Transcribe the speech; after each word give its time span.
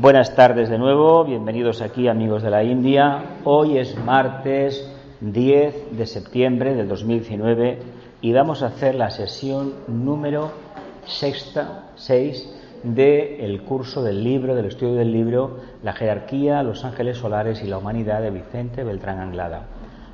Buenas 0.00 0.34
tardes 0.34 0.70
de 0.70 0.78
nuevo, 0.78 1.24
bienvenidos 1.26 1.82
aquí 1.82 2.08
amigos 2.08 2.42
de 2.42 2.48
la 2.48 2.64
India. 2.64 3.22
Hoy 3.44 3.76
es 3.76 3.98
martes 4.02 4.90
10 5.20 5.94
de 5.94 6.06
septiembre 6.06 6.74
del 6.74 6.88
2019 6.88 7.78
y 8.22 8.32
vamos 8.32 8.62
a 8.62 8.68
hacer 8.68 8.94
la 8.94 9.10
sesión 9.10 9.74
número 9.88 10.52
sexta, 11.04 11.90
6 11.96 12.50
del 12.82 13.60
curso 13.64 14.02
del 14.02 14.24
libro, 14.24 14.54
del 14.54 14.64
estudio 14.64 14.94
del 14.94 15.12
libro 15.12 15.58
La 15.82 15.92
jerarquía, 15.92 16.62
los 16.62 16.86
ángeles 16.86 17.18
solares 17.18 17.62
y 17.62 17.66
la 17.66 17.76
humanidad 17.76 18.22
de 18.22 18.30
Vicente 18.30 18.84
Beltrán 18.84 19.18
Anglada. 19.18 19.66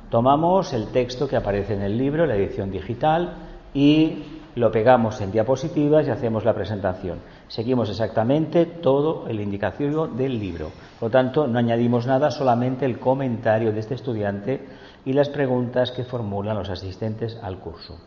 Tomamos 0.09 0.73
el 0.73 0.87
texto 0.87 1.29
que 1.29 1.37
aparece 1.37 1.75
en 1.75 1.83
el 1.83 1.97
libro, 1.97 2.25
la 2.25 2.35
edición 2.35 2.71
digital, 2.71 3.35
y 3.73 4.36
lo 4.57 4.71
pegamos 4.71 5.21
en 5.21 5.31
diapositivas 5.31 6.07
y 6.07 6.09
hacemos 6.09 6.43
la 6.43 6.53
presentación. 6.53 7.19
Seguimos 7.47 7.89
exactamente 7.89 8.65
todo 8.65 9.27
el 9.27 9.39
indicativo 9.39 10.07
del 10.07 10.39
libro. 10.39 10.71
Por 10.99 11.09
lo 11.09 11.11
tanto, 11.11 11.47
no 11.47 11.59
añadimos 11.59 12.07
nada, 12.07 12.31
solamente 12.31 12.85
el 12.85 12.99
comentario 12.99 13.71
de 13.71 13.79
este 13.79 13.95
estudiante 13.95 14.67
y 15.05 15.13
las 15.13 15.29
preguntas 15.29 15.91
que 15.91 16.03
formulan 16.03 16.57
los 16.57 16.69
asistentes 16.69 17.37
al 17.41 17.59
curso. 17.59 17.99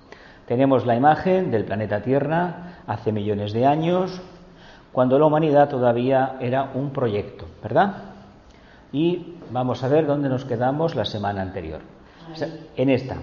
Tenemos 0.46 0.84
la 0.86 0.96
imagen 0.96 1.52
del 1.52 1.64
planeta 1.64 2.02
Tierra 2.02 2.80
hace 2.86 3.12
millones 3.12 3.52
de 3.52 3.66
años, 3.66 4.20
cuando 4.90 5.18
la 5.18 5.26
humanidad 5.26 5.68
todavía 5.68 6.36
era 6.40 6.72
un 6.74 6.90
proyecto, 6.90 7.46
¿verdad? 7.62 7.94
Y 8.92 9.36
vamos 9.52 9.84
a 9.84 9.88
ver 9.88 10.06
dónde 10.06 10.28
nos 10.28 10.44
quedamos 10.44 10.96
la 10.96 11.04
semana 11.04 11.42
anterior. 11.42 11.80
En 12.76 12.90
esta. 12.90 13.16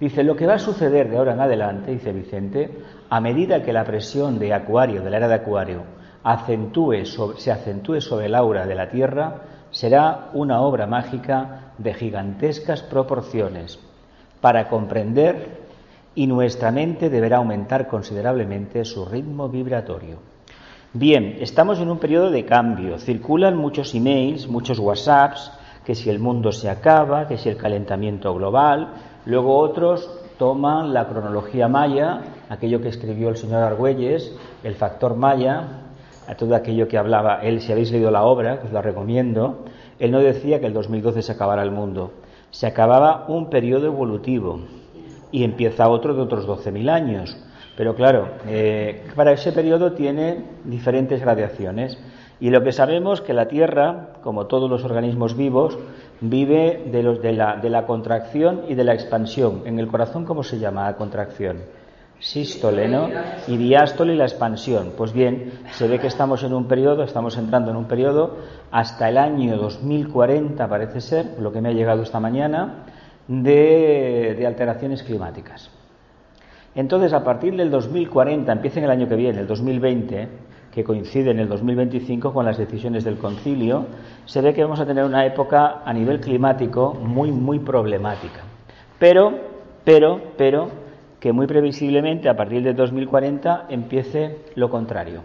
Dice, 0.00 0.24
lo 0.24 0.34
que 0.34 0.46
va 0.46 0.54
a 0.54 0.58
suceder 0.58 1.10
de 1.10 1.18
ahora 1.18 1.34
en 1.34 1.40
adelante, 1.40 1.92
dice 1.92 2.12
Vicente, 2.12 2.70
a 3.10 3.20
medida 3.20 3.62
que 3.62 3.72
la 3.72 3.84
presión 3.84 4.38
de 4.38 4.54
Acuario, 4.54 5.02
de 5.02 5.10
la 5.10 5.18
era 5.18 5.28
de 5.28 5.34
Acuario, 5.34 5.82
acentúe 6.24 7.04
se 7.36 7.52
acentúe 7.52 8.00
sobre 8.00 8.26
el 8.26 8.34
aura 8.34 8.66
de 8.66 8.74
la 8.74 8.88
Tierra, 8.88 9.42
será 9.70 10.30
una 10.32 10.62
obra 10.62 10.86
mágica 10.86 11.72
de 11.76 11.92
gigantescas 11.92 12.82
proporciones 12.82 13.78
para 14.40 14.68
comprender 14.68 15.60
y 16.14 16.26
nuestra 16.26 16.70
mente 16.70 17.10
deberá 17.10 17.36
aumentar 17.36 17.86
considerablemente 17.86 18.84
su 18.84 19.04
ritmo 19.04 19.48
vibratorio. 19.48 20.18
Bien, 20.92 21.36
estamos 21.40 21.78
en 21.78 21.90
un 21.90 21.98
periodo 21.98 22.30
de 22.30 22.44
cambio. 22.44 22.98
Circulan 22.98 23.56
muchos 23.56 23.94
emails, 23.94 24.48
muchos 24.48 24.78
WhatsApps, 24.78 25.52
que 25.84 25.94
si 25.94 26.10
el 26.10 26.18
mundo 26.18 26.52
se 26.52 26.68
acaba, 26.68 27.28
que 27.28 27.38
si 27.38 27.48
el 27.48 27.56
calentamiento 27.56 28.34
global, 28.34 28.94
Luego 29.26 29.58
otros 29.58 30.10
toman 30.38 30.94
la 30.94 31.06
cronología 31.08 31.68
maya, 31.68 32.22
aquello 32.48 32.80
que 32.80 32.88
escribió 32.88 33.28
el 33.28 33.36
señor 33.36 33.62
Argüelles, 33.62 34.34
el 34.64 34.74
factor 34.74 35.14
maya, 35.14 35.82
a 36.26 36.34
todo 36.34 36.54
aquello 36.54 36.88
que 36.88 36.96
hablaba 36.96 37.40
él, 37.42 37.60
si 37.60 37.72
habéis 37.72 37.90
leído 37.90 38.10
la 38.10 38.22
obra, 38.22 38.60
que 38.60 38.68
os 38.68 38.72
la 38.72 38.82
recomiendo, 38.82 39.64
él 39.98 40.10
no 40.10 40.20
decía 40.20 40.60
que 40.60 40.66
el 40.66 40.72
2012 40.72 41.22
se 41.22 41.32
acabara 41.32 41.62
el 41.62 41.70
mundo, 41.70 42.12
se 42.50 42.66
acababa 42.66 43.26
un 43.28 43.50
periodo 43.50 43.86
evolutivo 43.86 44.60
y 45.30 45.44
empieza 45.44 45.88
otro 45.88 46.14
de 46.14 46.22
otros 46.22 46.46
12.000 46.46 46.90
años. 46.90 47.36
Pero 47.76 47.94
claro, 47.94 48.28
eh, 48.46 49.04
para 49.14 49.32
ese 49.32 49.52
periodo 49.52 49.92
tiene 49.92 50.44
diferentes 50.64 51.20
gradaciones. 51.20 51.98
Y 52.40 52.50
lo 52.50 52.62
que 52.62 52.72
sabemos 52.72 53.20
que 53.20 53.34
la 53.34 53.48
Tierra, 53.48 54.14
como 54.22 54.46
todos 54.46 54.68
los 54.70 54.84
organismos 54.84 55.36
vivos, 55.36 55.78
vive 56.20 56.84
de, 56.90 57.02
los, 57.02 57.22
de, 57.22 57.32
la, 57.32 57.56
de 57.56 57.70
la 57.70 57.86
contracción 57.86 58.62
y 58.68 58.74
de 58.74 58.84
la 58.84 58.94
expansión. 58.94 59.62
En 59.64 59.78
el 59.78 59.88
corazón, 59.88 60.24
¿cómo 60.24 60.42
se 60.42 60.58
llama 60.58 60.84
la 60.84 60.96
contracción? 60.96 61.58
Sístole, 62.18 62.86
¿no? 62.86 63.08
Y 63.48 63.56
diástole 63.56 64.12
y 64.12 64.16
la 64.16 64.24
expansión. 64.24 64.92
Pues 64.94 65.12
bien, 65.12 65.52
se 65.72 65.88
ve 65.88 65.98
que 65.98 66.06
estamos 66.06 66.42
en 66.42 66.52
un 66.52 66.68
periodo, 66.68 67.02
estamos 67.02 67.38
entrando 67.38 67.70
en 67.70 67.78
un 67.78 67.86
periodo 67.86 68.36
hasta 68.70 69.08
el 69.08 69.16
año 69.16 69.56
2040, 69.56 70.68
parece 70.68 71.00
ser, 71.00 71.36
lo 71.38 71.50
que 71.50 71.62
me 71.62 71.70
ha 71.70 71.72
llegado 71.72 72.02
esta 72.02 72.20
mañana, 72.20 72.84
de, 73.26 74.34
de 74.38 74.46
alteraciones 74.46 75.02
climáticas. 75.02 75.70
Entonces, 76.74 77.14
a 77.14 77.24
partir 77.24 77.56
del 77.56 77.70
2040, 77.70 78.52
empieza 78.52 78.80
en 78.80 78.84
el 78.84 78.90
año 78.90 79.08
que 79.08 79.16
viene, 79.16 79.40
el 79.40 79.46
2020, 79.46 80.28
que 80.72 80.84
coincide 80.84 81.30
en 81.30 81.40
el 81.40 81.48
2025 81.48 82.32
con 82.32 82.44
las 82.44 82.58
decisiones 82.58 83.04
del 83.04 83.18
concilio, 83.18 83.86
se 84.24 84.40
ve 84.40 84.54
que 84.54 84.62
vamos 84.62 84.80
a 84.80 84.86
tener 84.86 85.04
una 85.04 85.26
época 85.26 85.82
a 85.84 85.92
nivel 85.92 86.20
climático 86.20 86.94
muy, 86.94 87.32
muy 87.32 87.58
problemática. 87.58 88.42
Pero, 88.98 89.32
pero, 89.84 90.20
pero, 90.36 90.68
que 91.18 91.32
muy 91.32 91.46
previsiblemente 91.46 92.28
a 92.28 92.36
partir 92.36 92.62
del 92.62 92.76
2040 92.76 93.66
empiece 93.68 94.38
lo 94.54 94.70
contrario. 94.70 95.22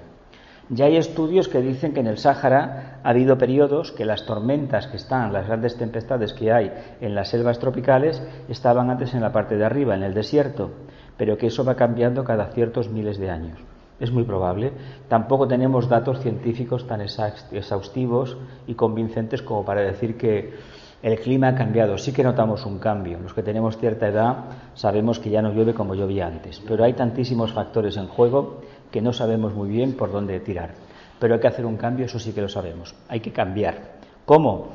Ya 0.70 0.86
hay 0.86 0.98
estudios 0.98 1.48
que 1.48 1.62
dicen 1.62 1.94
que 1.94 2.00
en 2.00 2.08
el 2.08 2.18
Sáhara 2.18 3.00
ha 3.04 3.10
habido 3.10 3.38
periodos 3.38 3.92
que 3.92 4.04
las 4.04 4.26
tormentas 4.26 4.88
que 4.88 4.98
están, 4.98 5.32
las 5.32 5.46
grandes 5.46 5.78
tempestades 5.78 6.34
que 6.34 6.52
hay 6.52 6.72
en 7.02 7.14
las 7.14 7.30
selvas 7.30 7.60
tropicales, 7.60 8.22
estaban 8.50 8.90
antes 8.90 9.14
en 9.14 9.22
la 9.22 9.32
parte 9.32 9.58
de 9.58 9.66
arriba, 9.66 9.94
en 9.94 10.02
el 10.02 10.16
desierto, 10.16 10.72
pero 11.18 11.38
que 11.38 11.48
eso 11.48 11.64
va 11.64 11.76
cambiando 11.76 12.24
cada 12.24 12.48
ciertos 12.48 12.90
miles 12.90 13.20
de 13.20 13.30
años. 13.30 13.60
Es 14.00 14.12
muy 14.12 14.24
probable. 14.24 14.74
Tampoco 15.08 15.48
tenemos 15.48 15.88
datos 15.88 16.20
científicos 16.20 16.86
tan 16.86 17.02
exhaustivos 17.02 18.38
y 18.68 18.74
convincentes 18.74 19.42
como 19.42 19.64
para 19.64 19.82
decir 19.82 20.18
que 20.18 20.54
el 21.02 21.20
clima 21.20 21.50
ha 21.50 21.56
cambiado. 21.56 21.98
Sí 21.98 22.12
que 22.12 22.24
notamos 22.24 22.66
un 22.66 22.80
cambio. 22.80 23.20
Los 23.20 23.34
que 23.34 23.44
tenemos 23.44 23.78
cierta 23.78 24.08
edad 24.08 24.38
sabemos 24.74 25.20
que 25.20 25.30
ya 25.30 25.42
no 25.42 25.54
llueve 25.54 25.74
como 25.74 25.96
llovía 25.96 26.28
antes. 26.28 26.62
Pero 26.68 26.84
hay 26.84 26.94
tantísimos 26.94 27.54
factores 27.54 27.96
en 27.98 28.08
juego 28.08 28.62
que 28.92 29.02
no 29.02 29.14
sabemos 29.14 29.54
muy 29.54 29.70
bien 29.70 29.94
por 29.94 30.12
dónde 30.12 30.40
tirar. 30.40 30.72
Pero 31.20 31.36
hay 31.36 31.40
que 31.40 31.48
hacer 31.48 31.66
un 31.66 31.78
cambio, 31.78 32.06
eso 32.06 32.20
sí 32.20 32.34
que 32.34 32.42
lo 32.42 32.50
sabemos. 32.50 32.96
Hay 33.08 33.22
que 33.22 33.32
cambiar. 33.32 33.96
¿Cómo? 34.26 34.70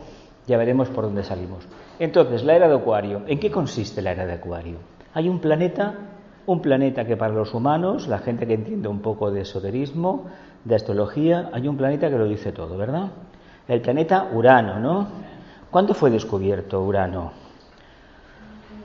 Ya 0.46 0.56
veremos 0.56 0.88
por 0.88 1.04
dónde 1.04 1.24
salimos. 1.24 1.66
Entonces, 1.98 2.42
la 2.44 2.56
era 2.56 2.68
de 2.68 2.76
Acuario. 2.76 3.22
¿En 3.26 3.38
qué 3.38 3.50
consiste 3.50 4.00
la 4.00 4.12
era 4.12 4.24
de 4.24 4.32
Acuario? 4.32 4.78
Hay 5.12 5.28
un 5.28 5.40
planeta 5.40 5.94
un 6.52 6.60
planeta 6.60 7.04
que 7.04 7.16
para 7.16 7.32
los 7.32 7.54
humanos, 7.54 8.08
la 8.08 8.18
gente 8.18 8.44
que 8.46 8.54
entiende 8.54 8.88
un 8.88 8.98
poco 9.00 9.30
de 9.30 9.42
esoterismo, 9.42 10.26
de 10.64 10.74
astrología, 10.74 11.48
hay 11.52 11.68
un 11.68 11.76
planeta 11.76 12.10
que 12.10 12.18
lo 12.18 12.26
dice 12.26 12.50
todo, 12.50 12.76
¿verdad? 12.76 13.10
El 13.68 13.80
planeta 13.80 14.28
Urano, 14.32 14.80
¿no? 14.80 15.06
¿Cuándo 15.70 15.94
fue 15.94 16.10
descubierto 16.10 16.82
Urano? 16.82 17.30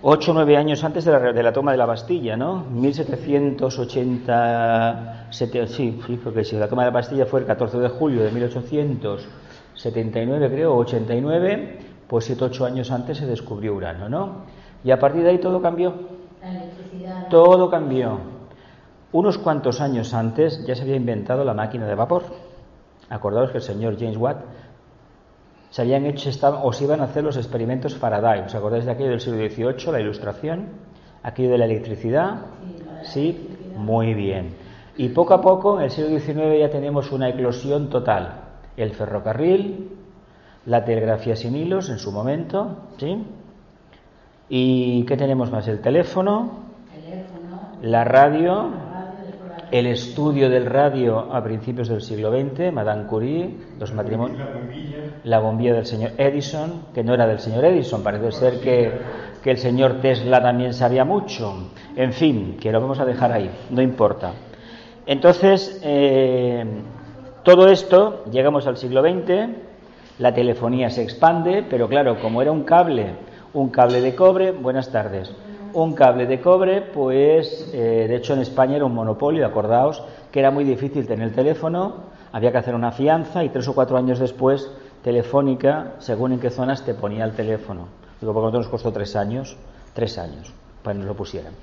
Ocho 0.03 0.29
o 0.29 0.35
nueve 0.35 0.57
años 0.57 0.83
antes 0.83 1.05
de 1.05 1.41
la, 1.41 1.53
toma 1.53 1.71
de 1.71 1.77
la 1.77 1.87
Bastilla, 1.87 2.37
¿no? 2.37 2.65
1787, 2.69 5.67
sí, 5.67 5.99
sí, 6.05 6.19
porque 6.23 6.43
si 6.43 6.55
la 6.57 6.67
toma 6.67 6.83
de 6.83 6.91
la 6.91 6.93
Bastilla 6.93 7.25
fue 7.25 7.39
el 7.39 7.47
14 7.47 7.79
de 7.79 7.89
julio 7.89 8.21
de 8.21 8.31
1879, 8.31 10.51
creo, 10.51 10.75
89, 10.75 11.79
pues 12.07 12.25
siete 12.25 12.43
ocho 12.43 12.65
años 12.65 12.91
antes 12.91 13.17
se 13.17 13.25
descubrió 13.25 13.73
Urano, 13.73 14.07
¿no? 14.07 14.43
Y 14.83 14.91
a 14.91 14.99
partir 14.99 15.23
de 15.23 15.31
ahí 15.31 15.39
todo 15.39 15.63
cambió. 15.63 16.13
Todo 17.35 17.69
cambió. 17.69 18.17
Unos 19.11 19.37
cuantos 19.37 19.81
años 19.81 20.13
antes 20.13 20.65
ya 20.65 20.73
se 20.73 20.83
había 20.83 20.95
inventado 20.95 21.43
la 21.43 21.53
máquina 21.53 21.85
de 21.85 21.93
vapor. 21.93 22.23
Acordaos 23.09 23.51
que 23.51 23.57
el 23.57 23.61
señor 23.61 23.99
James 23.99 24.15
Watt 24.15 24.37
se 25.69 25.81
habían 25.81 26.05
hecho 26.05 26.29
o 26.63 26.71
se 26.71 26.85
iban 26.85 27.01
a 27.01 27.03
hacer 27.03 27.25
los 27.25 27.35
experimentos 27.35 27.97
Faraday. 27.97 28.43
¿Os 28.45 28.55
acordáis 28.55 28.85
de 28.85 28.91
aquello 28.91 29.09
del 29.09 29.19
siglo 29.19 29.49
XVIII, 29.49 29.91
la 29.91 29.99
ilustración? 29.99 30.69
Aquello 31.23 31.49
de 31.49 31.57
la 31.57 31.65
electricidad. 31.65 32.37
Sí, 33.03 33.49
muy 33.75 34.13
bien. 34.13 34.55
Y 34.95 35.09
poco 35.09 35.33
a 35.33 35.41
poco, 35.41 35.77
en 35.77 35.83
el 35.83 35.91
siglo 35.91 36.17
XIX 36.17 36.57
ya 36.57 36.69
tenemos 36.69 37.11
una 37.11 37.27
eclosión 37.27 37.89
total. 37.89 38.43
El 38.77 38.91
ferrocarril, 38.91 39.89
la 40.67 40.85
telegrafía 40.85 41.35
sin 41.35 41.57
hilos 41.57 41.89
en 41.89 41.99
su 41.99 42.13
momento, 42.13 42.77
¿sí? 42.97 43.25
¿Y 44.47 45.03
qué 45.03 45.17
tenemos 45.17 45.51
más? 45.51 45.67
El 45.67 45.81
teléfono, 45.81 46.63
la 47.81 48.03
radio, 48.03 48.69
el 49.71 49.87
estudio 49.87 50.49
del 50.49 50.65
radio 50.65 51.33
a 51.33 51.43
principios 51.43 51.87
del 51.87 52.01
siglo 52.01 52.31
XX, 52.31 52.71
Madame 52.71 53.05
Curie, 53.07 53.55
los 53.79 53.93
matrimonios, 53.93 54.47
la 55.23 55.39
bombilla 55.39 55.73
del 55.73 55.85
señor 55.85 56.11
Edison, 56.17 56.85
que 56.93 57.03
no 57.03 57.13
era 57.13 57.27
del 57.27 57.39
señor 57.39 57.65
Edison, 57.65 58.03
parece 58.03 58.31
ser 58.31 58.59
que, 58.59 58.91
que 59.43 59.51
el 59.51 59.57
señor 59.57 60.01
Tesla 60.01 60.41
también 60.41 60.73
sabía 60.73 61.05
mucho. 61.05 61.69
En 61.95 62.13
fin, 62.13 62.57
que 62.59 62.71
lo 62.71 62.81
vamos 62.81 62.99
a 62.99 63.05
dejar 63.05 63.31
ahí, 63.31 63.49
no 63.69 63.81
importa. 63.81 64.33
Entonces, 65.05 65.79
eh, 65.83 66.65
todo 67.43 67.67
esto, 67.67 68.23
llegamos 68.31 68.65
al 68.67 68.77
siglo 68.77 69.01
XX, 69.01 69.49
la 70.19 70.33
telefonía 70.33 70.89
se 70.89 71.03
expande, 71.03 71.63
pero 71.69 71.87
claro, 71.87 72.19
como 72.19 72.41
era 72.41 72.51
un 72.51 72.63
cable 72.63 73.13
un 73.55 73.69
cable 73.69 74.01
de 74.01 74.13
cobre, 74.15 74.51
buenas 74.51 74.91
tardes, 74.91 75.31
un 75.75 75.93
cable 75.93 76.25
de 76.25 76.39
cobre, 76.39 76.81
pues 76.81 77.69
eh, 77.73 78.05
de 78.07 78.15
hecho 78.15 78.33
en 78.33 78.39
España 78.39 78.77
era 78.77 78.85
un 78.85 78.93
monopolio, 78.93 79.45
acordaos 79.45 80.01
que 80.31 80.39
era 80.39 80.49
muy 80.49 80.63
difícil 80.63 81.05
tener 81.05 81.27
el 81.27 81.33
teléfono, 81.33 81.95
había 82.31 82.51
que 82.51 82.57
hacer 82.57 82.75
una 82.75 82.91
fianza 82.91 83.43
y 83.43 83.49
tres 83.49 83.67
o 83.67 83.75
cuatro 83.75 83.97
años 83.97 84.19
después 84.19 84.71
Telefónica, 85.03 85.93
según 85.99 86.31
en 86.31 86.39
qué 86.39 86.49
zonas 86.49 86.83
te 86.83 86.95
ponía 86.95 87.25
el 87.25 87.33
teléfono. 87.33 87.87
Digo, 88.19 88.33
porque 88.33 88.45
nosotros 88.45 88.65
nos 88.65 88.71
costó 88.71 88.91
tres 88.91 89.15
años, 89.15 89.55
tres 89.93 90.17
años, 90.17 90.51
para 90.81 90.93
que 90.93 90.99
nos 90.99 91.07
lo 91.07 91.13
pusieran. 91.15 91.53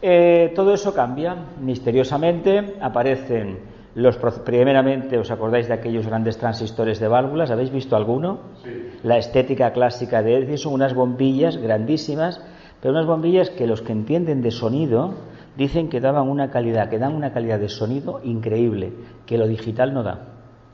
Eh, 0.00 0.52
todo 0.54 0.72
eso 0.72 0.94
cambia, 0.94 1.34
misteriosamente 1.60 2.76
aparecen 2.80 3.58
Los, 3.94 4.16
primeramente, 4.44 5.18
¿os 5.18 5.30
acordáis 5.32 5.66
de 5.66 5.74
aquellos 5.74 6.06
grandes 6.06 6.38
transistores 6.38 7.00
de 7.00 7.08
válvulas? 7.08 7.50
¿Habéis 7.50 7.72
visto 7.72 7.96
alguno? 7.96 8.38
Sí. 8.62 8.70
La 9.02 9.18
estética 9.18 9.72
clásica 9.72 10.22
de 10.22 10.36
Edison 10.36 10.58
son 10.58 10.74
unas 10.74 10.94
bombillas 10.94 11.56
grandísimas, 11.56 12.40
pero 12.80 12.92
unas 12.92 13.06
bombillas 13.06 13.50
que 13.50 13.66
los 13.66 13.82
que 13.82 13.92
entienden 13.92 14.42
de 14.42 14.50
sonido 14.50 15.14
dicen 15.56 15.88
que 15.88 16.00
daban 16.00 16.28
una 16.28 16.50
calidad, 16.50 16.88
que 16.88 16.98
dan 16.98 17.14
una 17.14 17.32
calidad 17.32 17.58
de 17.58 17.68
sonido 17.68 18.20
increíble, 18.22 18.92
que 19.26 19.38
lo 19.38 19.48
digital 19.48 19.92
no 19.92 20.02
da. 20.02 20.28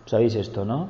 ¿Sabéis 0.04 0.34
esto, 0.36 0.64
no? 0.64 0.88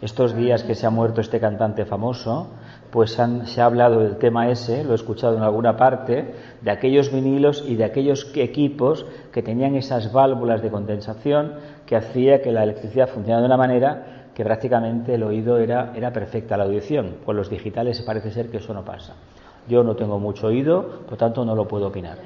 Estos 0.00 0.36
días 0.36 0.62
que 0.64 0.74
se 0.74 0.86
ha 0.86 0.90
muerto 0.90 1.20
este 1.20 1.40
cantante 1.40 1.84
famoso, 1.84 2.48
pues 2.90 3.18
se 3.44 3.60
ha 3.60 3.64
hablado 3.64 4.00
del 4.00 4.18
tema 4.18 4.50
ese, 4.50 4.84
lo 4.84 4.92
he 4.92 4.94
escuchado 4.94 5.36
en 5.36 5.42
alguna 5.42 5.76
parte, 5.76 6.34
de 6.60 6.70
aquellos 6.70 7.12
vinilos 7.12 7.64
y 7.66 7.74
de 7.74 7.84
aquellos 7.84 8.30
equipos 8.36 9.06
que 9.32 9.42
tenían 9.42 9.74
esas 9.74 10.12
válvulas 10.12 10.62
de 10.62 10.70
condensación 10.70 11.54
que 11.86 11.96
hacía 11.96 12.42
que 12.42 12.52
la 12.52 12.62
electricidad 12.62 13.08
funcionara 13.08 13.40
de 13.40 13.46
una 13.46 13.56
manera 13.56 14.30
que 14.34 14.44
prácticamente 14.44 15.14
el 15.14 15.22
oído 15.22 15.58
era, 15.58 15.92
era 15.96 16.12
perfecta, 16.12 16.56
la 16.56 16.64
audición. 16.64 17.16
Con 17.24 17.36
los 17.36 17.48
digitales 17.48 18.02
parece 18.02 18.30
ser 18.30 18.50
que 18.50 18.58
eso 18.58 18.74
no 18.74 18.84
pasa. 18.84 19.14
Yo 19.68 19.82
no 19.82 19.96
tengo 19.96 20.18
mucho 20.18 20.48
oído, 20.48 21.00
por 21.08 21.16
tanto 21.16 21.44
no 21.44 21.54
lo 21.54 21.66
puedo 21.66 21.88
opinar. 21.88 22.18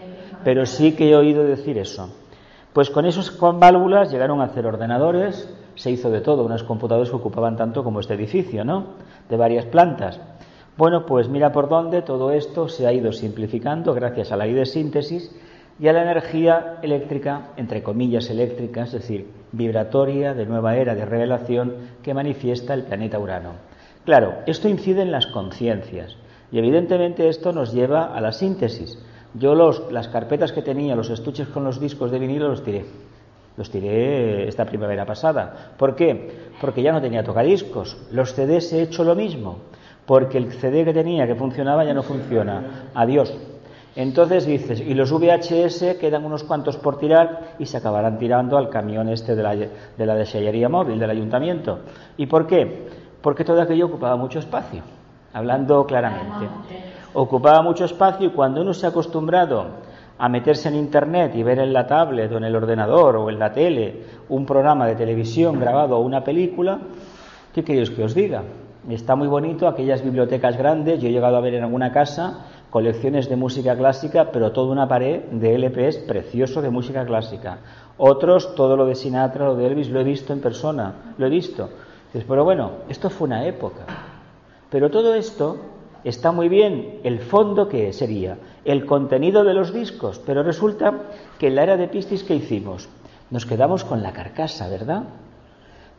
Pero 0.44 0.66
sí 0.66 0.92
que 0.92 1.10
he 1.10 1.16
oído 1.16 1.44
decir 1.44 1.78
eso. 1.78 2.10
Pues 2.72 2.90
con 2.90 3.06
con 3.38 3.60
válvulas 3.60 4.10
llegaron 4.10 4.40
a 4.40 4.44
hacer 4.44 4.66
ordenadores, 4.66 5.48
se 5.74 5.90
hizo 5.90 6.10
de 6.10 6.20
todo, 6.20 6.44
unos 6.44 6.64
computadores 6.64 7.10
que 7.10 7.16
ocupaban 7.16 7.56
tanto 7.56 7.84
como 7.84 8.00
este 8.00 8.14
edificio, 8.14 8.64
¿no? 8.64 8.84
De 9.28 9.36
varias 9.36 9.66
plantas. 9.66 10.20
Bueno, 10.76 11.06
pues 11.06 11.28
mira 11.28 11.52
por 11.52 11.68
dónde 11.68 12.02
todo 12.02 12.30
esto 12.30 12.68
se 12.68 12.86
ha 12.86 12.92
ido 12.92 13.12
simplificando 13.12 13.94
gracias 13.94 14.30
a 14.30 14.36
la 14.36 14.44
ley 14.44 14.54
de 14.54 14.66
síntesis 14.66 15.34
y 15.80 15.88
a 15.88 15.92
la 15.92 16.02
energía 16.02 16.78
eléctrica, 16.82 17.48
entre 17.56 17.82
comillas 17.82 18.30
eléctrica, 18.30 18.84
es 18.84 18.92
decir, 18.92 19.28
vibratoria 19.52 20.34
de 20.34 20.46
nueva 20.46 20.76
era 20.76 20.94
de 20.94 21.04
revelación 21.04 21.74
que 22.02 22.14
manifiesta 22.14 22.74
el 22.74 22.84
planeta 22.84 23.18
Urano. 23.18 23.52
Claro, 24.04 24.34
esto 24.46 24.68
incide 24.68 25.02
en 25.02 25.12
las 25.12 25.26
conciencias 25.26 26.16
y 26.50 26.58
evidentemente 26.58 27.28
esto 27.28 27.52
nos 27.52 27.72
lleva 27.72 28.14
a 28.14 28.20
la 28.20 28.32
síntesis. 28.32 28.98
Yo 29.34 29.54
los, 29.54 29.90
las 29.92 30.08
carpetas 30.08 30.52
que 30.52 30.62
tenía, 30.62 30.96
los 30.96 31.10
estuches 31.10 31.48
con 31.48 31.64
los 31.64 31.80
discos 31.80 32.10
de 32.10 32.18
vinilo 32.18 32.48
los 32.48 32.62
tiré. 32.62 32.84
Los 33.56 33.70
tiré 33.70 34.48
esta 34.48 34.64
primavera 34.64 35.04
pasada. 35.04 35.72
¿Por 35.76 35.94
qué? 35.94 36.48
Porque 36.60 36.82
ya 36.82 36.92
no 36.92 37.00
tenía 37.00 37.24
tocadiscos. 37.24 37.96
Los 38.12 38.32
CDs 38.32 38.72
he 38.72 38.82
hecho 38.82 39.04
lo 39.04 39.14
mismo 39.14 39.58
porque 40.08 40.38
el 40.38 40.50
CD 40.52 40.86
que 40.86 40.94
tenía 40.94 41.26
que 41.26 41.34
funcionaba 41.34 41.84
ya 41.84 41.92
no 41.92 42.02
funciona. 42.02 42.88
Adiós. 42.94 43.30
Entonces 43.94 44.46
dices, 44.46 44.80
y 44.80 44.94
los 44.94 45.12
VHS 45.12 45.98
quedan 46.00 46.24
unos 46.24 46.44
cuantos 46.44 46.78
por 46.78 46.98
tirar 46.98 47.56
y 47.58 47.66
se 47.66 47.76
acabarán 47.76 48.18
tirando 48.18 48.56
al 48.56 48.70
camión 48.70 49.10
este 49.10 49.36
de 49.36 49.42
la, 49.42 49.54
de 49.54 50.06
la 50.06 50.14
desellería 50.14 50.70
móvil 50.70 50.98
del 50.98 51.10
ayuntamiento. 51.10 51.80
¿Y 52.16 52.24
por 52.24 52.46
qué? 52.46 52.86
Porque 53.20 53.44
todo 53.44 53.60
aquello 53.60 53.86
ocupaba 53.86 54.16
mucho 54.16 54.38
espacio, 54.38 54.82
hablando 55.32 55.86
claramente. 55.86 56.48
Ocupaba 57.14 57.62
mucho 57.62 57.84
espacio 57.84 58.26
y 58.26 58.30
cuando 58.30 58.60
uno 58.62 58.74
se 58.74 58.86
ha 58.86 58.90
acostumbrado 58.90 59.66
a 60.18 60.28
meterse 60.28 60.68
en 60.68 60.74
Internet 60.74 61.34
y 61.34 61.42
ver 61.42 61.60
en 61.60 61.72
la 61.72 61.86
tablet 61.86 62.30
o 62.32 62.38
en 62.38 62.44
el 62.44 62.56
ordenador 62.56 63.16
o 63.16 63.30
en 63.30 63.38
la 63.38 63.52
tele 63.52 64.02
un 64.28 64.44
programa 64.44 64.86
de 64.86 64.96
televisión 64.96 65.58
grabado 65.58 65.96
o 65.96 66.00
una 66.00 66.24
película, 66.24 66.78
¿qué 67.54 67.62
queréis 67.62 67.90
que 67.90 68.04
os 68.04 68.14
diga? 68.14 68.42
Está 68.88 69.16
muy 69.16 69.28
bonito, 69.28 69.68
aquellas 69.68 70.02
bibliotecas 70.02 70.56
grandes, 70.56 71.00
yo 71.00 71.08
he 71.08 71.12
llegado 71.12 71.36
a 71.36 71.40
ver 71.40 71.54
en 71.54 71.64
alguna 71.64 71.92
casa 71.92 72.46
colecciones 72.70 73.28
de 73.28 73.36
música 73.36 73.76
clásica, 73.76 74.30
pero 74.32 74.52
toda 74.52 74.72
una 74.72 74.88
pared 74.88 75.22
de 75.30 75.58
LPs 75.58 75.98
precioso 75.98 76.62
de 76.62 76.70
música 76.70 77.04
clásica. 77.04 77.58
Otros, 77.96 78.54
todo 78.54 78.76
lo 78.76 78.86
de 78.86 78.94
Sinatra, 78.94 79.46
lo 79.46 79.56
de 79.56 79.66
Elvis, 79.66 79.90
lo 79.90 80.00
he 80.00 80.04
visto 80.04 80.32
en 80.32 80.40
persona, 80.40 80.92
lo 81.16 81.26
he 81.26 81.30
visto. 81.30 81.68
pero 82.26 82.44
bueno, 82.44 82.70
esto 82.88 83.10
fue 83.10 83.26
una 83.26 83.44
época. 83.44 83.84
Pero 84.70 84.90
todo 84.90 85.14
esto 85.14 85.56
está 86.04 86.32
muy 86.32 86.48
bien. 86.48 87.00
¿El 87.04 87.20
fondo 87.20 87.68
qué 87.68 87.92
sería? 87.92 88.38
El 88.64 88.84
contenido 88.86 89.44
de 89.44 89.54
los 89.54 89.72
discos. 89.72 90.20
Pero 90.24 90.42
resulta 90.42 90.94
que 91.38 91.48
en 91.48 91.54
la 91.54 91.62
era 91.62 91.76
de 91.76 91.88
Pistis, 91.88 92.24
¿qué 92.24 92.34
hicimos? 92.34 92.88
Nos 93.30 93.46
quedamos 93.46 93.84
con 93.84 94.02
la 94.02 94.12
carcasa, 94.12 94.68
¿verdad? 94.68 95.04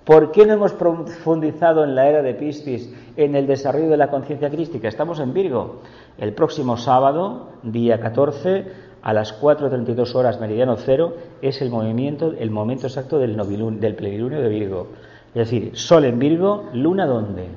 ¿Por 0.06 0.32
qué 0.32 0.46
no 0.46 0.54
hemos 0.54 0.74
profundizado 0.74 1.84
en 1.84 1.94
la 1.94 2.08
era 2.08 2.22
de 2.24 2.34
Piscis 2.34 2.92
en 3.16 3.36
el 3.36 3.46
desarrollo 3.46 3.90
de 3.90 3.98
la 3.98 4.10
conciencia 4.10 4.50
crística? 4.50 4.88
Estamos 4.88 5.20
en 5.20 5.34
Virgo. 5.34 5.82
El 6.18 6.34
próximo 6.34 6.78
sábado, 6.78 7.50
día 7.64 8.00
14, 8.00 8.66
a 9.02 9.14
las 9.14 9.40
4.32 9.40 10.16
horas 10.16 10.40
meridiano 10.40 10.76
cero, 10.78 11.14
es 11.42 11.62
el 11.62 11.70
movimiento, 11.70 12.34
el 12.38 12.50
momento 12.50 12.88
exacto 12.88 13.20
del, 13.20 13.38
del 13.80 13.96
plenilunio 13.96 14.42
de 14.42 14.50
Virgo. 14.50 14.88
Es 15.36 15.50
decir, 15.50 15.78
Sol 15.78 16.06
en 16.06 16.18
Virgo, 16.18 16.66
Luna 16.74 17.06
¿dónde? 17.06 17.48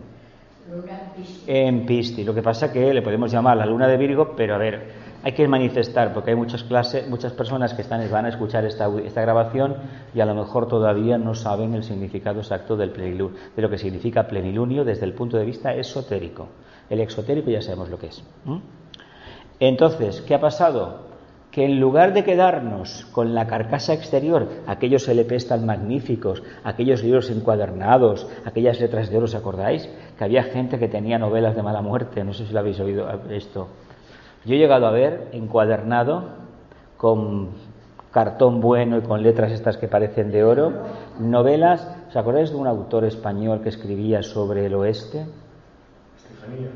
En 1.46 1.86
Piscis. 1.86 2.26
Lo 2.26 2.34
que 2.34 2.42
pasa 2.42 2.72
que 2.72 2.92
le 2.94 3.02
podemos 3.02 3.30
llamar 3.30 3.56
la 3.56 3.66
Luna 3.66 3.88
de 3.88 3.96
Virgo, 3.96 4.34
pero 4.36 4.54
a 4.54 4.58
ver, 4.58 4.92
hay 5.22 5.32
que 5.32 5.46
manifestar, 5.46 6.12
porque 6.12 6.30
hay 6.30 6.36
muchas 6.36 6.64
clases, 6.64 7.08
muchas 7.08 7.32
personas 7.32 7.74
que 7.74 7.82
están, 7.82 8.08
van 8.10 8.26
a 8.26 8.28
escuchar 8.28 8.64
esta, 8.64 8.88
esta 9.04 9.20
grabación 9.20 9.76
y 10.14 10.20
a 10.20 10.26
lo 10.26 10.34
mejor 10.34 10.69
todavía 10.69 11.19
no 11.19 11.34
saben 11.34 11.74
el 11.74 11.84
significado 11.84 12.40
exacto 12.40 12.76
plenilunio, 12.76 13.36
de 13.54 13.62
lo 13.62 13.70
que 13.70 13.78
significa 13.78 14.26
plenilunio 14.26 14.84
desde 14.84 15.04
el 15.04 15.12
punto 15.12 15.36
de 15.36 15.44
vista 15.44 15.74
esotérico. 15.74 16.48
El 16.90 17.00
exotérico 17.00 17.50
ya 17.50 17.62
sabemos 17.62 17.88
lo 17.88 17.98
que 17.98 18.06
es. 18.08 18.24
Entonces, 19.60 20.22
¿qué 20.22 20.34
ha 20.34 20.40
pasado? 20.40 21.11
Que 21.52 21.64
en 21.64 21.78
lugar 21.78 22.14
de 22.14 22.25
quedarnos 22.25 23.06
con 23.12 23.34
la 23.34 23.46
carcasa 23.46 23.93
exterior, 23.93 24.49
aquellos 24.66 25.06
LPs 25.06 25.46
tan 25.49 25.64
magníficos, 25.64 26.43
aquellos 26.64 27.04
libros 27.04 27.31
encuadernados, 27.31 28.26
aquellas 28.44 28.81
letras 28.81 29.10
de 29.10 29.19
oro, 29.19 29.26
¿os 29.26 29.34
acordáis? 29.34 29.88
Que 30.19 30.25
había 30.25 30.43
gente 30.43 30.78
que 30.78 30.88
tenía 30.88 31.19
novelas 31.19 31.54
de 31.54 31.62
mala 31.62 31.82
muerte, 31.82 32.25
no 32.25 32.32
sé 32.32 32.46
si 32.46 32.52
lo 32.52 32.60
habéis 32.60 32.81
oído 32.81 33.06
esto 33.31 33.69
yo 34.44 34.56
he 34.56 34.58
llegado 34.58 34.87
a 34.87 34.90
ver 34.90 35.28
encuadernado 35.32 36.25
con 36.96 37.50
cartón 38.10 38.60
bueno 38.60 38.98
y 38.98 39.02
con 39.02 39.22
letras 39.22 39.52
estas 39.52 39.76
que 39.76 39.88
parecen 39.88 40.31
de 40.31 40.44
oro, 40.44 40.72
novelas, 41.19 41.88
¿os 42.08 42.16
acordáis 42.16 42.50
de 42.50 42.56
un 42.56 42.66
autor 42.66 43.05
español 43.05 43.62
que 43.62 43.69
escribía 43.69 44.22
sobre 44.22 44.66
el 44.66 44.75
oeste? 44.75 45.26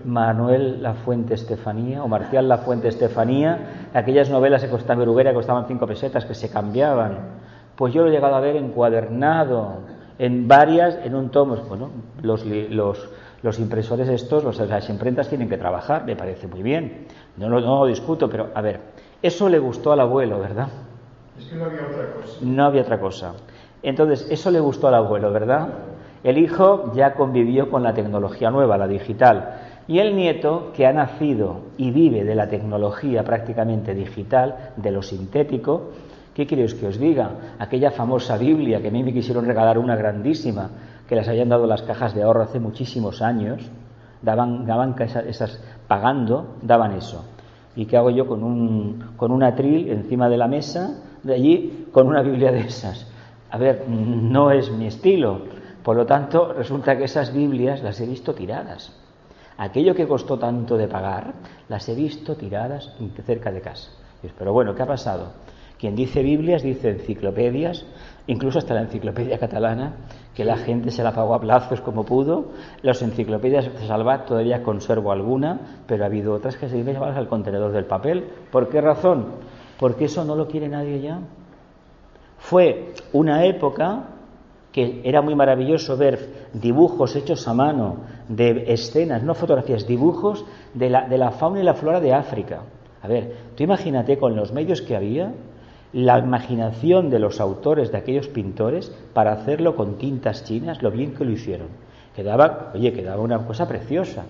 Manuel 0.04 0.82
La 0.82 0.94
Fuente 0.94 1.34
Estefanía 1.34 2.02
o 2.02 2.08
Marcial 2.08 2.48
La 2.48 2.58
Fuente 2.58 2.88
Estefanía, 2.88 3.88
aquellas 3.92 4.30
novelas 4.30 4.62
que 4.62 4.70
costaban 4.70 5.00
Beruguera 5.00 5.30
que 5.30 5.36
costaban 5.36 5.66
cinco 5.66 5.86
pesetas 5.86 6.24
que 6.24 6.34
se 6.34 6.50
cambiaban. 6.50 7.18
Pues 7.74 7.92
yo 7.92 8.02
lo 8.02 8.08
he 8.08 8.12
llegado 8.12 8.34
a 8.34 8.40
ver 8.40 8.56
encuadernado 8.56 9.80
en 10.18 10.48
varias, 10.48 10.98
en 11.04 11.14
un 11.14 11.30
tomo. 11.30 11.56
Bueno, 11.68 11.90
los, 12.22 12.44
los, 12.46 13.08
los 13.42 13.58
impresores 13.58 14.08
estos, 14.08 14.44
los, 14.44 14.58
las 14.58 14.88
imprentas 14.88 15.28
tienen 15.28 15.48
que 15.48 15.58
trabajar, 15.58 16.04
me 16.04 16.16
parece 16.16 16.46
muy 16.46 16.62
bien. 16.62 17.06
No 17.36 17.48
lo, 17.48 17.60
no 17.60 17.80
lo 17.80 17.86
discuto, 17.86 18.30
pero 18.30 18.50
a 18.54 18.60
ver, 18.62 18.80
eso 19.22 19.48
le 19.48 19.58
gustó 19.58 19.92
al 19.92 20.00
abuelo, 20.00 20.38
¿verdad? 20.38 20.68
Es 21.38 21.46
que 21.46 21.56
no 21.56 21.64
había 21.66 21.82
otra 21.82 22.12
cosa. 22.14 22.38
No 22.40 22.64
había 22.64 22.82
otra 22.82 23.00
cosa. 23.00 23.32
Entonces, 23.82 24.26
eso 24.30 24.50
le 24.50 24.60
gustó 24.60 24.88
al 24.88 24.94
abuelo, 24.94 25.30
¿verdad? 25.32 25.68
El 26.26 26.38
hijo 26.38 26.92
ya 26.92 27.14
convivió 27.14 27.70
con 27.70 27.84
la 27.84 27.94
tecnología 27.94 28.50
nueva, 28.50 28.76
la 28.76 28.88
digital. 28.88 29.60
Y 29.86 30.00
el 30.00 30.16
nieto, 30.16 30.72
que 30.74 30.84
ha 30.84 30.92
nacido 30.92 31.60
y 31.78 31.92
vive 31.92 32.24
de 32.24 32.34
la 32.34 32.48
tecnología 32.48 33.22
prácticamente 33.22 33.94
digital, 33.94 34.72
de 34.76 34.90
lo 34.90 35.02
sintético, 35.02 35.92
¿qué 36.34 36.44
queréis 36.44 36.74
que 36.74 36.88
os 36.88 36.98
diga? 36.98 37.30
Aquella 37.60 37.92
famosa 37.92 38.36
Biblia 38.36 38.82
que 38.82 38.88
a 38.88 38.90
mí 38.90 39.04
me 39.04 39.12
quisieron 39.12 39.44
regalar 39.44 39.78
una 39.78 39.94
grandísima, 39.94 40.68
que 41.08 41.14
les 41.14 41.28
habían 41.28 41.48
dado 41.48 41.64
las 41.68 41.82
cajas 41.82 42.12
de 42.12 42.24
ahorro 42.24 42.42
hace 42.42 42.58
muchísimos 42.58 43.22
años, 43.22 43.62
daban, 44.20 44.66
daban 44.66 44.96
esas, 45.00 45.62
pagando, 45.86 46.56
daban 46.60 46.94
eso. 46.94 47.24
¿Y 47.76 47.86
qué 47.86 47.98
hago 47.98 48.10
yo 48.10 48.26
con 48.26 48.42
un, 48.42 49.12
con 49.16 49.30
un 49.30 49.44
atril 49.44 49.90
encima 49.90 50.28
de 50.28 50.38
la 50.38 50.48
mesa, 50.48 51.04
de 51.22 51.34
allí, 51.34 51.86
con 51.92 52.08
una 52.08 52.22
Biblia 52.22 52.50
de 52.50 52.62
esas? 52.62 53.06
A 53.48 53.58
ver, 53.58 53.84
no 53.88 54.50
es 54.50 54.72
mi 54.72 54.88
estilo. 54.88 55.54
Por 55.86 55.96
lo 55.96 56.04
tanto, 56.04 56.52
resulta 56.52 56.98
que 56.98 57.04
esas 57.04 57.32
Biblias 57.32 57.80
las 57.80 58.00
he 58.00 58.06
visto 58.06 58.34
tiradas. 58.34 58.92
Aquello 59.56 59.94
que 59.94 60.08
costó 60.08 60.36
tanto 60.36 60.76
de 60.76 60.88
pagar, 60.88 61.34
las 61.68 61.88
he 61.88 61.94
visto 61.94 62.34
tiradas 62.34 62.92
cerca 63.24 63.52
de 63.52 63.60
casa. 63.60 63.92
Pero 64.36 64.52
bueno, 64.52 64.74
¿qué 64.74 64.82
ha 64.82 64.86
pasado? 64.86 65.30
Quien 65.78 65.94
dice 65.94 66.24
Biblias 66.24 66.64
dice 66.64 66.90
enciclopedias, 66.90 67.86
incluso 68.26 68.58
hasta 68.58 68.74
la 68.74 68.80
enciclopedia 68.80 69.38
catalana, 69.38 69.94
que 70.34 70.44
la 70.44 70.56
gente 70.56 70.90
se 70.90 71.04
la 71.04 71.12
pagó 71.12 71.34
a 71.34 71.40
plazos 71.40 71.80
como 71.80 72.02
pudo. 72.02 72.46
Las 72.82 73.00
enciclopedias 73.02 73.72
de 73.72 73.86
Salvat 73.86 74.26
todavía 74.26 74.64
conservo 74.64 75.12
alguna, 75.12 75.84
pero 75.86 76.02
ha 76.02 76.08
habido 76.08 76.34
otras 76.34 76.56
que 76.56 76.68
se 76.68 76.82
llevar 76.82 77.16
al 77.16 77.28
contenedor 77.28 77.70
del 77.70 77.84
papel. 77.84 78.28
¿Por 78.50 78.70
qué 78.70 78.80
razón? 78.80 79.26
Porque 79.78 80.06
eso 80.06 80.24
no 80.24 80.34
lo 80.34 80.48
quiere 80.48 80.68
nadie 80.68 81.00
ya. 81.00 81.20
Fue 82.38 82.92
una 83.12 83.44
época 83.44 84.15
que 84.76 85.00
era 85.04 85.22
muy 85.22 85.34
maravilloso 85.34 85.96
ver 85.96 86.50
dibujos 86.52 87.16
hechos 87.16 87.48
a 87.48 87.54
mano 87.54 87.96
de 88.28 88.74
escenas, 88.74 89.22
no 89.22 89.34
fotografías, 89.34 89.86
dibujos 89.86 90.44
de 90.74 90.90
la, 90.90 91.08
de 91.08 91.16
la 91.16 91.30
fauna 91.30 91.60
y 91.60 91.64
la 91.64 91.72
flora 91.72 91.98
de 91.98 92.12
África. 92.12 92.60
A 93.00 93.08
ver, 93.08 93.36
tú 93.56 93.62
imagínate 93.62 94.18
con 94.18 94.36
los 94.36 94.52
medios 94.52 94.82
que 94.82 94.94
había, 94.94 95.32
la 95.94 96.18
imaginación 96.18 97.08
de 97.08 97.18
los 97.18 97.40
autores 97.40 97.90
de 97.90 97.96
aquellos 97.96 98.28
pintores 98.28 98.92
para 99.14 99.32
hacerlo 99.32 99.76
con 99.76 99.96
tintas 99.96 100.44
chinas, 100.44 100.82
lo 100.82 100.90
bien 100.90 101.14
que 101.14 101.24
lo 101.24 101.30
hicieron. 101.30 101.68
Quedaba, 102.14 102.72
oye, 102.74 102.92
quedaba 102.92 103.22
una 103.22 103.46
cosa 103.46 103.66
preciosa. 103.66 104.24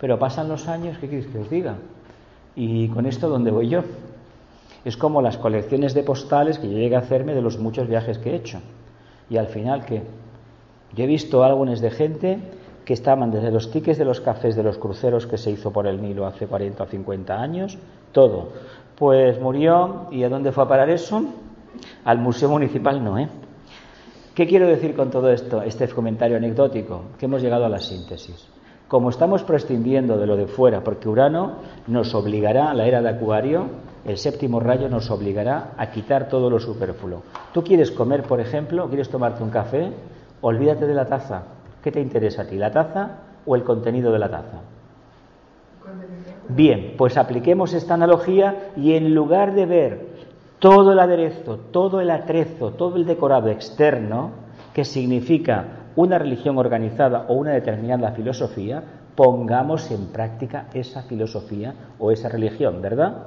Pero 0.00 0.20
pasan 0.20 0.48
los 0.48 0.68
años, 0.68 0.98
¿qué 0.98 1.08
queréis 1.08 1.26
que 1.26 1.38
os 1.40 1.50
diga? 1.50 1.74
Y 2.54 2.86
con 2.90 3.06
esto, 3.06 3.28
¿dónde 3.28 3.50
voy 3.50 3.68
yo? 3.68 3.82
Es 4.84 4.96
como 4.96 5.20
las 5.20 5.36
colecciones 5.36 5.94
de 5.94 6.04
postales 6.04 6.60
que 6.60 6.70
yo 6.70 6.78
llegué 6.78 6.94
a 6.94 7.00
hacerme 7.00 7.34
de 7.34 7.42
los 7.42 7.58
muchos 7.58 7.88
viajes 7.88 8.18
que 8.18 8.30
he 8.30 8.36
hecho. 8.36 8.60
Y 9.30 9.38
al 9.38 9.46
final, 9.46 9.86
¿qué? 9.86 10.02
Yo 10.94 11.04
he 11.04 11.06
visto 11.06 11.44
álbumes 11.44 11.80
de 11.80 11.90
gente 11.90 12.38
que 12.84 12.92
estaban 12.92 13.30
desde 13.30 13.52
los 13.52 13.70
tickets 13.70 13.98
de 13.98 14.04
los 14.04 14.20
cafés 14.20 14.56
de 14.56 14.64
los 14.64 14.76
cruceros 14.76 15.26
que 15.26 15.38
se 15.38 15.50
hizo 15.50 15.72
por 15.72 15.86
el 15.86 16.02
Nilo 16.02 16.26
hace 16.26 16.46
40 16.46 16.82
o 16.82 16.86
50 16.86 17.40
años, 17.40 17.78
todo. 18.12 18.48
Pues 18.96 19.40
murió, 19.40 20.08
¿y 20.10 20.24
a 20.24 20.28
dónde 20.28 20.50
fue 20.50 20.64
a 20.64 20.68
parar 20.68 20.90
eso? 20.90 21.22
Al 22.04 22.18
Museo 22.18 22.48
Municipal 22.48 23.02
no, 23.02 23.18
¿eh? 23.18 23.28
¿Qué 24.34 24.46
quiero 24.46 24.66
decir 24.66 24.94
con 24.96 25.10
todo 25.10 25.30
esto, 25.30 25.62
este 25.62 25.86
comentario 25.88 26.36
anecdótico? 26.36 27.02
Que 27.18 27.26
hemos 27.26 27.42
llegado 27.42 27.66
a 27.66 27.68
la 27.68 27.78
síntesis. 27.78 28.48
Como 28.90 29.10
estamos 29.10 29.44
prescindiendo 29.44 30.18
de 30.18 30.26
lo 30.26 30.36
de 30.36 30.48
fuera, 30.48 30.82
porque 30.82 31.08
Urano 31.08 31.58
nos 31.86 32.12
obligará, 32.12 32.72
a 32.72 32.74
la 32.74 32.86
era 32.86 33.00
de 33.00 33.08
Acuario, 33.08 33.66
el 34.04 34.18
séptimo 34.18 34.58
rayo 34.58 34.88
nos 34.88 35.12
obligará 35.12 35.74
a 35.76 35.92
quitar 35.92 36.28
todo 36.28 36.50
lo 36.50 36.58
superfluo. 36.58 37.22
Tú 37.54 37.62
quieres 37.62 37.92
comer, 37.92 38.24
por 38.24 38.40
ejemplo, 38.40 38.88
quieres 38.88 39.08
tomarte 39.08 39.44
un 39.44 39.50
café, 39.50 39.92
olvídate 40.40 40.88
de 40.88 40.94
la 40.94 41.06
taza. 41.06 41.44
¿Qué 41.84 41.92
te 41.92 42.00
interesa 42.00 42.42
a 42.42 42.46
ti, 42.46 42.56
la 42.56 42.72
taza 42.72 43.18
o 43.46 43.54
el 43.54 43.62
contenido 43.62 44.10
de 44.10 44.18
la 44.18 44.28
taza? 44.28 44.58
Bien, 46.48 46.94
pues 46.98 47.16
apliquemos 47.16 47.72
esta 47.74 47.94
analogía 47.94 48.72
y 48.76 48.94
en 48.94 49.14
lugar 49.14 49.54
de 49.54 49.66
ver 49.66 50.06
todo 50.58 50.90
el 50.90 50.98
aderezo, 50.98 51.58
todo 51.70 52.00
el 52.00 52.10
atrezo, 52.10 52.72
todo 52.72 52.96
el 52.96 53.06
decorado 53.06 53.50
externo, 53.50 54.32
que 54.74 54.84
significa 54.84 55.79
una 55.96 56.18
religión 56.18 56.58
organizada 56.58 57.26
o 57.28 57.34
una 57.34 57.52
determinada 57.52 58.12
filosofía, 58.12 58.82
pongamos 59.14 59.90
en 59.90 60.06
práctica 60.06 60.68
esa 60.72 61.02
filosofía 61.02 61.74
o 61.98 62.10
esa 62.10 62.28
religión, 62.28 62.80
¿verdad? 62.80 63.26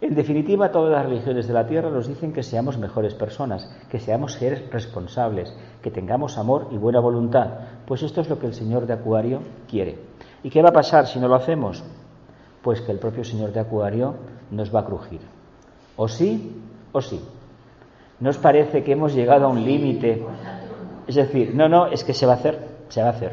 En 0.00 0.14
definitiva, 0.14 0.70
todas 0.70 0.92
las 0.92 1.06
religiones 1.06 1.46
de 1.46 1.54
la 1.54 1.66
tierra 1.66 1.88
nos 1.88 2.08
dicen 2.08 2.32
que 2.32 2.42
seamos 2.42 2.76
mejores 2.76 3.14
personas, 3.14 3.70
que 3.90 4.00
seamos 4.00 4.34
seres 4.34 4.70
responsables, 4.70 5.56
que 5.80 5.90
tengamos 5.90 6.36
amor 6.36 6.68
y 6.72 6.76
buena 6.76 7.00
voluntad. 7.00 7.48
Pues 7.86 8.02
esto 8.02 8.20
es 8.20 8.28
lo 8.28 8.38
que 8.38 8.46
el 8.46 8.54
Señor 8.54 8.86
de 8.86 8.92
Acuario 8.92 9.40
quiere. 9.66 9.98
¿Y 10.42 10.50
qué 10.50 10.60
va 10.60 10.68
a 10.70 10.72
pasar 10.72 11.06
si 11.06 11.18
no 11.18 11.28
lo 11.28 11.36
hacemos? 11.36 11.82
Pues 12.62 12.82
que 12.82 12.92
el 12.92 12.98
propio 12.98 13.24
Señor 13.24 13.52
de 13.52 13.60
Acuario 13.60 14.16
nos 14.50 14.74
va 14.74 14.80
a 14.80 14.84
crujir. 14.84 15.20
O 15.96 16.06
sí, 16.06 16.60
o 16.92 17.00
sí. 17.00 17.20
¿Nos 18.20 18.36
parece 18.36 18.84
que 18.84 18.92
hemos 18.92 19.14
llegado 19.14 19.46
a 19.46 19.48
un 19.48 19.64
límite 19.64 20.22
es 21.06 21.14
decir, 21.14 21.54
no, 21.54 21.68
no, 21.68 21.86
es 21.86 22.04
que 22.04 22.14
se 22.14 22.26
va 22.26 22.32
a 22.32 22.36
hacer, 22.36 22.58
se 22.88 23.02
va 23.02 23.08
a 23.08 23.10
hacer. 23.10 23.32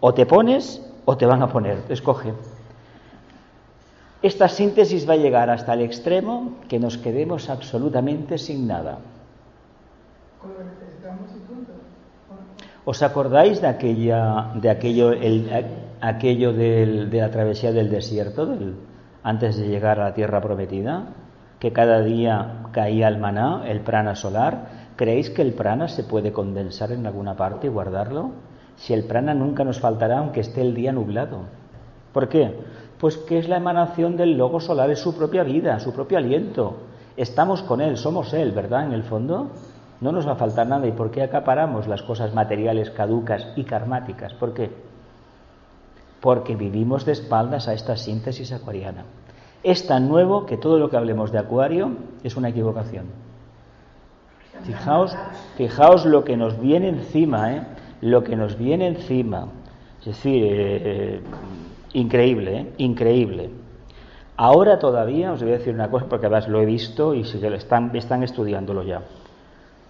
O 0.00 0.14
te 0.14 0.26
pones 0.26 0.80
o 1.04 1.16
te 1.16 1.26
van 1.26 1.42
a 1.42 1.48
poner, 1.48 1.78
escoge. 1.88 2.32
Esta 4.22 4.48
síntesis 4.48 5.08
va 5.08 5.14
a 5.14 5.16
llegar 5.16 5.50
hasta 5.50 5.74
el 5.74 5.82
extremo 5.82 6.54
que 6.68 6.78
nos 6.78 6.96
quedemos 6.96 7.50
absolutamente 7.50 8.38
sin 8.38 8.66
nada. 8.66 8.98
¿Os 12.86 13.02
acordáis 13.02 13.60
de 13.60 13.68
aquella, 13.68 14.50
de 14.54 14.70
aquello, 14.70 15.12
el, 15.12 15.50
aquello 16.00 16.52
del, 16.52 17.10
de 17.10 17.20
la 17.20 17.30
travesía 17.30 17.72
del 17.72 17.90
desierto, 17.90 18.46
del, 18.46 18.76
antes 19.22 19.56
de 19.56 19.68
llegar 19.68 20.00
a 20.00 20.04
la 20.04 20.14
tierra 20.14 20.40
prometida? 20.40 21.08
Que 21.60 21.72
cada 21.72 22.00
día 22.00 22.64
caía 22.72 23.08
el 23.08 23.18
maná, 23.18 23.62
el 23.66 23.80
prana 23.80 24.14
solar, 24.14 24.83
¿Creéis 24.96 25.28
que 25.30 25.42
el 25.42 25.54
prana 25.54 25.88
se 25.88 26.04
puede 26.04 26.32
condensar 26.32 26.92
en 26.92 27.04
alguna 27.06 27.36
parte 27.36 27.66
y 27.66 27.70
guardarlo? 27.70 28.30
Si 28.76 28.92
el 28.92 29.04
prana 29.04 29.34
nunca 29.34 29.64
nos 29.64 29.80
faltará 29.80 30.18
aunque 30.18 30.40
esté 30.40 30.60
el 30.60 30.74
día 30.74 30.92
nublado. 30.92 31.40
¿Por 32.12 32.28
qué? 32.28 32.54
Pues 33.00 33.16
que 33.16 33.38
es 33.38 33.48
la 33.48 33.56
emanación 33.56 34.16
del 34.16 34.38
logo 34.38 34.60
solar, 34.60 34.90
es 34.90 35.00
su 35.00 35.16
propia 35.16 35.42
vida, 35.42 35.80
su 35.80 35.92
propio 35.92 36.18
aliento. 36.18 36.76
Estamos 37.16 37.62
con 37.62 37.80
él, 37.80 37.96
somos 37.96 38.32
él, 38.34 38.52
¿verdad? 38.52 38.86
En 38.86 38.92
el 38.92 39.02
fondo 39.02 39.50
no 40.00 40.12
nos 40.12 40.28
va 40.28 40.32
a 40.32 40.36
faltar 40.36 40.68
nada. 40.68 40.86
¿Y 40.86 40.92
por 40.92 41.10
qué 41.10 41.22
acaparamos 41.22 41.88
las 41.88 42.02
cosas 42.02 42.32
materiales 42.32 42.90
caducas 42.90 43.48
y 43.56 43.64
karmáticas? 43.64 44.32
¿Por 44.34 44.54
qué? 44.54 44.70
Porque 46.20 46.54
vivimos 46.54 47.04
de 47.04 47.12
espaldas 47.12 47.66
a 47.66 47.74
esta 47.74 47.96
síntesis 47.96 48.52
acuariana. 48.52 49.04
Es 49.64 49.88
tan 49.88 50.08
nuevo 50.08 50.46
que 50.46 50.56
todo 50.56 50.78
lo 50.78 50.88
que 50.88 50.96
hablemos 50.96 51.32
de 51.32 51.38
acuario 51.38 51.96
es 52.22 52.36
una 52.36 52.50
equivocación. 52.50 53.23
Fijaos, 54.62 55.16
fijaos 55.56 56.06
lo 56.06 56.24
que 56.24 56.36
nos 56.36 56.58
viene 56.60 56.88
encima, 56.88 57.52
¿eh? 57.52 57.62
lo 58.00 58.22
que 58.22 58.36
nos 58.36 58.56
viene 58.56 58.86
encima. 58.86 59.48
Es 60.00 60.06
decir, 60.06 60.44
eh, 60.44 60.80
eh, 60.84 61.20
increíble, 61.94 62.58
¿eh? 62.58 62.72
increíble. 62.78 63.50
Ahora 64.36 64.78
todavía, 64.78 65.32
os 65.32 65.42
voy 65.42 65.52
a 65.52 65.58
decir 65.58 65.74
una 65.74 65.90
cosa 65.90 66.06
porque 66.06 66.26
además 66.26 66.48
lo 66.48 66.60
he 66.60 66.66
visto 66.66 67.14
y 67.14 67.24
sí 67.24 67.38
que 67.38 67.54
están, 67.54 67.94
están 67.94 68.22
estudiándolo 68.22 68.82
ya. 68.82 69.02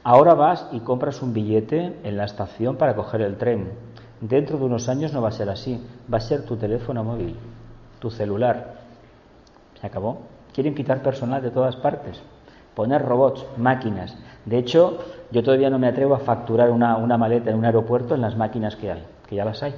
Ahora 0.02 0.35
vas 0.35 0.68
y 0.71 0.80
compras 0.80 1.23
un 1.23 1.33
billete 1.33 1.99
en 2.04 2.16
la 2.16 2.25
estación 2.25 2.76
para 2.76 2.94
coger 2.94 3.23
el 3.23 3.37
tren. 3.37 3.73
Dentro 4.21 4.59
de 4.59 4.64
unos 4.64 4.88
años 4.88 5.12
no 5.12 5.23
va 5.23 5.30
a 5.30 5.33
ser 5.33 5.49
así. 5.49 5.83
Va 6.12 6.18
a 6.18 6.21
ser 6.21 6.44
tu 6.44 6.56
teléfono 6.56 7.02
móvil, 7.02 7.37
tu 8.00 8.11
celular. 8.11 8.75
Se 9.80 9.87
acabó. 9.87 10.18
Quieren 10.52 10.75
quitar 10.75 11.02
personal 11.02 11.42
de 11.42 11.50
todas 11.50 11.76
partes. 11.76 12.21
Poner 12.75 13.02
robots, 13.02 13.47
máquinas. 13.56 14.16
De 14.44 14.58
hecho, 14.58 14.98
yo 15.30 15.42
todavía 15.42 15.70
no 15.70 15.78
me 15.78 15.86
atrevo 15.86 16.14
a 16.14 16.20
facturar 16.20 16.70
una, 16.70 16.96
maleta 17.16 17.50
en 17.50 17.56
un 17.56 17.64
aeropuerto 17.64 18.14
en 18.14 18.20
las 18.20 18.36
máquinas 18.36 18.76
que 18.76 18.92
hay, 18.92 19.04
que 19.28 19.36
ya 19.36 19.44
las 19.44 19.62
hay. 19.62 19.74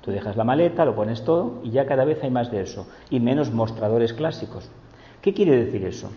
Tú 0.00 0.10
dejas 0.10 0.36
la 0.36 0.44
maleta, 0.44 0.84
lo 0.84 0.94
pones 0.94 1.24
todo 1.24 1.60
y 1.62 1.70
ya 1.70 1.86
cada 1.86 2.04
vez 2.04 2.22
hay 2.22 2.30
más 2.30 2.50
de 2.50 2.62
eso 2.62 2.86
y 3.10 3.20
menos 3.20 3.52
mostradores 3.52 4.12
clásicos. 4.12 4.70
¿Qué 5.20 5.34
quiere 5.34 5.64
decir 5.64 5.84
eso? 5.84 6.10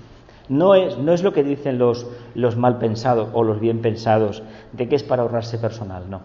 No 0.47 0.75
es, 0.75 0.97
no 0.97 1.13
es 1.13 1.23
lo 1.23 1.33
que 1.33 1.43
dicen 1.43 1.77
los, 1.77 2.07
los 2.35 2.55
mal 2.57 2.77
pensados 2.77 3.29
o 3.33 3.43
los 3.43 3.59
bien 3.59 3.81
pensados 3.81 4.43
de 4.71 4.87
que 4.87 4.95
es 4.95 5.03
para 5.03 5.23
ahorrarse 5.23 5.57
personal, 5.57 6.09
no. 6.09 6.21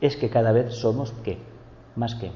Es 0.00 0.16
que 0.16 0.30
cada 0.30 0.52
vez 0.52 0.74
somos 0.74 1.12
qué? 1.24 1.38
Más 1.96 2.14
que 2.14 2.30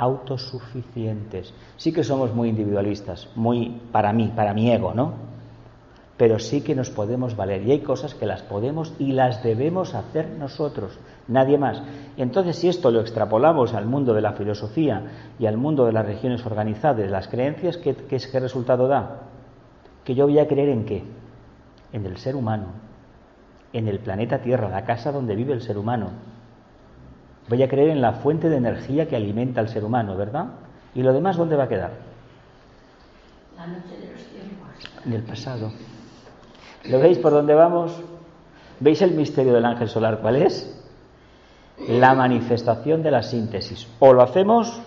autosuficientes. 0.00 1.52
Sí 1.76 1.92
que 1.92 2.04
somos 2.04 2.34
muy 2.34 2.48
individualistas, 2.48 3.28
muy 3.34 3.80
para 3.92 4.14
mí, 4.14 4.32
para 4.34 4.54
mi 4.54 4.72
ego, 4.72 4.94
¿no? 4.94 5.12
Pero 6.20 6.38
sí 6.38 6.60
que 6.60 6.74
nos 6.74 6.90
podemos 6.90 7.34
valer. 7.34 7.66
Y 7.66 7.70
hay 7.70 7.80
cosas 7.80 8.14
que 8.14 8.26
las 8.26 8.42
podemos 8.42 8.92
y 8.98 9.12
las 9.12 9.42
debemos 9.42 9.94
hacer 9.94 10.28
nosotros, 10.28 10.98
nadie 11.28 11.56
más. 11.56 11.82
Entonces, 12.18 12.56
si 12.56 12.68
esto 12.68 12.90
lo 12.90 13.00
extrapolamos 13.00 13.72
al 13.72 13.86
mundo 13.86 14.12
de 14.12 14.20
la 14.20 14.34
filosofía 14.34 15.32
y 15.38 15.46
al 15.46 15.56
mundo 15.56 15.86
de 15.86 15.92
las 15.94 16.04
regiones 16.04 16.44
organizadas, 16.44 16.98
de 16.98 17.08
las 17.08 17.26
creencias, 17.26 17.78
¿qué, 17.78 17.94
qué, 17.94 18.18
qué 18.18 18.38
resultado 18.38 18.86
da? 18.86 19.22
Que 20.04 20.14
yo 20.14 20.26
voy 20.26 20.38
a 20.38 20.46
creer 20.46 20.68
en 20.68 20.84
qué? 20.84 21.04
En 21.90 22.04
el 22.04 22.18
ser 22.18 22.36
humano, 22.36 22.66
en 23.72 23.88
el 23.88 24.00
planeta 24.00 24.42
Tierra, 24.42 24.68
la 24.68 24.84
casa 24.84 25.12
donde 25.12 25.34
vive 25.34 25.54
el 25.54 25.62
ser 25.62 25.78
humano. 25.78 26.10
Voy 27.48 27.62
a 27.62 27.68
creer 27.68 27.88
en 27.88 28.02
la 28.02 28.12
fuente 28.12 28.50
de 28.50 28.58
energía 28.58 29.08
que 29.08 29.16
alimenta 29.16 29.62
al 29.62 29.70
ser 29.70 29.84
humano, 29.84 30.18
¿verdad? 30.18 30.48
¿Y 30.94 31.02
lo 31.02 31.14
demás 31.14 31.38
dónde 31.38 31.56
va 31.56 31.64
a 31.64 31.68
quedar? 31.68 31.92
La 33.56 33.66
noche 33.66 33.96
de 33.98 34.12
los 34.12 34.22
tiempos. 34.24 34.68
En 35.06 35.14
el 35.14 35.22
pasado. 35.22 35.72
¿Lo 36.84 36.98
veis 36.98 37.18
por 37.18 37.32
dónde 37.32 37.54
vamos? 37.54 37.92
¿Veis 38.80 39.02
el 39.02 39.12
misterio 39.12 39.52
del 39.52 39.64
ángel 39.64 39.88
solar 39.88 40.20
cuál 40.20 40.36
es? 40.36 40.76
La 41.88 42.14
manifestación 42.14 43.02
de 43.02 43.10
la 43.10 43.22
síntesis. 43.22 43.86
O 43.98 44.12
lo 44.12 44.22
hacemos 44.22 44.80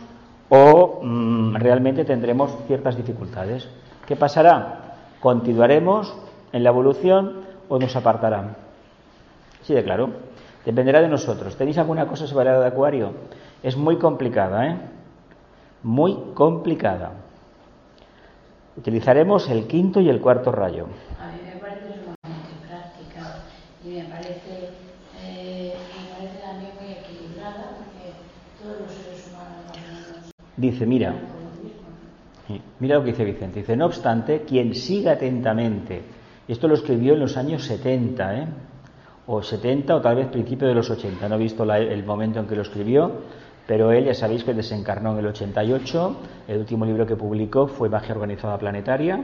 o 0.50 1.00
mm, 1.04 1.56
realmente 1.56 2.06
tendremos 2.06 2.56
ciertas 2.68 2.96
dificultades. 2.96 3.68
¿Qué 4.08 4.16
pasará? 4.16 4.96
¿Continuaremos 5.20 6.16
en 6.52 6.64
la 6.64 6.70
evolución 6.70 7.42
o 7.70 7.80
nos 7.80 7.96
apartarán? 7.96 8.56
Sí, 9.62 9.74
de 9.74 9.84
claro. 9.84 10.10
Dependerá 10.66 11.02
de 11.02 11.08
nosotros. 11.08 11.56
¿Tenéis 11.56 11.78
alguna 11.78 12.08
cosa 12.08 12.28
sobre 12.28 12.46
la 12.46 12.60
de 12.60 12.68
Acuario? 12.68 13.14
Es 13.62 13.78
muy 13.78 13.98
complicada, 13.98 14.68
¿eh? 14.68 14.78
Muy 15.84 16.32
complicada. 16.34 17.12
Utilizaremos 18.78 19.50
el 19.50 19.68
quinto 19.68 20.00
y 20.00 20.10
el 20.10 20.20
cuarto 20.22 20.52
rayo. 20.52 20.88
Dice, 30.56 30.86
mira, 30.86 31.14
mira 32.80 32.96
lo 32.96 33.04
que 33.04 33.12
dice 33.12 33.26
Vicente. 33.26 33.60
Dice, 33.62 33.76
no 33.76 33.86
obstante, 33.86 34.42
quien 34.42 34.76
siga 34.76 35.14
atentamente, 35.14 36.02
esto 36.48 36.68
lo 36.68 36.76
escribió 36.76 37.14
en 37.14 37.20
los 37.22 37.38
años 37.38 37.64
70, 37.64 38.38
¿eh? 38.38 38.48
o 39.28 39.42
70 39.42 39.96
o 39.96 40.02
tal 40.02 40.16
vez 40.18 40.28
principio 40.28 40.68
de 40.68 40.76
los 40.76 40.90
80, 40.90 41.30
no 41.30 41.36
he 41.36 41.40
visto 41.40 41.64
el 41.64 42.04
momento 42.04 42.40
en 42.40 42.48
que 42.48 42.56
lo 42.56 42.62
escribió, 42.62 43.12
pero 43.66 43.92
él 43.92 44.06
ya 44.06 44.14
sabéis 44.14 44.44
que 44.44 44.54
desencarnó 44.54 45.14
en 45.14 45.20
el 45.20 45.28
88, 45.28 46.18
el 46.50 46.58
último 46.60 46.86
libro 46.86 47.06
que 47.06 47.16
publicó 47.16 47.68
fue 47.68 47.88
Magia 47.88 48.14
Organizada 48.14 48.58
Planetaria, 48.58 49.24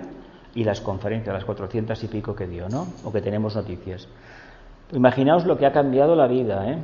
y 0.55 0.63
las 0.63 0.81
conferencias, 0.81 1.33
las 1.33 1.45
400 1.45 2.03
y 2.03 2.07
pico 2.07 2.35
que 2.35 2.47
dio, 2.47 2.67
¿no? 2.69 2.87
O 3.03 3.11
que 3.11 3.21
tenemos 3.21 3.55
noticias. 3.55 4.07
Imaginaos 4.91 5.45
lo 5.45 5.57
que 5.57 5.65
ha 5.65 5.71
cambiado 5.71 6.15
la 6.15 6.27
vida, 6.27 6.71
¿eh? 6.71 6.77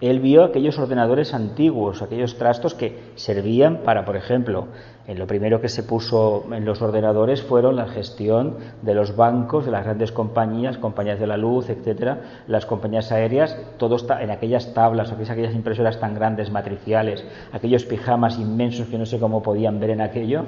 Él 0.00 0.20
vio 0.20 0.44
aquellos 0.44 0.78
ordenadores 0.78 1.34
antiguos, 1.34 2.00
aquellos 2.00 2.38
trastos 2.38 2.74
que 2.74 3.12
servían 3.16 3.80
para, 3.84 4.06
por 4.06 4.16
ejemplo, 4.16 4.68
en 5.06 5.18
lo 5.18 5.26
primero 5.26 5.60
que 5.60 5.68
se 5.68 5.82
puso 5.82 6.44
en 6.52 6.64
los 6.64 6.80
ordenadores 6.80 7.42
fueron 7.42 7.76
la 7.76 7.86
gestión 7.86 8.56
de 8.80 8.94
los 8.94 9.14
bancos, 9.14 9.66
de 9.66 9.72
las 9.72 9.84
grandes 9.84 10.10
compañías, 10.10 10.78
compañías 10.78 11.20
de 11.20 11.26
la 11.26 11.36
luz, 11.36 11.68
etcétera, 11.68 12.44
las 12.46 12.64
compañías 12.64 13.12
aéreas, 13.12 13.58
todo 13.76 13.96
está 13.96 14.22
en 14.22 14.30
aquellas 14.30 14.72
tablas, 14.72 15.12
aquellas 15.12 15.54
impresoras 15.54 16.00
tan 16.00 16.14
grandes, 16.14 16.50
matriciales, 16.50 17.22
aquellos 17.52 17.84
pijamas 17.84 18.38
inmensos 18.38 18.88
que 18.88 18.96
no 18.96 19.04
sé 19.04 19.18
cómo 19.18 19.42
podían 19.42 19.80
ver 19.80 19.90
en 19.90 20.00
aquello, 20.00 20.44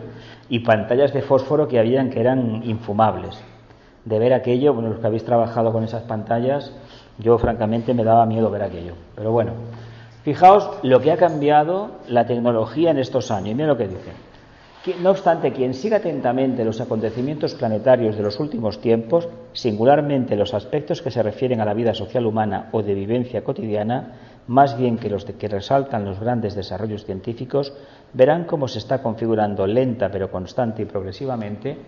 y 0.48 0.60
pantallas 0.60 1.12
de 1.12 1.20
fósforo 1.20 1.68
que 1.68 1.78
habían 1.78 2.08
que 2.08 2.20
eran 2.20 2.62
infumables. 2.64 3.38
De 4.04 4.18
ver 4.18 4.32
aquello, 4.32 4.72
bueno, 4.72 4.88
los 4.88 4.98
que 4.98 5.06
habéis 5.06 5.24
trabajado 5.24 5.72
con 5.72 5.84
esas 5.84 6.02
pantallas, 6.04 6.72
yo, 7.22 7.38
francamente, 7.38 7.94
me 7.94 8.04
daba 8.04 8.26
miedo 8.26 8.50
ver 8.50 8.62
aquello. 8.62 8.94
Pero 9.14 9.32
bueno, 9.32 9.52
fijaos 10.24 10.70
lo 10.82 11.00
que 11.00 11.12
ha 11.12 11.16
cambiado 11.16 11.92
la 12.08 12.26
tecnología 12.26 12.90
en 12.90 12.98
estos 12.98 13.30
años. 13.30 13.50
Y 13.50 13.54
mira 13.54 13.68
lo 13.68 13.76
que 13.76 13.88
dice. 13.88 14.12
No 15.00 15.10
obstante, 15.10 15.52
quien 15.52 15.74
siga 15.74 15.98
atentamente 15.98 16.64
los 16.64 16.80
acontecimientos 16.80 17.54
planetarios 17.54 18.16
de 18.16 18.24
los 18.24 18.40
últimos 18.40 18.80
tiempos, 18.80 19.28
singularmente 19.52 20.34
los 20.34 20.54
aspectos 20.54 21.00
que 21.02 21.12
se 21.12 21.22
refieren 21.22 21.60
a 21.60 21.64
la 21.64 21.72
vida 21.72 21.94
social 21.94 22.26
humana 22.26 22.68
o 22.72 22.82
de 22.82 22.92
vivencia 22.92 23.44
cotidiana, 23.44 24.14
más 24.48 24.76
bien 24.76 24.98
que 24.98 25.08
los 25.08 25.24
que 25.24 25.46
resaltan 25.46 26.04
los 26.04 26.18
grandes 26.18 26.56
desarrollos 26.56 27.04
científicos, 27.04 27.72
verán 28.12 28.42
cómo 28.42 28.66
se 28.66 28.80
está 28.80 29.00
configurando 29.02 29.68
lenta 29.68 30.10
pero 30.10 30.32
constante 30.32 30.82
y 30.82 30.86
progresivamente 30.86 31.78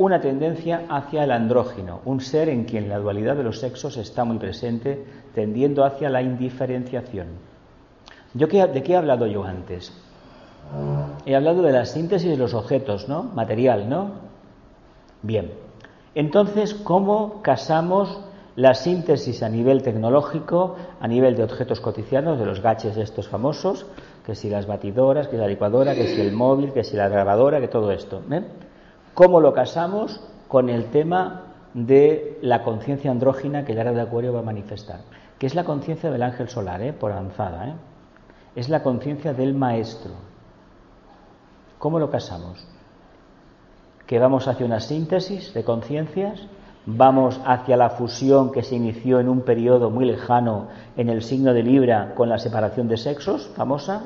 una 0.00 0.18
tendencia 0.18 0.86
hacia 0.88 1.24
el 1.24 1.30
andrógino, 1.30 2.00
un 2.06 2.22
ser 2.22 2.48
en 2.48 2.64
quien 2.64 2.88
la 2.88 2.98
dualidad 2.98 3.36
de 3.36 3.42
los 3.42 3.60
sexos 3.60 3.98
está 3.98 4.24
muy 4.24 4.38
presente, 4.38 5.04
tendiendo 5.34 5.84
hacia 5.84 6.08
la 6.08 6.22
indiferenciación. 6.22 7.26
¿Yo 8.32 8.46
¿De 8.46 8.82
qué 8.82 8.92
he 8.92 8.96
hablado 8.96 9.26
yo 9.26 9.44
antes? 9.44 9.92
He 11.26 11.36
hablado 11.36 11.60
de 11.60 11.72
la 11.72 11.84
síntesis 11.84 12.30
de 12.30 12.38
los 12.38 12.54
objetos, 12.54 13.10
¿no? 13.10 13.24
Material, 13.24 13.90
¿no? 13.90 14.12
Bien. 15.20 15.52
Entonces, 16.14 16.72
¿cómo 16.72 17.42
casamos 17.42 18.20
la 18.56 18.72
síntesis 18.72 19.42
a 19.42 19.50
nivel 19.50 19.82
tecnológico, 19.82 20.76
a 20.98 21.08
nivel 21.08 21.36
de 21.36 21.44
objetos 21.44 21.80
cotidianos, 21.80 22.38
de 22.38 22.46
los 22.46 22.62
gaches 22.62 22.96
estos 22.96 23.28
famosos, 23.28 23.84
que 24.24 24.34
si 24.34 24.48
las 24.48 24.66
batidoras, 24.66 25.28
que 25.28 25.36
si 25.36 25.42
la 25.42 25.46
licuadora, 25.46 25.94
que 25.94 26.06
si 26.06 26.22
el 26.22 26.32
móvil, 26.32 26.72
que 26.72 26.84
si 26.84 26.96
la 26.96 27.10
grabadora, 27.10 27.60
que 27.60 27.68
todo 27.68 27.92
esto? 27.92 28.22
¿eh? 28.30 28.42
¿Cómo 29.14 29.40
lo 29.40 29.52
casamos 29.52 30.20
con 30.48 30.68
el 30.68 30.86
tema 30.86 31.42
de 31.74 32.38
la 32.42 32.62
conciencia 32.62 33.10
andrógina 33.10 33.64
que 33.64 33.74
ya 33.74 33.82
era 33.82 33.92
de 33.92 34.00
Acuario 34.00 34.32
va 34.32 34.40
a 34.40 34.44
manifestar? 34.44 35.00
Que 35.38 35.46
es 35.46 35.54
la 35.54 35.64
conciencia 35.64 36.10
del 36.10 36.22
ángel 36.22 36.48
solar, 36.48 36.80
¿eh? 36.82 36.92
por 36.92 37.12
avanzada. 37.12 37.68
¿eh? 37.68 37.74
Es 38.54 38.68
la 38.68 38.82
conciencia 38.82 39.32
del 39.32 39.54
maestro. 39.54 40.12
¿Cómo 41.78 41.98
lo 41.98 42.10
casamos? 42.10 42.66
Que 44.06 44.18
vamos 44.18 44.46
hacia 44.48 44.66
una 44.66 44.80
síntesis 44.80 45.54
de 45.54 45.64
conciencias, 45.64 46.46
vamos 46.86 47.40
hacia 47.44 47.76
la 47.76 47.90
fusión 47.90 48.52
que 48.52 48.62
se 48.62 48.76
inició 48.76 49.20
en 49.20 49.28
un 49.28 49.42
periodo 49.42 49.90
muy 49.90 50.04
lejano 50.04 50.68
en 50.96 51.08
el 51.08 51.22
signo 51.22 51.52
de 51.52 51.62
Libra 51.62 52.14
con 52.14 52.28
la 52.28 52.38
separación 52.38 52.88
de 52.88 52.96
sexos, 52.96 53.50
famosa. 53.56 54.02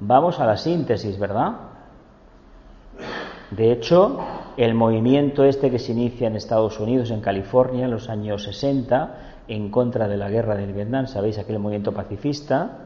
Vamos 0.00 0.40
a 0.40 0.46
la 0.46 0.56
síntesis, 0.56 1.18
¿verdad? 1.18 1.73
De 3.56 3.70
hecho, 3.70 4.18
el 4.56 4.74
movimiento 4.74 5.44
este 5.44 5.70
que 5.70 5.78
se 5.78 5.92
inicia 5.92 6.26
en 6.26 6.34
Estados 6.34 6.80
Unidos, 6.80 7.10
en 7.10 7.20
California, 7.20 7.84
en 7.84 7.90
los 7.92 8.08
años 8.08 8.42
60, 8.42 9.14
en 9.46 9.70
contra 9.70 10.08
de 10.08 10.16
la 10.16 10.28
guerra 10.28 10.56
del 10.56 10.72
Vietnam, 10.72 11.06
¿sabéis? 11.06 11.38
Aquel 11.38 11.60
movimiento 11.60 11.92
pacifista, 11.92 12.78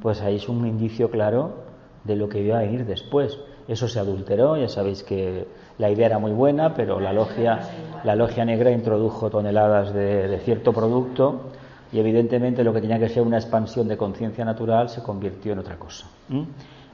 pues 0.00 0.20
ahí 0.20 0.36
es 0.36 0.48
un 0.48 0.64
indicio 0.66 1.10
claro 1.10 1.64
de 2.04 2.14
lo 2.14 2.28
que 2.28 2.40
iba 2.40 2.58
a 2.58 2.64
ir 2.64 2.86
después. 2.86 3.36
Eso 3.66 3.88
se 3.88 3.98
adulteró, 3.98 4.56
ya 4.56 4.68
sabéis 4.68 5.02
que 5.02 5.46
la 5.78 5.90
idea 5.90 6.06
era 6.06 6.18
muy 6.20 6.32
buena, 6.32 6.74
pero 6.74 7.00
la 7.00 7.12
logia, 7.12 7.60
la 8.04 8.14
logia 8.14 8.44
negra 8.44 8.70
introdujo 8.70 9.28
toneladas 9.28 9.92
de, 9.92 10.38
cierto 10.44 10.72
producto 10.72 11.50
y 11.92 11.98
evidentemente 11.98 12.62
lo 12.62 12.72
que 12.72 12.80
tenía 12.80 12.98
que 12.98 13.08
ser 13.08 13.22
una 13.22 13.38
expansión 13.38 13.88
de 13.88 13.96
conciencia 13.96 14.44
natural 14.44 14.88
se 14.88 15.02
convirtió 15.02 15.52
en 15.52 15.58
otra 15.58 15.76
cosa 15.76 16.06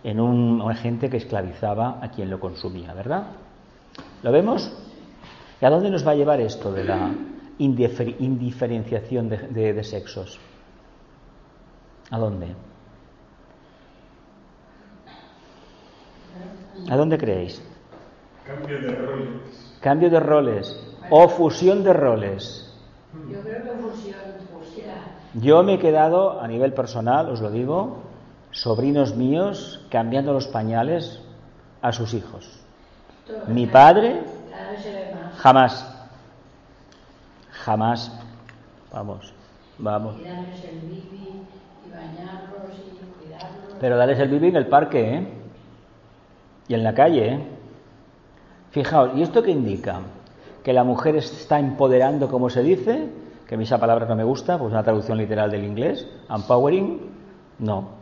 en 0.04 0.20
un, 0.20 0.62
agente 0.70 1.10
que 1.10 1.16
esclavizaba 1.16 1.98
a 2.02 2.10
quien 2.10 2.30
lo 2.30 2.38
consumía, 2.40 2.94
¿verdad? 2.94 3.24
¿Lo 4.22 4.32
vemos? 4.32 4.72
¿Y 5.60 5.64
a 5.64 5.70
dónde 5.70 5.90
nos 5.90 6.06
va 6.06 6.12
a 6.12 6.14
llevar 6.14 6.40
esto 6.40 6.72
de 6.72 6.84
la 6.84 7.10
indiferenciación 7.58 9.28
de, 9.28 9.84
sexos? 9.84 10.38
¿A 12.10 12.18
dónde? 12.18 12.54
¿A 16.88 16.96
dónde 16.96 17.18
creéis? 17.18 17.60
Cambio 18.46 18.80
de 18.80 18.94
roles. 18.94 19.78
Cambio 19.80 20.10
de 20.10 20.20
roles. 20.20 20.94
O 21.10 21.28
fusión 21.28 21.82
de 21.82 21.92
roles. 21.92 22.72
Yo 23.28 23.40
creo 23.40 23.62
que 23.62 23.70
fusión, 23.70 24.20
fusión. 24.52 24.94
Yo 25.34 25.62
me 25.62 25.74
he 25.74 25.78
quedado, 25.78 26.40
a 26.40 26.46
nivel 26.46 26.72
personal, 26.72 27.28
os 27.28 27.40
lo 27.40 27.50
digo, 27.50 28.07
sobrinos 28.60 29.14
míos 29.14 29.80
cambiando 29.88 30.32
los 30.32 30.48
pañales 30.48 31.20
a 31.80 31.92
sus 31.92 32.12
hijos. 32.12 32.58
Mi 33.46 33.66
padre 33.66 34.22
jamás, 35.36 36.08
jamás, 37.52 38.20
vamos, 38.92 39.32
vamos. 39.78 40.16
Pero 43.80 43.96
darles 43.96 44.18
el 44.18 44.28
bibi 44.28 44.48
en 44.48 44.56
el 44.56 44.66
parque, 44.66 45.14
¿eh? 45.14 45.28
Y 46.66 46.74
en 46.74 46.82
la 46.82 46.94
calle, 46.94 47.34
¿eh? 47.34 47.40
Fijaos, 48.72 49.12
¿y 49.14 49.22
esto 49.22 49.42
qué 49.42 49.52
indica? 49.52 50.00
Que 50.64 50.72
la 50.72 50.82
mujer 50.82 51.14
está 51.14 51.60
empoderando, 51.60 52.28
como 52.28 52.50
se 52.50 52.62
dice, 52.64 53.08
que 53.46 53.54
a 53.54 53.58
mí 53.58 53.64
esa 53.64 53.78
palabra 53.78 54.06
no 54.06 54.16
me 54.16 54.24
gusta, 54.24 54.58
pues 54.58 54.72
una 54.72 54.82
traducción 54.82 55.16
literal 55.16 55.50
del 55.50 55.64
inglés, 55.64 56.08
empowering, 56.28 57.00
no, 57.60 57.97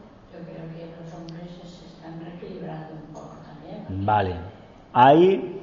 Vale. 3.89 4.35
Hay, 4.93 5.61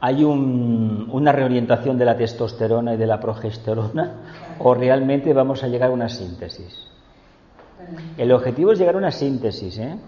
hay 0.00 0.24
una 0.24 1.32
reorientación 1.32 1.98
de 1.98 2.04
la 2.04 2.16
testosterona 2.16 2.94
y 2.94 2.96
de 2.96 3.06
la 3.06 3.20
progesterona 3.20 4.14
o 4.58 4.74
realmente 4.74 5.32
vamos 5.32 5.62
a 5.62 5.68
llegar 5.68 5.90
a 5.90 5.92
una 5.92 6.08
síntesis. 6.08 6.86
El 8.16 8.32
objetivo 8.32 8.72
es 8.72 8.78
llegar 8.78 8.94
a 8.94 8.98
una 8.98 9.10
síntesis, 9.10 9.78
¿eh? 9.78 9.98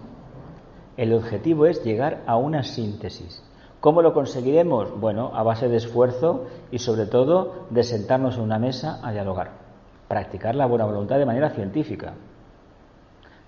El 0.97 1.13
objetivo 1.13 1.65
es 1.65 1.83
llegar 1.83 2.21
a 2.27 2.35
una 2.35 2.63
síntesis. 2.63 3.41
¿Cómo 3.79 4.01
lo 4.01 4.13
conseguiremos? 4.13 4.99
Bueno, 4.99 5.31
a 5.33 5.41
base 5.41 5.67
de 5.67 5.77
esfuerzo 5.77 6.45
y 6.69 6.79
sobre 6.79 7.05
todo 7.05 7.65
de 7.69 7.83
sentarnos 7.83 8.35
en 8.37 8.43
una 8.43 8.59
mesa 8.59 8.99
a 9.01 9.11
dialogar, 9.11 9.51
practicar 10.07 10.53
la 10.53 10.67
buena 10.67 10.85
voluntad 10.85 11.17
de 11.17 11.25
manera 11.25 11.49
científica. 11.49 12.13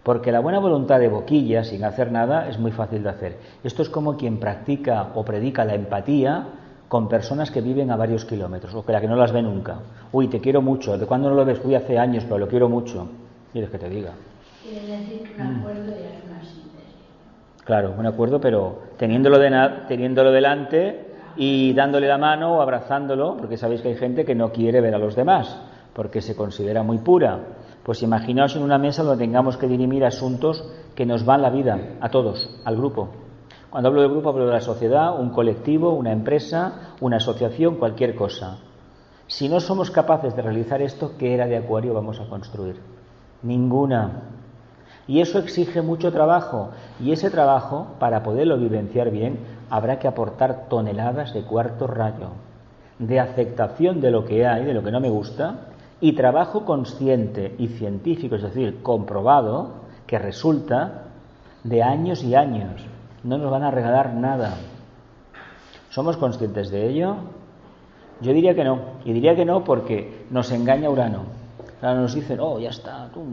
Porque 0.03 0.33
la 0.33 0.41
buena 0.41 0.59
voluntad 0.59 0.99
de 0.99 1.07
boquilla, 1.07 1.63
sin 1.63 1.85
hacer 1.85 2.11
nada, 2.11 2.49
es 2.49 2.59
muy 2.59 2.71
fácil 2.71 3.03
de 3.03 3.09
hacer. 3.09 3.37
Esto 3.63 3.81
es 3.81 3.89
como 3.89 4.17
quien 4.17 4.37
practica 4.37 5.11
o 5.15 5.23
predica 5.23 5.63
la 5.63 5.75
empatía 5.75 6.45
con 6.89 7.07
personas 7.07 7.49
que 7.49 7.61
viven 7.61 7.89
a 7.89 7.95
varios 7.95 8.25
kilómetros 8.25 8.75
o 8.75 8.85
que 8.85 8.91
la 8.91 8.99
que 8.99 9.07
no 9.07 9.15
las 9.15 9.31
ve 9.31 9.41
nunca. 9.41 9.77
Uy, 10.11 10.27
te 10.27 10.41
quiero 10.41 10.61
mucho. 10.61 10.97
¿De 10.97 11.05
cuándo 11.05 11.29
no 11.29 11.35
lo 11.35 11.45
ves? 11.45 11.61
Uy, 11.63 11.75
hace 11.75 11.97
años, 11.97 12.25
pero 12.25 12.37
lo 12.37 12.47
quiero 12.49 12.67
mucho. 12.67 13.07
¿Quieres 13.53 13.69
que 13.69 13.79
te 13.79 13.89
diga? 13.89 14.11
Decir 14.63 15.23
que 15.23 15.41
un 15.41 15.59
acuerdo 15.59 15.87
ya 15.87 16.09
es 16.09 16.23
una 16.29 16.41
síntesis. 16.41 16.95
Claro, 17.63 17.95
un 17.97 18.05
acuerdo, 18.05 18.41
pero 18.41 18.81
teniéndolo, 18.97 19.39
de 19.39 19.51
teniéndolo 19.87 20.31
delante 20.31 21.13
y 21.37 21.73
dándole 21.73 22.07
la 22.07 22.17
mano 22.17 22.57
o 22.57 22.61
abrazándolo, 22.61 23.37
porque 23.37 23.57
sabéis 23.57 23.81
que 23.81 23.87
hay 23.87 23.95
gente 23.95 24.25
que 24.25 24.35
no 24.35 24.51
quiere 24.51 24.81
ver 24.81 24.93
a 24.93 24.99
los 24.99 25.15
demás, 25.15 25.57
porque 25.93 26.21
se 26.21 26.35
considera 26.35 26.83
muy 26.83 26.97
pura 26.97 27.39
pues 27.83 28.01
imaginaos 28.01 28.55
en 28.55 28.63
una 28.63 28.77
mesa 28.77 29.03
donde 29.03 29.25
tengamos 29.25 29.57
que 29.57 29.67
dirimir 29.67 30.05
asuntos 30.05 30.63
que 30.95 31.05
nos 31.05 31.25
van 31.25 31.41
la 31.41 31.49
vida, 31.49 31.97
a 31.99 32.09
todos, 32.09 32.49
al 32.63 32.77
grupo. 32.77 33.09
Cuando 33.69 33.89
hablo 33.89 34.01
del 34.01 34.11
grupo 34.11 34.29
hablo 34.29 34.45
de 34.45 34.53
la 34.53 34.61
sociedad, 34.61 35.19
un 35.19 35.31
colectivo, 35.31 35.93
una 35.93 36.11
empresa, 36.11 36.93
una 37.01 37.17
asociación, 37.17 37.75
cualquier 37.75 38.15
cosa. 38.15 38.57
Si 39.27 39.49
no 39.49 39.59
somos 39.59 39.89
capaces 39.91 40.35
de 40.35 40.41
realizar 40.41 40.81
esto, 40.81 41.13
¿qué 41.17 41.33
era 41.33 41.47
de 41.47 41.57
acuario 41.57 41.93
vamos 41.93 42.19
a 42.19 42.27
construir? 42.27 42.79
Ninguna. 43.41 44.29
Y 45.07 45.19
eso 45.19 45.39
exige 45.39 45.81
mucho 45.81 46.11
trabajo. 46.11 46.69
Y 47.01 47.11
ese 47.11 47.29
trabajo, 47.29 47.87
para 47.99 48.23
poderlo 48.23 48.57
vivenciar 48.57 49.09
bien, 49.09 49.39
habrá 49.69 49.99
que 49.99 50.07
aportar 50.07 50.67
toneladas 50.69 51.33
de 51.33 51.41
cuarto 51.41 51.87
rayo, 51.87 52.29
de 52.99 53.19
aceptación 53.19 53.99
de 53.99 54.11
lo 54.11 54.23
que 54.23 54.45
hay, 54.45 54.65
de 54.65 54.73
lo 54.73 54.83
que 54.83 54.91
no 54.91 54.99
me 54.99 55.09
gusta, 55.09 55.72
y 56.03 56.11
trabajo 56.11 56.65
consciente 56.65 57.55
y 57.57 57.69
científico, 57.69 58.35
es 58.35 58.41
decir, 58.41 58.83
comprobado, 58.83 59.83
que 60.05 60.19
resulta 60.19 61.05
de 61.63 61.81
años 61.81 62.25
y 62.25 62.35
años. 62.35 62.81
No 63.23 63.37
nos 63.37 63.49
van 63.49 63.63
a 63.63 63.71
regalar 63.71 64.13
nada. 64.13 64.55
¿Somos 65.91 66.17
conscientes 66.17 66.71
de 66.71 66.89
ello? 66.89 67.15
Yo 68.19 68.33
diría 68.33 68.53
que 68.53 68.65
no. 68.65 68.81
Y 69.05 69.13
diría 69.13 69.33
que 69.33 69.45
no 69.45 69.63
porque 69.63 70.25
nos 70.29 70.51
engaña 70.51 70.89
Urano. 70.89 71.21
Ahora 71.81 72.01
nos 72.01 72.15
dicen, 72.15 72.37
oh, 72.41 72.59
ya 72.59 72.71
está, 72.71 73.09
tú, 73.13 73.23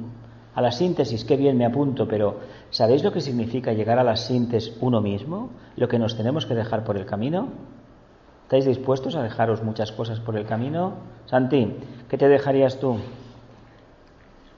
a 0.55 0.63
la 0.63 0.71
síntesis, 0.71 1.25
qué 1.25 1.37
bien 1.37 1.59
me 1.59 1.67
apunto, 1.67 2.07
pero 2.07 2.39
¿sabéis 2.71 3.03
lo 3.03 3.13
que 3.13 3.21
significa 3.21 3.73
llegar 3.73 3.99
a 3.99 4.05
la 4.05 4.15
síntesis 4.15 4.77
uno 4.81 5.01
mismo? 5.01 5.51
Lo 5.75 5.89
que 5.89 5.99
nos 5.99 6.17
tenemos 6.17 6.47
que 6.47 6.55
dejar 6.55 6.85
por 6.85 6.97
el 6.97 7.05
camino. 7.05 7.49
¿Estáis 8.51 8.65
dispuestos 8.65 9.15
a 9.15 9.23
dejaros 9.23 9.63
muchas 9.63 9.93
cosas 9.93 10.19
por 10.19 10.37
el 10.37 10.45
camino? 10.45 10.95
Santi, 11.27 11.73
¿qué 12.09 12.19
te 12.19 12.27
dejarías 12.29 12.81
tú? 12.81 12.99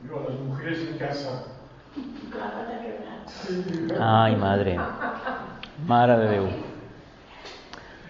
Yo 0.09 0.19
a 0.19 0.31
las 0.31 0.41
mujeres 0.41 0.89
en 0.91 0.97
casa. 0.97 1.45
Ay, 4.01 4.35
madre. 4.37 4.79
Mare 5.87 6.17
de 6.17 6.27
Déu. 6.27 6.49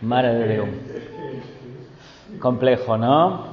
Mare 0.02 0.34
de 0.34 0.46
Déu. 0.46 0.66
Complejo, 2.38 2.96
¿no? 2.96 3.44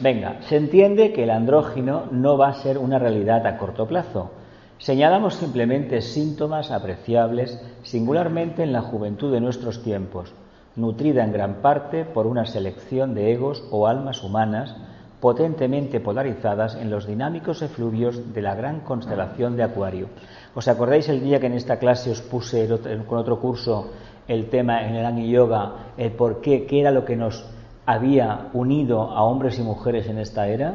Venga, 0.00 0.42
se 0.48 0.56
entiende 0.56 1.12
que 1.12 1.22
el 1.22 1.30
andrógino 1.30 2.06
no 2.10 2.38
va 2.38 2.48
a 2.48 2.54
ser 2.54 2.76
una 2.76 2.98
realidad 2.98 3.46
a 3.46 3.56
corto 3.56 3.86
plazo. 3.86 4.32
Señalamos 4.78 5.36
simplemente 5.36 6.02
síntomas 6.02 6.72
apreciables 6.72 7.62
singularmente 7.84 8.64
en 8.64 8.72
la 8.72 8.82
juventud 8.82 9.32
de 9.32 9.40
nuestros 9.40 9.84
tiempos, 9.84 10.34
nutrida 10.80 11.24
en 11.24 11.32
gran 11.32 11.56
parte 11.56 12.04
por 12.04 12.26
una 12.26 12.46
selección 12.46 13.14
de 13.14 13.32
egos 13.32 13.62
o 13.70 13.86
almas 13.86 14.22
humanas 14.22 14.74
potentemente 15.20 16.00
polarizadas 16.00 16.76
en 16.76 16.90
los 16.90 17.06
dinámicos 17.06 17.62
efluvios 17.62 18.32
de 18.32 18.42
la 18.42 18.54
gran 18.54 18.80
constelación 18.80 19.56
de 19.56 19.62
Acuario. 19.62 20.08
¿Os 20.54 20.66
acordáis 20.66 21.08
el 21.08 21.22
día 21.22 21.38
que 21.38 21.46
en 21.46 21.54
esta 21.54 21.78
clase 21.78 22.10
os 22.10 22.22
puse 22.22 22.68
con 23.06 23.18
otro 23.18 23.38
curso 23.38 23.92
el 24.26 24.48
tema 24.48 24.86
en 24.86 24.96
el 24.96 25.04
Ani 25.04 25.30
Yoga, 25.30 25.92
el 25.96 26.12
por 26.12 26.40
qué, 26.40 26.64
qué 26.64 26.80
era 26.80 26.90
lo 26.90 27.04
que 27.04 27.16
nos 27.16 27.44
había 27.84 28.48
unido 28.54 29.02
a 29.02 29.22
hombres 29.24 29.58
y 29.58 29.62
mujeres 29.62 30.08
en 30.08 30.18
esta 30.18 30.48
era? 30.48 30.74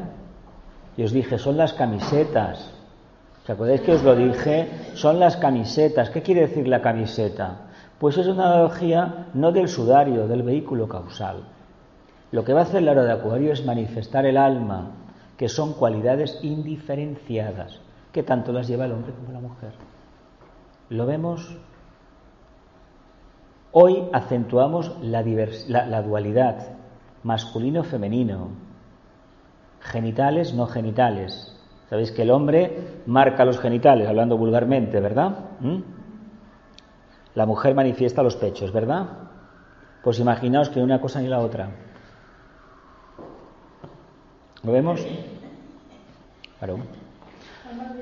Y 0.95 1.03
os 1.03 1.11
dije, 1.11 1.37
son 1.37 1.57
las 1.57 1.73
camisetas. 1.73 2.71
¿Os 3.43 3.49
acordáis 3.49 3.81
que 3.81 3.93
os 3.93 4.03
lo 4.03 4.15
dije? 4.15 4.67
Son 4.93 5.19
las 5.19 5.37
camisetas. 5.37 6.09
¿Qué 6.09 6.21
quiere 6.21 6.41
decir 6.41 6.67
la 6.67 6.81
camiseta? 6.81 7.64
Pues 8.05 8.19
es 8.19 8.27
una 8.27 8.45
analogía 8.53 9.29
no 9.33 9.51
del 9.51 9.67
sudario, 9.67 10.27
del 10.27 10.43
vehículo 10.43 10.87
causal. 10.87 11.37
Lo 12.31 12.43
que 12.43 12.53
va 12.53 12.59
a 12.59 12.63
hacer 12.65 12.83
la 12.83 12.91
hora 12.91 13.03
de 13.03 13.11
Acuario 13.13 13.51
es 13.51 13.65
manifestar 13.65 14.27
el 14.27 14.37
alma, 14.37 14.91
que 15.37 15.49
son 15.49 15.73
cualidades 15.73 16.37
indiferenciadas, 16.43 17.81
que 18.11 18.21
tanto 18.21 18.53
las 18.53 18.67
lleva 18.67 18.85
el 18.85 18.91
hombre 18.91 19.11
como 19.11 19.31
la 19.33 19.39
mujer. 19.39 19.71
¿Lo 20.89 21.07
vemos? 21.07 21.57
Hoy 23.71 24.03
acentuamos 24.13 24.95
la- 25.01 25.23
la 25.87 26.01
dualidad 26.03 26.57
masculino-femenino, 27.23 28.49
genitales 29.79 30.53
no 30.53 30.67
genitales. 30.67 31.57
Sabéis 31.89 32.11
que 32.11 32.21
el 32.21 32.29
hombre 32.29 33.01
marca 33.07 33.45
los 33.45 33.57
genitales, 33.57 34.07
hablando 34.07 34.37
vulgarmente, 34.37 34.99
¿verdad? 34.99 35.39
¿Mm? 35.59 35.94
La 37.35 37.45
mujer 37.45 37.75
manifiesta 37.75 38.23
los 38.23 38.35
pechos, 38.35 38.71
¿verdad? 38.71 39.07
Pues 40.03 40.19
imaginaos 40.19 40.69
que 40.69 40.81
una 40.81 41.01
cosa 41.01 41.21
ni 41.21 41.27
la 41.27 41.39
otra. 41.39 41.69
¿Lo 44.63 44.71
vemos? 44.71 45.05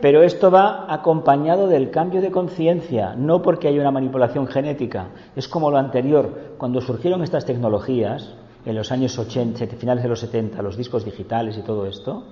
Pero 0.02 0.22
esto 0.22 0.52
va 0.52 0.86
acompañado 0.94 1.68
del 1.68 1.90
cambio 1.90 2.22
de 2.22 2.32
conciencia, 2.32 3.16
no 3.16 3.42
porque 3.42 3.68
haya 3.68 3.82
una 3.82 3.92
manipulación 3.92 4.48
genética. 4.48 5.08
Es 5.36 5.48
como 5.48 5.72
lo 5.72 5.78
anterior, 5.78 6.56
cuando 6.58 6.82
surgieron 6.82 7.24
estas 7.24 7.46
tecnologías, 7.46 8.36
en 8.66 8.76
los 8.76 8.92
años 8.92 9.18
80, 9.18 9.66
finales 9.78 10.04
de 10.04 10.10
los 10.10 10.20
70, 10.20 10.62
los 10.62 10.78
discos 10.78 11.04
digitales 11.04 11.58
y 11.58 11.62
todo 11.62 11.86
esto, 11.86 12.24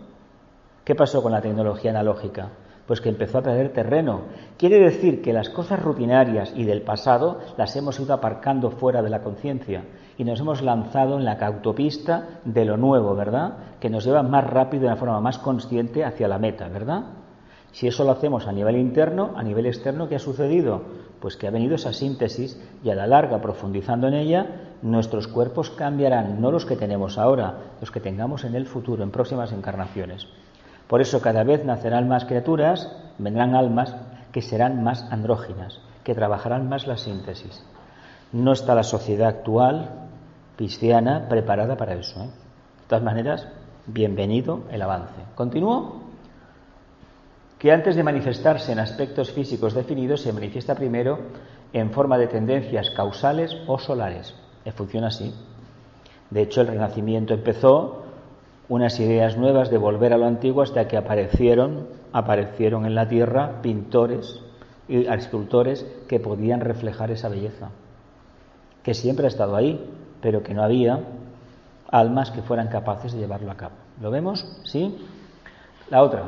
¿qué 0.83 0.95
pasó 0.95 1.21
con 1.21 1.31
la 1.31 1.41
tecnología 1.41 1.91
analógica? 1.91 2.49
Pues 2.91 2.99
que 2.99 3.07
empezó 3.07 3.37
a 3.37 3.41
perder 3.41 3.71
terreno. 3.71 4.23
Quiere 4.57 4.77
decir 4.77 5.21
que 5.21 5.31
las 5.31 5.47
cosas 5.47 5.81
rutinarias 5.81 6.51
y 6.57 6.65
del 6.65 6.81
pasado 6.81 7.39
las 7.55 7.73
hemos 7.77 7.97
ido 8.01 8.13
aparcando 8.13 8.69
fuera 8.69 9.01
de 9.01 9.09
la 9.09 9.21
conciencia 9.21 9.85
y 10.17 10.25
nos 10.25 10.41
hemos 10.41 10.61
lanzado 10.61 11.17
en 11.17 11.23
la 11.23 11.39
autopista 11.39 12.41
de 12.43 12.65
lo 12.65 12.75
nuevo, 12.75 13.15
¿verdad? 13.15 13.53
Que 13.79 13.89
nos 13.89 14.03
lleva 14.03 14.23
más 14.23 14.43
rápido, 14.45 14.81
de 14.81 14.87
una 14.87 14.97
forma 14.97 15.21
más 15.21 15.37
consciente 15.37 16.03
hacia 16.03 16.27
la 16.27 16.37
meta, 16.37 16.67
¿verdad? 16.67 17.03
Si 17.71 17.87
eso 17.87 18.03
lo 18.03 18.11
hacemos 18.11 18.45
a 18.45 18.51
nivel 18.51 18.75
interno, 18.75 19.35
a 19.37 19.43
nivel 19.43 19.67
externo, 19.67 20.09
¿qué 20.09 20.15
ha 20.15 20.19
sucedido? 20.19 20.81
Pues 21.21 21.37
que 21.37 21.47
ha 21.47 21.51
venido 21.51 21.75
esa 21.75 21.93
síntesis 21.93 22.61
y 22.83 22.89
a 22.89 22.95
la 22.95 23.07
larga, 23.07 23.39
profundizando 23.39 24.09
en 24.09 24.15
ella, 24.15 24.47
nuestros 24.81 25.29
cuerpos 25.29 25.69
cambiarán, 25.69 26.41
no 26.41 26.51
los 26.51 26.65
que 26.65 26.75
tenemos 26.75 27.17
ahora, 27.17 27.55
los 27.79 27.89
que 27.89 28.01
tengamos 28.01 28.43
en 28.43 28.55
el 28.55 28.65
futuro, 28.65 29.01
en 29.01 29.11
próximas 29.11 29.53
encarnaciones. 29.53 30.27
Por 30.91 30.99
eso 30.99 31.21
cada 31.21 31.45
vez 31.45 31.63
nacerán 31.63 32.09
más 32.09 32.25
criaturas, 32.25 32.91
vendrán 33.17 33.55
almas 33.55 33.95
que 34.33 34.41
serán 34.41 34.83
más 34.83 35.09
andróginas, 35.09 35.79
que 36.03 36.13
trabajarán 36.13 36.67
más 36.67 36.85
la 36.85 36.97
síntesis. 36.97 37.63
No 38.33 38.51
está 38.51 38.75
la 38.75 38.83
sociedad 38.83 39.29
actual 39.29 39.89
cristiana 40.57 41.29
preparada 41.29 41.77
para 41.77 41.93
eso. 41.93 42.19
¿eh? 42.19 42.25
De 42.25 42.87
todas 42.89 43.05
maneras, 43.05 43.47
bienvenido 43.87 44.63
el 44.69 44.81
avance. 44.81 45.15
¿Continúo? 45.33 46.01
que 47.57 47.71
antes 47.71 47.95
de 47.95 48.03
manifestarse 48.03 48.73
en 48.73 48.79
aspectos 48.79 49.31
físicos 49.31 49.73
definidos 49.73 50.19
se 50.19 50.33
manifiesta 50.33 50.75
primero 50.75 51.19
en 51.71 51.91
forma 51.91 52.17
de 52.17 52.27
tendencias 52.27 52.89
causales 52.89 53.55
o 53.65 53.79
solares. 53.79 54.35
Eh, 54.65 54.73
Funciona 54.73 55.07
así. 55.07 55.33
De 56.31 56.41
hecho, 56.41 56.59
el 56.59 56.67
Renacimiento 56.67 57.33
empezó 57.33 58.00
unas 58.71 58.97
ideas 59.01 59.35
nuevas 59.35 59.69
de 59.69 59.77
volver 59.77 60.13
a 60.13 60.17
lo 60.17 60.25
antiguo 60.25 60.63
hasta 60.63 60.87
que 60.87 60.95
aparecieron, 60.95 61.87
aparecieron 62.13 62.85
en 62.85 62.95
la 62.95 63.05
tierra 63.09 63.61
pintores 63.61 64.39
y 64.87 65.07
escultores 65.07 65.85
que 66.07 66.21
podían 66.21 66.61
reflejar 66.61 67.11
esa 67.11 67.27
belleza, 67.27 67.71
que 68.81 68.93
siempre 68.93 69.25
ha 69.25 69.27
estado 69.27 69.57
ahí, 69.57 69.91
pero 70.21 70.41
que 70.41 70.53
no 70.53 70.63
había 70.63 71.01
almas 71.91 72.31
que 72.31 72.43
fueran 72.43 72.69
capaces 72.69 73.11
de 73.11 73.19
llevarlo 73.19 73.51
a 73.51 73.57
cabo. 73.57 73.73
¿Lo 74.01 74.09
vemos? 74.09 74.47
¿Sí? 74.63 75.05
La 75.89 76.01
otra, 76.01 76.23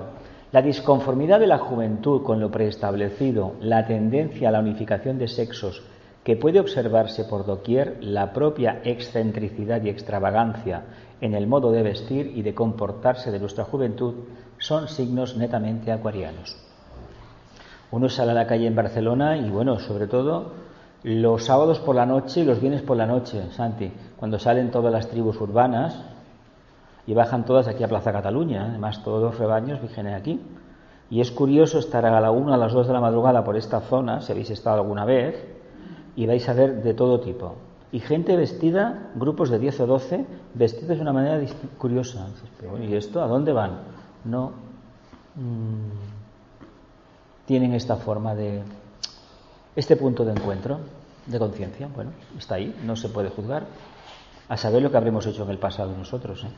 la 0.52 0.62
disconformidad 0.62 1.40
de 1.40 1.48
la 1.48 1.60
juventud 1.60 2.24
con 2.24 2.42
lo 2.42 2.52
preestablecido, 2.52 3.54
la 3.62 3.88
tendencia 3.88 4.50
a 4.50 4.52
la 4.52 4.60
unificación 4.60 5.18
de 5.18 5.30
sexos, 5.30 5.82
que 6.26 6.36
puede 6.36 6.60
observarse 6.60 7.24
por 7.24 7.46
doquier 7.46 7.98
la 8.02 8.34
propia 8.34 8.82
excentricidad 8.84 9.82
y 9.82 9.90
extravagancia 9.90 10.84
en 11.24 11.36
el 11.36 11.48
modo 11.48 11.72
de 11.72 11.84
vestir 11.84 12.34
y 12.36 12.42
de 12.42 12.54
comportarse 12.54 13.32
de 13.32 13.40
nuestra 13.40 13.64
juventud, 13.64 14.14
son 14.58 14.90
signos 14.90 15.38
netamente 15.38 15.90
acuarianos. 15.90 16.58
Uno 17.92 18.10
sale 18.10 18.32
a 18.32 18.34
la 18.34 18.46
calle 18.46 18.68
en 18.68 18.76
Barcelona 18.76 19.38
y, 19.38 19.50
bueno, 19.50 19.80
sobre 19.80 20.08
todo 20.08 20.52
los 21.04 21.46
sábados 21.46 21.80
por 21.80 21.96
la 21.96 22.06
noche 22.06 22.42
y 22.42 22.44
los 22.44 22.60
viernes 22.60 22.82
por 22.82 22.98
la 22.98 23.06
noche, 23.06 23.42
Santi, 23.52 23.90
cuando 24.18 24.38
salen 24.38 24.70
todas 24.70 24.92
las 24.92 25.08
tribus 25.08 25.40
urbanas, 25.40 25.98
y 27.08 27.14
bajan 27.14 27.46
todas 27.46 27.70
aquí 27.70 27.86
a 27.86 27.88
Plaza 27.88 28.12
Cataluña, 28.12 28.66
además 28.66 29.02
todos 29.02 29.22
los 29.22 29.40
rebaños 29.40 29.80
vienen 29.82 30.16
aquí. 30.16 30.42
Y 31.10 31.22
es 31.22 31.32
curioso 31.32 31.80
estar 31.80 32.06
a 32.06 32.20
la 32.20 32.32
una, 32.32 32.56
a 32.56 32.58
las 32.58 32.74
dos 32.74 32.88
de 32.88 32.94
la 32.94 33.00
madrugada 33.00 33.46
por 33.46 33.56
esta 33.56 33.80
zona, 33.80 34.20
si 34.20 34.34
habéis 34.34 34.50
estado 34.50 34.82
alguna 34.82 35.06
vez, 35.06 35.42
y 36.18 36.26
vais 36.26 36.48
a 36.50 36.54
ver 36.54 36.84
de 36.84 36.94
todo 36.94 37.22
tipo. 37.22 37.56
Y 37.94 38.02
gente 38.02 38.36
vestida, 38.36 39.12
grupos 39.16 39.50
de 39.50 39.60
10 39.60 39.80
o 39.80 39.88
12, 39.88 40.26
vestidos 40.56 40.98
de 40.98 41.02
una 41.02 41.14
manera 41.14 41.40
curiosa. 41.78 42.28
Dices, 42.28 42.50
"Pero 42.58 42.72
bueno, 42.72 42.86
¿Y 42.86 42.96
esto 42.96 43.24
a 43.24 43.28
dónde 43.28 43.54
van? 43.54 43.80
No 44.26 44.52
mm, 45.36 47.46
tienen 47.46 47.74
esta 47.74 47.96
forma 47.96 48.36
de, 48.36 48.62
este 49.76 49.96
punto 49.96 50.26
de 50.26 50.32
encuentro, 50.32 50.80
de 51.28 51.40
conciencia. 51.40 51.88
Bueno, 51.96 52.12
está 52.38 52.56
ahí, 52.56 52.76
no 52.84 52.96
se 52.96 53.08
puede 53.08 53.30
juzgar. 53.30 53.64
A 54.50 54.58
saber 54.58 54.82
lo 54.82 54.92
que 54.92 54.98
habremos 54.98 55.26
hecho 55.26 55.44
en 55.44 55.52
el 55.52 55.58
pasado 55.58 55.96
nosotros. 55.96 56.44
¿eh? 56.44 56.50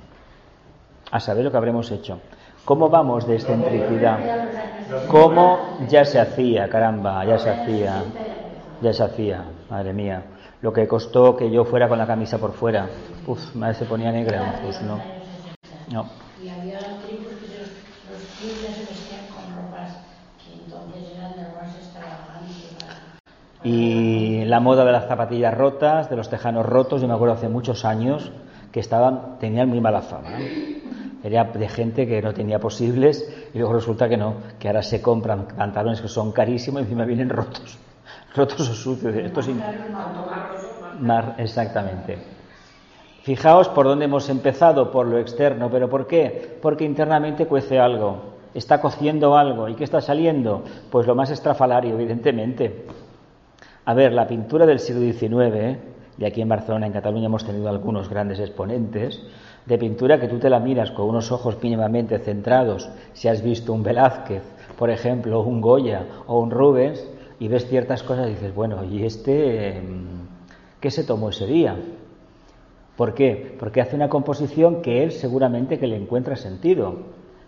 a 1.12 1.20
saber 1.20 1.46
lo 1.46 1.52
que 1.52 1.58
habremos 1.58 1.92
hecho. 1.92 2.20
¿Cómo 2.64 2.90
vamos 2.90 3.28
de 3.28 3.36
excentricidad? 3.36 4.20
¿Cómo 5.08 5.60
ya 5.88 6.04
se 6.04 6.20
hacía, 6.20 6.68
caramba, 6.68 7.24
ya 7.26 7.38
se 7.38 7.50
hacía, 7.50 8.04
ya 8.82 8.94
se 8.94 9.04
hacía, 9.04 9.44
madre 9.70 9.94
mía? 9.94 10.24
Lo 10.66 10.74
que 10.74 10.88
costó 10.88 11.38
que 11.38 11.52
yo 11.52 11.64
fuera 11.64 11.88
con 11.88 12.00
la 12.00 12.08
camisa 12.08 12.40
por 12.40 12.52
fuera. 12.52 12.90
Uf, 13.28 13.54
madre 13.54 13.76
se 13.76 13.86
ponía 13.86 14.12
negra, 14.12 14.52
pues 14.64 14.82
no. 14.82 15.00
No. 15.92 16.10
Y 16.42 16.50
había 16.50 16.80
tribus 16.98 17.36
que 17.36 17.48
los, 17.48 17.70
se 18.76 18.84
vestían 18.88 19.28
con 19.30 19.46
ropas 19.56 19.92
que 20.44 20.54
entonces 20.56 21.12
eran 21.14 21.36
de 21.36 21.44
extravagantes. 21.78 22.72
Y 23.62 24.44
la 24.46 24.60
moda 24.60 24.84
de 24.86 24.92
las 24.92 25.08
zapatillas 25.08 25.54
rotas, 25.54 26.10
de 26.10 26.16
los 26.16 26.30
tejanos 26.32 26.66
rotos, 26.66 27.00
yo 27.00 27.08
me 27.08 27.14
acuerdo 27.14 27.36
hace 27.36 27.48
muchos 27.48 27.86
años 27.86 28.32
que 28.72 28.80
estaban, 28.80 29.38
tenían 29.38 29.70
muy 29.70 29.82
mala 29.82 30.02
fama. 30.02 30.30
Era 31.24 31.44
de 31.44 31.70
gente 31.70 32.08
que 32.08 32.24
no 32.24 32.34
tenía 32.34 32.58
posibles 32.58 33.24
y 33.54 33.60
luego 33.60 33.74
resulta 33.76 34.10
que 34.10 34.18
no, 34.18 34.38
que 34.58 34.68
ahora 34.68 34.82
se 34.82 35.00
compran 35.00 35.46
pantalones 35.56 36.02
que 36.02 36.08
son 36.08 36.32
carísimos 36.32 36.82
y 36.82 36.84
encima 36.86 37.06
vienen 37.06 37.30
rotos, 37.30 37.78
rotos 38.36 38.70
o 38.70 38.74
sucios. 38.74 39.16
Esto 39.16 39.40
es 39.40 39.50
Mar, 41.00 41.36
exactamente. 41.38 42.18
Fijaos 43.24 43.70
por 43.70 43.86
dónde 43.86 44.06
hemos 44.06 44.30
empezado, 44.30 44.92
por 44.92 45.08
lo 45.08 45.18
externo, 45.18 45.70
pero 45.70 45.90
¿por 45.90 46.08
qué? 46.08 46.58
Porque 46.62 46.86
internamente 46.86 47.48
cuece 47.48 47.80
algo, 47.80 48.36
está 48.54 48.80
cociendo 48.80 49.36
algo. 49.36 49.68
¿Y 49.68 49.76
qué 49.76 49.84
está 49.84 50.00
saliendo? 50.00 50.64
Pues 50.92 51.08
lo 51.08 51.16
más 51.16 51.32
estrafalario, 51.32 51.96
evidentemente. 51.96 52.86
A 53.86 53.94
ver, 53.94 54.14
la 54.14 54.28
pintura 54.28 54.66
del 54.66 54.80
siglo 54.80 55.02
XIX, 55.02 55.78
y 56.18 56.26
aquí 56.26 56.42
en 56.42 56.50
Barcelona, 56.50 56.86
en 56.86 56.94
Cataluña, 56.94 57.26
hemos 57.26 57.46
tenido 57.46 57.68
algunos 57.68 58.10
grandes 58.10 58.40
exponentes, 58.40 59.22
de 59.66 59.78
pintura 59.78 60.20
que 60.20 60.28
tú 60.28 60.38
te 60.38 60.50
la 60.50 60.60
miras 60.60 60.92
con 60.92 61.08
unos 61.08 61.32
ojos 61.32 61.58
mínimamente 61.62 62.20
centrados, 62.20 62.90
si 63.14 63.28
has 63.28 63.42
visto 63.42 63.74
un 63.74 63.84
Velázquez, 63.84 64.44
por 64.78 64.90
ejemplo, 64.90 65.42
un 65.42 65.62
Goya 65.62 66.06
o 66.28 66.40
un 66.40 66.52
Rubens, 66.52 67.04
y 67.40 67.48
ves 67.48 67.68
ciertas 67.68 68.04
cosas 68.04 68.28
dices, 68.28 68.54
bueno, 68.54 68.84
¿y 68.84 69.06
este 69.06 69.82
qué 70.80 70.92
se 70.92 71.04
tomó 71.04 71.30
ese 71.30 71.46
día? 71.46 71.78
¿Por 72.96 73.14
qué? 73.14 73.56
Porque 73.60 73.82
hace 73.82 73.96
una 73.96 74.10
composición 74.10 74.82
que 74.82 75.04
él 75.04 75.12
seguramente 75.12 75.80
que 75.80 75.88
le 75.88 75.98
encuentra 75.98 76.36
sentido, 76.36 77.00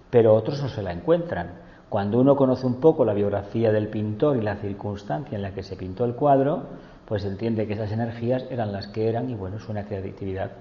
pero 0.10 0.34
otros 0.34 0.62
no 0.62 0.68
se 0.68 0.82
la 0.82 0.92
encuentran. 0.92 1.52
Cuando 1.90 2.20
uno 2.20 2.36
conoce 2.36 2.68
un 2.68 2.82
poco 2.82 3.06
la 3.06 3.14
biografía 3.14 3.72
del 3.72 3.88
pintor 3.88 4.36
y 4.36 4.42
la 4.42 4.58
circunstancia 4.58 5.38
en 5.38 5.42
la 5.42 5.54
que 5.54 5.64
se 5.64 5.78
pintó 5.78 6.04
el 6.04 6.16
cuadro, 6.16 6.64
pues 7.06 7.24
entiende 7.24 7.66
que 7.66 7.74
esas 7.74 7.94
energías 7.94 8.44
eran 8.50 8.74
las 8.74 8.88
que 8.88 9.08
eran 9.08 9.30
y 9.30 9.36
bueno, 9.36 9.56
es 9.56 9.70
una 9.70 9.86
creatividad. 9.86 10.52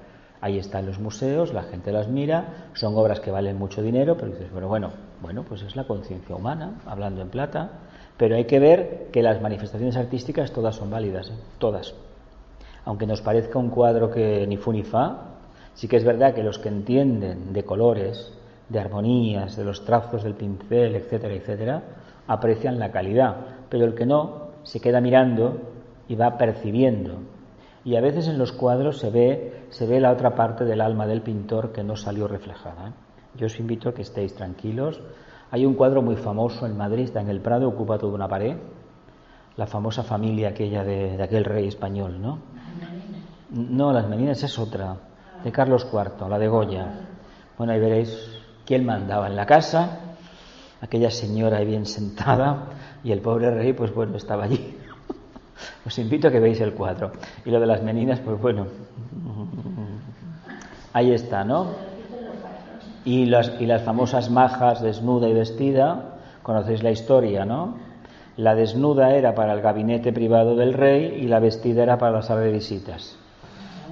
Ahí 0.40 0.58
están 0.58 0.86
los 0.86 1.00
museos, 1.00 1.52
la 1.52 1.64
gente 1.64 1.90
las 1.90 2.06
mira, 2.08 2.68
son 2.74 2.96
obras 2.96 3.18
que 3.18 3.32
valen 3.32 3.58
mucho 3.58 3.82
dinero, 3.82 4.16
pero 4.16 4.30
dices, 4.30 4.52
bueno, 4.52 4.68
bueno, 4.68 4.90
bueno, 5.20 5.42
pues 5.42 5.62
es 5.62 5.74
la 5.74 5.84
conciencia 5.84 6.36
humana, 6.36 6.74
hablando 6.86 7.22
en 7.22 7.30
plata, 7.30 7.70
pero 8.16 8.36
hay 8.36 8.44
que 8.44 8.58
ver 8.58 9.08
que 9.12 9.22
las 9.22 9.40
manifestaciones 9.40 9.96
artísticas 9.96 10.52
todas 10.52 10.76
son 10.76 10.90
válidas, 10.90 11.30
¿eh? 11.30 11.34
todas. 11.58 11.94
Aunque 12.84 13.06
nos 13.06 13.20
parezca 13.20 13.58
un 13.58 13.70
cuadro 13.70 14.10
que 14.10 14.46
ni 14.46 14.56
fu 14.56 14.72
ni 14.72 14.82
fa, 14.82 15.34
sí 15.74 15.88
que 15.88 15.96
es 15.96 16.04
verdad 16.04 16.34
que 16.34 16.42
los 16.42 16.58
que 16.58 16.68
entienden 16.68 17.52
de 17.52 17.64
colores, 17.64 18.32
de 18.68 18.80
armonías, 18.80 19.56
de 19.56 19.64
los 19.64 19.84
trazos 19.84 20.22
del 20.22 20.34
pincel, 20.34 20.96
etcétera, 20.96 21.34
etcétera, 21.34 21.82
aprecian 22.26 22.78
la 22.78 22.90
calidad, 22.90 23.36
pero 23.68 23.84
el 23.84 23.94
que 23.94 24.06
no 24.06 24.48
se 24.62 24.80
queda 24.80 25.00
mirando 25.00 25.60
y 26.08 26.14
va 26.14 26.38
percibiendo. 26.38 27.18
Y 27.84 27.96
a 27.96 28.00
veces 28.00 28.26
en 28.26 28.38
los 28.38 28.52
cuadros 28.52 28.98
se 28.98 29.10
ve, 29.10 29.66
se 29.70 29.86
ve 29.86 30.00
la 30.00 30.10
otra 30.10 30.34
parte 30.34 30.64
del 30.64 30.80
alma 30.80 31.06
del 31.06 31.22
pintor 31.22 31.72
que 31.72 31.84
no 31.84 31.96
salió 31.96 32.26
reflejada. 32.26 32.88
¿eh? 32.88 32.92
Yo 33.36 33.46
os 33.46 33.60
invito 33.60 33.88
a 33.88 33.94
que 33.94 34.02
estéis 34.02 34.34
tranquilos. 34.34 35.00
Hay 35.56 35.64
un 35.64 35.72
cuadro 35.72 36.02
muy 36.02 36.16
famoso 36.16 36.66
en 36.66 36.76
Madrid, 36.76 37.04
está 37.04 37.22
en 37.22 37.30
el 37.30 37.40
Prado, 37.40 37.66
ocupa 37.66 37.96
toda 37.96 38.12
una 38.12 38.28
pared, 38.28 38.58
la 39.56 39.66
famosa 39.66 40.02
familia 40.02 40.50
aquella 40.50 40.84
de, 40.84 41.22
aquel 41.22 41.46
rey 41.46 41.66
español, 41.66 42.20
¿no? 42.20 42.40
No, 43.48 43.90
las 43.90 44.06
Meninas 44.06 44.42
es 44.42 44.58
otra, 44.58 44.96
de 45.42 45.50
Carlos 45.50 45.88
IV, 45.90 46.28
la 46.28 46.38
de 46.38 46.46
Goya. 46.46 47.08
Bueno, 47.56 47.72
ahí 47.72 47.80
veréis 47.80 48.38
quién 48.66 48.84
mandaba 48.84 49.28
en 49.28 49.34
la 49.34 49.46
casa, 49.46 49.98
aquella 50.82 51.10
señora 51.10 51.56
ahí 51.56 51.64
bien 51.64 51.86
sentada 51.86 52.64
y 53.02 53.10
el 53.10 53.22
pobre 53.22 53.50
rey, 53.50 53.72
pues 53.72 53.94
bueno, 53.94 54.18
estaba 54.18 54.44
allí. 54.44 54.76
Os 55.86 55.98
invito 55.98 56.28
a 56.28 56.30
que 56.30 56.38
veáis 56.38 56.60
el 56.60 56.74
cuadro. 56.74 57.12
Y 57.46 57.50
lo 57.50 57.58
de 57.58 57.66
las 57.66 57.82
meninas, 57.82 58.20
pues 58.20 58.38
bueno, 58.38 58.66
ahí 60.92 61.12
está, 61.12 61.44
¿no? 61.44 61.85
Y 63.06 63.24
las, 63.24 63.52
y 63.58 63.64
las 63.66 63.82
famosas 63.82 64.30
majas 64.30 64.82
desnuda 64.82 65.28
y 65.28 65.32
vestida, 65.32 66.18
conocéis 66.42 66.82
la 66.82 66.90
historia, 66.90 67.46
¿no? 67.46 67.76
La 68.36 68.54
desnuda 68.54 69.14
era 69.14 69.34
para 69.34 69.54
el 69.54 69.62
gabinete 69.62 70.12
privado 70.12 70.56
del 70.56 70.74
rey 70.74 71.20
y 71.22 71.26
la 71.26 71.38
vestida 71.38 71.84
era 71.84 71.96
para 71.96 72.12
la 72.12 72.22
sala 72.22 72.42
de 72.42 72.52
visitas. 72.52 73.16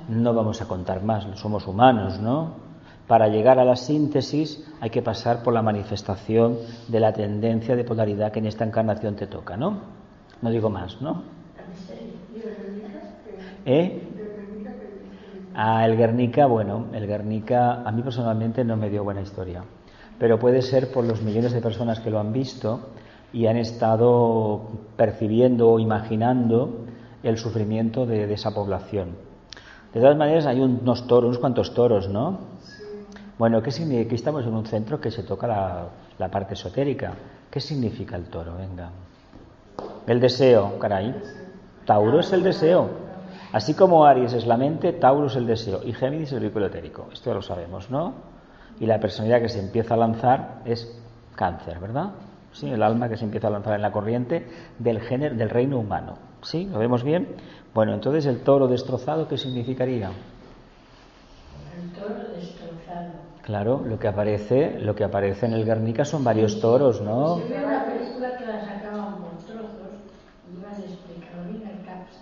No 0.08 0.34
vamos 0.34 0.60
a 0.60 0.68
contar 0.68 1.02
más, 1.02 1.26
somos 1.38 1.66
humanos, 1.66 2.20
¿no? 2.20 2.64
Para 3.06 3.28
llegar 3.28 3.58
a 3.58 3.64
la 3.64 3.76
síntesis 3.76 4.62
hay 4.80 4.90
que 4.90 5.00
pasar 5.00 5.42
por 5.42 5.54
la 5.54 5.62
manifestación 5.62 6.58
de 6.88 7.00
la 7.00 7.12
tendencia 7.12 7.76
de 7.76 7.84
polaridad 7.84 8.32
que 8.32 8.40
en 8.40 8.46
esta 8.46 8.64
encarnación 8.64 9.14
te 9.14 9.26
toca, 9.26 9.56
¿no? 9.56 9.78
No 10.42 10.50
digo 10.50 10.68
más, 10.68 11.00
¿no? 11.00 11.22
¿Eh? 13.64 14.13
Ah, 15.54 15.86
el 15.86 15.96
Guernica, 15.96 16.46
bueno, 16.46 16.86
el 16.92 17.06
Guernica 17.06 17.82
a 17.84 17.92
mí 17.92 18.02
personalmente 18.02 18.64
no 18.64 18.76
me 18.76 18.90
dio 18.90 19.04
buena 19.04 19.20
historia, 19.20 19.62
pero 20.18 20.38
puede 20.38 20.62
ser 20.62 20.90
por 20.90 21.04
los 21.04 21.22
millones 21.22 21.52
de 21.52 21.60
personas 21.60 22.00
que 22.00 22.10
lo 22.10 22.18
han 22.18 22.32
visto 22.32 22.80
y 23.32 23.46
han 23.46 23.56
estado 23.56 24.62
percibiendo 24.96 25.70
o 25.70 25.78
imaginando 25.78 26.84
el 27.22 27.38
sufrimiento 27.38 28.04
de, 28.04 28.26
de 28.26 28.34
esa 28.34 28.52
población. 28.52 29.10
De 29.92 30.00
todas 30.00 30.16
maneras, 30.16 30.46
hay 30.46 30.60
unos 30.60 31.06
toros, 31.06 31.28
unos 31.28 31.38
cuantos 31.38 31.72
toros, 31.72 32.08
¿no? 32.08 32.38
Bueno, 33.38 33.62
¿qué 33.62 33.72
significa? 33.72 34.06
Aquí 34.06 34.14
estamos 34.14 34.46
en 34.46 34.54
un 34.54 34.64
centro 34.64 35.00
que 35.00 35.10
se 35.10 35.24
toca 35.24 35.46
la, 36.18 36.28
parte 36.30 36.54
esotérica. 36.54 37.14
¿Qué 37.50 37.60
significa 37.60 38.16
el 38.16 38.24
toro? 38.26 38.56
Venga. 38.56 38.90
El 40.06 40.20
deseo, 40.20 40.78
caray. 40.78 41.14
Tauro 41.84 42.20
es 42.20 42.32
el 42.32 42.42
deseo. 42.42 43.03
Así 43.54 43.72
como 43.74 44.04
Aries 44.04 44.32
es 44.32 44.46
la 44.46 44.56
mente, 44.56 44.92
Tauro 44.92 45.28
es 45.28 45.36
el 45.36 45.46
deseo 45.46 45.80
y 45.84 45.92
Géminis 45.92 46.32
el 46.32 46.40
vehículo 46.40 46.66
etérico. 46.66 47.06
Esto 47.12 47.30
ya 47.30 47.34
lo 47.34 47.42
sabemos, 47.42 47.88
¿no? 47.88 48.12
Y 48.80 48.86
la 48.86 48.98
personalidad 48.98 49.40
que 49.42 49.48
se 49.48 49.60
empieza 49.60 49.94
a 49.94 49.96
lanzar 49.96 50.62
es 50.64 51.00
cáncer, 51.36 51.78
¿verdad? 51.78 52.10
Sí, 52.52 52.68
el 52.68 52.82
alma 52.82 53.08
que 53.08 53.16
se 53.16 53.24
empieza 53.24 53.46
a 53.46 53.50
lanzar 53.50 53.74
en 53.76 53.82
la 53.82 53.92
corriente 53.92 54.44
del 54.80 55.00
género 55.00 55.36
del 55.36 55.50
reino 55.50 55.78
humano. 55.78 56.18
¿Sí? 56.42 56.64
¿Lo 56.66 56.80
vemos 56.80 57.04
bien? 57.04 57.36
Bueno, 57.72 57.94
entonces 57.94 58.26
el 58.26 58.42
toro 58.42 58.66
destrozado, 58.66 59.28
¿qué 59.28 59.38
significaría? 59.38 60.08
El 60.08 61.92
toro 61.92 62.34
destrozado. 62.34 63.12
Claro, 63.42 63.82
lo 63.86 63.98
que 64.00 64.08
aparece, 64.08 64.80
lo 64.80 64.96
que 64.96 65.04
aparece 65.04 65.46
en 65.46 65.52
el 65.52 65.64
Guernica 65.64 66.04
son 66.04 66.24
varios 66.24 66.60
toros, 66.60 67.00
¿no? 67.00 67.36
Vi 67.36 67.62
una 67.62 67.86
película 67.86 68.36
que 68.36 68.46
la 68.46 68.64
sacaban 68.64 69.22
por 69.22 69.44
trozos 69.44 70.00
y 70.50 70.58
iban 70.58 70.74
a 70.74 70.78
explicar 70.78 71.46
bien 71.48 71.62
el 71.68 71.86
caps, 71.86 72.18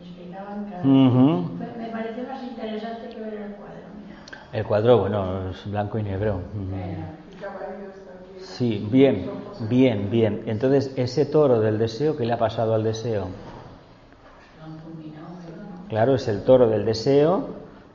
y 0.00 0.73
me, 0.84 1.64
me 1.82 1.90
pareció 1.90 2.24
más 2.24 2.46
interesante 2.48 3.08
que 3.08 3.20
ver 3.20 3.34
el 3.34 3.52
cuadro. 3.56 3.88
Mira. 4.00 4.16
El 4.52 4.64
cuadro, 4.64 4.98
bueno, 4.98 5.50
es 5.50 5.70
blanco 5.70 5.98
y 5.98 6.02
negro. 6.02 6.40
Sí, 8.38 8.86
bien, 8.90 9.30
bien, 9.68 10.10
bien. 10.10 10.42
Entonces, 10.46 10.92
ese 10.96 11.26
toro 11.26 11.60
del 11.60 11.78
deseo, 11.78 12.16
¿qué 12.16 12.24
le 12.24 12.32
ha 12.32 12.38
pasado 12.38 12.74
al 12.74 12.84
deseo? 12.84 13.28
Claro, 15.88 16.14
es 16.14 16.28
el 16.28 16.44
toro 16.44 16.68
del 16.68 16.84
deseo 16.84 17.48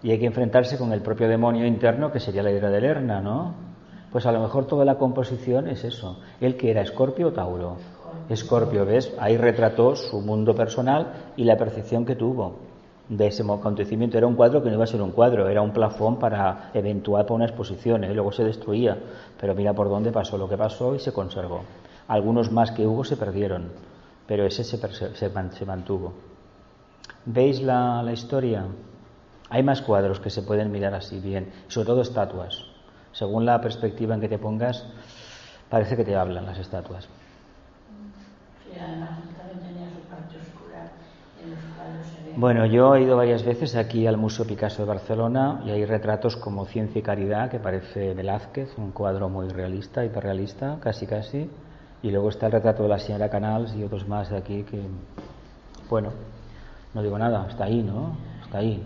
y 0.04 0.12
hay 0.12 0.20
que 0.20 0.26
enfrentarse 0.26 0.78
con 0.78 0.92
el 0.94 1.02
propio 1.02 1.28
demonio 1.28 1.66
interno 1.66 2.12
que 2.12 2.20
sería 2.20 2.44
la 2.44 2.52
hidra 2.52 2.70
de 2.70 2.82
Lerna, 2.82 3.22
¿no? 3.22 3.54
Pues 4.12 4.26
a 4.26 4.32
lo 4.32 4.40
mejor 4.40 4.66
toda 4.66 4.86
la 4.86 4.96
composición 4.98 5.68
es 5.68 5.84
eso. 5.84 6.20
¿Él 6.40 6.56
que 6.58 6.72
era, 6.72 6.82
Escorpio 6.82 7.28
o 7.28 7.34
Tauro? 7.34 7.78
Escorpio, 8.30 8.86
¿ves? 8.86 9.14
Ahí 9.20 9.38
retrató 9.38 9.96
su 9.96 10.22
mundo 10.22 10.56
personal 10.56 11.32
y 11.36 11.44
la 11.44 11.58
percepción 11.58 12.06
que 12.06 12.16
tuvo 12.16 12.69
de 13.10 13.28
ese 13.28 13.44
acontecimiento. 13.44 14.18
Era 14.18 14.28
un 14.28 14.36
cuadro 14.36 14.64
que 14.64 14.70
no 14.70 14.76
iba 14.76 14.84
a 14.86 14.88
ser 14.88 15.02
un 15.02 15.12
cuadro, 15.12 15.50
era 15.50 15.62
un 15.62 15.72
plafón 15.72 16.18
para 16.18 16.72
eventual 16.74 17.26
para 17.26 17.36
una 17.36 17.46
exposición, 17.46 18.04
¿eh? 18.04 18.14
luego 18.14 18.32
se 18.32 18.44
destruía. 18.44 18.98
Pero 19.40 19.56
mira 19.56 19.74
por 19.74 19.90
dónde 19.90 20.12
pasó 20.12 20.38
lo 20.38 20.48
que 20.48 20.58
pasó 20.58 20.96
y 20.96 21.00
se 21.00 21.12
conservó. 21.12 21.64
Algunos 22.08 22.52
más 22.52 22.72
que 22.72 22.88
hubo 22.88 23.04
se 23.04 23.18
perdieron, 23.18 23.70
pero 24.26 24.46
ese 24.46 24.64
se, 24.64 25.66
mantuvo. 25.66 26.14
¿Veis 27.26 27.62
la, 27.62 28.02
la 28.02 28.14
historia? 28.14 28.66
Hay 29.50 29.64
más 29.64 29.82
cuadros 29.82 30.20
que 30.20 30.30
se 30.30 30.44
pueden 30.44 30.72
mirar 30.72 30.94
así 30.94 31.20
bien, 31.20 31.52
sobre 31.68 31.88
todo 31.88 32.02
estatuas. 32.02 32.66
Según 33.12 33.46
la 33.46 33.60
perspectiva 33.60 34.16
en 34.16 34.22
que 34.22 34.30
te 34.30 34.38
pongas, 34.38 34.86
parece 35.70 35.98
que 35.98 36.06
te 36.06 36.16
hablan 36.16 36.46
las 36.46 36.60
estatuas 36.60 37.10
además 38.80 39.10
también 39.38 39.60
tenía 39.60 39.90
su 39.90 40.02
parte 40.08 40.38
oscura 40.38 40.92
en 41.44 41.52
los 41.52 41.60
cuadros 41.76 42.06
se 42.08 42.24
ve. 42.24 42.29
Bueno, 42.40 42.66
yo 42.66 42.96
he 42.96 43.02
ido 43.02 43.18
varias 43.18 43.44
veces 43.44 43.76
aquí 43.76 44.08
al 44.08 44.16
Museo 44.16 44.48
Picasso 44.48 44.84
de 44.84 44.88
Barcelona 44.88 45.62
y 45.66 45.72
hay 45.72 45.84
retratos 45.84 46.38
como 46.38 46.64
Ciencia 46.64 47.00
y 47.00 47.02
Caridad, 47.02 47.52
que 47.52 47.60
parece 47.60 48.14
Velázquez, 48.14 48.78
un 48.78 48.92
cuadro 48.92 49.28
muy 49.28 49.50
realista, 49.50 50.06
hiperrealista, 50.06 50.78
casi 50.80 51.06
casi. 51.06 51.50
Y 52.02 52.12
luego 52.12 52.30
está 52.30 52.46
el 52.46 52.54
retrato 52.54 52.84
de 52.84 52.88
la 52.88 52.98
señora 52.98 53.30
Canals 53.30 53.76
y 53.76 53.84
otros 53.84 54.08
más 54.08 54.30
de 54.30 54.38
aquí 54.38 54.64
que, 54.64 54.80
bueno, 55.90 56.12
no 56.94 57.04
digo 57.04 57.20
nada, 57.20 57.46
está 57.50 57.66
ahí, 57.66 57.84
¿no? 57.84 58.16
Está 58.46 58.60
ahí. 58.60 58.84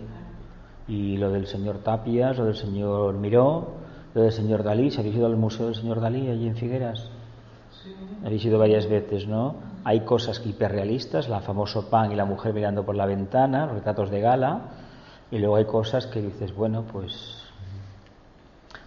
Y 0.88 1.16
lo 1.18 1.30
del 1.30 1.46
señor 1.46 1.78
Tapias, 1.78 2.36
lo 2.36 2.46
del 2.46 2.56
señor 2.56 3.14
Miró, 3.14 3.68
lo 4.14 4.22
del 4.22 4.32
señor 4.32 4.64
Dalí. 4.64 4.90
¿Se 4.90 4.98
habéis 4.98 5.14
ido 5.14 5.26
al 5.26 5.36
Museo 5.36 5.66
del 5.66 5.76
señor 5.76 6.00
Dalí 6.00 6.28
allí 6.28 6.48
en 6.48 6.56
Figueras? 6.56 7.08
Habéis 8.24 8.44
ido 8.44 8.58
varias 8.58 8.88
veces, 8.88 9.28
¿no? 9.28 9.54
Hay 9.84 10.00
cosas 10.00 10.40
hiperrealistas, 10.44 11.28
la 11.28 11.40
famoso 11.40 11.90
pan 11.90 12.10
y 12.10 12.16
la 12.16 12.24
mujer 12.24 12.54
mirando 12.54 12.84
por 12.84 12.94
la 12.94 13.06
ventana, 13.06 13.66
retratos 13.66 14.10
de 14.10 14.20
gala, 14.20 14.60
y 15.30 15.38
luego 15.38 15.56
hay 15.56 15.66
cosas 15.66 16.06
que 16.06 16.22
dices, 16.22 16.54
bueno, 16.54 16.84
pues 16.90 17.42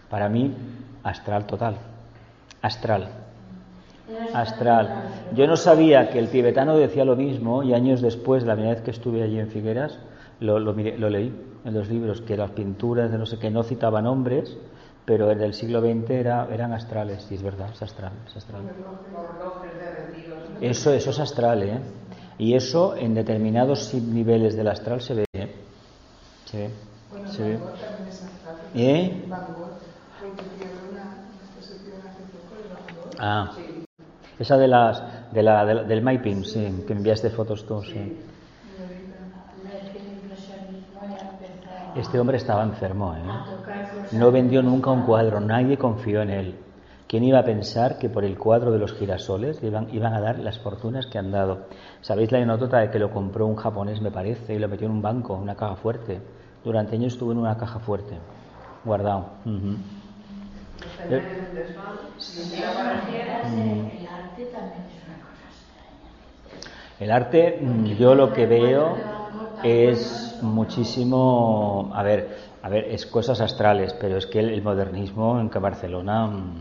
para 0.10 0.28
mí 0.28 0.54
astral 1.04 1.46
total, 1.46 1.76
astral, 2.62 3.10
astral. 4.34 5.04
Yo 5.36 5.48
no 5.48 5.56
sabía 5.56 6.10
que 6.10 6.20
el 6.20 6.30
tibetano 6.30 6.78
decía 6.78 7.06
lo 7.06 7.16
mismo 7.16 7.64
y 7.64 7.74
años 7.74 8.02
después, 8.02 8.44
la 8.44 8.54
primera 8.54 8.76
vez 8.76 8.84
que 8.84 8.92
estuve 8.92 9.24
allí 9.24 9.40
en 9.40 9.50
Figueras, 9.50 10.00
Lo, 10.40 10.60
lo, 10.60 10.74
leí 10.74 11.34
en 11.66 11.74
los 11.74 11.90
libros, 11.90 12.22
que 12.22 12.38
las 12.38 12.52
pinturas 12.52 13.12
de 13.12 13.18
no 13.18 13.26
sé 13.26 13.40
qué 13.40 13.50
no 13.50 13.64
citaban 13.64 14.06
hombres, 14.06 14.56
pero 15.08 15.32
el 15.32 15.54
siglo 15.54 15.80
XX 15.80 16.10
era, 16.10 16.50
eran 16.52 16.74
astrales, 16.74 17.26
y 17.32 17.36
es 17.36 17.41
verdad, 17.41 17.70
es 17.74 17.82
astral. 17.82 18.12
Es 18.28 18.36
astral. 18.36 18.62
Eso, 20.60 20.91
eso 20.91 21.12
es 21.12 21.20
astral, 21.20 21.63
¿eh? 21.63 21.80
Y 22.38 22.56
eso 22.56 22.93
en 22.98 23.15
determinados 23.15 23.93
niveles 23.93 24.58
del 24.58 24.67
astral 24.67 25.00
se 25.00 25.13
ve. 25.13 25.26
¿eh? 25.32 25.48
Se 26.43 26.58
ve. 26.58 26.70
Se 27.32 27.43
ve. 27.43 27.60
¿Eh? 28.76 29.24
Ah, 33.17 33.54
esa 34.38 34.58
de 34.58 34.67
las 34.67 35.02
de 35.32 35.41
la, 35.41 35.65
del 35.65 36.02
mapping, 36.02 36.43
sí, 36.43 36.84
que 36.86 36.91
enviaste 36.91 37.30
fotos 37.30 37.65
tú, 37.65 37.82
sí. 37.82 38.13
Este 41.98 42.20
hombre 42.20 42.38
estaba 42.38 42.62
enfermo, 42.62 43.16
¿eh? 43.16 43.20
No 44.12 44.32
vendió 44.32 44.62
nunca 44.62 44.92
un 44.92 45.02
cuadro, 45.02 45.40
nadie 45.40 45.78
confió 45.78 46.22
en 46.22 46.30
él. 46.30 46.56
¿Quién 47.08 47.24
iba 47.24 47.40
a 47.40 47.44
pensar 47.44 47.98
que 47.98 48.08
por 48.08 48.24
el 48.24 48.38
cuadro 48.38 48.72
de 48.72 48.78
los 48.78 48.94
girasoles 48.94 49.64
iban, 49.64 49.88
iban 49.92 50.14
a 50.14 50.22
dar 50.22 50.38
las 50.38 50.60
fortunas 50.60 51.08
que 51.08 51.18
han 51.18 51.32
dado? 51.32 51.66
¿Sabéis 52.02 52.32
la 52.32 52.38
anécdota 52.38 52.78
de 52.78 52.92
que 52.92 53.00
lo 53.00 53.10
compró 53.10 53.48
un 53.48 53.56
japonés, 53.56 54.00
me 54.00 54.12
parece, 54.12 54.54
y 54.54 54.60
lo 54.60 54.68
metió 54.68 54.86
en 54.86 54.94
un 54.94 55.02
banco, 55.02 55.36
en 55.36 55.42
una 55.42 55.56
caja 55.56 55.76
fuerte? 55.76 56.20
Durante 56.64 56.96
años 56.96 57.14
estuvo 57.14 57.32
en 57.32 57.40
una 57.40 57.58
caja 57.58 57.80
fuerte, 57.80 58.16
guardado. 58.86 59.30
El 67.00 67.12
arte, 67.12 67.60
mm, 67.60 67.86
yo 67.86 68.14
lo 68.14 68.34
que 68.34 68.46
veo 68.46 69.17
es 69.63 70.39
muchísimo, 70.41 71.91
a 71.93 72.04
ver, 72.04 72.38
a 72.62 72.70
ver, 72.70 72.86
es 72.86 73.06
cosas 73.06 73.41
astrales, 73.41 73.93
pero 74.00 74.17
es 74.17 74.26
que 74.26 74.39
el, 74.39 74.62
modernismo 74.62 75.39
en 75.39 75.50
que 75.50 75.60
Barcelona, 75.60 76.28
mm, 76.28 76.54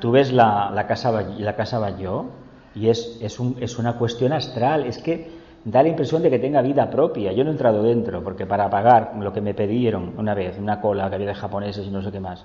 tú 0.00 0.10
ves 0.10 0.32
la, 0.32 0.70
la 0.74 0.86
casa 0.86 1.10
la 1.12 1.56
casa 1.56 1.78
Bayó 1.78 2.26
y 2.74 2.88
es, 2.88 3.18
es, 3.20 3.40
un, 3.40 3.56
es 3.60 3.78
una 3.78 3.94
cuestión 3.94 4.32
astral, 4.32 4.84
es 4.84 4.98
que 4.98 5.30
da 5.64 5.82
la 5.82 5.88
impresión 5.88 6.22
de 6.22 6.30
que 6.30 6.38
tenga 6.38 6.62
vida 6.62 6.88
propia. 6.90 7.32
Yo 7.32 7.42
no 7.42 7.50
he 7.50 7.52
entrado 7.52 7.82
dentro 7.82 8.22
porque 8.22 8.46
para 8.46 8.70
pagar 8.70 9.14
lo 9.18 9.32
que 9.32 9.40
me 9.40 9.54
pidieron 9.54 10.14
una 10.16 10.34
vez, 10.34 10.58
una 10.58 10.80
cola 10.80 11.08
que 11.08 11.16
había 11.16 11.28
de 11.28 11.34
japoneses 11.34 11.86
y 11.86 11.90
no 11.90 12.02
sé 12.02 12.12
qué 12.12 12.20
más, 12.20 12.44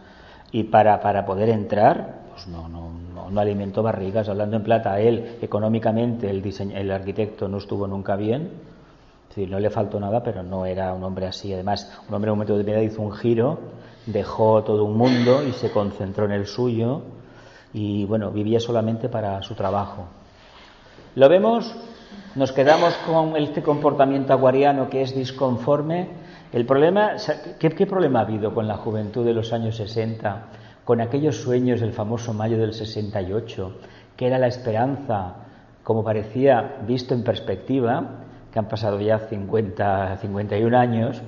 y 0.51 0.63
para, 0.63 0.99
para 0.99 1.25
poder 1.25 1.49
entrar, 1.49 2.21
pues 2.31 2.47
no, 2.47 2.67
no, 2.67 2.91
no, 3.29 3.39
alimentó 3.39 3.83
barrigas. 3.83 4.27
Hablando 4.27 4.57
en 4.57 4.63
plata, 4.63 4.99
él 4.99 5.37
económicamente, 5.41 6.29
el, 6.29 6.43
el 6.73 6.91
arquitecto 6.91 7.47
no 7.47 7.57
estuvo 7.57 7.87
nunca 7.87 8.15
bien. 8.15 8.49
No 9.35 9.59
le 9.59 9.69
faltó 9.69 9.99
nada, 9.99 10.21
pero 10.23 10.43
no 10.43 10.65
era 10.65 10.93
un 10.93 11.03
hombre 11.03 11.27
así. 11.27 11.53
Además, 11.53 11.89
un 12.07 12.13
hombre 12.13 12.29
en 12.29 12.33
un 12.33 12.37
momento 12.39 12.57
de 12.57 12.63
vida 12.63 12.81
hizo 12.81 13.01
un 13.01 13.13
giro, 13.13 13.59
dejó 14.05 14.63
todo 14.63 14.83
un 14.83 14.97
mundo 14.97 15.43
y 15.47 15.53
se 15.53 15.71
concentró 15.71 16.25
en 16.25 16.31
el 16.31 16.45
suyo 16.45 17.01
y, 17.73 18.05
bueno, 18.05 18.31
vivía 18.31 18.59
solamente 18.59 19.09
para 19.09 19.41
su 19.41 19.55
trabajo. 19.55 20.05
Lo 21.15 21.29
vemos, 21.29 21.73
nos 22.35 22.51
quedamos 22.51 22.93
con 23.05 23.37
este 23.37 23.63
comportamiento 23.63 24.33
aguariano 24.33 24.89
que 24.89 25.01
es 25.01 25.15
disconforme 25.15 26.09
el 26.51 26.65
problema, 26.65 27.13
¿qué, 27.59 27.85
problema 27.85 28.19
ha 28.19 28.23
habido 28.23 28.53
con 28.53 28.67
la 28.67 28.75
juventud 28.75 29.25
de 29.25 29.33
los 29.33 29.53
años 29.53 29.77
60, 29.77 30.47
con 30.83 30.99
aquellos 30.99 31.37
sueños 31.37 31.79
del 31.79 31.93
famoso 31.93 32.33
mayo 32.33 32.57
del 32.57 32.73
68, 32.73 33.71
que 34.17 34.27
era 34.27 34.37
la 34.37 34.47
esperanza, 34.47 35.35
como 35.81 36.03
parecía 36.03 36.79
visto 36.85 37.13
en 37.13 37.23
perspectiva, 37.23 38.25
que 38.51 38.59
han 38.59 38.67
pasado 38.67 38.99
ya 38.99 39.19
50, 39.19 40.17
51 40.17 40.77
años, 40.77 41.21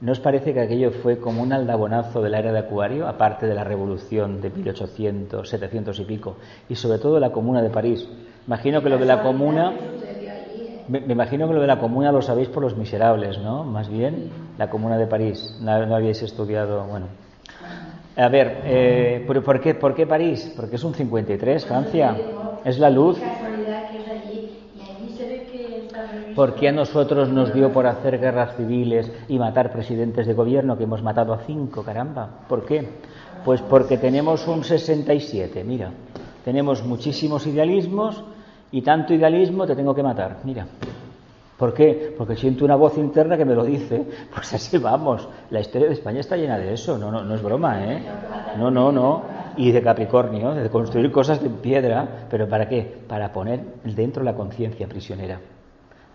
¿no 0.00 0.12
os 0.12 0.20
parece 0.20 0.52
que 0.52 0.60
aquello 0.60 0.90
fue 0.90 1.18
como 1.18 1.42
un 1.42 1.52
aldabonazo 1.52 2.22
de 2.22 2.30
la 2.30 2.38
era 2.38 2.52
de 2.52 2.58
Acuario, 2.60 3.06
aparte 3.06 3.46
de 3.46 3.54
la 3.54 3.64
revolución 3.64 4.40
de 4.40 4.50
1800, 4.50 5.48
700 5.48 5.98
y 6.00 6.04
pico, 6.04 6.36
y 6.68 6.74
sobre 6.74 6.98
todo 6.98 7.20
la 7.20 7.30
Comuna 7.30 7.62
de 7.62 7.70
París? 7.70 8.08
Imagino 8.46 8.82
que 8.82 8.88
lo 8.88 8.98
de 8.98 9.06
la 9.06 9.22
Comuna 9.22 9.72
me, 10.90 10.98
imagino 10.98 11.46
que 11.46 11.54
lo 11.54 11.60
de 11.60 11.68
la 11.68 11.78
comuna 11.78 12.10
lo 12.10 12.20
sabéis 12.20 12.48
por 12.48 12.64
los 12.64 12.76
miserables, 12.76 13.38
¿no? 13.38 13.62
Más 13.62 13.88
bien, 13.88 14.28
la 14.58 14.68
comuna 14.68 14.98
de 14.98 15.06
París. 15.06 15.56
No, 15.60 15.70
habíais 15.72 16.20
estudiado, 16.22 16.84
bueno. 16.84 17.06
A 18.16 18.28
ver, 18.28 18.62
eh, 18.64 19.24
¿por, 19.24 19.60
qué, 19.60 19.74
¿por 19.74 19.94
qué 19.94 20.06
París? 20.06 20.52
Porque 20.56 20.76
es 20.76 20.82
un 20.82 20.92
53, 20.92 21.64
Francia. 21.64 22.16
Es 22.64 22.78
la 22.80 22.90
luz. 22.90 23.20
¿Por 26.40 26.54
qué 26.54 26.70
a 26.70 26.72
nosotros 26.72 27.28
nos 27.28 27.52
dio 27.52 27.70
por 27.70 27.86
hacer 27.86 28.18
guerras 28.18 28.56
civiles 28.56 29.12
y 29.28 29.38
matar 29.38 29.70
presidentes 29.70 30.26
de 30.26 30.32
gobierno 30.32 30.78
que 30.78 30.84
hemos 30.84 31.02
matado 31.02 31.34
a 31.34 31.40
cinco, 31.40 31.82
caramba? 31.82 32.46
¿Por 32.48 32.64
qué? 32.64 32.82
Pues 33.44 33.60
porque 33.60 33.98
tenemos 33.98 34.48
un 34.48 34.64
67, 34.64 35.62
mira. 35.64 35.90
Tenemos 36.42 36.82
muchísimos 36.82 37.46
idealismos 37.46 38.24
y 38.72 38.80
tanto 38.80 39.12
idealismo 39.12 39.66
te 39.66 39.76
tengo 39.76 39.94
que 39.94 40.02
matar. 40.02 40.38
Mira. 40.44 40.66
¿Por 41.58 41.74
qué? 41.74 42.14
Porque 42.16 42.36
siento 42.36 42.64
una 42.64 42.76
voz 42.76 42.96
interna 42.96 43.36
que 43.36 43.44
me 43.44 43.54
lo 43.54 43.62
dice. 43.62 44.06
Pues 44.34 44.50
así 44.54 44.78
vamos. 44.78 45.28
La 45.50 45.60
historia 45.60 45.88
de 45.88 45.92
España 45.92 46.20
está 46.20 46.38
llena 46.38 46.56
de 46.56 46.72
eso. 46.72 46.96
No, 46.96 47.10
no, 47.10 47.22
no 47.22 47.34
es 47.34 47.42
broma, 47.42 47.84
¿eh? 47.84 48.02
No, 48.56 48.70
no, 48.70 48.90
no. 48.90 49.24
Y 49.58 49.72
de 49.72 49.82
Capricornio, 49.82 50.54
de 50.54 50.70
construir 50.70 51.12
cosas 51.12 51.42
de 51.42 51.50
piedra. 51.50 52.26
¿Pero 52.30 52.48
para 52.48 52.66
qué? 52.66 53.02
Para 53.06 53.30
poner 53.30 53.60
dentro 53.84 54.24
la 54.24 54.34
conciencia 54.34 54.88
prisionera. 54.88 55.38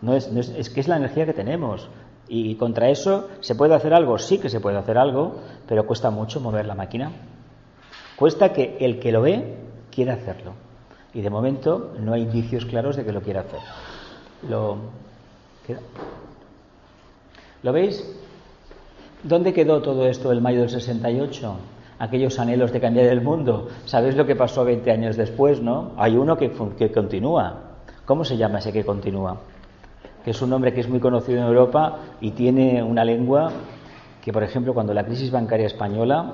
No 0.02 0.16
es, 0.16 0.32
no 0.32 0.40
es, 0.40 0.50
es 0.50 0.70
que 0.70 0.80
es 0.80 0.88
la 0.88 0.98
energía 0.98 1.26
que 1.26 1.34
tenemos. 1.34 1.90
Y 2.28 2.56
contra 2.56 2.90
eso, 2.90 3.30
¿se 3.42 3.56
puede 3.56 3.76
hacer 3.76 3.94
algo? 3.94 4.18
Sí 4.18 4.40
que 4.40 4.50
se 4.50 4.60
puede 4.60 4.78
hacer 4.78 4.98
algo, 4.98 5.36
pero 5.68 5.86
cuesta 5.86 6.10
mucho 6.10 6.40
mover 6.40 6.66
la 6.66 6.76
máquina. 6.76 7.12
Cuesta 8.16 8.54
que 8.54 8.78
el 8.80 9.00
que 9.00 9.12
lo 9.12 9.22
ve 9.22 9.58
quiera 9.92 10.14
hacerlo. 10.14 10.54
Y 11.14 11.22
de 11.22 11.30
momento 11.30 11.94
no 12.00 12.14
hay 12.14 12.24
indicios 12.24 12.66
claros 12.66 12.96
de 12.96 13.06
que 13.06 13.12
lo 13.12 13.22
quiera 13.22 13.42
hacer. 13.42 13.60
¿Lo, 14.50 14.78
¿Lo 17.64 17.74
veis? 17.74 18.04
¿Dónde 19.24 19.54
quedó 19.54 19.82
todo 19.82 20.08
esto 20.08 20.32
el 20.32 20.42
mayo 20.42 20.62
del 20.62 20.70
68? 20.70 21.56
Aquellos 22.00 22.38
anhelos 22.40 22.72
de 22.72 22.82
cambiar 22.82 23.08
el 23.08 23.22
mundo. 23.22 23.70
¿Sabéis 23.86 24.16
lo 24.16 24.26
que 24.26 24.36
pasó 24.36 24.66
20 24.66 24.92
años 24.92 25.16
después, 25.16 25.62
no? 25.62 25.94
Hay 25.98 26.16
uno 26.16 26.38
que, 26.38 26.52
que 26.78 26.92
continúa. 26.92 27.78
¿Cómo 28.06 28.24
se 28.24 28.38
llama 28.38 28.60
ese 28.60 28.74
que 28.74 28.84
continúa? 28.84 29.40
Que 30.26 30.32
es 30.32 30.42
un 30.42 30.50
nombre 30.50 30.74
que 30.74 30.82
es 30.82 30.90
muy 30.90 31.00
conocido 31.00 31.38
en 31.38 31.46
Europa 31.46 32.00
y 32.20 32.32
tiene 32.32 32.82
una 32.84 33.06
lengua 33.06 33.52
que, 34.22 34.34
por 34.34 34.44
ejemplo, 34.44 34.74
cuando 34.74 34.92
la 34.94 35.06
crisis 35.06 35.30
bancaria 35.30 35.68
española 35.68 36.34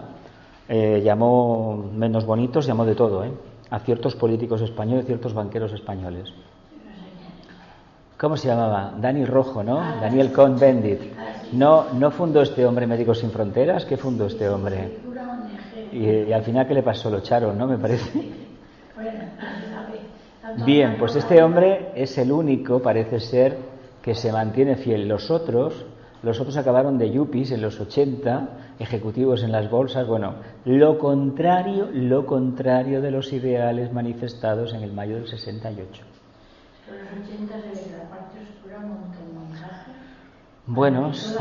eh, 0.70 1.02
llamó 1.04 1.92
menos 1.94 2.26
bonitos, 2.26 2.66
llamó 2.66 2.86
de 2.86 2.96
todo, 2.96 3.26
¿eh? 3.26 3.32
a 3.70 3.80
ciertos 3.80 4.16
políticos 4.16 4.62
españoles, 4.62 5.06
ciertos 5.06 5.34
banqueros 5.34 5.74
españoles. 5.74 6.34
¿Cómo 8.18 8.38
se 8.38 8.48
llamaba? 8.48 8.94
Dani 8.98 9.26
Rojo, 9.26 9.64
¿no? 9.64 9.78
Daniel 10.00 10.32
Cohn-Bendit. 10.32 11.02
¿No, 11.54 11.88
¿No 11.94 12.12
fundó 12.12 12.44
este 12.44 12.66
hombre 12.66 12.88
Médicos 12.88 13.20
Sin 13.20 13.32
Fronteras? 13.32 13.84
¿Qué 13.84 13.98
fundó 13.98 14.28
este 14.28 14.48
hombre? 14.48 15.00
Y, 15.92 16.32
al 16.32 16.44
final, 16.44 16.68
¿qué 16.68 16.76
le 16.76 16.84
pasó? 16.84 17.10
Lo 17.10 17.18
echaron, 17.18 17.58
¿no? 17.58 17.68
Me 17.68 17.78
parece. 17.78 18.32
Bien, 20.66 20.96
pues 21.00 21.16
este 21.16 21.42
hombre 21.42 21.92
es 21.96 22.18
el 22.18 22.32
único, 22.32 22.80
parece 22.80 23.20
ser, 23.20 23.71
que 24.02 24.16
se 24.16 24.32
mantiene 24.32 24.76
fiel. 24.76 25.08
Los 25.08 25.30
otros, 25.32 25.86
los 26.24 26.40
otros 26.40 26.58
acabaron 26.58 26.98
de 26.98 27.12
yuppies 27.12 27.52
en 27.52 27.62
los 27.62 27.80
80 27.80 28.76
ejecutivos 28.80 29.44
en 29.44 29.52
las 29.52 29.70
bolsas, 29.70 30.08
bueno, 30.08 30.36
lo 30.66 30.98
contrario, 30.98 31.90
lo 31.92 32.26
contrario 32.26 33.02
de 33.02 33.12
los 33.12 33.32
ideales 33.32 33.94
manifestados 33.94 34.74
en 34.74 34.84
el 34.84 34.94
mayo 34.94 35.16
del 35.16 35.28
68. 35.28 36.04
Bueno, 40.68 41.14
sí. 41.14 41.36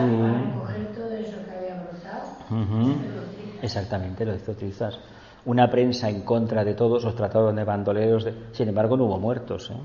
Exactamente, 3.62 4.24
lo 4.24 4.34
hizo 4.34 4.54
Trizas. 4.54 4.98
Una 5.44 5.70
prensa 5.70 6.08
en 6.08 6.22
contra 6.22 6.64
de 6.64 6.74
todos 6.74 7.04
los 7.04 7.14
tratados 7.14 7.54
de 7.54 7.64
bandoleros. 7.64 8.26
Sin 8.52 8.68
embargo, 8.68 8.96
no 8.96 9.04
hubo 9.04 9.18
muertos. 9.18 9.70
¿eh? 9.70 9.76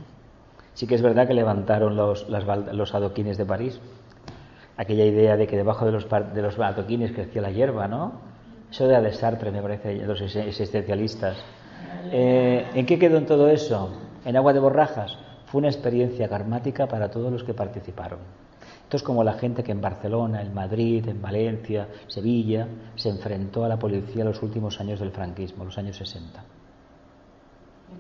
Sí 0.76 0.86
que 0.88 0.96
es 0.96 1.02
verdad 1.02 1.26
que 1.26 1.34
levantaron 1.34 1.96
los, 1.96 2.26
adoquines 2.94 3.38
de 3.38 3.46
París 3.46 3.80
aquella 4.78 5.06
idea 5.06 5.38
de 5.38 5.48
que 5.48 5.56
debajo 5.56 5.86
de 5.86 5.94
los, 5.94 6.60
adoquines 6.60 7.14
crecía 7.14 7.42
la 7.42 7.50
hierba, 7.50 7.88
¿no? 7.88 8.12
Eso 8.70 8.88
de 8.88 8.96
Alessandre, 8.96 9.52
me 9.52 9.62
parece, 9.62 9.96
los 10.06 10.22
existencialistas. 10.22 11.38
Eh, 12.12 12.66
¿En 12.74 12.86
qué 12.86 13.00
quedó 13.00 13.22
todo 13.22 13.50
eso? 13.50 13.90
En 14.26 14.36
agua 14.36 14.52
de 14.52 14.60
borrajas. 14.60 15.18
Fue 15.46 15.60
una 15.60 15.70
experiencia 15.70 16.28
karmática 16.28 16.88
para 16.88 17.10
todos 17.10 17.32
los 17.32 17.44
que 17.46 17.54
participaron. 17.54 18.20
Esto 18.84 18.98
es 18.98 19.04
como 19.04 19.24
la 19.24 19.34
gente 19.34 19.64
que 19.64 19.72
en 19.72 19.80
Barcelona, 19.80 20.42
en 20.42 20.54
Madrid, 20.54 21.08
en 21.08 21.22
Valencia, 21.22 21.88
Sevilla, 22.08 22.68
se 22.96 23.10
enfrentó 23.10 23.64
a 23.64 23.70
la 23.70 23.80
policía 23.80 24.24
en 24.24 24.28
los 24.28 24.44
últimos 24.44 24.80
años 24.82 25.00
del 25.00 25.12
franquismo, 25.12 25.64
los 25.64 25.78
años 25.78 25.96
60. 25.98 26.44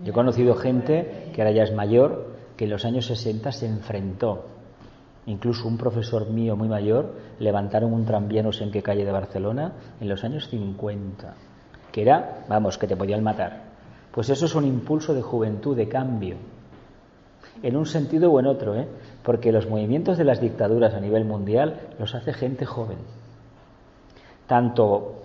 Yo 0.04 0.12
he 0.12 0.14
conocido 0.14 0.56
gente 0.56 1.32
que 1.34 1.42
ahora 1.42 1.52
ya 1.52 1.64
es 1.64 1.74
mayor, 1.74 2.35
que 2.56 2.66
en 2.66 2.72
los 2.72 2.86
años 2.86 3.06
60 3.06 3.52
se 3.52 3.68
enfrentó 3.68 4.46
Incluso 5.28 5.68
un 5.68 5.78
profesor 5.78 6.30
mío 6.30 6.56
muy 6.56 6.68
mayor 6.68 7.14
levantaron 7.40 7.94
un 7.94 8.06
tranvía 8.06 8.44
no 8.44 8.52
sé 8.52 8.64
en 8.64 8.72
qué 8.72 8.84
calle 8.84 9.06
de 9.06 9.12
Barcelona 9.12 9.74
en 10.00 10.08
los 10.08 10.24
años 10.24 10.48
50, 10.50 11.34
que 11.92 12.02
era, 12.02 12.46
vamos, 12.48 12.78
que 12.78 12.88
te 12.88 12.96
podían 12.96 13.24
matar. 13.24 13.64
Pues 14.12 14.30
eso 14.30 14.46
es 14.46 14.54
un 14.54 14.66
impulso 14.66 15.14
de 15.14 15.24
juventud, 15.24 15.76
de 15.76 15.90
cambio, 15.90 16.38
en 17.64 17.76
un 17.76 17.88
sentido 17.88 18.32
o 18.32 18.40
en 18.40 18.46
otro, 18.46 18.76
¿eh? 18.76 18.88
porque 19.24 19.52
los 19.52 19.68
movimientos 19.68 20.18
de 20.18 20.26
las 20.26 20.40
dictaduras 20.40 20.94
a 20.94 21.00
nivel 21.00 21.26
mundial 21.26 21.80
los 21.98 22.14
hace 22.14 22.32
gente 22.32 22.66
joven. 22.66 22.98
Tanto 24.46 25.22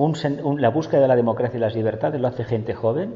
la 0.56 0.70
búsqueda 0.70 1.02
de 1.02 1.08
la 1.08 1.16
democracia 1.16 1.58
y 1.58 1.60
las 1.60 1.74
libertades 1.74 2.18
lo 2.18 2.28
hace 2.28 2.44
gente 2.44 2.72
joven, 2.72 3.14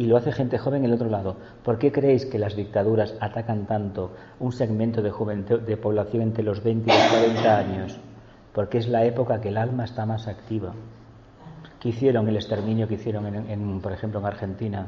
y 0.00 0.06
lo 0.06 0.16
hace 0.16 0.32
gente 0.32 0.56
joven 0.56 0.82
en 0.82 0.86
el 0.86 0.94
otro 0.94 1.10
lado. 1.10 1.36
¿Por 1.62 1.76
qué 1.76 1.92
creéis 1.92 2.24
que 2.24 2.38
las 2.38 2.56
dictaduras 2.56 3.14
atacan 3.20 3.66
tanto 3.66 4.12
un 4.38 4.50
segmento 4.50 5.02
de, 5.02 5.10
de 5.58 5.76
población 5.76 6.22
entre 6.22 6.42
los 6.42 6.64
20 6.64 6.90
y 6.90 6.96
los 6.96 7.06
40 7.10 7.58
años? 7.58 7.98
Porque 8.54 8.78
es 8.78 8.88
la 8.88 9.04
época 9.04 9.42
que 9.42 9.50
el 9.50 9.58
alma 9.58 9.84
está 9.84 10.06
más 10.06 10.26
activa. 10.26 10.72
¿Qué 11.78 11.90
hicieron 11.90 12.26
el 12.28 12.36
exterminio 12.36 12.88
que 12.88 12.94
hicieron, 12.94 13.26
en, 13.26 13.80
por 13.82 13.92
ejemplo, 13.92 14.20
en 14.20 14.24
Argentina? 14.24 14.86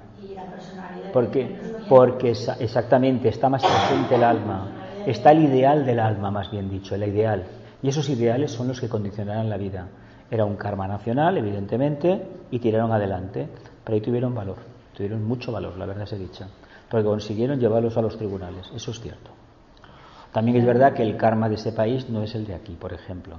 Porque, 1.12 1.60
porque 1.90 2.30
exactamente 2.30 3.28
está 3.28 3.50
más 3.50 3.62
presente 3.62 4.14
el 4.14 4.24
alma. 4.24 4.70
Está 5.06 5.32
el 5.32 5.44
ideal 5.44 5.84
del 5.84 6.00
alma, 6.00 6.30
más 6.30 6.50
bien 6.50 6.70
dicho, 6.70 6.94
el 6.94 7.02
ideal. 7.02 7.44
Y 7.82 7.88
esos 7.90 8.08
ideales 8.08 8.50
son 8.50 8.68
los 8.68 8.80
que 8.80 8.88
condicionarán 8.88 9.50
la 9.50 9.58
vida. 9.58 9.88
Era 10.30 10.46
un 10.46 10.56
karma 10.56 10.88
nacional, 10.88 11.36
evidentemente, 11.36 12.26
y 12.50 12.58
tiraron 12.60 12.92
adelante, 12.92 13.46
pero 13.84 13.94
ahí 13.94 14.00
tuvieron 14.00 14.34
valor. 14.34 14.71
Tuvieron 15.02 15.26
mucho 15.26 15.50
valor, 15.50 15.76
la 15.78 15.84
verdad 15.84 16.06
se 16.06 16.16
dicha, 16.16 16.46
porque 16.88 17.04
consiguieron 17.04 17.58
llevarlos 17.58 17.96
a 17.96 18.02
los 18.02 18.16
tribunales, 18.16 18.70
eso 18.72 18.92
es 18.92 19.00
cierto. 19.00 19.32
También 20.32 20.58
es 20.58 20.64
verdad 20.64 20.94
que 20.94 21.02
el 21.02 21.16
karma 21.16 21.48
de 21.48 21.56
ese 21.56 21.72
país 21.72 22.08
no 22.08 22.22
es 22.22 22.36
el 22.36 22.46
de 22.46 22.54
aquí, 22.54 22.76
por 22.76 22.92
ejemplo. 22.92 23.34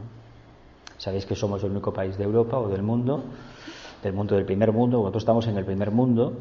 Sabéis 0.98 1.26
que 1.26 1.38
somos 1.38 1.64
el 1.64 1.72
único 1.72 1.94
país 1.94 2.18
de 2.18 2.26
Europa 2.26 2.60
o 2.60 2.68
del 2.68 2.84
mundo, 2.84 3.24
del 4.04 4.12
mundo 4.12 4.36
del 4.36 4.44
primer 4.44 4.74
mundo, 4.74 4.98
nosotros 4.98 5.24
estamos 5.24 5.48
en 5.48 5.58
el 5.58 5.64
primer 5.64 5.90
mundo, 5.92 6.34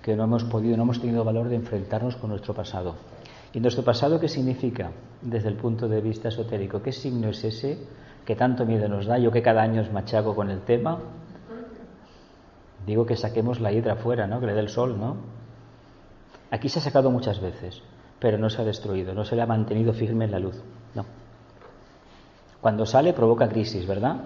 que 0.00 0.14
no 0.14 0.22
hemos 0.22 0.44
podido, 0.44 0.76
no 0.76 0.84
hemos 0.84 1.00
tenido 1.00 1.24
valor 1.24 1.48
de 1.48 1.56
enfrentarnos 1.56 2.14
con 2.14 2.30
nuestro 2.30 2.54
pasado. 2.54 2.94
¿Y 3.52 3.58
nuestro 3.58 3.82
pasado 3.82 4.20
qué 4.20 4.28
significa 4.28 4.92
desde 5.20 5.48
el 5.48 5.56
punto 5.56 5.88
de 5.88 6.00
vista 6.00 6.28
esotérico? 6.28 6.80
¿Qué 6.80 6.92
signo 6.92 7.30
es 7.30 7.42
ese 7.42 7.78
que 8.24 8.36
tanto 8.36 8.64
miedo 8.64 8.88
nos 8.88 9.06
da? 9.06 9.18
Yo 9.18 9.32
que 9.32 9.42
cada 9.42 9.60
año 9.60 9.82
os 9.82 9.90
machaco 9.90 10.36
con 10.36 10.50
el 10.50 10.60
tema, 10.60 11.00
Digo 12.88 13.04
que 13.04 13.16
saquemos 13.16 13.60
la 13.60 13.70
hidra 13.70 13.96
fuera, 13.96 14.26
¿no? 14.26 14.40
Que 14.40 14.46
le 14.46 14.54
dé 14.54 14.60
el 14.60 14.70
sol, 14.70 14.98
¿no? 14.98 15.16
Aquí 16.50 16.70
se 16.70 16.78
ha 16.78 16.82
sacado 16.82 17.10
muchas 17.10 17.38
veces, 17.38 17.82
pero 18.18 18.38
no 18.38 18.48
se 18.48 18.62
ha 18.62 18.64
destruido, 18.64 19.12
no 19.12 19.26
se 19.26 19.36
le 19.36 19.42
ha 19.42 19.46
mantenido 19.46 19.92
firme 19.92 20.24
en 20.24 20.30
la 20.30 20.38
luz, 20.38 20.54
no. 20.94 21.04
Cuando 22.62 22.86
sale 22.86 23.12
provoca 23.12 23.46
crisis, 23.46 23.86
¿verdad? 23.86 24.16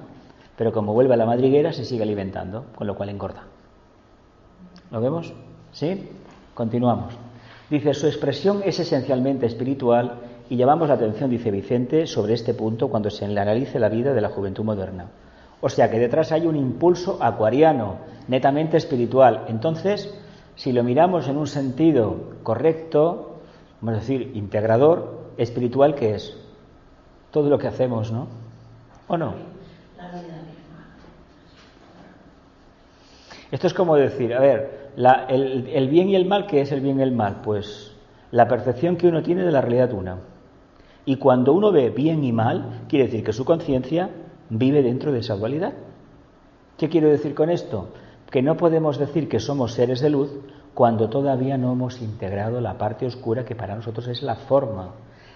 Pero 0.56 0.72
como 0.72 0.92
vuelve 0.92 1.14
a 1.14 1.16
la 1.16 1.26
madriguera 1.26 1.72
se 1.72 1.84
sigue 1.84 2.04
alimentando, 2.04 2.66
con 2.76 2.86
lo 2.86 2.94
cual 2.94 3.08
engorda. 3.08 3.42
¿Lo 4.92 5.00
vemos? 5.00 5.34
¿Sí? 5.72 6.10
Continuamos. 6.54 7.14
Dice, 7.68 7.94
su 7.94 8.06
expresión 8.06 8.62
es 8.64 8.78
esencialmente 8.78 9.46
espiritual 9.46 10.20
y 10.48 10.54
llamamos 10.54 10.86
la 10.86 10.94
atención, 10.94 11.30
dice 11.30 11.50
Vicente, 11.50 12.06
sobre 12.06 12.34
este 12.34 12.54
punto 12.54 12.88
cuando 12.88 13.10
se 13.10 13.24
analice 13.24 13.80
la 13.80 13.88
vida 13.88 14.14
de 14.14 14.20
la 14.20 14.28
juventud 14.28 14.62
moderna. 14.62 15.08
O 15.64 15.68
sea 15.68 15.88
que 15.90 16.00
detrás 16.00 16.32
hay 16.32 16.44
un 16.44 16.56
impulso 16.56 17.18
acuariano, 17.22 17.98
netamente 18.26 18.76
espiritual. 18.76 19.44
Entonces, 19.46 20.12
si 20.56 20.72
lo 20.72 20.82
miramos 20.82 21.28
en 21.28 21.36
un 21.36 21.46
sentido 21.46 22.16
correcto, 22.42 23.36
vamos 23.80 23.98
a 23.98 24.00
decir, 24.00 24.32
integrador, 24.34 25.30
espiritual, 25.36 25.94
¿qué 25.94 26.16
es? 26.16 26.36
Todo 27.30 27.48
lo 27.48 27.58
que 27.58 27.68
hacemos, 27.68 28.10
¿no? 28.10 28.26
¿O 29.06 29.16
no? 29.16 29.34
Esto 33.52 33.66
es 33.68 33.74
como 33.74 33.94
decir, 33.94 34.34
a 34.34 34.40
ver, 34.40 34.90
el, 35.28 35.68
el, 35.68 35.88
bien 35.88 36.08
y 36.08 36.16
el 36.16 36.26
mal, 36.26 36.46
¿qué 36.46 36.62
es 36.62 36.72
el 36.72 36.80
bien 36.80 36.98
y 36.98 37.02
el 37.04 37.12
mal? 37.12 37.40
Pues 37.44 37.94
la 38.32 38.48
percepción 38.48 38.96
que 38.96 39.06
uno 39.06 39.22
tiene 39.22 39.44
de 39.44 39.52
la 39.52 39.60
realidad 39.60 39.92
una. 39.92 40.18
Y 41.04 41.16
cuando 41.16 41.52
uno 41.52 41.70
ve 41.70 41.90
bien 41.90 42.24
y 42.24 42.32
mal, 42.32 42.82
quiere 42.88 43.04
decir 43.04 43.22
que 43.22 43.32
su 43.32 43.44
conciencia 43.44 44.10
vive 44.52 44.82
dentro 44.82 45.12
de 45.12 45.20
esa 45.20 45.34
dualidad. 45.34 45.72
¿Qué 46.76 46.88
quiero 46.88 47.08
decir 47.08 47.34
con 47.34 47.50
esto? 47.50 47.88
Que 48.30 48.42
no 48.42 48.56
podemos 48.56 48.98
decir 48.98 49.28
que 49.28 49.40
somos 49.40 49.72
seres 49.72 50.00
de 50.00 50.10
luz 50.10 50.30
cuando 50.74 51.08
todavía 51.08 51.56
no 51.56 51.72
hemos 51.72 52.00
integrado 52.00 52.60
la 52.60 52.78
parte 52.78 53.06
oscura 53.06 53.44
que 53.44 53.54
para 53.54 53.74
nosotros 53.74 54.08
es 54.08 54.22
la 54.22 54.36
forma. 54.36 54.90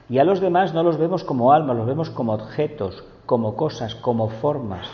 Y 0.08 0.18
a 0.18 0.24
los 0.24 0.40
demás 0.40 0.74
no 0.74 0.82
los 0.82 0.98
vemos 0.98 1.24
como 1.24 1.52
alma, 1.52 1.74
los 1.74 1.86
vemos 1.86 2.10
como 2.10 2.34
objetos, 2.34 3.04
como 3.24 3.56
cosas, 3.56 3.94
como 3.94 4.28
formas. 4.28 4.86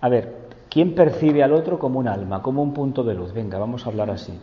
A 0.00 0.08
ver, 0.08 0.48
¿quién 0.68 0.94
percibe 0.94 1.42
al 1.42 1.52
otro 1.52 1.78
como 1.78 1.98
un 1.98 2.08
alma, 2.08 2.42
como 2.42 2.62
un 2.62 2.74
punto 2.74 3.04
de 3.04 3.14
luz? 3.14 3.32
Venga, 3.32 3.58
vamos 3.58 3.86
a 3.86 3.90
hablar 3.90 4.10
así. 4.10 4.38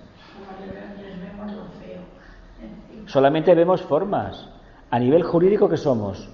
Solamente 3.05 3.53
vemos 3.55 3.81
formas. 3.81 4.49
A 4.89 4.99
nivel 4.99 5.23
jurídico, 5.23 5.67
¿qué 5.67 5.77
somos? 5.77 6.29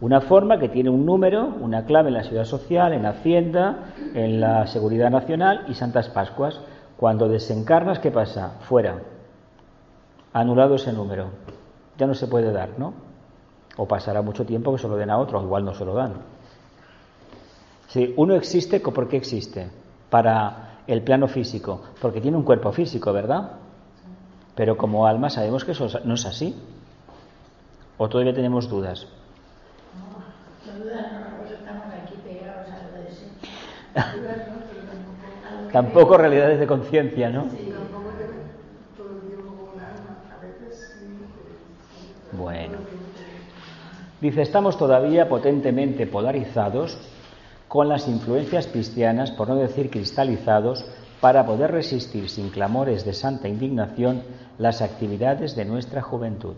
Una 0.00 0.20
forma 0.20 0.58
que 0.58 0.68
tiene 0.68 0.90
un 0.90 1.06
número, 1.06 1.46
una 1.46 1.86
clave 1.86 2.08
en 2.08 2.14
la 2.14 2.24
ciudad 2.24 2.44
social, 2.44 2.92
en 2.92 3.06
Hacienda, 3.06 3.94
en 4.14 4.40
la 4.40 4.66
Seguridad 4.66 5.10
Nacional 5.10 5.64
y 5.68 5.74
Santas 5.74 6.10
Pascuas. 6.10 6.60
Cuando 6.98 7.28
desencarnas, 7.28 7.98
¿qué 7.98 8.10
pasa? 8.10 8.58
Fuera. 8.60 9.00
Anulado 10.34 10.74
ese 10.74 10.92
número. 10.92 11.30
Ya 11.96 12.06
no 12.06 12.14
se 12.14 12.26
puede 12.26 12.52
dar, 12.52 12.78
¿no? 12.78 12.92
O 13.78 13.88
pasará 13.88 14.20
mucho 14.20 14.44
tiempo 14.44 14.72
que 14.72 14.78
se 14.78 14.88
lo 14.88 14.96
den 14.96 15.10
a 15.10 15.18
otro, 15.18 15.42
igual 15.42 15.64
no 15.64 15.74
se 15.74 15.84
lo 15.86 15.94
dan. 15.94 16.14
Si 17.88 18.12
uno 18.18 18.34
existe, 18.34 18.80
¿por 18.80 19.08
qué 19.08 19.16
existe? 19.16 19.70
Para 20.10 20.80
el 20.86 21.02
plano 21.02 21.26
físico, 21.26 21.80
porque 22.02 22.20
tiene 22.20 22.36
un 22.36 22.42
cuerpo 22.42 22.70
físico, 22.72 23.12
¿verdad? 23.14 23.52
Pero 24.54 24.76
como 24.76 25.06
alma 25.06 25.30
sabemos 25.30 25.64
que 25.64 25.72
eso 25.72 25.88
no 26.04 26.14
es 26.14 26.26
así. 26.26 26.54
¿O 27.96 28.08
todavía 28.10 28.34
tenemos 28.34 28.68
dudas? 28.68 29.06
Tampoco 35.72 36.16
realidades 36.16 36.60
de 36.60 36.66
conciencia, 36.66 37.30
¿no? 37.30 37.46
Bueno. 42.32 42.78
Dice, 44.20 44.42
estamos 44.42 44.78
todavía 44.78 45.28
potentemente 45.28 46.06
polarizados 46.06 46.98
con 47.68 47.88
las 47.88 48.08
influencias 48.08 48.66
cristianas, 48.66 49.30
por 49.30 49.48
no 49.48 49.56
decir 49.56 49.90
cristalizados, 49.90 50.86
para 51.20 51.44
poder 51.44 51.72
resistir 51.72 52.28
sin 52.28 52.50
clamores 52.50 53.04
de 53.04 53.12
santa 53.12 53.48
indignación 53.48 54.22
las 54.58 54.82
actividades 54.82 55.56
de 55.56 55.64
nuestra 55.64 56.02
juventud. 56.02 56.54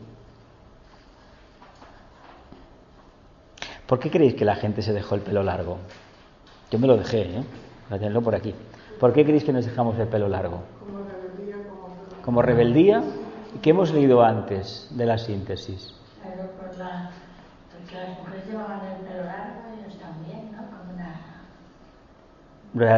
¿Por 3.86 3.98
qué 3.98 4.10
creéis 4.10 4.34
que 4.34 4.44
la 4.44 4.56
gente 4.56 4.82
se 4.82 4.92
dejó 4.92 5.14
el 5.14 5.22
pelo 5.22 5.42
largo? 5.42 5.78
Yo 6.70 6.78
me 6.78 6.86
lo 6.86 6.96
dejé, 6.96 7.22
¿eh? 7.22 7.42
Para 7.88 7.98
tenerlo 7.98 8.20
por 8.20 8.34
aquí. 8.34 8.54
¿Por 9.00 9.12
qué 9.12 9.24
creéis 9.24 9.44
que 9.44 9.52
nos 9.52 9.64
dejamos 9.64 9.98
el 9.98 10.08
pelo 10.08 10.28
largo? 10.28 10.60
Como 10.80 11.08
rebeldía. 11.08 11.56
Como, 12.24 12.42
rebeldía. 12.42 13.02
¿Qué 13.62 13.70
hemos 13.70 13.92
leído 13.92 14.22
antes 14.22 14.88
de 14.90 15.06
la 15.06 15.16
síntesis? 15.16 15.94
Pero 16.22 16.50
por 16.50 16.76
la, 16.76 17.10
porque 17.72 17.96
las 17.96 18.18
mujeres 18.18 18.46
llevaban 18.46 18.80
el 18.84 19.06
pelo 19.06 19.24
largo 19.24 19.62
y 19.74 19.80
ellos 19.80 19.98
también, 19.98 20.52
¿no? 20.52 20.58
Como 20.68 20.92
una... 20.94 21.40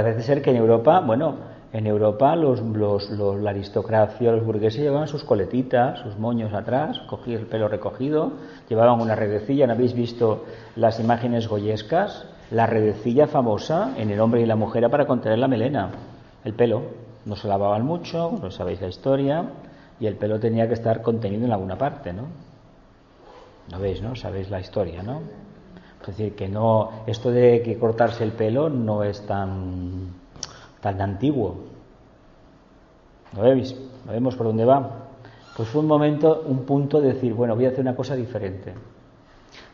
Parece 0.03 0.23
ser 0.23 0.43
que 0.43 0.51
en 0.51 0.57
Europa, 0.57 0.99
bueno, 0.99 1.37
en 1.73 1.87
Europa 1.87 2.35
los, 2.35 2.61
los, 2.61 3.09
los, 3.11 3.41
la 3.41 3.51
aristocracia, 3.51 4.33
los 4.33 4.45
burgueses 4.45 4.81
llevaban 4.81 5.07
sus 5.07 5.23
coletitas, 5.23 6.01
sus 6.01 6.19
moños 6.19 6.53
atrás, 6.53 6.99
cogían 7.09 7.43
el 7.43 7.47
pelo 7.47 7.69
recogido, 7.69 8.33
llevaban 8.69 9.01
una 9.01 9.15
redecilla. 9.15 9.69
¿No 9.69 9.75
habéis 9.75 9.95
visto 9.95 10.45
las 10.75 10.99
imágenes 10.99 11.47
goyescas? 11.47 12.27
La 12.51 12.67
redecilla 12.67 13.27
famosa 13.27 13.95
en 13.97 14.11
el 14.11 14.21
hombre 14.21 14.41
y 14.41 14.47
la 14.47 14.57
mujer 14.57 14.89
para 14.91 15.07
contener 15.07 15.39
la 15.39 15.49
melena, 15.49 15.91
el 16.45 16.55
pelo. 16.55 16.83
No 17.25 17.37
se 17.37 17.49
lavaban 17.49 17.85
mucho, 17.85 18.39
no 18.43 18.51
sabéis 18.51 18.81
la 18.81 18.89
historia, 18.89 19.45
y 20.01 20.07
el 20.07 20.17
pelo 20.17 20.41
tenía 20.41 20.67
que 20.67 20.75
estar 20.75 21.03
contenido 21.03 21.45
en 21.45 21.53
alguna 21.53 21.77
parte, 21.77 22.13
¿no? 22.13 22.25
¿No 23.71 23.79
veis, 23.79 24.03
no? 24.03 24.17
Sabéis 24.17 24.51
la 24.51 24.59
historia, 24.59 25.03
¿no? 25.03 25.21
Es 26.01 26.07
decir, 26.07 26.35
que 26.35 26.49
no, 26.49 26.91
esto 27.07 27.31
de 27.31 27.63
que 27.63 27.79
cortarse 27.79 28.25
el 28.25 28.33
pelo 28.33 28.71
no 28.71 29.05
es 29.05 29.25
tan 29.27 30.21
tan 30.81 31.01
antiguo. 31.01 31.57
¿Lo 33.37 33.43
veis? 33.43 33.77
¿Lo 34.07 34.13
vemos 34.13 34.35
por 34.35 34.47
dónde 34.47 34.65
va? 34.65 35.09
Pues 35.57 35.69
fue 35.69 35.83
un 35.83 35.87
momento, 35.87 36.43
un 36.47 36.65
punto 36.65 37.01
de 37.01 37.13
decir, 37.13 37.35
bueno, 37.35 37.55
voy 37.55 37.67
a 37.67 37.69
hacer 37.69 37.81
una 37.81 37.95
cosa 37.95 38.17
diferente. 38.17 38.73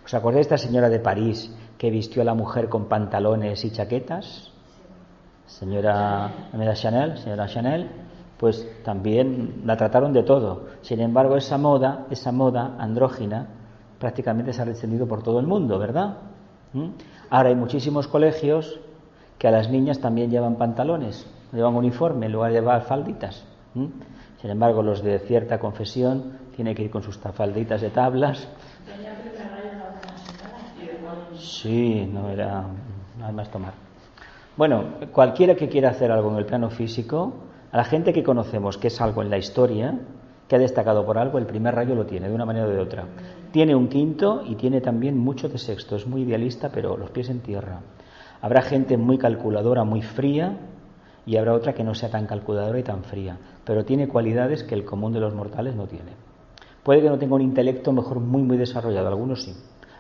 ¿Os 0.07 0.15
acordáis 0.15 0.47
de 0.47 0.55
esta 0.55 0.67
señora 0.67 0.89
de 0.89 1.01
París 1.01 1.51
que 1.77 1.91
vistió 1.91 2.23
a 2.23 2.25
la 2.25 2.35
mujer 2.35 2.69
con 2.69 2.87
pantalones 2.87 3.65
y 3.65 3.73
chaquetas? 3.73 4.53
Señora 5.47 6.31
Chanel, 6.75 7.19
señora 7.19 7.49
Chanel, 7.49 7.91
pues 8.39 8.65
también 8.85 9.63
la 9.65 9.77
trataron 9.77 10.13
de 10.13 10.23
todo. 10.23 10.69
Sin 10.83 11.01
embargo, 11.01 11.37
esa 11.37 11.59
moda, 11.59 12.07
esa 12.09 12.31
moda 12.31 12.77
andrógina, 12.79 13.49
prácticamente 13.99 14.53
se 14.53 14.63
ha 14.63 14.67
extendido 14.67 15.09
por 15.09 15.25
todo 15.25 15.41
el 15.41 15.47
mundo, 15.49 15.77
¿verdad? 15.77 16.19
¿Mm? 16.73 16.91
Ahora 17.31 17.49
hay 17.49 17.57
muchísimos 17.57 18.07
colegios 18.07 18.79
que 19.39 19.49
a 19.49 19.51
las 19.51 19.69
niñas 19.71 19.99
también 19.99 20.31
llevan 20.31 20.55
pantalones, 20.55 21.27
llevan 21.53 21.75
uniforme 21.75 22.27
en 22.27 22.33
lugar 22.33 22.53
de 22.53 22.61
llevar 22.61 22.83
falditas. 22.83 23.45
¿Mm? 23.75 23.87
Sin 24.41 24.51
embargo, 24.51 24.85
los 24.85 25.03
de 25.03 25.19
cierta 25.19 25.59
confesión 25.59 26.39
tienen 26.55 26.77
que 26.77 26.85
ir 26.85 26.91
con 26.91 27.03
sus 27.03 27.19
falditas 27.19 27.81
de 27.81 27.91
tablas. 27.91 28.47
Sí, 31.39 32.09
no 32.13 32.31
era 32.31 32.65
nada 33.19 33.33
más 33.33 33.51
tomar. 33.51 33.73
Bueno, 34.57 34.85
cualquiera 35.13 35.55
que 35.55 35.69
quiera 35.69 35.91
hacer 35.91 36.11
algo 36.11 36.31
en 36.31 36.37
el 36.37 36.47
plano 36.47 36.71
físico, 36.71 37.35
a 37.73 37.77
la 37.77 37.85
gente 37.85 38.13
que 38.13 38.23
conocemos 38.23 38.79
que 38.79 38.89
es 38.89 39.01
algo 39.01 39.23
en 39.23 39.31
la 39.31 39.39
historia, 39.39 39.99
que 40.49 40.57
ha 40.57 40.59
destacado 40.59 41.05
por 41.05 41.19
algo, 41.19 41.39
el 41.39 41.47
primer 41.47 41.75
rayo 41.75 41.95
lo 41.95 42.07
tiene, 42.07 42.29
de 42.29 42.35
una 42.35 42.47
manera 42.47 42.67
o 42.67 42.71
de 42.71 42.79
otra. 42.79 43.05
Tiene 43.53 43.75
un 43.75 43.89
quinto 43.89 44.43
y 44.47 44.55
tiene 44.55 44.81
también 44.81 45.19
mucho 45.19 45.49
de 45.49 45.59
sexto. 45.59 45.97
Es 45.97 46.07
muy 46.07 46.23
idealista, 46.23 46.71
pero 46.71 46.97
los 46.97 47.11
pies 47.11 47.29
en 47.29 47.41
tierra. 47.41 47.81
Habrá 48.41 48.63
gente 48.63 48.97
muy 48.97 49.19
calculadora, 49.19 49.85
muy 49.85 50.03
fría, 50.03 50.57
y 51.27 51.37
habrá 51.37 51.55
otra 51.55 51.75
que 51.75 51.83
no 51.83 51.95
sea 51.95 52.09
tan 52.09 52.27
calculadora 52.27 52.79
y 52.79 52.85
tan 52.85 53.03
fría, 53.03 53.37
pero 53.65 53.85
tiene 53.85 54.07
cualidades 54.07 54.63
que 54.63 54.77
el 54.77 54.85
común 54.85 55.13
de 55.13 55.21
los 55.21 55.35
mortales 55.35 55.75
no 55.75 55.87
tiene. 55.87 56.13
Puede 56.85 57.03
que 57.03 57.09
no 57.09 57.19
tenga 57.19 57.35
un 57.35 57.43
intelecto 57.43 57.93
mejor 57.93 58.21
muy 58.21 58.43
muy 58.43 58.57
desarrollado, 58.57 59.09
algunos 59.09 59.43
sí. 59.43 59.53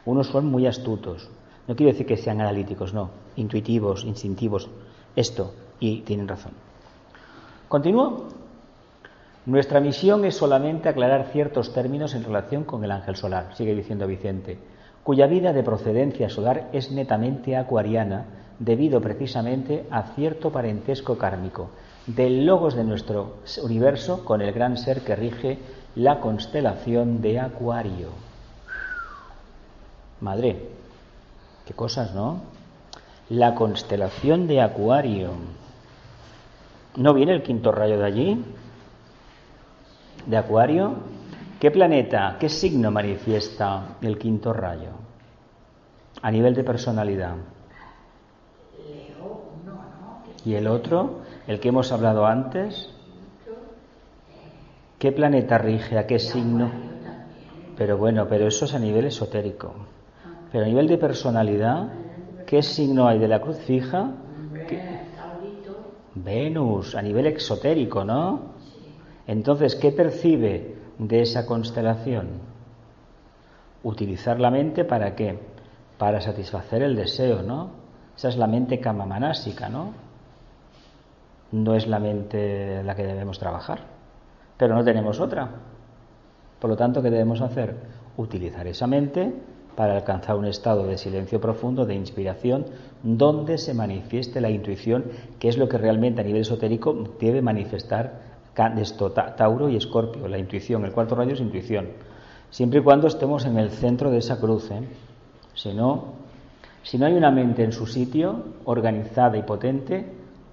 Unos 0.06 0.28
son 0.28 0.46
muy 0.46 0.66
astutos. 0.66 1.28
No 1.68 1.76
quiero 1.76 1.92
decir 1.92 2.06
que 2.06 2.16
sean 2.16 2.40
analíticos, 2.40 2.94
no, 2.94 3.10
intuitivos, 3.36 4.04
instintivos, 4.04 4.68
esto, 5.14 5.52
y 5.78 6.00
tienen 6.00 6.28
razón. 6.28 6.52
Continúo. 7.68 8.28
Nuestra 9.44 9.80
misión 9.80 10.24
es 10.24 10.36
solamente 10.36 10.88
aclarar 10.88 11.28
ciertos 11.32 11.72
términos 11.72 12.14
en 12.14 12.24
relación 12.24 12.64
con 12.64 12.82
el 12.82 12.90
ángel 12.90 13.16
solar, 13.16 13.54
sigue 13.54 13.74
diciendo 13.74 14.06
Vicente, 14.06 14.58
cuya 15.04 15.26
vida 15.26 15.52
de 15.52 15.62
procedencia 15.62 16.28
solar 16.28 16.68
es 16.72 16.90
netamente 16.90 17.56
acuariana, 17.56 18.24
debido 18.58 19.00
precisamente 19.00 19.86
a 19.90 20.14
cierto 20.14 20.50
parentesco 20.50 21.18
kármico 21.18 21.70
del 22.06 22.46
logos 22.46 22.74
de 22.74 22.84
nuestro 22.84 23.38
universo 23.62 24.24
con 24.24 24.40
el 24.40 24.52
gran 24.52 24.76
ser 24.76 25.02
que 25.02 25.16
rige 25.16 25.58
la 25.96 26.20
constelación 26.20 27.20
de 27.20 27.40
Acuario. 27.40 28.10
Madre, 30.20 30.70
qué 31.66 31.74
cosas, 31.74 32.14
¿no? 32.14 32.40
La 33.28 33.54
constelación 33.54 34.46
de 34.46 34.62
Acuario. 34.62 35.30
¿No 36.96 37.12
viene 37.12 37.32
el 37.32 37.42
quinto 37.42 37.70
rayo 37.70 37.98
de 37.98 38.04
allí? 38.04 38.44
¿De 40.26 40.36
Acuario? 40.36 40.94
¿Qué 41.60 41.70
planeta, 41.70 42.36
qué 42.40 42.48
signo 42.48 42.90
manifiesta 42.90 43.96
el 44.00 44.18
quinto 44.18 44.52
rayo? 44.52 44.90
A 46.22 46.30
nivel 46.30 46.54
de 46.54 46.64
personalidad. 46.64 47.34
¿Y 50.46 50.54
el 50.54 50.66
otro? 50.66 51.20
¿El 51.46 51.60
que 51.60 51.68
hemos 51.68 51.92
hablado 51.92 52.24
antes? 52.24 52.88
¿Qué 54.98 55.12
planeta 55.12 55.58
rige 55.58 55.98
a 55.98 56.06
qué 56.06 56.18
signo? 56.18 56.70
Pero 57.76 57.98
bueno, 57.98 58.26
pero 58.28 58.46
eso 58.46 58.64
es 58.64 58.72
a 58.72 58.78
nivel 58.78 59.06
esotérico. 59.06 59.74
Pero 60.56 60.64
a 60.64 60.68
nivel 60.70 60.88
de 60.88 60.96
personalidad, 60.96 61.88
¿qué 62.46 62.62
signo 62.62 63.06
hay 63.06 63.18
de 63.18 63.28
la 63.28 63.42
cruz 63.42 63.58
fija? 63.58 64.12
Venus, 66.14 66.94
a 66.94 67.02
nivel 67.02 67.26
exotérico, 67.26 68.06
¿no? 68.06 68.54
Entonces, 69.26 69.76
¿qué 69.76 69.92
percibe 69.92 70.76
de 70.98 71.20
esa 71.20 71.44
constelación? 71.44 72.40
Utilizar 73.82 74.40
la 74.40 74.50
mente 74.50 74.86
para 74.86 75.14
qué? 75.14 75.38
Para 75.98 76.22
satisfacer 76.22 76.82
el 76.82 76.96
deseo, 76.96 77.42
¿no? 77.42 77.72
Esa 78.16 78.30
es 78.30 78.38
la 78.38 78.46
mente 78.46 78.80
kamamanásica, 78.80 79.68
¿no? 79.68 79.92
no 81.52 81.74
es 81.74 81.86
la 81.86 81.98
mente 81.98 82.82
la 82.82 82.94
que 82.94 83.04
debemos 83.04 83.38
trabajar, 83.38 83.80
pero 84.56 84.74
no 84.74 84.82
tenemos 84.82 85.20
otra. 85.20 85.50
Por 86.58 86.70
lo 86.70 86.76
tanto, 86.78 87.02
¿qué 87.02 87.10
debemos 87.10 87.42
hacer? 87.42 87.76
Utilizar 88.16 88.66
esa 88.66 88.86
mente 88.86 89.34
para 89.76 89.96
alcanzar 89.96 90.36
un 90.36 90.46
estado 90.46 90.86
de 90.86 90.98
silencio 90.98 91.40
profundo, 91.40 91.86
de 91.86 91.94
inspiración, 91.94 92.66
donde 93.02 93.58
se 93.58 93.74
manifieste 93.74 94.40
la 94.40 94.50
intuición, 94.50 95.04
que 95.38 95.48
es 95.48 95.58
lo 95.58 95.68
que 95.68 95.78
realmente 95.78 96.22
a 96.22 96.24
nivel 96.24 96.42
esotérico 96.42 96.96
debe 97.20 97.42
manifestar 97.42 98.36
esto, 98.78 99.12
Tauro 99.12 99.68
y 99.68 99.76
Escorpio, 99.76 100.28
la 100.28 100.38
intuición. 100.38 100.84
El 100.84 100.92
cuarto 100.92 101.14
rayo 101.14 101.34
es 101.34 101.40
intuición. 101.40 101.88
Siempre 102.50 102.80
y 102.80 102.82
cuando 102.82 103.06
estemos 103.06 103.44
en 103.44 103.58
el 103.58 103.70
centro 103.70 104.10
de 104.10 104.18
esa 104.18 104.40
cruz. 104.40 104.70
¿eh? 104.70 104.80
Si, 105.54 105.74
no, 105.74 106.04
si 106.82 106.96
no 106.96 107.06
hay 107.06 107.12
una 107.12 107.30
mente 107.30 107.64
en 107.64 107.72
su 107.72 107.86
sitio, 107.86 108.44
organizada 108.64 109.36
y 109.36 109.42
potente, 109.42 110.06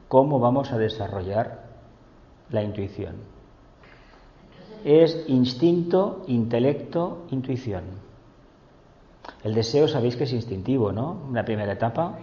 cómo 0.09 0.39
vamos 0.39 0.71
a 0.73 0.77
desarrollar 0.77 1.63
la 2.49 2.61
intuición. 2.61 3.15
Es 4.83 5.23
instinto, 5.27 6.25
intelecto, 6.27 7.25
intuición. 7.31 8.02
El 9.43 9.53
deseo 9.53 9.87
sabéis 9.87 10.15
que 10.15 10.23
es 10.23 10.33
instintivo, 10.33 10.91
¿no? 10.91 11.21
Una 11.29 11.43
primera 11.45 11.73
etapa. 11.73 12.19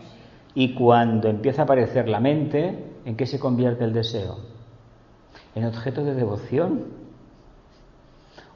Y 0.54 0.74
cuando 0.74 1.28
empieza 1.28 1.62
a 1.62 1.64
aparecer 1.64 2.08
la 2.08 2.20
mente, 2.20 2.92
¿en 3.04 3.16
qué 3.16 3.26
se 3.26 3.38
convierte 3.38 3.84
el 3.84 3.92
deseo? 3.92 4.38
En 5.54 5.64
objeto 5.64 6.04
de 6.04 6.14
devoción. 6.14 6.84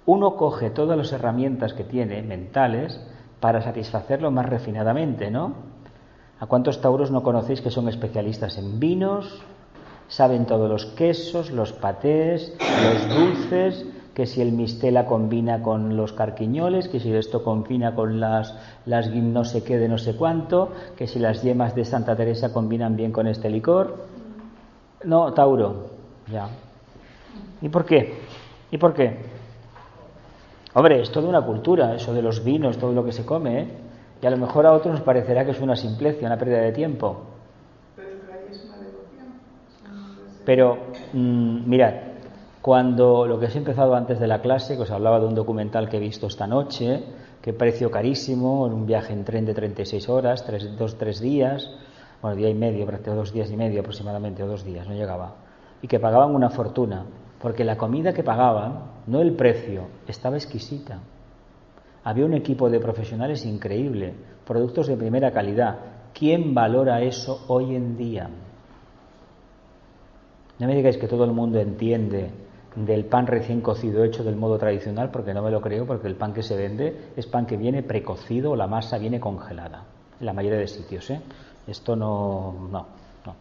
Uno 0.06 0.36
coge 0.36 0.70
todas 0.70 0.98
las 0.98 1.12
herramientas 1.12 1.72
que 1.72 1.84
tiene 1.84 2.22
mentales 2.22 3.00
para 3.40 3.62
satisfacerlo 3.62 4.30
más 4.30 4.46
refinadamente, 4.46 5.30
¿no? 5.30 5.54
¿A 6.40 6.46
cuántos 6.46 6.80
tauros 6.80 7.10
no 7.10 7.22
conocéis 7.22 7.60
que 7.60 7.70
son 7.70 7.88
especialistas 7.88 8.58
en 8.58 8.80
vinos? 8.80 9.42
Saben 10.08 10.46
todos 10.46 10.68
los 10.68 10.86
quesos, 10.86 11.50
los 11.50 11.72
patés, 11.72 12.54
los 12.60 13.08
dulces, 13.08 13.86
que 14.14 14.26
si 14.26 14.40
el 14.40 14.52
mistela 14.52 15.06
combina 15.06 15.60
con 15.60 15.96
los 15.96 16.12
carquiñoles, 16.12 16.88
que 16.88 17.00
si 17.00 17.12
esto 17.12 17.42
combina 17.42 17.94
con 17.94 18.20
las, 18.20 18.56
las 18.86 19.10
no 19.10 19.44
sé 19.44 19.64
qué 19.64 19.76
de 19.76 19.88
no 19.88 19.98
sé 19.98 20.16
cuánto, 20.16 20.70
que 20.96 21.08
si 21.08 21.18
las 21.18 21.42
yemas 21.42 21.74
de 21.74 21.84
Santa 21.84 22.14
Teresa 22.14 22.52
combinan 22.52 22.96
bien 22.96 23.10
con 23.10 23.26
este 23.26 23.50
licor. 23.50 24.06
No, 25.02 25.32
Tauro, 25.32 25.90
ya. 26.30 26.48
¿Y 27.60 27.68
por 27.68 27.84
qué? 27.84 28.14
¿Y 28.70 28.78
por 28.78 28.94
qué? 28.94 29.18
Hombre, 30.74 31.02
es 31.02 31.10
toda 31.10 31.28
una 31.28 31.42
cultura, 31.42 31.94
eso 31.94 32.14
de 32.14 32.22
los 32.22 32.44
vinos, 32.44 32.78
todo 32.78 32.92
lo 32.92 33.04
que 33.04 33.12
se 33.12 33.26
come, 33.26 33.60
¿eh? 33.60 33.68
Y 34.22 34.26
a 34.26 34.30
lo 34.30 34.36
mejor 34.36 34.64
a 34.64 34.72
otros 34.72 34.94
nos 34.94 35.02
parecerá 35.02 35.44
que 35.44 35.50
es 35.50 35.60
una 35.60 35.76
simplecia, 35.76 36.26
una 36.26 36.38
pérdida 36.38 36.58
de 36.58 36.72
tiempo. 36.72 37.22
Pero, 40.44 40.78
mm, 41.12 41.68
mirad, 41.68 41.94
cuando 42.64 43.26
lo 43.26 43.38
que 43.38 43.44
os 43.44 43.54
he 43.54 43.58
empezado 43.58 43.94
antes 43.94 44.18
de 44.18 44.26
la 44.26 44.40
clase, 44.40 44.74
que 44.74 44.84
os 44.84 44.90
hablaba 44.90 45.20
de 45.20 45.26
un 45.26 45.34
documental 45.34 45.86
que 45.86 45.98
he 45.98 46.00
visto 46.00 46.28
esta 46.28 46.46
noche, 46.46 47.04
que 47.42 47.52
precio 47.52 47.90
carísimo, 47.90 48.66
en 48.66 48.72
un 48.72 48.86
viaje 48.86 49.12
en 49.12 49.22
tren 49.22 49.44
de 49.44 49.52
36 49.52 50.08
horas, 50.08 50.42
tres, 50.46 50.74
dos, 50.78 50.96
tres 50.96 51.20
días, 51.20 51.70
bueno, 52.22 52.38
día 52.38 52.48
y 52.48 52.54
medio, 52.54 52.86
dos 52.86 53.34
días 53.34 53.50
y 53.50 53.56
medio 53.58 53.80
aproximadamente, 53.80 54.42
o 54.42 54.46
dos 54.46 54.64
días, 54.64 54.88
no 54.88 54.94
llegaba, 54.94 55.34
y 55.82 55.88
que 55.88 56.00
pagaban 56.00 56.34
una 56.34 56.48
fortuna, 56.48 57.04
porque 57.38 57.64
la 57.64 57.76
comida 57.76 58.14
que 58.14 58.22
pagaban, 58.22 59.02
no 59.08 59.20
el 59.20 59.34
precio, 59.34 59.88
estaba 60.08 60.36
exquisita. 60.36 61.00
Había 62.02 62.24
un 62.24 62.32
equipo 62.32 62.70
de 62.70 62.80
profesionales 62.80 63.44
increíble, 63.44 64.14
productos 64.46 64.86
de 64.86 64.96
primera 64.96 65.32
calidad. 65.32 65.76
¿Quién 66.14 66.54
valora 66.54 67.02
eso 67.02 67.44
hoy 67.48 67.76
en 67.76 67.98
día? 67.98 68.30
No 70.58 70.66
me 70.66 70.74
digáis 70.74 70.96
que 70.96 71.08
todo 71.08 71.24
el 71.24 71.32
mundo 71.32 71.58
entiende 71.60 72.43
del 72.74 73.04
pan 73.04 73.26
recién 73.26 73.60
cocido 73.60 74.04
hecho 74.04 74.24
del 74.24 74.36
modo 74.36 74.58
tradicional, 74.58 75.10
porque 75.10 75.32
no 75.32 75.42
me 75.42 75.50
lo 75.50 75.60
creo, 75.60 75.86
porque 75.86 76.08
el 76.08 76.16
pan 76.16 76.32
que 76.32 76.42
se 76.42 76.56
vende 76.56 77.12
es 77.16 77.26
pan 77.26 77.46
que 77.46 77.56
viene 77.56 77.82
precocido 77.82 78.52
o 78.52 78.56
la 78.56 78.66
masa 78.66 78.98
viene 78.98 79.20
congelada, 79.20 79.84
en 80.18 80.26
la 80.26 80.32
mayoría 80.32 80.58
de 80.58 80.66
sitios. 80.66 81.08
¿eh? 81.10 81.20
Esto 81.66 81.94
no, 81.94 82.54
no, 82.70 82.86
no. 83.24 83.34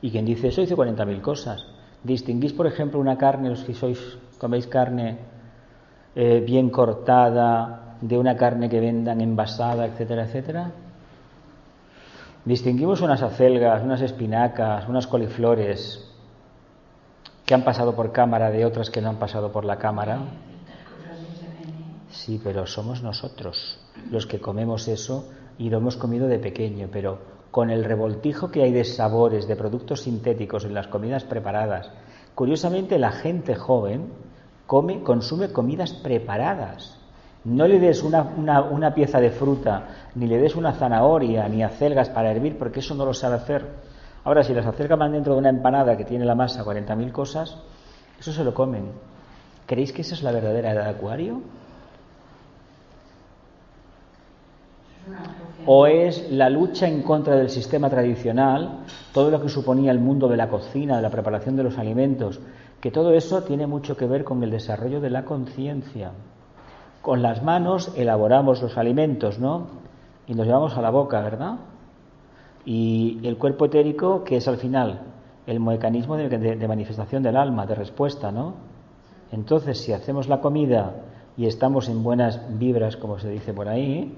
Y 0.00 0.10
quien 0.10 0.24
dice 0.24 0.48
eso 0.48 0.60
dice 0.60 0.74
40.000 0.74 1.20
cosas. 1.20 1.66
Distinguís, 2.02 2.52
por 2.52 2.66
ejemplo, 2.66 3.00
una 3.00 3.16
carne, 3.16 3.50
los 3.50 3.64
que 3.64 3.74
sois, 3.74 3.98
coméis 4.38 4.66
carne 4.66 5.18
eh, 6.14 6.40
bien 6.40 6.70
cortada, 6.70 7.96
de 8.00 8.18
una 8.18 8.36
carne 8.36 8.68
que 8.68 8.80
vendan 8.80 9.20
envasada, 9.20 9.86
etcétera, 9.86 10.24
etcétera? 10.24 10.70
Distinguimos 12.44 13.00
unas 13.00 13.22
acelgas, 13.22 13.82
unas 13.82 14.02
espinacas, 14.02 14.86
unas 14.88 15.06
coliflores 15.06 16.13
que 17.44 17.54
han 17.54 17.64
pasado 17.64 17.94
por 17.94 18.12
cámara 18.12 18.50
de 18.50 18.64
otras 18.64 18.90
que 18.90 19.00
no 19.00 19.10
han 19.10 19.18
pasado 19.18 19.52
por 19.52 19.64
la 19.64 19.78
cámara. 19.78 20.20
Sí, 22.10 22.40
pero 22.42 22.66
somos 22.66 23.02
nosotros 23.02 23.78
los 24.10 24.26
que 24.26 24.40
comemos 24.40 24.88
eso 24.88 25.28
y 25.58 25.70
lo 25.70 25.78
hemos 25.78 25.96
comido 25.96 26.26
de 26.26 26.38
pequeño, 26.38 26.88
pero 26.90 27.18
con 27.50 27.70
el 27.70 27.84
revoltijo 27.84 28.50
que 28.50 28.62
hay 28.62 28.72
de 28.72 28.84
sabores, 28.84 29.46
de 29.46 29.56
productos 29.56 30.02
sintéticos 30.02 30.64
en 30.64 30.74
las 30.74 30.88
comidas 30.88 31.24
preparadas. 31.24 31.90
Curiosamente, 32.34 32.98
la 32.98 33.12
gente 33.12 33.54
joven 33.54 34.12
consume 34.66 35.52
comidas 35.52 35.92
preparadas 35.92 36.98
No 37.44 37.68
le 37.68 37.78
des 37.78 38.02
una, 38.02 38.94
pieza 38.94 39.20
de 39.20 39.30
fruta, 39.30 40.08
ni 40.14 40.26
le 40.26 40.38
des 40.38 40.56
una 40.56 40.72
zanahoria, 40.72 41.46
ni 41.46 41.62
acelgas 41.62 42.08
para 42.08 42.30
hervir, 42.30 42.56
porque 42.58 42.80
eso 42.80 42.94
no 42.94 43.04
lo 43.04 43.12
sabe 43.12 43.36
hacer. 43.36 43.83
Ahora, 44.24 44.42
si 44.42 44.54
las 44.54 44.66
acelgas 44.66 44.98
van 44.98 45.12
dentro 45.12 45.34
de 45.34 45.38
una 45.38 45.50
empanada 45.50 45.96
que 45.96 46.04
tiene 46.04 46.24
la 46.24 46.34
masa 46.34 46.64
40.000 46.64 47.12
cosas, 47.12 47.58
eso 48.18 48.32
se 48.32 48.42
lo 48.42 48.54
comen. 48.54 48.90
¿Creéis 49.66 49.92
que 49.92 50.00
esa 50.00 50.14
es 50.14 50.22
la 50.22 50.32
verdadera 50.32 50.72
edad 50.72 50.84
de 50.84 50.90
acuario? 50.90 51.42
¿O 55.66 55.86
es 55.86 56.30
la 56.30 56.48
lucha 56.48 56.88
en 56.88 57.02
contra 57.02 57.36
del 57.36 57.50
sistema 57.50 57.90
tradicional, 57.90 58.84
todo 59.12 59.30
lo 59.30 59.42
que 59.42 59.50
suponía 59.50 59.90
el 59.90 59.98
mundo 59.98 60.28
de 60.28 60.38
la 60.38 60.48
cocina, 60.48 60.96
de 60.96 61.02
la 61.02 61.10
preparación 61.10 61.56
de 61.56 61.62
los 61.62 61.76
alimentos, 61.76 62.40
que 62.80 62.90
todo 62.90 63.12
eso 63.12 63.42
tiene 63.42 63.66
mucho 63.66 63.96
que 63.96 64.06
ver 64.06 64.24
con 64.24 64.42
el 64.42 64.50
desarrollo 64.50 65.00
de 65.00 65.10
la 65.10 65.24
conciencia? 65.24 66.12
Con 67.02 67.20
las 67.20 67.42
manos 67.42 67.92
elaboramos 67.96 68.62
los 68.62 68.78
alimentos, 68.78 69.38
¿no? 69.38 69.66
Y 70.26 70.32
los 70.32 70.46
llevamos 70.46 70.76
a 70.76 70.82
la 70.82 70.90
boca, 70.90 71.20
¿verdad? 71.20 71.56
Y 72.64 73.20
el 73.22 73.36
cuerpo 73.36 73.66
etérico, 73.66 74.24
que 74.24 74.36
es 74.36 74.48
al 74.48 74.56
final 74.56 75.00
el 75.46 75.60
mecanismo 75.60 76.16
de, 76.16 76.68
manifestación 76.68 77.22
del 77.22 77.36
alma, 77.36 77.66
de 77.66 77.74
respuesta, 77.74 78.32
¿no? 78.32 78.54
Entonces, 79.30 79.78
si 79.78 79.92
hacemos 79.92 80.28
la 80.28 80.40
comida 80.40 80.94
y 81.36 81.46
estamos 81.46 81.88
en 81.88 82.02
buenas 82.02 82.40
vibras, 82.58 82.96
como 82.96 83.18
se 83.18 83.28
dice 83.28 83.52
por 83.52 83.68
ahí, 83.68 84.14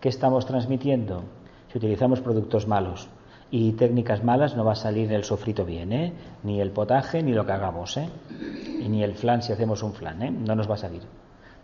¿qué 0.00 0.08
estamos 0.08 0.46
transmitiendo? 0.46 1.24
Si 1.70 1.78
utilizamos 1.78 2.20
productos 2.20 2.66
malos 2.66 3.08
y 3.50 3.72
técnicas 3.72 4.24
malas, 4.24 4.56
no 4.56 4.64
va 4.64 4.72
a 4.72 4.76
salir 4.76 5.12
el 5.12 5.24
sofrito 5.24 5.64
bien, 5.64 5.92
¿eh? 5.92 6.12
Ni 6.42 6.60
el 6.60 6.70
potaje, 6.70 7.22
ni 7.22 7.32
lo 7.32 7.44
que 7.44 7.52
hagamos, 7.52 7.96
¿eh? 7.98 8.08
Y 8.80 8.88
ni 8.88 9.02
el 9.02 9.14
flan 9.14 9.42
si 9.42 9.52
hacemos 9.52 9.82
un 9.82 9.92
flan, 9.92 10.22
¿eh? 10.22 10.30
No 10.30 10.54
nos 10.54 10.70
va 10.70 10.74
a 10.74 10.78
salir. 10.78 11.02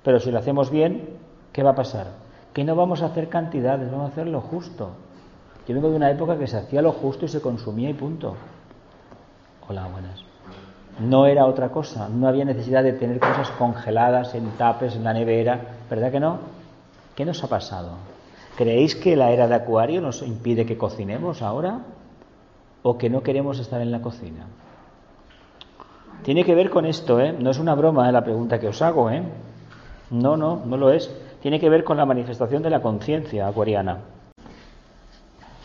Pero 0.03 0.21
si 0.21 0.31
lo 0.31 0.39
hacemos 0.39 0.71
bien, 0.71 1.17
¿qué 1.53 1.63
va 1.63 1.71
a 1.71 1.75
pasar? 1.75 2.09
Que 2.53 2.65
no 2.65 2.77
vamos 2.77 3.03
a 3.03 3.07
hacer 3.07 3.29
cantidades, 3.29 3.91
vamos 3.91 4.11
a 4.11 4.13
hacer 4.13 4.27
lo 4.27 4.41
justo. 4.41 4.91
Yo 5.69 5.75
vengo 5.75 5.91
de 5.91 5.97
una 5.97 6.11
época 6.11 6.39
que 6.39 6.47
se 6.47 6.57
hacía 6.57 6.81
lo 6.81 6.93
justo 6.93 7.27
y 7.27 7.29
se 7.29 7.43
consumía 7.43 7.91
y 7.91 7.95
punto. 7.95 8.35
Hola, 9.69 9.87
buenas. 9.89 10.25
No 10.99 11.27
era 11.27 11.45
otra 11.45 11.69
cosa, 11.69 12.09
no 12.09 12.27
había 12.27 12.47
necesidad 12.47 12.83
de 12.83 12.95
tener 12.95 13.21
cosas 13.21 13.51
congeladas 13.51 14.35
en 14.35 14.51
tapes, 14.53 14.97
en 14.97 15.05
la 15.05 15.13
nevera, 15.13 15.61
¿verdad 15.89 16.11
que 16.11 16.21
no? 16.21 16.39
¿Qué 17.15 17.25
nos 17.27 17.45
ha 17.45 17.49
pasado? 17.49 17.91
¿Creéis 18.57 18.97
que 18.97 19.15
la 19.15 19.31
era 19.31 19.47
de 19.47 19.55
Acuario 19.55 20.01
nos 20.01 20.23
impide 20.23 20.67
que 20.67 20.79
cocinemos 20.79 21.43
ahora? 21.43 21.83
¿O 22.83 22.97
que 22.97 23.11
no 23.11 23.23
queremos 23.23 23.61
estar 23.61 23.81
en 23.81 23.93
la 23.93 24.01
cocina? 24.01 24.47
Tiene 26.23 26.45
que 26.45 26.55
ver 26.55 26.71
con 26.71 26.87
esto, 26.87 27.21
¿eh? 27.21 27.33
No 27.39 27.51
es 27.51 27.59
una 27.59 27.75
broma 27.75 28.09
¿eh? 28.09 28.13
la 28.13 28.25
pregunta 28.25 28.59
que 28.59 28.69
os 28.69 28.83
hago, 28.83 29.11
¿eh? 29.11 29.23
No, 30.11 30.37
no, 30.37 30.63
no 30.65 30.77
lo 30.77 30.91
es. 30.91 31.15
Tiene 31.41 31.61
que 31.61 31.69
ver 31.69 31.85
con 31.85 31.97
la 31.97 32.07
manifestación 32.07 32.63
de 32.63 32.71
la 32.71 32.83
conciencia 32.83 33.47
acuariana. 33.47 33.99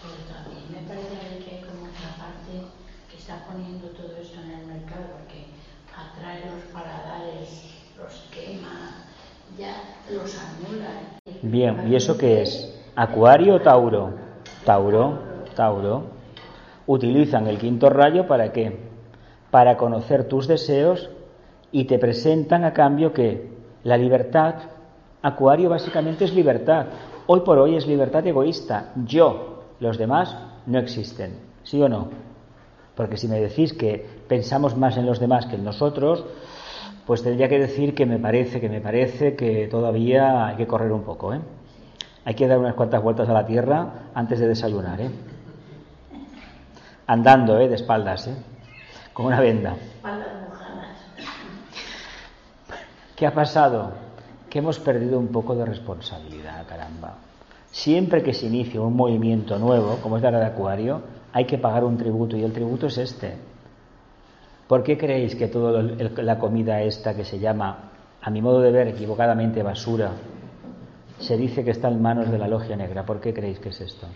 Pero 0.01 0.13
también 0.31 0.69
me 0.69 0.87
parece 0.87 1.43
que 1.43 1.55
hay 1.55 1.61
como 1.63 1.85
otra 1.89 2.13
parte 2.17 2.69
que 3.09 3.17
está 3.17 3.43
poniendo 3.49 3.87
todo 3.89 4.15
esto 4.21 4.39
en 4.41 4.51
el 4.51 4.67
mercado, 4.67 5.17
porque 5.17 5.47
atrae 5.89 6.45
los 6.45 6.63
paladares, 6.71 7.73
los 7.97 8.29
quema, 8.31 9.05
ya 9.57 9.97
los 10.11 10.37
anula. 10.37 11.19
Bien, 11.43 11.91
¿y 11.91 11.95
eso 11.95 12.17
qué 12.17 12.41
es? 12.41 12.73
¿Acuario 12.95 13.55
o 13.55 13.59
Tauro? 13.59 14.13
Tauro, 14.63 15.19
Tauro. 15.53 16.03
Utilizan 16.87 17.47
el 17.47 17.57
quinto 17.57 17.89
rayo 17.89 18.27
para 18.27 18.53
qué? 18.53 18.79
Para 19.51 19.75
conocer 19.75 20.29
tus 20.29 20.47
deseos 20.47 21.09
y 21.69 21.83
te 21.83 21.99
presentan 21.99 22.63
a 22.63 22.71
cambio 22.71 23.11
que 23.11 23.51
la 23.83 23.97
libertad, 23.97 24.55
Acuario 25.21 25.69
básicamente 25.69 26.23
es 26.23 26.33
libertad. 26.33 26.85
Hoy 27.27 27.41
por 27.41 27.57
hoy 27.57 27.75
es 27.75 27.87
libertad 27.87 28.25
egoísta. 28.25 28.93
Yo, 29.05 29.63
los 29.81 29.97
demás 29.97 30.37
no 30.65 30.79
existen. 30.79 31.39
¿Sí 31.63 31.81
o 31.81 31.89
no? 31.89 32.07
Porque 32.95 33.17
si 33.17 33.27
me 33.27 33.41
decís 33.41 33.73
que 33.73 34.05
pensamos 34.29 34.77
más 34.77 34.95
en 34.95 35.05
los 35.05 35.19
demás 35.19 35.45
que 35.47 35.55
en 35.55 35.65
nosotros, 35.65 36.23
pues 37.05 37.23
tendría 37.23 37.49
que 37.49 37.59
decir 37.59 37.93
que 37.93 38.05
me 38.05 38.19
parece, 38.19 38.61
que 38.61 38.69
me 38.69 38.81
parece 38.81 39.35
que 39.35 39.67
todavía 39.67 40.47
hay 40.47 40.55
que 40.55 40.67
correr 40.67 40.91
un 40.91 41.03
poco. 41.03 41.33
¿eh? 41.33 41.41
Hay 42.25 42.35
que 42.35 42.47
dar 42.47 42.59
unas 42.59 42.75
cuantas 42.75 43.03
vueltas 43.03 43.27
a 43.27 43.33
la 43.33 43.45
tierra 43.45 44.09
antes 44.13 44.39
de 44.39 44.47
desayunar. 44.47 45.01
¿eh? 45.01 45.09
Andando, 47.07 47.59
¿eh? 47.59 47.67
de 47.67 47.75
espaldas, 47.75 48.27
¿eh? 48.27 48.35
con 49.11 49.25
una 49.25 49.41
venda. 49.41 49.75
¿Qué 53.15 53.27
ha 53.27 53.33
pasado? 53.33 53.91
Que 54.49 54.59
hemos 54.59 54.79
perdido 54.79 55.19
un 55.19 55.27
poco 55.27 55.55
de 55.55 55.65
responsabilidad, 55.65 56.65
caramba. 56.67 57.15
Siempre 57.71 58.23
que 58.23 58.33
se 58.33 58.45
inicia 58.45 58.79
un 58.81 58.95
movimiento 58.95 59.57
nuevo, 59.57 59.97
como 60.01 60.17
es 60.17 60.23
la 60.23 60.31
de 60.31 60.45
Acuario, 60.45 61.01
hay 61.33 61.45
que 61.45 61.57
pagar 61.57 61.83
un 61.83 61.97
tributo 61.97 62.37
y 62.37 62.43
el 62.43 62.53
tributo 62.53 62.87
es 62.87 62.97
este. 62.97 63.35
¿Por 64.67 64.83
qué 64.83 64.97
creéis 64.97 65.35
que 65.35 65.47
toda 65.47 65.83
la 65.83 66.39
comida 66.39 66.81
esta 66.81 67.15
que 67.15 67.25
se 67.25 67.39
llama, 67.39 67.91
a 68.21 68.29
mi 68.29 68.41
modo 68.41 68.61
de 68.61 68.71
ver, 68.71 68.87
equivocadamente 68.87 69.61
basura, 69.61 70.11
se 71.19 71.37
dice 71.37 71.63
que 71.63 71.71
está 71.71 71.89
en 71.89 72.01
manos 72.01 72.31
de 72.31 72.37
la 72.37 72.47
logia 72.47 72.75
negra? 72.75 73.05
¿Por 73.05 73.19
qué 73.19 73.33
creéis 73.33 73.59
que 73.59 73.69
es 73.69 73.81
esto? 73.81 74.07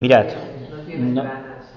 Mirad, 0.00 0.26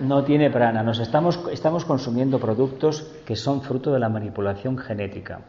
no, 0.02 0.24
tiene 0.24 0.50
prana. 0.50 0.84
Nos 0.84 1.00
estamos, 1.00 1.40
estamos 1.52 1.86
consumiendo 1.86 2.40
productos 2.40 3.04
que 3.26 3.36
son 3.36 3.62
fruto 3.62 3.94
de 3.94 4.00
la 4.00 4.10
manipulación 4.10 4.78
genética. 4.78 5.40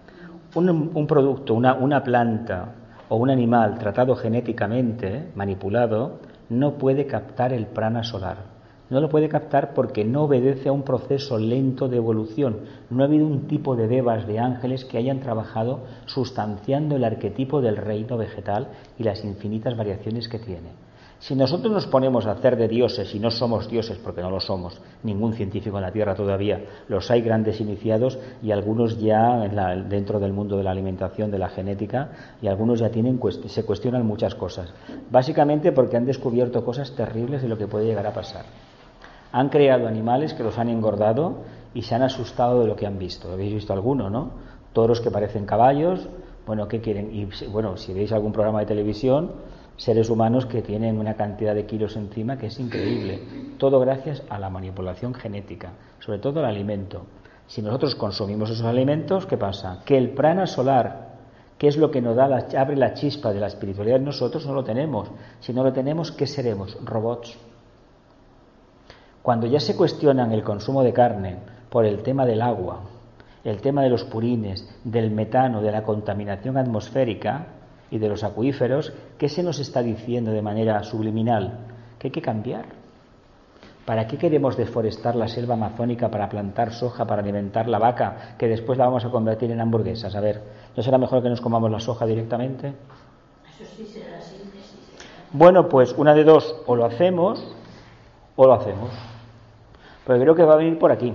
Un, 0.55 1.07
producto, 1.07 1.55
una, 1.55 1.75
una 1.75 2.03
planta 2.03 2.75
o 3.11 3.17
un 3.17 3.29
animal 3.29 3.77
tratado 3.79 4.15
genéticamente, 4.15 5.33
manipulado, 5.35 6.21
no 6.49 6.79
puede 6.79 7.07
captar 7.07 7.53
el 7.53 7.67
prana 7.67 8.05
solar. 8.05 8.61
No 8.89 9.01
lo 9.01 9.09
puede 9.09 9.29
captar 9.29 9.75
porque 9.75 10.05
no 10.05 10.23
obedece 10.23 10.69
a 10.69 10.73
un 10.73 10.85
proceso 10.85 11.37
lento 11.37 11.89
de 11.89 11.97
evolución. 11.97 12.61
No 12.89 13.03
ha 13.03 13.07
habido 13.07 13.27
un 13.27 13.49
tipo 13.49 13.75
de 13.75 13.89
devas 13.89 14.27
de 14.29 14.39
ángeles 14.39 14.85
que 14.85 14.99
hayan 14.99 15.21
trabajado 15.21 15.81
sustanciando 16.07 16.97
el 16.97 17.05
arquetipo 17.05 17.61
del 17.61 17.77
reino 17.77 18.17
vegetal 18.17 18.69
y 18.97 19.03
las 19.03 19.25
infinitas 19.25 19.77
variaciones 19.77 20.29
que 20.29 20.39
tiene. 20.39 20.71
Si 21.21 21.35
nosotros 21.35 21.71
nos 21.71 21.87
ponemos 21.87 22.25
a 22.25 22.33
hacer 22.33 22.57
de 22.57 22.67
dioses 22.67 23.15
y 23.15 23.21
no 23.21 23.31
somos 23.31 23.69
dioses, 23.69 23.99
porque 23.99 24.23
no 24.23 24.31
lo 24.31 24.41
somos, 24.41 24.81
ningún 25.03 25.35
científico 25.35 25.77
en 25.77 25.83
la 25.83 25.93
Tierra 25.93 26.15
todavía, 26.15 26.65
los 26.89 27.11
hay 27.11 27.21
grandes 27.21 27.61
iniciados 27.61 28.19
y 28.43 28.53
algunos 28.53 28.99
ya 28.99 29.37
dentro 29.87 30.19
del 30.19 30.33
mundo 30.33 30.57
de 30.57 30.65
la 30.65 30.71
alimentación, 30.71 31.31
de 31.31 31.39
la 31.39 31.51
genética, 31.51 32.09
y 32.41 32.49
algunos 32.49 32.81
ya 32.81 32.89
tienen, 32.89 33.21
se 33.47 33.65
cuestionan 33.67 34.07
muchas 34.07 34.35
cosas. 34.35 34.73
Básicamente 35.11 35.73
porque 35.73 35.99
han 35.99 36.07
descubierto 36.07 36.65
cosas 36.65 36.97
terribles 36.97 37.43
de 37.43 37.49
lo 37.49 37.59
que 37.59 37.67
puede 37.67 37.85
llegar 37.85 38.07
a 38.07 38.15
pasar. 38.15 38.47
Han 39.33 39.51
creado 39.51 39.87
animales 39.87 40.33
que 40.33 40.43
los 40.43 40.57
han 40.59 40.71
engordado 40.71 41.43
y 41.75 41.83
se 41.83 41.95
han 41.95 42.03
asustado 42.03 42.63
de 42.63 42.67
lo 42.67 42.77
que 42.77 42.87
han 42.87 42.99
visto. 42.99 43.31
Habéis 43.31 43.53
visto 43.53 43.75
alguno, 43.75 44.09
¿no? 44.09 44.31
Toros 44.73 45.03
que 45.03 45.11
parecen 45.11 45.45
caballos. 45.45 46.09
Bueno, 46.47 46.67
¿qué 46.67 46.81
quieren? 46.81 47.15
Y 47.15 47.29
bueno, 47.49 47.77
si 47.77 47.93
veis 47.93 48.11
algún 48.11 48.33
programa 48.33 48.61
de 48.61 48.67
televisión, 48.67 49.33
seres 49.81 50.11
humanos 50.11 50.45
que 50.45 50.61
tienen 50.61 50.99
una 50.99 51.15
cantidad 51.15 51.55
de 51.55 51.65
kilos 51.65 51.97
encima 51.97 52.37
que 52.37 52.49
es 52.49 52.61
increíble. 52.61 53.19
Todo 53.57 53.81
gracias 53.81 54.23
a 54.29 54.39
la 54.39 54.51
manipulación 54.51 55.15
genética, 55.15 55.73
sobre 56.01 56.19
todo 56.19 56.41
el 56.41 56.47
alimento. 56.47 57.07
Si 57.47 57.63
nosotros 57.63 57.95
consumimos 57.95 58.51
esos 58.51 58.67
alimentos, 58.67 59.25
¿qué 59.25 59.39
pasa? 59.39 59.81
Que 59.87 59.97
el 59.97 60.11
prana 60.11 60.47
solar, 60.47 61.17
que 61.57 61.67
es 61.67 61.79
lo 61.79 61.91
que 61.91 62.03
nos 62.03 62.15
da 62.15 62.29
la, 62.29 62.47
abre 62.59 62.77
la 62.77 62.93
chispa 62.93 63.33
de 63.33 63.41
la 63.41 63.47
espiritualidad 63.47 64.01
nosotros, 64.01 64.47
no 64.47 64.53
lo 64.53 64.65
tenemos. 64.65 65.11
Si 65.41 65.55
no 65.55 65.65
lo 65.65 65.73
tenemos, 65.73 66.13
¿qué 66.13 66.27
seremos? 66.27 66.77
Robots. 66.85 67.39
Cuando 69.23 69.47
ya 69.47 69.61
se 69.61 69.77
cuestionan 69.77 70.33
el 70.33 70.45
consumo 70.45 70.83
de 70.83 70.93
carne 70.93 71.39
por 71.71 71.87
el 71.87 72.03
tema 72.03 72.27
del 72.27 72.43
agua, 72.43 72.83
el 73.45 73.63
tema 73.63 73.83
de 73.83 73.89
los 73.89 74.05
purines, 74.05 74.69
del 74.85 75.11
metano, 75.11 75.63
de 75.63 75.73
la 75.73 75.85
contaminación 75.85 76.59
atmosférica, 76.59 77.47
y 77.91 77.99
de 77.99 78.09
los 78.09 78.23
acuíferos, 78.23 78.93
¿qué 79.19 79.29
se 79.29 79.43
nos 79.43 79.59
está 79.59 79.83
diciendo 79.83 80.31
de 80.31 80.43
manera 80.43 80.83
subliminal? 80.85 81.67
Que 81.99 82.09
hay 82.09 82.13
que 82.13 82.23
cambiar. 82.23 82.67
¿Para 83.85 84.07
qué 84.07 84.17
queremos 84.17 84.57
deforestar 84.57 85.17
la 85.17 85.27
selva 85.27 85.55
amazónica 85.55 86.09
para 86.09 86.29
plantar 86.29 86.73
soja, 86.73 87.05
para 87.05 87.23
alimentar 87.23 87.69
la 87.69 87.79
vaca, 87.79 88.37
que 88.39 88.47
después 88.47 88.79
la 88.79 88.85
vamos 88.85 89.05
a 89.05 89.11
convertir 89.11 89.51
en 89.51 89.61
hamburguesas? 89.61 90.15
A 90.15 90.21
ver, 90.21 90.41
¿no 90.77 90.83
será 90.83 90.99
mejor 90.99 91.23
que 91.23 91.29
nos 91.29 91.41
comamos 91.41 91.71
la 91.71 91.81
soja 91.81 92.07
directamente? 92.07 92.69
Eso 92.69 93.65
sí 93.77 93.85
será. 93.87 94.21
Bueno, 95.33 95.69
pues 95.69 95.95
una 95.97 96.15
de 96.15 96.25
dos, 96.25 96.57
o 96.67 96.75
lo 96.75 96.85
hacemos 96.85 97.55
o 98.37 98.47
lo 98.47 98.55
hacemos. 98.55 98.91
Pero 100.07 100.21
creo 100.21 100.35
que 100.35 100.43
va 100.43 100.55
a 100.55 100.57
venir 100.57 100.79
por 100.79 100.91
aquí, 100.91 101.13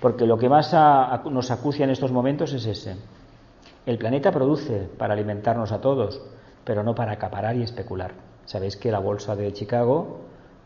porque 0.00 0.26
lo 0.26 0.36
que 0.36 0.48
más 0.48 0.74
nos 1.30 1.50
acucia 1.50 1.84
en 1.84 1.90
estos 1.90 2.12
momentos 2.12 2.52
es 2.52 2.66
ese 2.66 2.96
el 3.88 3.96
planeta 3.96 4.30
produce 4.30 4.86
para 4.98 5.14
alimentarnos 5.14 5.72
a 5.72 5.80
todos, 5.80 6.20
pero 6.62 6.82
no 6.82 6.94
para 6.94 7.12
acaparar 7.12 7.56
y 7.56 7.62
especular. 7.62 8.12
Sabéis 8.44 8.76
que 8.76 8.92
la 8.92 8.98
bolsa 8.98 9.34
de 9.34 9.50
Chicago 9.54 10.18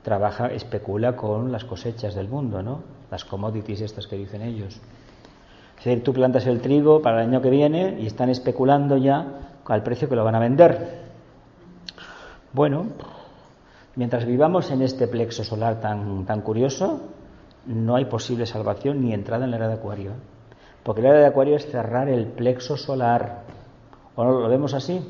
trabaja, 0.03 0.49
especula 0.49 1.15
con 1.15 1.53
las 1.53 1.65
cosechas 1.65 2.17
del 2.17 2.29
mundo, 2.29 2.65
¿no? 2.65 2.83
Las 3.13 3.25
commodities 3.25 3.81
estas 3.81 4.09
que 4.09 4.17
dicen 4.17 4.43
ellos. 4.43 4.81
Es 5.79 5.85
decir, 5.85 6.03
tú 6.03 6.13
plantas 6.13 6.49
el 6.49 6.61
trigo 6.61 7.01
para 7.01 7.23
el 7.23 7.29
año 7.29 7.41
que 7.41 7.51
viene 7.51 7.97
y 8.01 8.07
están 8.07 8.29
especulando 8.29 8.97
ya 8.97 9.25
al 9.67 9.85
precio 9.85 10.09
que 10.09 10.17
lo 10.17 10.25
van 10.25 10.35
a 10.35 10.41
vender. 10.41 11.03
Bueno, 12.53 12.87
mientras 13.95 14.27
vivamos 14.27 14.73
en 14.73 14.83
este 14.83 15.07
plexo 15.07 15.45
solar 15.45 15.81
tan, 15.81 16.27
tan 16.27 16.41
curioso, 16.41 17.03
no 17.67 17.95
hay 17.95 18.07
posible 18.07 18.47
salvación 18.47 19.01
ni 19.01 19.15
entrada 19.15 19.45
en 19.45 19.53
la 19.53 19.59
era 19.59 19.69
de 19.69 19.75
Acuario. 19.75 20.11
Porque 20.83 21.03
la 21.03 21.11
era 21.11 21.19
de 21.19 21.27
Acuario 21.27 21.57
es 21.57 21.71
cerrar 21.71 22.09
el 22.09 22.27
plexo 22.27 22.77
solar. 22.77 23.43
¿O 24.17 24.25
no 24.25 24.41
lo 24.41 24.49
vemos 24.49 24.75
así? 24.75 25.01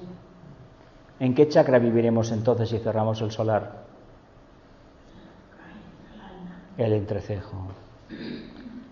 ¿En 1.19 1.35
qué 1.35 1.49
chakra 1.49 1.79
viviremos 1.79 2.31
entonces 2.33 2.69
si 2.69 2.79
cerramos 2.79 3.21
el 3.23 3.31
solar? 3.31 3.83
El 6.77 6.93
entrecejo. 6.93 7.69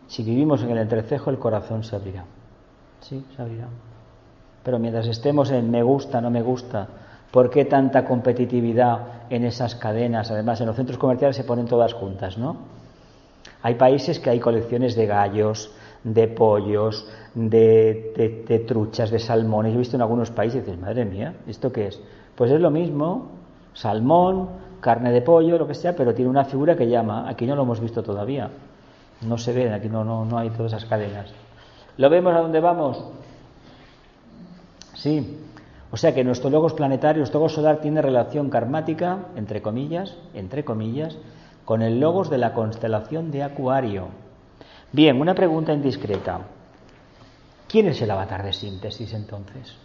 Si 0.07 0.23
vivimos 0.23 0.63
en 0.63 0.71
el 0.71 0.79
entrecejo, 0.79 1.31
el 1.31 1.39
corazón 1.39 1.85
se 1.85 1.97
abrirá. 1.97 2.25
Sí, 3.01 3.25
se 3.35 3.43
abrirá. 3.43 3.69
Pero 4.63 4.79
mientras 4.79 5.07
estemos 5.07 5.51
en 5.51 5.71
me 5.71 5.83
gusta, 5.83 6.21
no 6.21 6.31
me 6.31 6.43
gusta, 6.43 6.87
¿por 7.31 7.51
qué 7.51 7.65
tanta 7.65 8.05
competitividad 8.05 9.25
en 9.31 9.45
esas 9.45 9.75
cadenas? 9.75 10.31
Además, 10.31 10.61
en 10.61 10.67
los 10.67 10.77
centros 10.77 10.99
comerciales 10.99 11.37
se 11.37 11.45
ponen 11.45 11.67
todas 11.67 11.95
juntas, 11.95 12.37
¿no? 12.39 12.57
Hay 13.63 13.75
países 13.75 14.21
que 14.21 14.31
hay 14.31 14.41
colecciones 14.41 14.95
de 14.97 15.07
gallos, 15.07 15.73
de 16.05 16.29
pollos, 16.29 17.07
de, 17.35 18.65
truchas, 18.67 19.11
de 19.11 19.19
salmones. 19.19 19.75
He 19.75 19.79
visto 19.79 19.97
en 19.97 20.03
algunos 20.03 20.31
países 20.31 20.63
y 20.63 20.65
dices, 20.65 20.81
madre 20.81 21.05
mía, 21.05 21.35
¿esto 21.47 21.73
qué 21.73 21.89
es? 21.89 22.01
Pues 22.35 22.51
es 22.51 22.61
lo 22.61 22.71
mismo, 22.71 23.33
salmón, 23.75 24.49
carne 24.81 25.13
de 25.13 25.23
pollo, 25.23 25.59
lo 25.59 25.67
que 25.67 25.75
sea, 25.75 25.95
pero 25.95 26.15
tiene 26.15 26.31
una 26.31 26.45
figura 26.45 26.77
que 26.77 26.89
llama. 26.89 27.29
Aquí 27.29 27.47
no 27.47 27.55
lo 27.55 27.63
hemos 27.63 27.81
visto 27.81 28.03
todavía. 28.03 28.51
No 29.23 29.37
se 29.37 29.53
ve, 29.53 29.73
aquí 29.73 29.89
no, 29.89 30.05
no, 30.05 30.25
no 30.25 30.39
hay 30.39 30.51
todas 30.51 30.73
esas 30.73 30.87
cadenas. 30.87 31.31
¿Lo 31.97 32.09
vemos 32.09 32.35
a 32.35 32.41
dónde 32.41 32.61
vamos? 32.61 33.05
Sí. 34.95 35.39
O 35.91 35.97
sea 35.97 36.15
que 36.15 36.25
nuestro 36.25 36.51
logos 36.51 36.73
planetario, 36.73 37.21
nuestro 37.21 37.41
logos 37.41 37.55
solar 37.55 37.81
tiene 37.81 38.01
relación 38.01 38.49
karmática, 38.49 39.27
entre 39.37 39.61
comillas, 39.61 40.17
entre 40.35 40.65
comillas, 40.65 41.19
con 41.65 41.83
el 41.83 42.01
logos 42.01 42.31
de 42.31 42.39
la 42.39 42.55
constelación 42.55 43.31
de 43.31 43.43
Acuario. 43.43 44.09
Bien, 44.93 45.21
una 45.21 45.35
pregunta 45.35 45.73
indiscreta. 45.73 46.41
¿Quién 47.69 47.87
es 47.87 48.03
el 48.03 48.11
avatar 48.11 48.43
de 48.43 48.53
síntesis 48.53 49.15
entonces? 49.15 49.77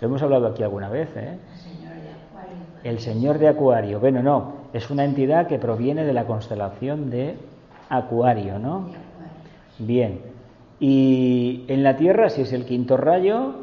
Lo 0.00 0.08
hemos 0.08 0.22
hablado 0.22 0.46
aquí 0.46 0.62
alguna 0.62 0.88
vez, 0.88 1.08
¿eh? 1.16 1.38
El 1.52 1.58
señor 1.60 1.94
de 1.94 2.10
Acuario. 2.10 2.56
El 2.82 3.00
señor 3.00 3.38
de 3.38 3.48
Acuario. 3.48 4.00
Bueno, 4.00 4.22
no, 4.22 4.54
es 4.72 4.88
una 4.90 5.04
entidad 5.04 5.46
que 5.46 5.58
proviene 5.58 6.04
de 6.04 6.14
la 6.14 6.24
constelación 6.24 7.10
de 7.10 7.36
Acuario, 7.90 8.58
¿no? 8.58 8.88
Bien. 9.78 10.20
Y 10.80 11.64
en 11.68 11.82
la 11.82 11.96
Tierra, 11.96 12.30
si 12.30 12.42
es 12.42 12.52
el 12.54 12.64
quinto 12.64 12.96
rayo, 12.96 13.54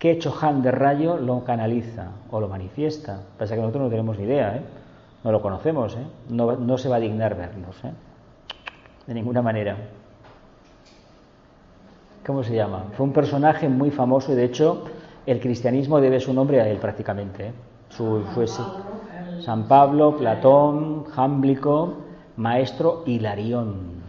¿qué 0.00 0.18
Chohan 0.18 0.62
de 0.62 0.72
rayo 0.72 1.16
lo 1.16 1.44
canaliza 1.44 2.08
o 2.30 2.40
lo 2.40 2.48
manifiesta? 2.48 3.22
Pasa 3.38 3.54
que 3.54 3.60
nosotros 3.60 3.84
no 3.84 3.90
tenemos 3.90 4.18
ni 4.18 4.24
idea, 4.24 4.56
¿eh? 4.56 4.62
No 5.22 5.32
lo 5.32 5.42
conocemos, 5.42 5.94
¿eh? 5.96 6.06
No, 6.28 6.56
no 6.56 6.78
se 6.78 6.88
va 6.88 6.96
a 6.96 7.00
dignar 7.00 7.36
vernos, 7.36 7.76
¿eh? 7.84 7.92
De 9.06 9.14
ninguna 9.14 9.42
manera. 9.42 9.76
¿Cómo 12.26 12.42
se 12.42 12.54
llama? 12.54 12.84
Fue 12.92 13.06
un 13.06 13.12
personaje 13.12 13.68
muy 13.68 13.90
famoso 13.90 14.32
y 14.32 14.36
de 14.36 14.44
hecho 14.44 14.84
el 15.26 15.40
cristianismo 15.40 16.00
debe 16.00 16.20
su 16.20 16.32
nombre 16.32 16.60
a 16.60 16.68
él 16.68 16.78
prácticamente. 16.78 17.48
¿eh? 17.48 17.52
Su, 17.88 18.22
fue 18.34 18.46
San 18.46 19.66
Pablo, 19.68 20.16
Platón, 20.16 21.04
Jámblico, 21.04 21.94
maestro 22.36 23.02
Hilarión. 23.06 24.00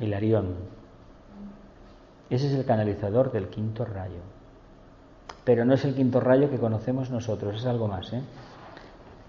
Hilarión. 0.00 0.54
Ese 2.30 2.46
es 2.46 2.54
el 2.54 2.64
canalizador 2.64 3.32
del 3.32 3.48
quinto 3.48 3.84
rayo. 3.84 4.20
Pero 5.44 5.64
no 5.64 5.74
es 5.74 5.84
el 5.84 5.94
quinto 5.94 6.20
rayo 6.20 6.50
que 6.50 6.58
conocemos 6.58 7.10
nosotros, 7.10 7.56
es 7.56 7.66
algo 7.66 7.88
más. 7.88 8.12
¿eh? 8.12 8.22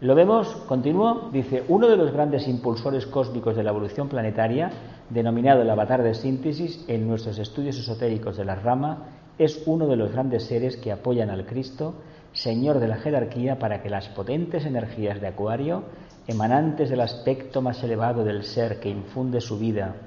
Lo 0.02 0.16
vemos, 0.16 0.48
continúo, 0.66 1.30
dice, 1.32 1.64
uno 1.68 1.88
de 1.88 1.96
los 1.96 2.12
grandes 2.12 2.48
impulsores 2.48 3.06
cósmicos 3.06 3.56
de 3.56 3.62
la 3.62 3.70
evolución 3.70 4.10
planetaria, 4.10 4.72
denominado 5.12 5.62
el 5.62 5.70
avatar 5.70 6.02
de 6.02 6.16
síntesis 6.16 6.84
en 6.88 7.08
nuestros 7.08 7.38
estudios 7.38 7.78
esotéricos 7.78 8.36
de 8.36 8.44
la 8.44 8.56
rama, 8.56 9.10
es 9.38 9.62
uno 9.68 9.86
de 9.86 9.98
los 9.98 10.12
grandes 10.12 10.46
seres 10.46 10.76
que 10.76 10.92
apoyan 10.92 11.30
al 11.30 11.46
Cristo, 11.46 11.94
Señor 12.34 12.80
de 12.80 12.88
la 12.88 12.98
jerarquía, 12.98 13.60
para 13.60 13.84
que 13.84 13.92
las 13.92 14.10
potentes 14.10 14.66
energías 14.66 15.22
de 15.22 15.28
Acuario, 15.28 15.84
emanantes 16.26 16.90
del 16.90 17.02
aspecto 17.02 17.62
más 17.62 17.84
elevado 17.84 18.24
del 18.24 18.42
ser 18.42 18.80
que 18.80 18.90
infunde 18.90 19.40
su 19.40 19.60
vida 19.60 19.98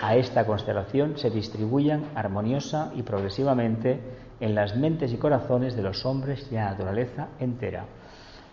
a 0.00 0.16
esta 0.16 0.46
constelación, 0.46 1.18
se 1.18 1.28
distribuyan 1.28 2.04
armoniosa 2.14 2.90
y 2.96 3.02
progresivamente 3.02 4.00
en 4.40 4.54
las 4.54 4.74
mentes 4.76 5.12
y 5.12 5.18
corazones 5.18 5.76
de 5.76 5.82
los 5.82 6.06
hombres 6.06 6.48
y 6.50 6.54
la 6.54 6.70
naturaleza 6.70 7.28
entera. 7.38 7.84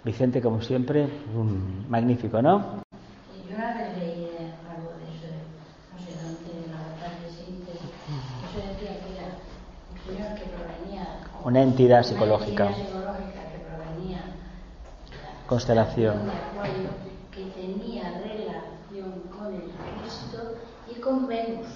Vicente, 0.09 0.41
como 0.41 0.59
siempre, 0.59 1.07
un 1.35 1.85
magnífico, 1.87 2.41
¿no? 2.41 2.81
Yo 3.47 3.55
una 3.55 3.73
vez 3.75 3.95
leí 3.99 4.27
algo 4.73 4.89
de 4.97 5.05
eso, 5.13 5.29
no 5.93 5.99
sé 6.03 6.17
dónde, 6.17 6.49
en 6.65 6.71
la 6.71 6.81
batalla 6.81 7.21
de 7.21 7.29
síntesis, 7.29 7.93
eso 8.41 8.57
decía 8.57 8.93
que 9.05 9.09
era 9.13 9.27
un 9.93 9.97
señor 10.07 10.33
que 10.33 10.45
provenía... 10.49 11.03
Una 11.45 11.61
entidad 11.61 12.01
psicológica. 12.01 12.65
Una 12.65 12.75
entidad 12.75 12.87
psicológica 12.87 13.41
que 13.51 13.59
provenía 13.69 14.21
Constelación. 15.45 16.17
que 17.31 17.43
tenía 17.51 18.09
relación 18.09 19.21
con 19.29 19.53
el 19.53 19.61
Cristo 20.01 20.55
y 20.89 20.99
con 20.99 21.27
Venus, 21.27 21.67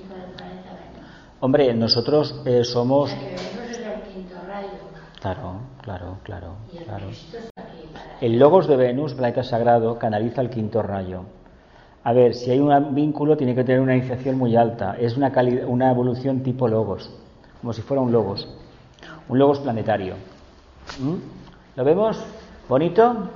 y 0.00 0.08
con 0.08 0.18
el 0.18 0.30
planeta 0.30 0.70
Venus. 0.72 1.06
Hombre, 1.40 1.74
nosotros 1.74 2.40
eh, 2.46 2.64
somos... 2.64 3.10
sea 3.10 3.20
que 3.20 3.26
Venus 3.26 3.70
es 3.70 3.78
el 3.78 4.00
quinto 4.10 4.36
rayo, 4.48 4.68
Claro, 5.22 5.60
claro, 5.82 6.16
claro, 6.24 6.48
claro. 6.84 7.06
El 8.20 8.40
logos 8.40 8.66
de 8.66 8.76
Venus, 8.76 9.14
planeta 9.14 9.44
sagrado, 9.44 9.96
canaliza 9.96 10.40
el 10.40 10.50
quinto 10.50 10.82
rayo. 10.82 11.22
A 12.02 12.12
ver, 12.12 12.34
si 12.34 12.50
hay 12.50 12.58
un 12.58 12.92
vínculo, 12.92 13.36
tiene 13.36 13.54
que 13.54 13.62
tener 13.62 13.80
una 13.80 13.94
iniciación 13.94 14.36
muy 14.36 14.56
alta. 14.56 14.96
Es 14.98 15.16
una, 15.16 15.32
una 15.68 15.92
evolución 15.92 16.42
tipo 16.42 16.66
logos, 16.66 17.08
como 17.60 17.72
si 17.72 17.82
fuera 17.82 18.00
un 18.02 18.10
logos, 18.10 18.52
un 19.28 19.38
logos 19.38 19.60
planetario. 19.60 20.16
¿Mm? 20.98 21.76
¿Lo 21.76 21.84
vemos? 21.84 22.20
¿Bonito? 22.68 23.28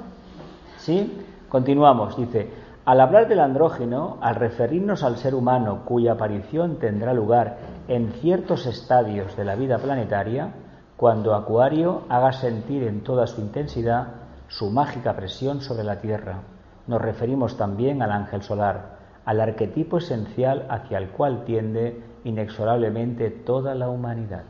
¿Sí? 0.79 1.23
Continuamos. 1.49 2.17
Dice, 2.17 2.51
al 2.85 3.01
hablar 3.01 3.29
del 3.29 3.39
andrógeno, 3.39 4.19
al 4.21 4.35
referirnos 4.35 5.05
al 5.05 5.19
ser 5.19 5.37
humano 5.37 5.85
cuya 5.85 6.15
aparición 6.15 6.81
tendrá 6.81 7.15
lugar 7.15 7.59
en 7.87 8.13
ciertos 8.15 8.67
estadios 8.67 9.37
de 9.37 9.45
la 9.45 9.55
vida 9.55 9.79
planetaria, 9.79 10.51
cuando 10.97 11.35
Acuario 11.35 12.03
haga 12.09 12.33
sentir 12.33 12.83
en 12.85 13.03
toda 13.03 13.27
su 13.27 13.41
intensidad 13.41 14.09
su 14.49 14.71
mágica 14.71 15.15
presión 15.15 15.61
sobre 15.61 15.85
la 15.85 16.01
Tierra. 16.01 16.41
Nos 16.87 17.03
referimos 17.03 17.57
también 17.57 18.03
al 18.03 18.13
ángel 18.13 18.43
solar, 18.43 18.97
al 19.25 19.41
arquetipo 19.41 19.99
esencial 19.99 20.67
hacia 20.71 20.99
el 20.99 21.11
cual 21.11 21.45
tiende 21.45 22.03
inexorablemente 22.25 23.31
toda 23.31 23.75
la 23.75 23.89
humanidad. 23.89 24.45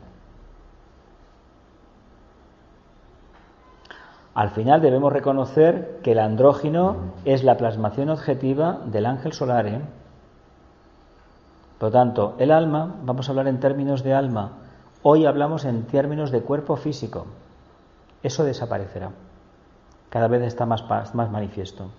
Al 4.35 4.51
final 4.51 4.81
debemos 4.81 5.11
reconocer 5.11 5.99
que 6.03 6.11
el 6.11 6.19
andrógino 6.19 7.13
es 7.25 7.43
la 7.43 7.57
plasmación 7.57 8.09
objetiva 8.09 8.81
del 8.85 9.07
ángel 9.07 9.33
solar. 9.33 9.65
¿eh? 9.65 9.81
Por 11.79 11.89
lo 11.89 11.91
tanto, 11.91 12.35
el 12.37 12.51
alma, 12.51 12.97
vamos 13.01 13.27
a 13.27 13.31
hablar 13.31 13.47
en 13.47 13.59
términos 13.59 14.03
de 14.03 14.13
alma, 14.13 14.51
hoy 15.09 15.25
hablamos 15.25 15.63
en 15.63 15.83
términos 15.83 16.31
de 16.31 16.41
cuerpo 16.41 16.75
físico. 16.75 17.27
Eso 18.21 18.43
desaparecerá. 18.43 19.11
Cada 20.09 20.27
vez 20.27 20.41
está 20.41 20.65
más, 20.65 20.83
más 21.15 21.31
manifiesto. 21.31 21.91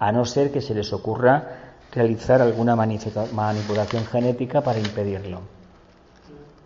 A 0.00 0.10
no 0.10 0.24
ser 0.24 0.50
que 0.50 0.60
se 0.60 0.74
les 0.74 0.92
ocurra 0.92 1.76
realizar 1.92 2.42
alguna 2.42 2.74
manipulación 2.74 4.04
genética 4.04 4.62
para 4.62 4.80
impedirlo. 4.80 5.42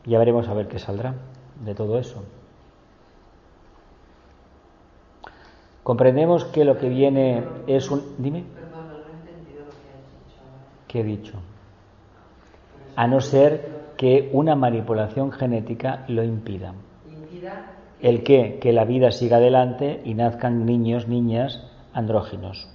Ya 0.06 0.18
veremos 0.18 0.48
a 0.48 0.54
ver 0.54 0.68
qué 0.68 0.78
saldrá 0.78 1.16
de 1.62 1.74
todo 1.74 1.98
eso. 1.98 2.24
Comprendemos 5.82 6.46
que 6.46 6.64
lo 6.64 6.78
que 6.78 6.88
viene 6.88 7.44
es 7.66 7.90
un... 7.90 8.14
Dime. 8.16 8.46
Perdón, 8.54 8.88
no 8.88 8.94
he 8.94 9.12
entendido 9.20 9.64
lo 9.66 9.70
que 9.70 9.90
has 9.92 10.00
dicho 10.00 10.40
ahora. 10.40 10.64
¿Qué 10.88 11.00
he 11.00 11.04
dicho? 11.04 11.34
A 12.96 13.06
no 13.06 13.20
ser 13.20 13.83
que 14.04 14.28
una 14.34 14.54
manipulación 14.54 15.32
genética 15.32 16.04
lo 16.08 16.22
impida. 16.22 16.74
¿El 18.02 18.22
qué? 18.22 18.58
Que 18.60 18.74
la 18.74 18.84
vida 18.84 19.10
siga 19.12 19.38
adelante 19.38 20.02
y 20.04 20.12
nazcan 20.12 20.66
niños, 20.66 21.08
niñas 21.08 21.62
andróginos, 21.94 22.68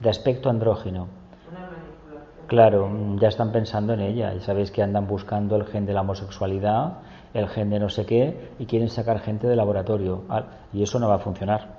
de 0.00 0.10
aspecto 0.10 0.50
andrógino. 0.50 1.08
Claro, 2.48 2.90
ya 3.18 3.28
están 3.28 3.50
pensando 3.50 3.94
en 3.94 4.00
ella. 4.00 4.34
Y 4.34 4.40
sabéis 4.40 4.70
que 4.70 4.82
andan 4.82 5.06
buscando 5.06 5.56
el 5.56 5.64
gen 5.64 5.86
de 5.86 5.94
la 5.94 6.02
homosexualidad, 6.02 6.98
el 7.32 7.48
gen 7.48 7.70
de 7.70 7.78
no 7.78 7.88
sé 7.88 8.04
qué, 8.04 8.50
y 8.58 8.66
quieren 8.66 8.90
sacar 8.90 9.20
gente 9.20 9.46
de 9.46 9.56
laboratorio. 9.56 10.24
Ah, 10.28 10.44
y 10.74 10.82
eso 10.82 10.98
no 10.98 11.08
va 11.08 11.14
a 11.14 11.20
funcionar. 11.20 11.78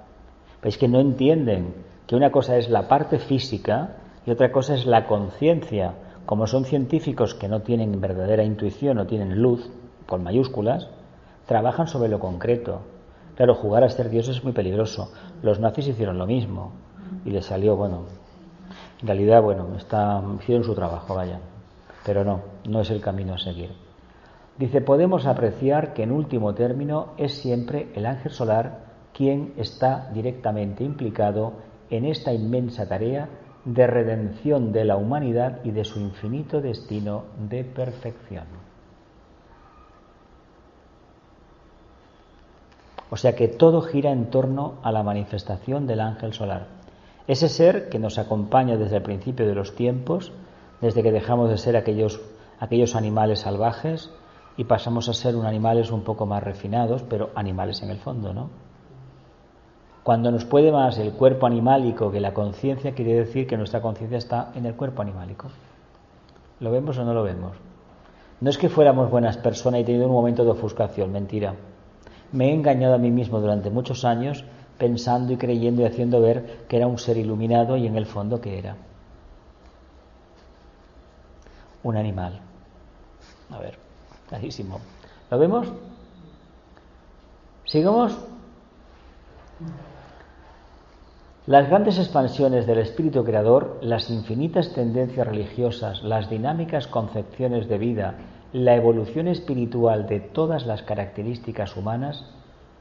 Es 0.64 0.80
que 0.80 0.88
no 0.88 1.00
entienden 1.00 1.76
que 2.08 2.16
una 2.16 2.32
cosa 2.32 2.58
es 2.58 2.72
la 2.72 2.88
parte 2.88 3.20
física 3.20 3.98
y 4.26 4.32
otra 4.32 4.52
cosa 4.52 4.74
es 4.74 4.88
la 4.88 5.06
conciencia. 5.06 5.94
Como 6.26 6.48
son 6.48 6.66
científicos 6.66 7.34
que 7.34 7.48
no 7.48 7.62
tienen 7.62 8.00
verdadera 8.00 8.44
intuición, 8.44 8.98
no 8.98 9.08
tienen 9.08 9.42
luz, 9.42 9.70
con 10.06 10.24
mayúsculas, 10.24 10.88
trabajan 11.46 11.88
sobre 11.88 12.10
lo 12.10 12.20
concreto. 12.20 12.82
Claro, 13.36 13.56
jugar 13.56 13.84
a 13.84 13.90
ser 13.90 14.10
Dios 14.10 14.28
es 14.28 14.44
muy 14.44 14.54
peligroso. 14.54 15.12
Los 15.42 15.60
nazis 15.60 15.88
hicieron 15.88 16.18
lo 16.18 16.26
mismo 16.26 16.74
y 17.26 17.32
les 17.32 17.46
salió, 17.46 17.76
bueno, 17.76 18.04
en 19.02 19.08
realidad, 19.08 19.42
bueno, 19.42 19.68
está, 19.78 20.22
hicieron 20.40 20.64
su 20.64 20.76
trabajo, 20.76 21.16
vaya, 21.16 21.40
pero 22.06 22.24
no, 22.24 22.42
no 22.66 22.82
es 22.82 22.90
el 22.92 23.02
camino 23.02 23.34
a 23.34 23.38
seguir. 23.38 23.72
Dice, 24.58 24.82
podemos 24.82 25.26
apreciar 25.26 25.94
que 25.94 26.04
en 26.04 26.12
último 26.12 26.54
término 26.54 27.14
es 27.18 27.34
siempre 27.34 27.90
el 27.96 28.06
ángel 28.06 28.32
solar 28.32 28.90
quien 29.14 29.54
está 29.58 30.10
directamente 30.14 30.84
implicado 30.84 31.54
en 31.90 32.06
esta 32.06 32.34
inmensa 32.34 32.88
tarea 32.88 33.30
de 33.66 33.88
redención 33.88 34.72
de 34.72 34.86
la 34.86 34.96
humanidad 34.96 35.60
y 35.64 35.72
de 35.72 35.86
su 35.86 36.00
infinito 36.00 36.62
destino 36.62 37.26
de 37.50 37.64
perfección. 37.64 38.46
O 43.12 43.18
sea 43.18 43.36
que 43.36 43.48
todo 43.48 43.82
gira 43.82 44.12
en 44.12 44.30
torno 44.30 44.76
a 44.84 44.92
la 44.92 45.04
manifestación 45.04 45.88
del 45.88 46.00
ángel 46.00 46.34
solar. 46.34 46.68
Ese 47.28 47.50
ser 47.50 47.90
que 47.90 48.00
nos 48.00 48.18
acompaña 48.18 48.78
desde 48.78 48.98
el 48.98 49.04
principio 49.04 49.48
de 49.48 49.56
los 49.56 49.76
tiempos, 49.76 50.32
desde 50.82 51.04
que 51.04 51.12
dejamos 51.12 51.50
de 51.50 51.58
ser 51.58 51.76
aquellos, 51.76 52.22
aquellos 52.60 52.96
animales 52.96 53.42
salvajes 53.42 54.12
y 54.58 54.66
pasamos 54.66 55.10
a 55.10 55.14
ser 55.14 55.36
un 55.36 55.46
animales 55.46 55.92
un 55.92 56.04
poco 56.04 56.26
más 56.26 56.44
refinados, 56.44 57.04
pero 57.04 57.32
animales 57.36 57.82
en 57.82 57.90
el 57.90 57.98
fondo, 57.98 58.34
¿no? 58.34 58.69
Cuando 60.04 60.32
nos 60.32 60.46
puede 60.46 60.72
más 60.72 60.98
el 60.98 61.12
cuerpo 61.14 61.46
animálico 61.46 62.12
que 62.12 62.20
la 62.20 62.34
conciencia, 62.34 62.94
quiere 62.94 63.14
decir 63.14 63.48
que 63.48 63.58
nuestra 63.58 63.82
conciencia 63.82 64.18
está 64.18 64.52
en 64.56 64.66
el 64.66 64.76
cuerpo 64.76 65.02
animálico. 65.02 65.50
¿Lo 66.60 66.72
vemos 66.72 66.98
o 66.98 67.06
no 67.06 67.14
lo 67.14 67.24
vemos? 67.24 67.58
No 68.42 68.50
es 68.50 68.58
que 68.58 68.70
fuéramos 68.70 69.12
buenas 69.12 69.38
personas 69.38 69.82
y 69.82 69.84
tenido 69.84 70.08
un 70.08 70.14
momento 70.14 70.44
de 70.46 70.52
ofuscación, 70.52 71.12
mentira. 71.12 71.56
Me 72.32 72.50
he 72.50 72.54
engañado 72.54 72.96
a 72.96 72.98
mí 72.98 73.12
mismo 73.12 73.40
durante 73.40 73.70
muchos 73.70 74.06
años 74.06 74.46
pensando 74.78 75.34
y 75.34 75.38
creyendo 75.38 75.82
y 75.82 75.86
haciendo 75.86 76.22
ver 76.22 76.66
que 76.70 76.78
era 76.78 76.88
un 76.88 76.98
ser 76.98 77.18
iluminado 77.18 77.76
y 77.76 77.86
en 77.86 77.98
el 77.98 78.06
fondo 78.06 78.40
que 78.40 78.58
era 78.58 78.78
un 81.84 81.98
animal. 81.98 82.40
A 83.52 83.60
ver, 83.60 83.78
clarísimo. 84.28 84.80
¿Lo 85.30 85.38
vemos? 85.38 85.68
¿Sigamos? 87.66 88.18
Las 91.46 91.68
grandes 91.68 91.98
expansiones 91.98 92.68
del 92.68 92.78
espíritu 92.78 93.24
creador, 93.24 93.80
las 93.82 94.10
infinitas 94.10 94.74
tendencias 94.74 95.26
religiosas, 95.26 96.04
las 96.04 96.30
dinámicas 96.30 96.88
concepciones 96.88 97.68
de 97.68 97.78
vida 97.78 98.16
la 98.54 98.76
evolución 98.76 99.28
espiritual 99.28 100.08
de 100.08 100.20
todas 100.20 100.66
las 100.66 100.82
características 100.82 101.78
humanas, 101.78 102.26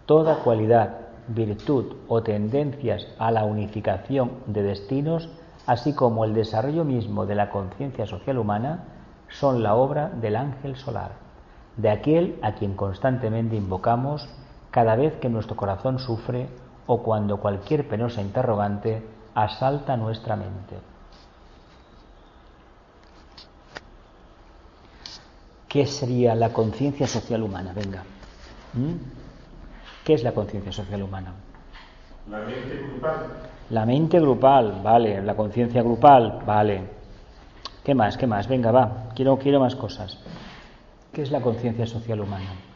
toda 0.07 0.37
cualidad, 0.37 0.95
virtud 1.29 1.97
o 2.09 2.22
tendencias 2.22 3.07
a 3.18 3.31
la 3.31 3.45
unificación 3.45 4.31
de 4.47 4.62
destinos, 4.62 5.29
así 5.66 5.93
como 5.93 6.24
el 6.24 6.33
desarrollo 6.33 6.85
mismo 6.85 7.26
de 7.26 7.35
la 7.35 7.51
conciencia 7.51 8.07
social 8.07 8.39
humana, 8.39 8.85
son 9.29 9.62
la 9.62 9.74
obra 9.74 10.09
del 10.09 10.37
ángel 10.37 10.76
solar, 10.76 11.12
de 11.76 11.91
aquel 11.91 12.39
a 12.41 12.53
quien 12.53 12.74
constantemente 12.74 13.57
invocamos 13.57 14.26
cada 14.70 14.97
vez 14.97 15.16
que 15.16 15.29
nuestro 15.29 15.57
corazón 15.57 15.99
sufre 15.99 16.49
o 16.89 17.03
cuando 17.03 17.36
cualquier 17.36 17.86
penosa 17.86 18.22
interrogante 18.22 19.03
asalta 19.34 19.97
nuestra 19.97 20.36
mente. 20.36 20.76
¿Qué 25.68 25.86
sería 25.86 26.34
la 26.34 26.49
conciencia 26.51 27.07
social 27.07 27.43
humana? 27.43 27.72
Venga. 27.74 28.03
¿Mm? 28.72 28.95
¿Qué 30.03 30.14
es 30.14 30.22
la 30.22 30.32
conciencia 30.32 30.72
social 30.72 31.03
humana? 31.03 31.34
La 32.30 32.39
mente 32.39 32.76
grupal. 32.76 33.26
La 33.68 33.84
mente 33.84 34.20
grupal, 34.20 34.80
vale. 34.82 35.22
La 35.22 35.36
conciencia 35.36 35.82
grupal, 35.82 36.43
vale. 36.47 36.82
¿Qué 37.84 37.95
más? 37.95 38.16
¿Qué 38.16 38.26
más? 38.26 38.49
Venga, 38.49 38.72
va. 38.72 39.11
Quiero, 39.14 39.36
quiero 39.36 39.61
más 39.61 39.76
cosas. 39.76 40.16
¿Qué 41.12 41.20
es 41.20 41.30
la 41.30 41.43
conciencia 41.43 41.86
social 41.86 42.20
humana? 42.22 42.68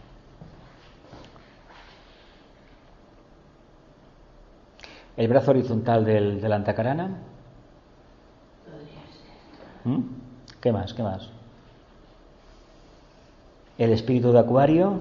El 5.17 5.29
brazo 5.29 5.51
horizontal 5.51 6.05
del, 6.05 6.41
del 6.41 6.53
antacarana. 6.53 7.19
¿Mm? 9.85 10.01
¿Qué 10.61 10.73
más? 10.73 10.95
¿Qué 10.95 11.03
más? 11.03 11.29
el 13.79 13.93
espíritu 13.93 14.33
de 14.33 14.39
Acuario, 14.39 15.01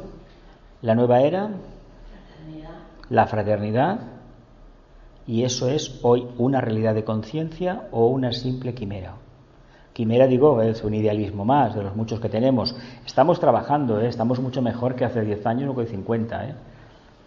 la 0.82 0.96
nueva 0.96 1.22
era, 1.22 1.50
la 3.10 3.28
fraternidad, 3.28 4.00
y 5.28 5.44
eso 5.44 5.70
es 5.70 6.00
hoy 6.02 6.28
una 6.38 6.62
realidad 6.62 6.96
de 6.96 7.04
conciencia 7.04 7.84
o 7.92 8.08
una 8.08 8.32
simple 8.32 8.74
quimera. 8.74 9.14
Quimera, 9.94 10.26
digo, 10.26 10.62
es 10.62 10.84
un 10.84 10.94
idealismo 10.94 11.46
más 11.46 11.76
de 11.76 11.84
los 11.84 11.96
muchos 11.96 12.20
que 12.20 12.30
tenemos. 12.30 12.76
Estamos 13.06 13.40
trabajando, 13.40 14.00
¿eh? 14.00 14.08
estamos 14.08 14.40
mucho 14.40 14.62
mejor 14.62 14.96
que 14.96 15.06
hace 15.06 15.22
10 15.22 15.46
años 15.46 15.70
o 15.70 15.76
que 15.76 15.86
50, 15.86 16.48
¿eh? 16.48 16.56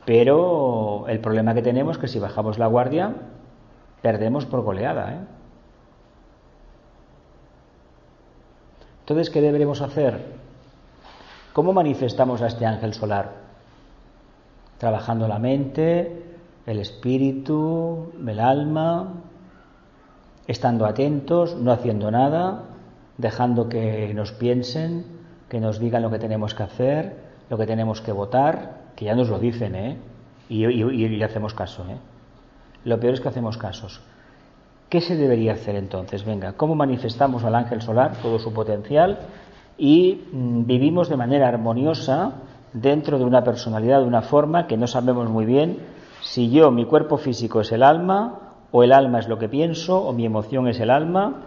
Pero 0.05 1.07
el 1.09 1.21
problema 1.21 1.55
que 1.55 1.63
tenemos 1.63 1.97
es 1.97 2.01
que 2.01 2.09
si 2.09 2.19
bajamos 2.19 2.59
la 2.59 2.67
guardia, 2.67 3.15
perdemos 4.03 4.45
por 4.47 4.63
goleada. 4.63 5.13
¿eh? 5.13 5.21
Entonces, 9.01 9.31
¿qué 9.31 9.41
deberemos 9.41 9.81
hacer? 9.81 10.21
¿Cómo 11.53 11.73
manifestamos 11.73 12.43
a 12.43 12.49
este 12.49 12.67
ángel 12.67 12.95
solar? 12.95 13.33
Trabajando 14.79 15.29
la 15.29 15.39
mente, 15.39 16.23
el 16.67 16.79
espíritu, 16.79 18.13
el 18.27 18.41
alma, 18.41 19.15
estando 20.47 20.87
atentos, 20.87 21.57
no 21.57 21.73
haciendo 21.73 22.11
nada, 22.11 22.65
dejando 23.19 23.69
que 23.69 24.13
nos 24.15 24.33
piensen, 24.33 25.07
que 25.49 25.61
nos 25.61 25.79
digan 25.79 26.03
lo 26.03 26.11
que 26.11 26.19
tenemos 26.19 26.55
que 26.55 26.63
hacer, 26.63 27.17
que 27.59 27.67
tenemos 27.67 28.01
que 28.01 28.13
votar, 28.13 28.83
que 28.97 29.05
ya 29.05 29.15
nos 29.15 29.29
lo 29.29 29.39
dicen, 29.39 29.75
¿eh? 29.75 29.97
Y, 30.49 30.65
y 30.65 31.23
hacemos 31.23 31.55
caso, 31.55 31.85
¿eh? 31.89 31.97
Lo 32.85 33.01
peor 33.01 33.15
es 33.15 33.21
que 33.21 33.29
hacemos 33.29 33.57
casos. 33.57 34.01
¿Qué 34.89 35.01
se 35.01 35.17
debería 35.17 35.55
hacer 35.55 35.77
entonces? 35.77 36.25
Venga, 36.25 36.53
¿cómo 36.53 36.75
manifestamos 36.75 37.45
al 37.45 37.55
ángel 37.55 37.81
solar 37.83 38.13
todo 38.23 38.39
su 38.39 38.53
potencial 38.53 39.19
y 39.79 40.25
mm, 40.33 40.67
vivimos 40.67 41.09
de 41.09 41.17
manera 41.17 41.49
armoniosa 41.49 42.33
dentro 42.73 43.19
de 43.19 43.25
una 43.25 43.43
personalidad, 43.43 44.01
de 44.01 44.07
una 44.07 44.23
forma 44.23 44.67
que 44.67 44.77
no 44.77 44.87
sabemos 44.87 45.29
muy 45.31 45.47
bien 45.47 45.79
si 46.21 46.51
yo, 46.51 46.71
mi 46.71 46.87
cuerpo 46.87 47.19
físico 47.19 47.61
es 47.61 47.71
el 47.73 47.83
alma, 47.83 48.41
o 48.73 48.83
el 48.83 48.93
alma 48.93 49.19
es 49.19 49.29
lo 49.29 49.39
que 49.39 49.49
pienso, 49.49 50.03
o 50.03 50.13
mi 50.13 50.25
emoción 50.25 50.67
es 50.69 50.81
el 50.81 50.91
alma, 50.91 51.43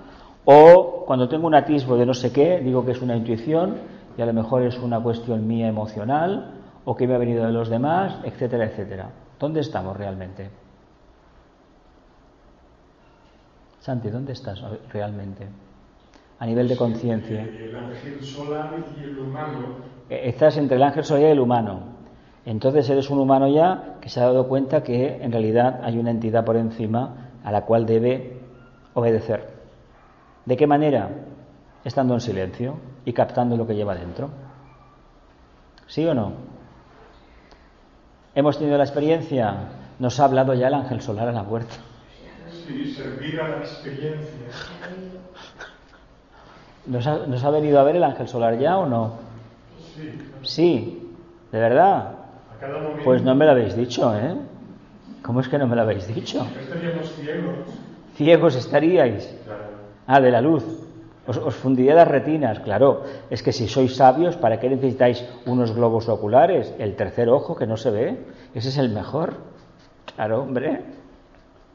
o 0.46 1.04
cuando 1.06 1.28
tengo 1.28 1.48
un 1.48 1.56
atisbo 1.56 1.98
de 1.98 2.06
no 2.06 2.14
sé 2.14 2.32
qué, 2.32 2.60
digo 2.60 2.86
que 2.86 2.92
es 2.92 3.02
una 3.02 3.16
intuición 3.16 3.76
y 4.18 4.22
a 4.22 4.26
lo 4.26 4.34
mejor 4.34 4.64
es 4.64 4.78
una 4.80 5.00
cuestión 5.00 5.46
mía 5.48 5.68
emocional, 5.68 6.54
o 6.86 6.96
que 6.96 7.08
me 7.08 7.16
ha 7.16 7.18
venido 7.18 7.46
de 7.46 7.52
los 7.52 7.70
demás, 7.70 8.20
etcétera, 8.24 8.66
etcétera. 8.66 9.10
¿Dónde 9.40 9.60
estamos 9.60 9.96
realmente? 9.96 10.50
Santi, 13.80 14.10
¿dónde 14.10 14.34
estás 14.34 14.62
realmente? 14.92 15.48
a 16.40 16.46
nivel 16.46 16.68
de 16.68 16.78
conciencia. 16.78 17.44
El 17.44 17.76
ángel 17.76 18.24
solar 18.24 18.74
y 19.00 19.04
el 19.04 19.18
humano. 19.18 19.60
Eh, 20.10 20.22
estás 20.26 20.58
entre 20.58 20.78
el 20.78 20.84
ángel 20.84 21.04
solar 21.04 21.24
y 21.24 21.26
el 21.32 21.40
humano. 21.40 21.80
Entonces 22.46 22.90
eres 22.90 23.10
un 23.10 23.20
humano 23.20 23.48
ya 23.48 23.96
que 24.00 24.10
se 24.10 24.20
ha 24.20 24.24
dado 24.24 24.48
cuenta 24.48 24.84
que 24.84 25.22
en 25.22 25.32
realidad 25.32 25.82
hay 25.84 25.98
una 25.98 26.12
entidad 26.12 26.46
por 26.46 26.56
encima 26.56 27.32
a 27.44 27.52
la 27.52 27.66
cual 27.66 27.86
debe 27.86 28.40
obedecer. 28.94 29.48
¿De 30.46 30.56
qué 30.56 30.68
manera? 30.68 31.10
Estando 31.84 32.14
en 32.14 32.22
silencio 32.22 32.76
y 33.08 33.14
captando 33.14 33.56
lo 33.56 33.66
que 33.66 33.74
lleva 33.74 33.96
dentro. 33.96 34.30
¿Sí 35.88 36.06
o 36.06 36.14
no? 36.14 36.34
Hemos 38.36 38.60
tenido 38.60 38.78
la 38.78 38.84
experiencia, 38.84 39.56
nos 39.98 40.20
ha 40.20 40.26
hablado 40.26 40.54
ya 40.54 40.68
el 40.68 40.74
ángel 40.74 41.00
solar 41.00 41.30
a 41.30 41.32
la 41.32 41.46
puerta. 41.46 41.76
Sí, 42.68 42.94
servir 42.94 43.40
a 43.40 43.48
la 43.48 43.58
experiencia. 43.60 44.48
¿Nos 46.86 47.08
ha, 47.46 47.50
venido 47.50 47.80
a 47.80 47.84
ver 47.84 47.96
el 47.96 48.04
ángel 48.04 48.28
solar 48.28 48.60
ya 48.60 48.78
o 48.78 48.86
no? 48.86 49.14
Sí. 50.44 51.14
¿de 51.50 51.60
verdad? 51.60 52.12
Pues 53.06 53.22
no 53.22 53.36
me 53.36 53.46
lo 53.46 53.52
habéis 53.52 53.74
dicho, 53.78 54.14
¿eh? 54.18 54.36
¿Cómo 55.22 55.40
es 55.40 55.48
que 55.48 55.58
no 55.58 55.66
me 55.66 55.78
lo 55.78 55.84
habéis 55.84 56.14
dicho? 56.14 56.46
Estaríamos 56.60 57.10
ciegos. 57.14 57.56
¿Ciegos 58.16 58.56
estaríais? 58.58 59.34
Ah, 60.08 60.20
de 60.20 60.30
la 60.30 60.42
luz. 60.42 60.77
Os, 61.28 61.38
os 61.38 61.66
las 61.66 62.08
retinas, 62.08 62.60
claro. 62.62 63.04
Es 63.30 63.44
que 63.44 63.52
si 63.52 63.68
sois 63.68 63.96
sabios, 63.96 64.38
¿para 64.38 64.60
qué 64.60 64.70
necesitáis 64.70 65.26
unos 65.46 65.76
globos 65.76 66.08
oculares? 66.08 66.74
El 66.80 66.96
tercer 66.96 67.28
ojo 67.30 67.56
que 67.56 67.68
no 67.68 67.76
se 67.76 67.92
ve, 67.92 68.26
ese 68.54 68.70
es 68.70 68.78
el 68.78 68.90
mejor. 68.90 69.36
Claro, 70.16 70.42
hombre. 70.42 70.82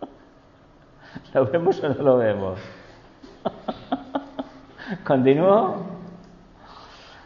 ¿Lo 1.35 1.47
vemos 1.47 1.85
o 1.85 1.89
no 1.91 2.03
lo 2.03 2.17
vemos? 2.17 2.59
Continúo. 5.05 5.77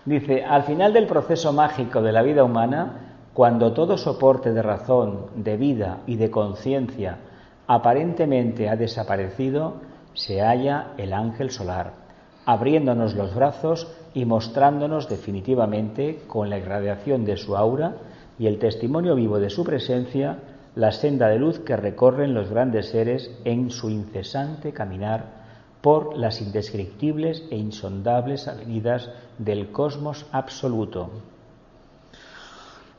Dice, 0.04 0.44
al 0.44 0.64
final 0.64 0.92
del 0.92 1.06
proceso 1.06 1.52
mágico 1.52 2.02
de 2.02 2.12
la 2.12 2.22
vida 2.22 2.42
humana, 2.42 3.14
cuando 3.34 3.72
todo 3.72 3.96
soporte 3.96 4.52
de 4.52 4.62
razón, 4.62 5.26
de 5.36 5.56
vida 5.56 5.98
y 6.06 6.16
de 6.16 6.30
conciencia 6.30 7.18
aparentemente 7.66 8.68
ha 8.68 8.76
desaparecido, 8.76 9.74
se 10.14 10.40
halla 10.40 10.92
el 10.96 11.12
ángel 11.12 11.50
solar, 11.50 12.05
abriéndonos 12.46 13.14
los 13.14 13.34
brazos 13.34 13.88
y 14.14 14.24
mostrándonos 14.24 15.08
definitivamente, 15.08 16.20
con 16.28 16.48
la 16.48 16.58
irradiación 16.58 17.24
de 17.24 17.36
su 17.36 17.56
aura 17.56 17.96
y 18.38 18.46
el 18.46 18.58
testimonio 18.58 19.14
vivo 19.16 19.38
de 19.38 19.50
su 19.50 19.64
presencia, 19.64 20.38
la 20.76 20.92
senda 20.92 21.28
de 21.28 21.38
luz 21.38 21.58
que 21.58 21.76
recorren 21.76 22.34
los 22.34 22.48
grandes 22.48 22.90
seres 22.90 23.30
en 23.44 23.70
su 23.70 23.90
incesante 23.90 24.72
caminar 24.72 25.36
por 25.80 26.16
las 26.16 26.40
indescriptibles 26.40 27.44
e 27.50 27.56
insondables 27.56 28.48
avenidas 28.48 29.10
del 29.38 29.72
cosmos 29.72 30.26
absoluto. 30.32 31.10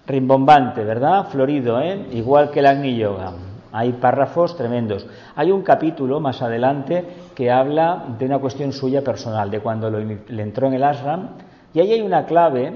Rimbombante, 0.06 0.84
¿verdad? 0.84 1.28
Florido, 1.30 1.80
¿eh? 1.82 2.08
Igual 2.12 2.52
que 2.52 2.60
el 2.60 2.66
Agni 2.66 2.98
Yoga. 2.98 3.34
Hay 3.78 3.94
párrafos 3.94 4.58
tremendos. 4.58 5.06
Hay 5.36 5.52
un 5.52 5.62
capítulo 5.62 6.20
más 6.20 6.42
adelante 6.42 7.06
que 7.36 7.52
habla 7.52 8.06
de 8.18 8.26
una 8.26 8.40
cuestión 8.40 8.74
suya 8.74 9.04
personal, 9.04 9.52
de 9.52 9.60
cuando 9.60 9.92
le 9.92 10.42
entró 10.42 10.66
en 10.66 10.74
el 10.74 10.84
ashram. 10.84 11.30
Y 11.76 11.80
ahí 11.80 11.92
hay 11.92 12.02
una 12.02 12.26
clave, 12.26 12.74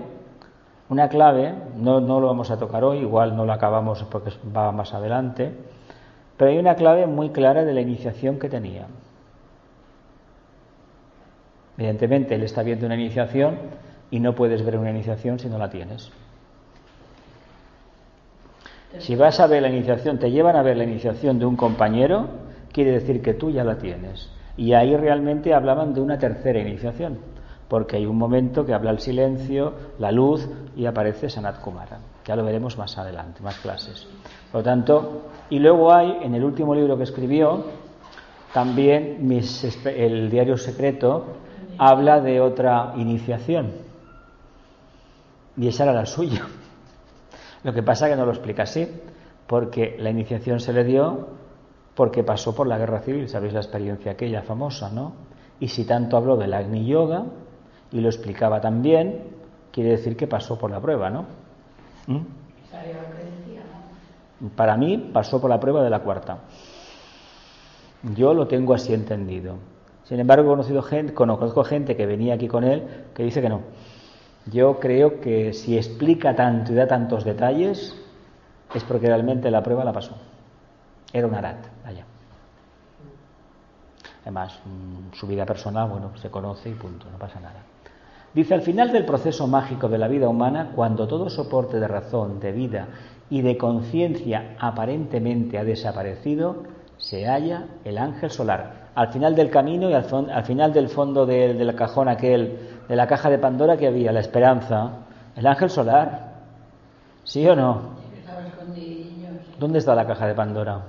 una 0.89 1.09
clave, 1.09 1.55
no, 1.75 1.99
no 2.01 2.19
lo 2.19 2.27
vamos 2.27 2.51
a 2.51 2.59
tocar 2.59 2.83
hoy, 2.83 2.99
igual 2.99 3.35
no 3.35 3.45
lo 3.45 3.53
acabamos 3.53 4.03
porque 4.11 4.29
va 4.55 4.71
más 4.71 4.93
adelante, 4.93 5.51
pero 6.37 6.51
hay 6.51 6.59
una 6.59 6.75
clave 6.75 7.07
muy 7.07 7.31
clara 7.31 7.63
de 7.63 7.73
la 7.73 7.81
iniciación 7.81 8.37
que 8.37 8.47
tenía. 8.47 8.85
Evidentemente, 11.79 12.35
él 12.35 12.43
está 12.43 12.61
viendo 12.61 12.85
una 12.85 12.93
iniciación 12.93 13.57
y 14.11 14.19
no 14.19 14.35
puedes 14.35 14.63
ver 14.63 14.77
una 14.77 14.91
iniciación 14.91 15.39
si 15.39 15.49
no 15.49 15.57
la 15.57 15.71
tienes. 15.71 16.11
Si 18.99 19.15
vas 19.15 19.39
a 19.39 19.47
ver 19.47 19.61
la 19.61 19.69
iniciación, 19.69 20.19
te 20.19 20.31
llevan 20.31 20.55
a 20.55 20.61
ver 20.61 20.77
la 20.77 20.83
iniciación 20.83 21.39
de 21.39 21.45
un 21.45 21.55
compañero, 21.55 22.27
quiere 22.71 22.91
decir 22.91 23.21
que 23.21 23.33
tú 23.33 23.49
ya 23.49 23.63
la 23.63 23.77
tienes. 23.77 24.29
Y 24.57 24.73
ahí 24.73 24.95
realmente 24.95 25.53
hablaban 25.53 25.93
de 25.93 26.01
una 26.01 26.17
tercera 26.17 26.59
iniciación, 26.59 27.19
porque 27.67 27.97
hay 27.97 28.05
un 28.05 28.17
momento 28.17 28.65
que 28.65 28.73
habla 28.73 28.91
el 28.91 28.99
silencio, 28.99 29.73
la 29.97 30.11
luz 30.11 30.47
y 30.75 30.85
aparece 30.85 31.29
Sanat 31.29 31.61
Kumara. 31.61 31.99
Ya 32.25 32.35
lo 32.35 32.43
veremos 32.43 32.77
más 32.77 32.97
adelante, 32.97 33.41
más 33.41 33.57
clases. 33.59 34.07
Por 34.51 34.61
lo 34.61 34.63
tanto, 34.63 35.21
y 35.49 35.59
luego 35.59 35.93
hay 35.93 36.17
en 36.21 36.35
el 36.35 36.43
último 36.43 36.75
libro 36.75 36.97
que 36.97 37.03
escribió, 37.03 37.65
también 38.53 39.25
el 39.85 40.29
diario 40.29 40.57
secreto 40.57 41.25
habla 41.77 42.19
de 42.19 42.41
otra 42.41 42.93
iniciación. 42.97 43.71
Y 45.57 45.67
esa 45.67 45.83
era 45.83 45.93
la 45.93 46.05
suya. 46.05 46.45
Lo 47.63 47.73
que 47.73 47.83
pasa 47.83 48.07
es 48.07 48.13
que 48.13 48.17
no 48.17 48.25
lo 48.25 48.31
explica 48.31 48.63
así, 48.63 48.87
porque 49.47 49.95
la 49.99 50.09
iniciación 50.09 50.59
se 50.59 50.73
le 50.73 50.83
dio 50.83 51.27
porque 51.95 52.23
pasó 52.23 52.55
por 52.55 52.67
la 52.67 52.77
guerra 52.77 53.01
civil, 53.01 53.27
sabéis 53.27 53.53
la 53.53 53.59
experiencia 53.59 54.13
aquella 54.13 54.41
famosa, 54.41 54.89
¿no? 54.89 55.13
Y 55.59 55.67
si 55.67 55.85
tanto 55.85 56.17
habló 56.17 56.37
del 56.37 56.53
Agni 56.53 56.85
Yoga 56.85 57.25
y 57.91 57.99
lo 57.99 58.07
explicaba 58.07 58.61
también, 58.61 59.23
quiere 59.71 59.91
decir 59.91 60.15
que 60.15 60.25
pasó 60.25 60.57
por 60.57 60.71
la 60.71 60.79
prueba, 60.79 61.09
¿no? 61.09 61.25
¿Mm? 62.07 62.19
Para 64.55 64.75
mí 64.77 65.11
pasó 65.13 65.39
por 65.39 65.49
la 65.49 65.59
prueba 65.59 65.83
de 65.83 65.89
la 65.89 65.99
cuarta. 65.99 66.39
Yo 68.15 68.33
lo 68.33 68.47
tengo 68.47 68.73
así 68.73 68.93
entendido. 68.93 69.57
Sin 70.03 70.19
embargo, 70.19 70.45
he 70.45 70.47
conocido 70.47 70.81
gente, 70.81 71.13
conozco 71.13 71.63
gente 71.63 71.95
que 71.95 72.05
venía 72.05 72.33
aquí 72.33 72.47
con 72.47 72.63
él 72.63 72.87
que 73.13 73.23
dice 73.23 73.41
que 73.41 73.49
no, 73.49 73.61
yo 74.45 74.79
creo 74.79 75.21
que 75.21 75.53
si 75.53 75.77
explica 75.77 76.35
tanto 76.35 76.71
y 76.71 76.75
da 76.75 76.87
tantos 76.87 77.23
detalles 77.23 77.95
es 78.73 78.83
porque 78.83 79.07
realmente 79.07 79.51
la 79.51 79.61
prueba 79.61 79.83
la 79.83 79.93
pasó. 79.93 80.15
Era 81.13 81.27
un 81.27 81.35
arat, 81.35 81.65
vaya. 81.83 82.05
Además, 84.23 84.59
mm, 84.65 85.13
su 85.13 85.27
vida 85.27 85.45
personal, 85.45 85.89
bueno, 85.89 86.11
se 86.17 86.29
conoce 86.29 86.69
y 86.69 86.73
punto, 86.73 87.07
no 87.11 87.17
pasa 87.17 87.39
nada. 87.39 87.63
Dice, 88.33 88.53
al 88.53 88.61
final 88.61 88.91
del 88.91 89.05
proceso 89.05 89.45
mágico 89.45 89.89
de 89.89 89.97
la 89.97 90.07
vida 90.07 90.29
humana, 90.29 90.71
cuando 90.73 91.07
todo 91.07 91.29
soporte 91.29 91.79
de 91.79 91.87
razón, 91.87 92.39
de 92.39 92.53
vida 92.53 92.87
y 93.29 93.41
de 93.41 93.57
conciencia 93.57 94.55
aparentemente 94.57 95.57
ha 95.57 95.65
desaparecido, 95.65 96.63
se 96.97 97.25
halla 97.25 97.65
el 97.83 97.97
ángel 97.97 98.29
solar. 98.29 98.89
Al 98.95 99.09
final 99.09 99.35
del 99.35 99.49
camino 99.49 99.89
y 99.89 99.93
al, 99.93 100.45
final 100.45 100.71
del 100.71 100.87
fondo 100.87 101.25
del 101.25 101.75
cajón 101.75 102.07
aquel 102.07 102.70
de 102.91 102.97
la 102.97 103.07
caja 103.07 103.29
de 103.29 103.37
Pandora 103.37 103.77
que 103.77 103.87
había, 103.87 104.11
la 104.11 104.19
esperanza, 104.19 104.91
el 105.37 105.47
ángel 105.47 105.69
solar. 105.69 106.33
¿Sí 107.23 107.47
o 107.47 107.55
no? 107.55 107.83
¿Dónde 109.57 109.79
está 109.79 109.95
la 109.95 110.05
caja 110.05 110.27
de 110.27 110.35
Pandora? 110.35 110.81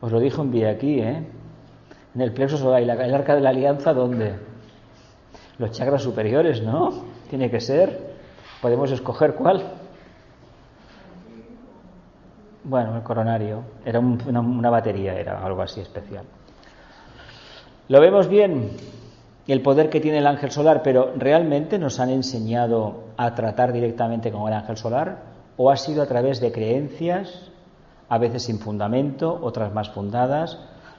Os 0.00 0.10
lo 0.10 0.18
dijo 0.18 0.42
un 0.42 0.50
día 0.50 0.70
aquí, 0.70 0.98
¿eh? 0.98 1.24
En 2.16 2.20
el 2.20 2.32
plexo 2.32 2.56
solar. 2.56 2.82
¿Y 2.82 2.90
el 2.90 3.14
arca 3.14 3.36
de 3.36 3.42
la 3.42 3.50
alianza 3.50 3.94
dónde? 3.94 4.34
Los 5.58 5.70
chakras 5.70 6.02
superiores, 6.02 6.60
¿no? 6.64 6.90
Tiene 7.30 7.48
que 7.48 7.60
ser. 7.60 8.16
Podemos 8.60 8.90
escoger 8.90 9.34
cuál. 9.34 9.62
Bueno, 12.64 12.96
el 12.96 13.04
coronario. 13.04 13.62
Era 13.84 14.00
una, 14.00 14.40
una 14.40 14.68
batería, 14.68 15.14
era 15.14 15.46
algo 15.46 15.62
así 15.62 15.80
especial. 15.80 16.24
¿Lo 17.86 18.00
vemos 18.00 18.26
bien? 18.26 18.70
El 19.52 19.60
poder 19.60 19.90
que 19.90 20.00
tiene 20.00 20.18
el 20.18 20.26
ángel 20.26 20.50
solar, 20.50 20.82
pero 20.82 21.12
¿realmente 21.16 21.78
nos 21.78 22.00
han 22.00 22.08
enseñado 22.08 23.04
a 23.16 23.34
tratar 23.34 23.72
directamente 23.72 24.32
con 24.32 24.48
el 24.48 24.54
ángel 24.54 24.76
solar? 24.76 25.22
¿O 25.56 25.70
ha 25.70 25.76
sido 25.76 26.02
a 26.02 26.06
través 26.06 26.40
de 26.40 26.50
creencias, 26.50 27.50
a 28.08 28.18
veces 28.18 28.44
sin 28.44 28.58
fundamento, 28.58 29.38
otras 29.42 29.72
más 29.74 29.90
fundadas? 29.90 30.58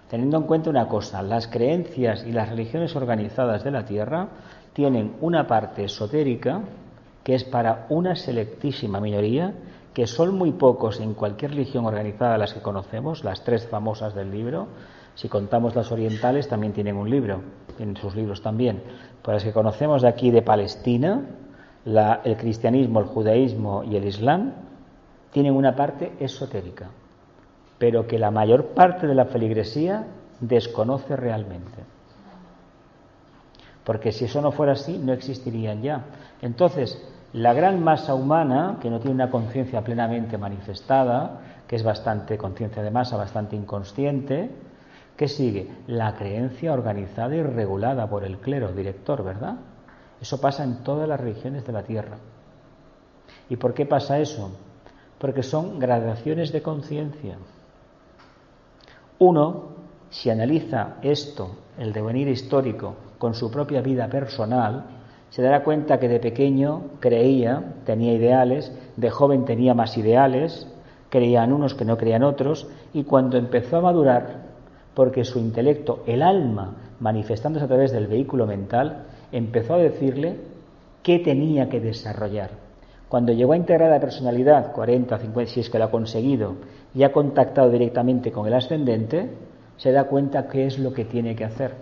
Teniendo 0.09 0.37
en 0.37 0.43
cuenta 0.43 0.69
una 0.69 0.87
cosa, 0.87 1.23
las 1.23 1.47
creencias 1.47 2.23
y 2.25 2.31
las 2.31 2.49
religiones 2.49 2.95
organizadas 2.95 3.63
de 3.63 3.71
la 3.71 3.85
Tierra 3.85 4.29
tienen 4.73 5.15
una 5.21 5.47
parte 5.47 5.85
esotérica 5.85 6.61
que 7.23 7.33
es 7.33 7.43
para 7.43 7.87
una 7.89 8.15
selectísima 8.15 8.99
minoría, 8.99 9.55
que 9.95 10.05
son 10.05 10.37
muy 10.37 10.51
pocos 10.51 10.99
en 10.99 11.15
cualquier 11.15 11.51
religión 11.51 11.85
organizada 11.85 12.37
las 12.37 12.53
que 12.53 12.61
conocemos, 12.61 13.23
las 13.23 13.43
tres 13.43 13.67
famosas 13.67 14.13
del 14.13 14.29
libro, 14.29 14.67
si 15.15 15.27
contamos 15.27 15.75
las 15.75 15.91
orientales, 15.91 16.47
también 16.47 16.73
tienen 16.73 16.97
un 16.97 17.09
libro, 17.09 17.41
en 17.79 17.97
sus 17.97 18.15
libros 18.15 18.41
también. 18.41 18.81
Por 19.21 19.33
las 19.33 19.43
que 19.43 19.53
conocemos 19.53 20.01
de 20.01 20.07
aquí 20.07 20.31
de 20.31 20.41
Palestina, 20.41 21.21
el 21.85 22.37
cristianismo, 22.37 22.99
el 22.99 23.05
judaísmo 23.05 23.83
y 23.83 23.95
el 23.95 24.05
islam, 24.05 24.53
tienen 25.31 25.53
una 25.55 25.75
parte 25.75 26.13
esotérica, 26.19 26.89
pero 27.77 28.07
que 28.07 28.17
la 28.17 28.31
mayor 28.31 28.67
parte 28.67 29.07
de 29.07 29.15
la 29.15 29.25
feligresía 29.25 30.05
desconoce 30.39 31.15
realmente. 31.15 31.83
Porque 33.83 34.11
si 34.11 34.25
eso 34.25 34.41
no 34.41 34.51
fuera 34.51 34.73
así, 34.73 34.97
no 34.97 35.13
existirían 35.13 35.81
ya. 35.81 36.05
Entonces, 36.41 37.01
la 37.33 37.53
gran 37.53 37.83
masa 37.83 38.15
humana, 38.15 38.77
que 38.81 38.89
no 38.89 38.99
tiene 38.99 39.15
una 39.15 39.29
conciencia 39.29 39.83
plenamente 39.83 40.37
manifestada, 40.37 41.41
que 41.67 41.75
es 41.75 41.83
bastante 41.83 42.37
conciencia 42.37 42.81
de 42.81 42.91
masa, 42.91 43.17
bastante 43.17 43.55
inconsciente, 43.55 44.49
¿Qué 45.15 45.27
sigue? 45.27 45.69
La 45.87 46.15
creencia 46.15 46.73
organizada 46.73 47.35
y 47.35 47.41
regulada 47.41 48.09
por 48.09 48.25
el 48.25 48.37
clero 48.37 48.73
director, 48.73 49.23
¿verdad? 49.23 49.55
Eso 50.21 50.41
pasa 50.41 50.63
en 50.63 50.83
todas 50.83 51.07
las 51.07 51.19
religiones 51.19 51.65
de 51.65 51.73
la 51.73 51.83
tierra. 51.83 52.17
¿Y 53.49 53.55
por 53.55 53.73
qué 53.73 53.85
pasa 53.85 54.19
eso? 54.19 54.51
Porque 55.17 55.43
son 55.43 55.79
gradaciones 55.79 56.51
de 56.51 56.61
conciencia. 56.61 57.37
Uno, 59.19 59.75
si 60.09 60.29
analiza 60.29 60.95
esto, 61.01 61.55
el 61.77 61.93
devenir 61.93 62.27
histórico, 62.27 62.95
con 63.17 63.33
su 63.33 63.49
propia 63.49 63.81
vida 63.81 64.09
personal, 64.09 64.83
se 65.29 65.41
dará 65.41 65.63
cuenta 65.63 65.99
que 65.99 66.09
de 66.09 66.19
pequeño 66.19 66.83
creía, 66.99 67.75
tenía 67.85 68.13
ideales, 68.13 68.71
de 68.97 69.09
joven 69.09 69.45
tenía 69.45 69.73
más 69.73 69.97
ideales, 69.97 70.67
creían 71.09 71.53
unos 71.53 71.73
que 71.73 71.85
no 71.85 71.97
creían 71.97 72.23
otros, 72.23 72.67
y 72.93 73.03
cuando 73.05 73.37
empezó 73.37 73.77
a 73.77 73.81
madurar, 73.81 74.44
porque 74.95 75.25
su 75.25 75.39
intelecto, 75.39 76.03
el 76.07 76.23
alma, 76.23 76.75
manifestándose 76.99 77.65
a 77.65 77.67
través 77.67 77.91
del 77.91 78.07
vehículo 78.07 78.47
mental, 78.47 79.05
empezó 79.31 79.75
a 79.75 79.79
decirle 79.79 80.37
qué 81.03 81.19
tenía 81.19 81.69
que 81.69 81.79
desarrollar. 81.79 82.51
Cuando 83.09 83.33
llegó 83.33 83.53
a 83.53 83.57
integrar 83.57 83.91
la 83.91 83.99
personalidad, 83.99 84.71
40, 84.71 85.17
50, 85.19 85.51
si 85.51 85.59
es 85.59 85.69
que 85.69 85.77
lo 85.77 85.85
ha 85.85 85.91
conseguido, 85.91 86.55
y 86.95 87.03
ha 87.03 87.11
contactado 87.11 87.69
directamente 87.69 88.31
con 88.31 88.47
el 88.47 88.53
ascendente, 88.53 89.29
se 89.77 89.91
da 89.91 90.05
cuenta 90.05 90.47
qué 90.47 90.65
es 90.65 90.79
lo 90.79 90.93
que 90.93 91.05
tiene 91.05 91.35
que 91.35 91.45
hacer. 91.45 91.73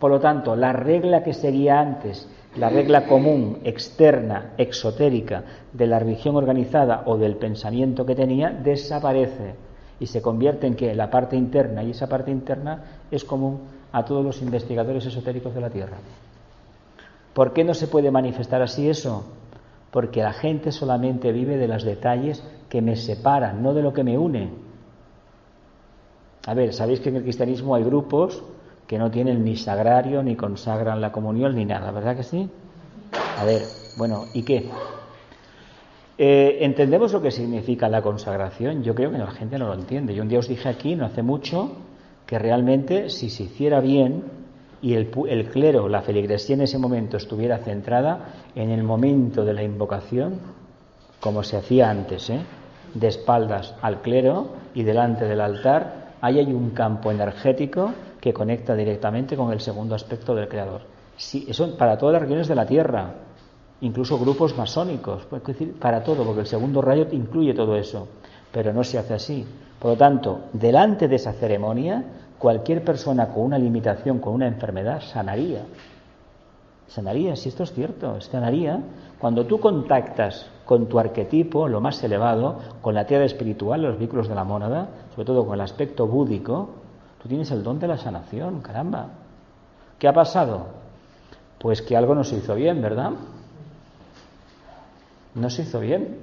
Por 0.00 0.10
lo 0.10 0.18
tanto, 0.18 0.56
la 0.56 0.72
regla 0.72 1.22
que 1.22 1.34
seguía 1.34 1.78
antes, 1.78 2.28
la 2.56 2.70
regla 2.70 3.06
común, 3.06 3.58
externa, 3.64 4.54
exotérica, 4.56 5.44
de 5.72 5.86
la 5.86 5.98
religión 5.98 6.36
organizada 6.36 7.02
o 7.06 7.18
del 7.18 7.36
pensamiento 7.36 8.06
que 8.06 8.14
tenía, 8.14 8.50
desaparece 8.50 9.67
y 10.00 10.06
se 10.06 10.22
convierte 10.22 10.66
en 10.66 10.74
que 10.74 10.94
la 10.94 11.10
parte 11.10 11.36
interna, 11.36 11.82
y 11.82 11.90
esa 11.90 12.08
parte 12.08 12.30
interna 12.30 12.84
es 13.10 13.24
común 13.24 13.60
a 13.92 14.04
todos 14.04 14.24
los 14.24 14.42
investigadores 14.42 15.06
esotéricos 15.06 15.54
de 15.54 15.60
la 15.60 15.70
Tierra. 15.70 15.96
¿Por 17.34 17.52
qué 17.52 17.64
no 17.64 17.74
se 17.74 17.88
puede 17.88 18.10
manifestar 18.10 18.62
así 18.62 18.88
eso? 18.88 19.24
Porque 19.90 20.22
la 20.22 20.32
gente 20.32 20.72
solamente 20.72 21.32
vive 21.32 21.56
de 21.56 21.68
los 21.68 21.84
detalles 21.84 22.42
que 22.68 22.82
me 22.82 22.96
separan, 22.96 23.62
no 23.62 23.74
de 23.74 23.82
lo 23.82 23.92
que 23.92 24.04
me 24.04 24.18
une. 24.18 24.50
A 26.46 26.54
ver, 26.54 26.72
sabéis 26.72 27.00
que 27.00 27.08
en 27.08 27.16
el 27.16 27.22
cristianismo 27.22 27.74
hay 27.74 27.84
grupos 27.84 28.42
que 28.86 28.98
no 28.98 29.10
tienen 29.10 29.44
ni 29.44 29.56
sagrario, 29.56 30.22
ni 30.22 30.34
consagran 30.34 31.00
la 31.00 31.12
comunión, 31.12 31.54
ni 31.54 31.64
nada, 31.64 31.90
¿verdad 31.90 32.16
que 32.16 32.22
sí? 32.22 32.50
A 33.38 33.44
ver, 33.44 33.68
bueno, 33.96 34.26
¿y 34.32 34.42
qué? 34.42 34.70
Eh, 36.20 36.58
¿Entendemos 36.64 37.12
lo 37.12 37.22
que 37.22 37.30
significa 37.30 37.88
la 37.88 38.02
consagración? 38.02 38.82
Yo 38.82 38.92
creo 38.92 39.12
que 39.12 39.18
la 39.18 39.30
gente 39.30 39.56
no 39.56 39.68
lo 39.68 39.74
entiende. 39.74 40.14
Yo 40.16 40.22
un 40.22 40.28
día 40.28 40.40
os 40.40 40.48
dije 40.48 40.68
aquí, 40.68 40.96
no 40.96 41.06
hace 41.06 41.22
mucho, 41.22 41.76
que 42.26 42.40
realmente 42.40 43.08
si 43.08 43.30
se 43.30 43.44
hiciera 43.44 43.80
bien 43.80 44.24
y 44.82 44.94
el, 44.94 45.10
el 45.28 45.48
clero, 45.48 45.88
la 45.88 46.02
feligresía 46.02 46.56
en 46.56 46.62
ese 46.62 46.78
momento 46.78 47.16
estuviera 47.16 47.58
centrada 47.58 48.34
en 48.56 48.70
el 48.70 48.82
momento 48.82 49.44
de 49.44 49.54
la 49.54 49.62
invocación, 49.62 50.40
como 51.20 51.44
se 51.44 51.56
hacía 51.56 51.88
antes, 51.88 52.30
¿eh? 52.30 52.40
de 52.94 53.06
espaldas 53.06 53.76
al 53.80 54.02
clero 54.02 54.48
y 54.74 54.82
delante 54.82 55.24
del 55.24 55.40
altar, 55.40 56.14
ahí 56.20 56.40
hay 56.40 56.52
un 56.52 56.70
campo 56.70 57.12
energético 57.12 57.92
que 58.20 58.32
conecta 58.32 58.74
directamente 58.74 59.36
con 59.36 59.52
el 59.52 59.60
segundo 59.60 59.94
aspecto 59.94 60.34
del 60.34 60.48
Creador. 60.48 60.82
Eso 61.16 61.76
para 61.76 61.96
todas 61.96 62.14
las 62.14 62.22
regiones 62.22 62.48
de 62.48 62.54
la 62.54 62.66
Tierra, 62.66 63.14
incluso 63.80 64.18
grupos 64.18 64.56
masónicos, 64.56 65.26
pues, 65.28 65.42
para 65.80 66.02
todo, 66.02 66.24
porque 66.24 66.40
el 66.40 66.46
segundo 66.46 66.82
rayo 66.82 67.06
incluye 67.12 67.54
todo 67.54 67.76
eso, 67.76 68.08
pero 68.52 68.72
no 68.72 68.84
se 68.84 68.98
hace 68.98 69.14
así. 69.14 69.46
Por 69.78 69.92
lo 69.92 69.96
tanto, 69.96 70.40
delante 70.52 71.06
de 71.06 71.16
esa 71.16 71.32
ceremonia, 71.32 72.04
cualquier 72.38 72.84
persona 72.84 73.28
con 73.28 73.44
una 73.44 73.58
limitación, 73.58 74.18
con 74.18 74.34
una 74.34 74.46
enfermedad, 74.46 75.00
sanaría. 75.00 75.62
Sanaría, 76.88 77.36
si 77.36 77.50
esto 77.50 77.62
es 77.62 77.72
cierto, 77.72 78.20
sanaría. 78.20 78.80
Cuando 79.18 79.46
tú 79.46 79.60
contactas 79.60 80.46
con 80.64 80.86
tu 80.86 80.98
arquetipo, 80.98 81.68
lo 81.68 81.80
más 81.80 82.02
elevado, 82.02 82.58
con 82.80 82.94
la 82.94 83.06
tierra 83.06 83.24
espiritual, 83.24 83.82
los 83.82 83.98
vínculos 83.98 84.28
de 84.28 84.34
la 84.34 84.44
mónada, 84.44 84.88
sobre 85.14 85.26
todo 85.26 85.44
con 85.44 85.54
el 85.54 85.60
aspecto 85.60 86.06
búdico, 86.06 86.70
tú 87.22 87.28
tienes 87.28 87.50
el 87.50 87.62
don 87.62 87.78
de 87.78 87.88
la 87.88 87.98
sanación, 87.98 88.60
caramba. 88.60 89.08
¿Qué 89.98 90.08
ha 90.08 90.12
pasado? 90.12 90.66
Pues 91.58 91.82
que 91.82 91.96
algo 91.96 92.14
no 92.14 92.24
se 92.24 92.36
hizo 92.36 92.54
bien, 92.54 92.80
¿verdad? 92.80 93.12
No 95.34 95.50
se 95.50 95.62
hizo 95.62 95.80
bien. 95.80 96.18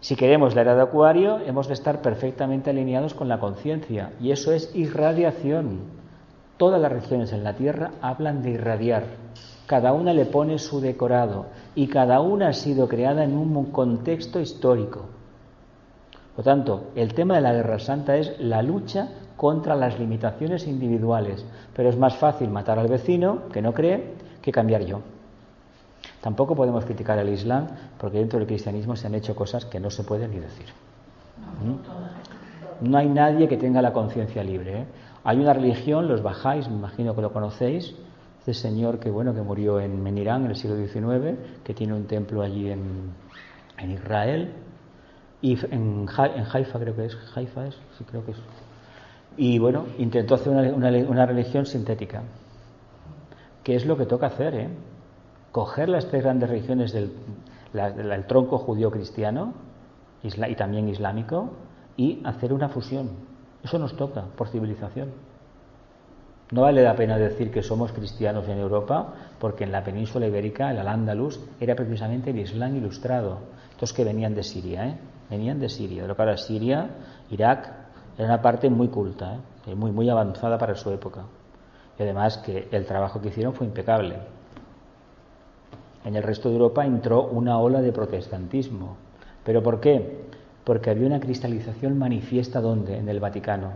Si 0.00 0.16
queremos 0.16 0.54
la 0.54 0.62
era 0.62 0.74
de 0.74 0.82
Acuario, 0.82 1.38
hemos 1.46 1.68
de 1.68 1.74
estar 1.74 2.02
perfectamente 2.02 2.70
alineados 2.70 3.14
con 3.14 3.28
la 3.28 3.38
conciencia, 3.38 4.12
y 4.20 4.32
eso 4.32 4.52
es 4.52 4.74
irradiación. 4.74 5.80
Todas 6.56 6.80
las 6.80 6.92
regiones 6.92 7.32
en 7.32 7.44
la 7.44 7.54
Tierra 7.54 7.92
hablan 8.00 8.42
de 8.42 8.50
irradiar. 8.50 9.04
Cada 9.66 9.92
una 9.92 10.12
le 10.12 10.26
pone 10.26 10.58
su 10.58 10.80
decorado 10.80 11.46
y 11.74 11.86
cada 11.86 12.20
una 12.20 12.48
ha 12.48 12.52
sido 12.52 12.88
creada 12.88 13.24
en 13.24 13.36
un 13.36 13.70
contexto 13.70 14.40
histórico. 14.40 15.06
Por 16.34 16.44
tanto, 16.44 16.90
el 16.94 17.14
tema 17.14 17.36
de 17.36 17.42
la 17.42 17.52
Guerra 17.52 17.78
Santa 17.78 18.16
es 18.16 18.38
la 18.40 18.62
lucha 18.62 19.08
contra 19.36 19.76
las 19.76 19.98
limitaciones 19.98 20.66
individuales, 20.66 21.44
pero 21.74 21.88
es 21.88 21.96
más 21.96 22.16
fácil 22.16 22.48
matar 22.48 22.78
al 22.78 22.88
vecino 22.88 23.48
que 23.52 23.62
no 23.62 23.72
cree 23.72 24.14
que 24.40 24.52
cambiar 24.52 24.84
yo. 24.84 25.00
Tampoco 26.20 26.54
podemos 26.54 26.84
criticar 26.84 27.18
al 27.18 27.28
Islam 27.28 27.66
porque 27.98 28.18
dentro 28.18 28.38
del 28.38 28.46
cristianismo 28.46 28.96
se 28.96 29.06
han 29.06 29.14
hecho 29.14 29.34
cosas 29.34 29.64
que 29.64 29.80
no 29.80 29.90
se 29.90 30.04
pueden 30.04 30.30
ni 30.30 30.38
decir. 30.38 30.66
¿Mm? 31.64 32.88
No 32.88 32.98
hay 32.98 33.08
nadie 33.08 33.48
que 33.48 33.56
tenga 33.56 33.82
la 33.82 33.92
conciencia 33.92 34.42
libre. 34.42 34.80
¿eh? 34.80 34.84
Hay 35.24 35.38
una 35.38 35.52
religión, 35.52 36.08
los 36.08 36.22
bajáis, 36.22 36.68
me 36.68 36.76
imagino 36.76 37.14
que 37.14 37.22
lo 37.22 37.32
conocéis, 37.32 37.94
este 38.40 38.54
señor 38.54 38.98
que 38.98 39.10
bueno 39.10 39.34
que 39.34 39.42
murió 39.42 39.78
en, 39.78 40.02
Menirán 40.02 40.44
en 40.44 40.50
el 40.50 40.56
siglo 40.56 40.76
XIX, 40.76 41.38
que 41.62 41.74
tiene 41.74 41.94
un 41.94 42.06
templo 42.06 42.42
allí 42.42 42.70
en, 42.70 43.12
Israel 43.88 44.52
y 45.40 45.58
en, 45.72 46.06
Haifa 46.08 46.78
creo 46.78 46.94
que 46.94 47.06
es, 47.06 47.16
Haifa 47.34 47.66
es, 47.66 47.76
sí 47.98 48.04
creo 48.04 48.24
que 48.24 48.32
es. 48.32 48.38
Y 49.36 49.58
bueno, 49.58 49.86
intentó 49.98 50.36
hacer 50.36 50.52
una, 50.52 50.62
una, 50.72 50.88
una 51.08 51.26
religión 51.26 51.66
sintética, 51.66 52.22
que 53.64 53.74
es 53.74 53.86
lo 53.86 53.96
que 53.96 54.06
toca 54.06 54.26
hacer, 54.26 54.54
¿eh? 54.54 54.68
Coger 55.52 55.88
las 55.88 56.06
tres 56.06 56.22
grandes 56.24 56.48
religiones 56.48 56.92
del 56.92 57.12
el 57.74 58.26
tronco 58.26 58.58
judío-cristiano 58.58 59.54
y 60.22 60.54
también 60.54 60.88
islámico 60.88 61.50
y 61.96 62.20
hacer 62.24 62.52
una 62.52 62.68
fusión. 62.68 63.10
Eso 63.62 63.78
nos 63.78 63.96
toca 63.96 64.24
por 64.36 64.48
civilización. 64.48 65.10
No 66.50 66.62
vale 66.62 66.82
la 66.82 66.94
pena 66.94 67.16
decir 67.16 67.50
que 67.50 67.62
somos 67.62 67.92
cristianos 67.92 68.46
en 68.46 68.58
Europa, 68.58 69.14
porque 69.38 69.64
en 69.64 69.72
la 69.72 69.82
península 69.82 70.26
ibérica, 70.26 70.70
el 70.70 70.78
al-Ándalus, 70.78 71.40
era 71.58 71.74
precisamente 71.74 72.30
el 72.30 72.40
Islam 72.40 72.76
ilustrado. 72.76 73.38
Estos 73.70 73.94
que 73.94 74.04
venían 74.04 74.34
de 74.34 74.42
Siria, 74.42 74.86
¿eh? 74.86 74.98
venían 75.30 75.58
de 75.58 75.70
Siria. 75.70 76.02
De 76.02 76.08
lo 76.08 76.16
que 76.16 76.36
Siria, 76.36 76.90
Irak, 77.30 77.72
era 78.18 78.26
una 78.26 78.42
parte 78.42 78.68
muy 78.68 78.88
culta, 78.88 79.38
¿eh? 79.66 79.74
muy, 79.74 79.92
muy 79.92 80.10
avanzada 80.10 80.58
para 80.58 80.74
su 80.74 80.90
época. 80.90 81.22
Y 81.98 82.02
además 82.02 82.36
que 82.38 82.68
el 82.70 82.84
trabajo 82.84 83.18
que 83.20 83.28
hicieron 83.28 83.54
fue 83.54 83.66
impecable. 83.66 84.16
En 86.04 86.16
el 86.16 86.22
resto 86.22 86.48
de 86.48 86.56
Europa 86.56 86.84
entró 86.84 87.24
una 87.24 87.58
ola 87.58 87.80
de 87.80 87.92
protestantismo. 87.92 88.96
¿Pero 89.44 89.62
por 89.62 89.80
qué? 89.80 90.22
Porque 90.64 90.90
había 90.90 91.06
una 91.06 91.20
cristalización 91.20 91.98
manifiesta 91.98 92.60
donde? 92.60 92.96
En 92.96 93.08
el 93.08 93.20
Vaticano. 93.20 93.72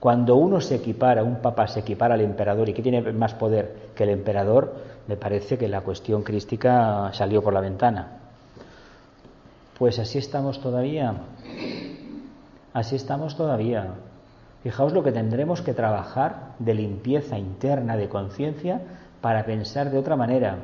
Cuando 0.00 0.36
uno 0.36 0.60
se 0.60 0.76
equipara, 0.76 1.22
un 1.22 1.36
papa 1.36 1.66
se 1.66 1.80
equipara 1.80 2.14
al 2.14 2.22
emperador 2.22 2.68
y 2.68 2.72
que 2.72 2.82
tiene 2.82 3.02
más 3.12 3.34
poder 3.34 3.90
que 3.94 4.04
el 4.04 4.10
emperador, 4.10 4.74
me 5.06 5.16
parece 5.16 5.58
que 5.58 5.68
la 5.68 5.82
cuestión 5.82 6.22
crística 6.22 7.10
salió 7.12 7.42
por 7.42 7.52
la 7.52 7.60
ventana. 7.60 8.20
Pues 9.78 9.98
así 9.98 10.18
estamos 10.18 10.60
todavía. 10.60 11.14
Así 12.72 12.96
estamos 12.96 13.36
todavía. 13.36 13.94
Fijaos 14.62 14.92
lo 14.92 15.02
que 15.02 15.12
tendremos 15.12 15.62
que 15.62 15.74
trabajar 15.74 16.54
de 16.58 16.74
limpieza 16.74 17.38
interna 17.38 17.96
de 17.96 18.08
conciencia 18.08 18.80
para 19.20 19.44
pensar 19.44 19.90
de 19.90 19.98
otra 19.98 20.16
manera. 20.16 20.58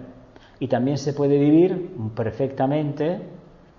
Y 0.58 0.68
también 0.68 0.98
se 0.98 1.12
puede 1.12 1.38
vivir 1.38 1.94
perfectamente 2.14 3.20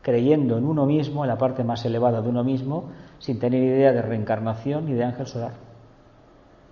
creyendo 0.02 0.58
en 0.58 0.66
uno 0.66 0.86
mismo, 0.86 1.24
en 1.24 1.30
la 1.30 1.38
parte 1.38 1.64
más 1.64 1.84
elevada 1.86 2.22
de 2.22 2.30
uno 2.30 2.44
mismo, 2.44 2.92
sin 3.20 3.40
tener 3.40 3.62
idea 3.62 3.92
de 3.92 4.02
reencarnación 4.02 4.86
ni 4.86 4.94
de 4.94 5.04
ángel 5.04 5.28
solar. 5.28 5.54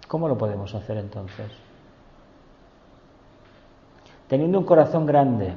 ¿Cómo 0.08 0.28
lo 0.28 0.38
podemos 0.38 0.74
hacer 0.74 0.98
entonces? 0.98 1.48
Teniendo 4.28 4.58
un 4.58 4.66
corazón 4.66 5.06
grande, 5.06 5.54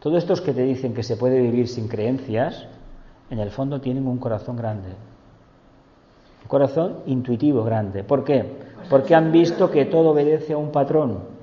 todos 0.00 0.18
estos 0.18 0.40
que 0.40 0.52
te 0.52 0.62
dicen 0.62 0.94
que 0.94 1.02
se 1.02 1.16
puede 1.16 1.40
vivir 1.40 1.68
sin 1.68 1.88
creencias, 1.88 2.66
en 3.30 3.40
el 3.40 3.50
fondo 3.50 3.80
tienen 3.80 4.06
un 4.06 4.18
corazón 4.18 4.56
grande. 4.56 4.88
Un 6.42 6.48
corazón 6.48 6.98
intuitivo 7.06 7.64
grande. 7.64 8.04
¿Por 8.04 8.24
qué? 8.24 8.56
Porque 8.88 9.14
han 9.14 9.32
visto 9.32 9.70
que 9.70 9.84
todo 9.84 10.10
obedece 10.10 10.52
a 10.52 10.58
un 10.58 10.70
patrón 10.70 11.35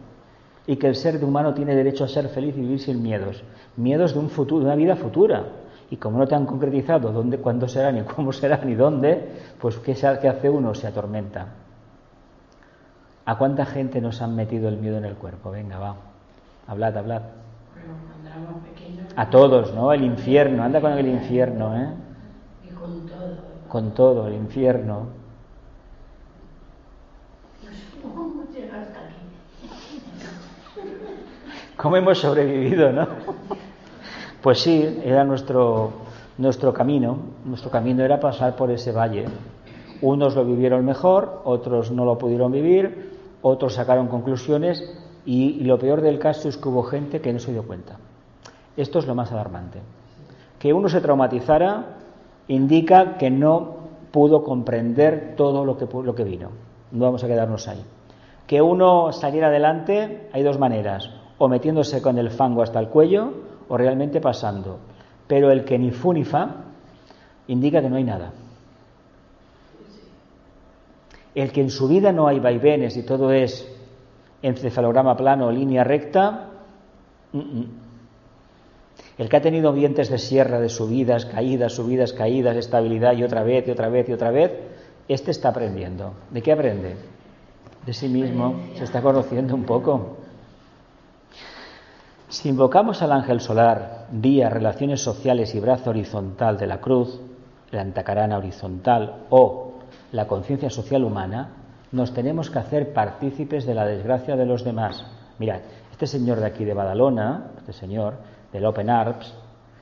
y 0.66 0.78
que 0.78 0.88
el 0.88 0.96
ser 0.96 1.24
humano 1.24 1.54
tiene 1.54 1.76
derecho 1.76 2.06
a 2.06 2.08
ser 2.08 2.30
feliz 2.30 2.56
y 2.58 2.62
vivir 2.62 2.80
sin 2.80 3.02
miedos. 3.02 3.44
Miedos 3.76 4.14
de 4.14 4.20
un 4.20 4.30
futuro, 4.30 4.62
de 4.62 4.66
una 4.66 4.76
vida 4.76 4.96
futura. 4.96 5.46
Y 5.90 5.98
como 5.98 6.18
no 6.18 6.28
te 6.28 6.36
han 6.36 6.46
concretizado 6.46 7.12
dónde, 7.12 7.38
cuándo 7.38 7.68
será, 7.68 7.92
ni 7.92 8.02
cómo 8.16 8.32
será, 8.32 8.58
ni 8.64 8.76
dónde, 8.76 9.30
pues 9.60 9.78
¿qué, 9.80 9.94
qué 9.94 10.28
hace 10.28 10.50
uno? 10.50 10.74
Se 10.74 10.88
atormenta. 10.88 11.48
¿A 13.26 13.38
cuánta 13.38 13.66
gente 13.66 14.02
nos 14.02 14.22
han 14.22 14.36
metido 14.36 14.68
el 14.70 14.78
miedo 14.78 14.98
en 14.98 15.06
el 15.06 15.16
cuerpo? 15.16 15.52
Venga, 15.52 15.80
va. 15.80 15.96
Hablad, 16.68 16.98
hablad. 16.98 17.22
A 19.16 19.30
todos, 19.30 19.74
¿no? 19.74 19.94
El 19.94 20.04
infierno, 20.04 20.64
anda 20.64 20.82
con 20.82 20.94
el 20.94 21.08
infierno, 21.08 21.76
¿eh? 21.78 21.90
Y 22.64 22.74
con 22.74 23.06
todo. 23.06 23.38
Con 23.70 23.92
todo, 23.94 24.28
el 24.28 24.34
infierno. 24.34 25.08
¿Cómo 28.02 28.44
llegaste 28.52 28.98
aquí? 28.98 29.24
¿Cómo 31.78 31.98
hemos 31.98 32.20
sobrevivido, 32.20 32.92
no? 32.92 33.08
Pues 34.44 34.60
sí, 34.60 35.00
era 35.04 35.24
nuestro, 35.24 35.92
nuestro 36.38 36.74
camino. 36.74 37.18
Nuestro 37.46 37.72
camino 37.72 38.04
era 38.04 38.20
pasar 38.20 38.56
por 38.56 38.70
ese 38.70 38.92
valle. 38.92 39.26
Unos 40.02 40.36
lo 40.36 40.46
vivieron 40.46 40.86
mejor, 40.86 41.42
otros 41.46 41.92
no 41.92 42.06
lo 42.06 42.18
pudieron 42.18 42.52
vivir, 42.52 43.18
otros 43.42 43.74
sacaron 43.74 44.08
conclusiones 44.08 44.84
y, 45.26 45.64
lo 45.64 45.80
peor 45.80 46.02
del 46.02 46.20
caso 46.20 46.50
es 46.50 46.58
que 46.58 46.68
hubo 46.68 46.84
gente 46.84 47.22
que 47.22 47.34
no 47.34 47.40
se 47.40 47.54
dio 47.54 47.66
cuenta. 47.66 47.98
Esto 48.78 49.00
es 49.00 49.08
lo 49.08 49.16
más 49.16 49.32
alarmante. 49.32 49.80
Que 50.60 50.74
uno 50.74 50.90
se 50.90 51.02
traumatizara 51.02 51.86
indica 52.50 53.18
que 53.18 53.32
no 53.32 53.78
pudo 54.12 54.44
comprender 54.44 55.34
todo 55.36 55.66
lo 55.66 55.78
que, 55.78 55.88
lo 56.04 56.14
que 56.14 56.24
vino. 56.24 56.50
No 56.92 57.06
vamos 57.06 57.24
a 57.24 57.28
quedarnos 57.28 57.68
ahí. 57.68 57.84
que 58.46 58.62
uno 58.62 59.12
saliera 59.14 59.48
adelante, 59.48 60.30
hay 60.34 60.44
dos 60.44 60.60
maneras, 60.60 61.10
o 61.44 61.50
metiéndose 61.50 62.02
con 62.02 62.18
el 62.18 62.32
fango 62.32 62.62
hasta 62.62 62.80
el 62.80 62.88
cuello 62.88 63.34
o 63.68 63.76
realmente 63.76 64.22
pasando. 64.22 64.80
Pero 65.28 65.52
el 65.52 65.66
que 65.66 65.78
ni 65.78 65.92
fu 65.92 66.14
ni 66.14 66.24
fa 66.24 66.56
indica 67.48 67.82
que 67.82 67.90
no 67.90 67.98
hay 67.98 68.06
nada. 68.06 68.32
El 71.36 71.52
que 71.52 71.60
en 71.60 71.70
su 71.70 71.90
vida 71.90 72.14
no 72.14 72.28
hay 72.28 72.40
vaivenes 72.40 72.96
y 72.96 73.04
todo 73.04 73.34
es 73.34 73.70
encefalograma 74.42 75.18
plano, 75.18 75.52
línea 75.52 75.84
recta, 75.84 76.48
el 79.18 79.28
que 79.28 79.36
ha 79.36 79.42
tenido 79.42 79.74
dientes 79.74 80.10
de 80.10 80.20
sierra 80.20 80.62
de 80.62 80.70
subidas, 80.70 81.26
caídas, 81.26 81.74
subidas, 81.74 82.14
caídas, 82.14 82.56
estabilidad 82.56 83.18
y 83.18 83.24
otra 83.24 83.44
vez 83.44 83.68
y 83.68 83.72
otra 83.72 83.90
vez 83.90 84.08
y 84.08 84.14
otra 84.14 84.32
vez, 84.32 84.52
este 85.10 85.32
está 85.32 85.50
aprendiendo. 85.50 86.14
¿De 86.32 86.42
qué 86.42 86.54
aprende? 86.54 86.96
De 87.86 87.94
sí 87.94 88.08
mismo, 88.08 88.56
se 88.76 88.86
está 88.86 89.02
conociendo 89.02 89.56
un 89.56 89.64
poco. 89.64 90.23
Si 92.34 92.50
invocamos 92.50 93.04
al 93.04 93.12
ángel 93.12 93.42
solar, 93.42 94.08
vía 94.10 94.50
relaciones 94.50 95.04
sociales 95.04 95.54
y 95.54 95.60
brazo 95.60 95.92
horizontal 95.92 96.58
de 96.58 96.66
la 96.66 96.82
cruz, 96.82 97.22
la 97.70 97.82
antacarana 97.82 98.40
horizontal 98.40 99.26
o 99.30 99.74
la 100.12 100.26
conciencia 100.26 100.72
social 100.72 101.04
humana, 101.04 101.50
nos 101.92 102.12
tenemos 102.12 102.50
que 102.50 102.58
hacer 102.58 102.92
partícipes 102.92 103.68
de 103.68 103.76
la 103.76 103.86
desgracia 103.86 104.36
de 104.36 104.48
los 104.48 104.64
demás. 104.64 105.06
Mirad, 105.38 105.60
este 105.92 106.08
señor 106.08 106.40
de 106.40 106.48
aquí 106.48 106.66
de 106.66 106.74
Badalona, 106.74 107.52
este 107.60 107.72
señor 107.72 108.16
del 108.52 108.66
Open 108.66 108.90
Arts, 108.90 109.32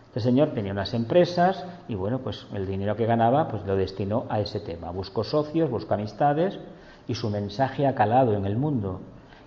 este 0.07 0.19
señor 0.19 0.49
tenía 0.49 0.73
unas 0.73 0.93
empresas 0.93 1.65
y 1.87 1.95
bueno, 1.95 2.19
pues 2.19 2.47
el 2.53 2.67
dinero 2.67 2.97
que 2.97 3.05
ganaba 3.05 3.47
pues 3.47 3.65
lo 3.65 3.77
destinó 3.77 4.25
a 4.27 4.41
ese 4.41 4.59
tema. 4.59 4.91
Buscó 4.91 5.23
socios, 5.23 5.69
buscó 5.69 5.93
amistades 5.93 6.59
y 7.07 7.15
su 7.15 7.29
mensaje 7.29 7.87
ha 7.87 7.95
calado 7.95 8.33
en 8.33 8.45
el 8.45 8.57
mundo. 8.57 8.99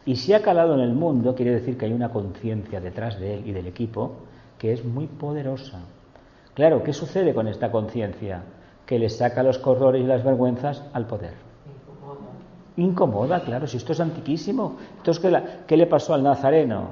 Y 0.06 0.16
si 0.16 0.34
ha 0.34 0.42
calado 0.42 0.74
en 0.74 0.80
el 0.80 0.92
mundo, 0.92 1.34
quiere 1.34 1.52
decir 1.52 1.78
que 1.78 1.86
hay 1.86 1.92
una 1.92 2.10
conciencia 2.10 2.80
detrás 2.80 3.18
de 3.18 3.34
él 3.34 3.42
y 3.46 3.52
del 3.52 3.66
equipo 3.66 4.12
que 4.58 4.72
es 4.72 4.84
muy 4.84 5.06
poderosa. 5.06 5.80
Claro, 6.54 6.82
¿qué 6.82 6.92
sucede 6.92 7.34
con 7.34 7.48
esta 7.48 7.70
conciencia? 7.70 8.42
Que 8.86 8.98
le 8.98 9.08
saca 9.08 9.42
los 9.42 9.58
corrores 9.58 10.02
y 10.02 10.06
las 10.06 10.22
vergüenzas 10.22 10.82
al 10.92 11.06
poder. 11.06 11.32
Incomoda, 12.76 13.40
claro, 13.40 13.66
si 13.66 13.76
esto 13.76 13.92
es 13.92 14.00
antiquísimo. 14.00 14.76
Entonces, 14.98 15.42
¿qué, 15.66 15.76
le 15.76 15.86
pasó 15.86 16.12
al 16.12 16.22
Nazareno? 16.22 16.88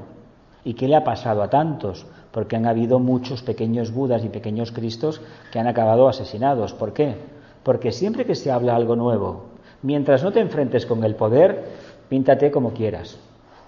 ¿Y 0.64 0.74
qué 0.74 0.89
le 0.89 0.97
ha 0.97 1.05
pasado 1.05 1.43
a 1.43 1.51
tantos? 1.51 2.06
Porque 2.30 2.56
han 2.56 2.66
habido 2.66 2.98
muchos 2.98 3.43
pequeños 3.43 3.93
Budas 3.93 4.24
y 4.24 4.28
pequeños 4.28 4.72
Cristos 4.72 5.20
que 5.52 5.59
han 5.59 5.66
acabado 5.66 6.09
asesinados. 6.09 6.72
¿Por 6.72 6.93
qué? 6.93 7.16
Porque 7.62 7.93
siempre 7.93 8.24
que 8.24 8.34
se 8.34 8.51
habla 8.51 8.76
algo 8.76 8.97
nuevo, 8.97 9.44
mientras 9.82 10.22
no 10.22 10.32
te 10.32 10.40
enfrentes 10.40 10.86
con 10.86 11.02
el 11.05 11.16
poder, 11.16 11.64
píntate 12.12 12.51
como 12.51 12.74
quieras. 12.74 13.18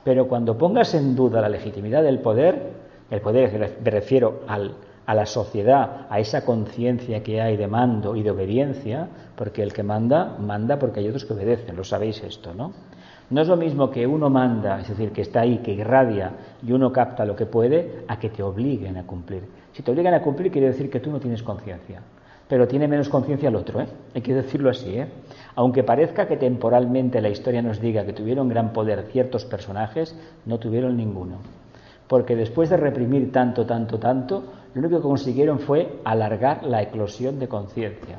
Pero 0.05 0.29
cuando 0.29 0.59
pongas 0.59 0.93
en 0.93 1.17
duda 1.17 1.41
la 1.41 1.49
legitimidad 1.49 2.03
del 2.03 2.19
poder, 2.19 2.73
el 3.11 3.23
poder 3.23 3.75
me 3.83 3.91
refiero 3.91 4.43
al, 4.47 4.75
a 5.07 5.15
la 5.15 5.25
sociedad, 5.25 6.07
a 6.11 6.21
esa 6.21 6.45
conciencia 6.45 7.23
que 7.23 7.41
hay 7.41 7.57
de 7.57 7.67
mando 7.69 8.15
y 8.15 8.23
de 8.23 8.33
obediencia, 8.33 9.09
porque 9.35 9.63
el 9.63 9.73
que 9.73 9.83
manda, 9.83 10.37
manda 10.39 10.79
porque 10.79 11.01
hay 11.01 11.09
otros 11.09 11.25
que 11.25 11.33
obedecen, 11.33 11.75
lo 11.75 11.85
sabéis 11.85 12.23
esto, 12.23 12.53
¿no? 12.53 12.75
No 13.31 13.41
es 13.41 13.49
lo 13.49 13.57
mismo 13.57 13.91
que 13.91 14.07
uno 14.07 14.29
manda, 14.29 14.79
es 14.79 14.89
decir, 14.89 15.11
que 15.13 15.23
está 15.23 15.41
ahí, 15.41 15.61
que 15.65 15.73
irradia 15.73 16.33
y 16.63 16.73
uno 16.73 16.93
capta 16.93 17.25
lo 17.25 17.35
que 17.35 17.47
puede, 17.47 18.05
a 18.09 18.19
que 18.19 18.29
te 18.29 18.43
obliguen 18.43 18.99
a 18.99 19.07
cumplir. 19.07 19.45
Si 19.73 19.83
te 19.83 19.91
obligan 19.91 20.13
a 20.13 20.21
cumplir, 20.21 20.53
quiere 20.53 20.67
decir 20.67 20.91
que 20.91 21.01
tú 21.01 21.11
no 21.11 21.19
tienes 21.19 21.43
conciencia, 21.43 22.03
pero 22.49 22.69
tiene 22.69 22.89
menos 22.89 23.09
conciencia 23.09 23.49
el 23.49 23.57
otro, 23.57 23.81
¿eh? 23.81 23.87
Hay 24.15 24.21
que 24.23 24.35
decirlo 24.35 24.71
así, 24.71 24.99
¿eh? 24.99 25.09
Aunque 25.57 25.83
parezca 25.83 26.27
que 26.27 26.37
temporalmente 26.37 27.21
la 27.21 27.29
historia 27.29 27.63
nos 27.63 27.81
diga 27.81 28.05
que 28.05 28.13
tuvieron 28.13 28.49
gran 28.49 28.73
poder 28.73 29.07
ciertos 29.11 29.45
personajes, 29.45 30.15
no 30.45 30.59
tuvieron 30.59 30.97
ninguno. 30.97 31.39
Porque 32.09 32.37
después 32.37 32.69
de 32.69 32.77
reprimir 32.77 33.33
tanto, 33.33 33.65
tanto, 33.65 33.99
tanto, 33.99 34.45
lo 34.75 34.81
único 34.81 34.97
que 34.97 35.03
consiguieron 35.03 35.59
fue 35.59 36.01
alargar 36.05 36.65
la 36.65 36.83
eclosión 36.83 37.39
de 37.39 37.49
conciencia. 37.49 38.19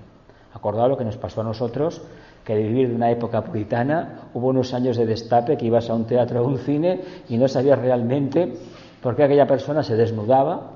Acordado 0.53 0.89
lo 0.89 0.97
que 0.97 1.03
nos 1.03 1.17
pasó 1.17 1.41
a 1.41 1.43
nosotros, 1.43 2.01
que 2.43 2.55
de 2.55 2.63
vivir 2.63 2.89
de 2.89 2.95
una 2.95 3.11
época 3.11 3.43
puritana 3.43 4.29
hubo 4.33 4.47
unos 4.47 4.73
años 4.73 4.97
de 4.97 5.05
destape 5.05 5.57
que 5.57 5.65
ibas 5.65 5.89
a 5.89 5.95
un 5.95 6.05
teatro 6.05 6.41
o 6.41 6.45
a 6.45 6.47
un 6.47 6.59
cine 6.59 7.01
y 7.27 7.37
no 7.37 7.47
sabías 7.47 7.79
realmente 7.79 8.53
por 9.01 9.15
qué 9.15 9.23
aquella 9.23 9.47
persona 9.47 9.83
se 9.83 9.95
desnudaba 9.95 10.74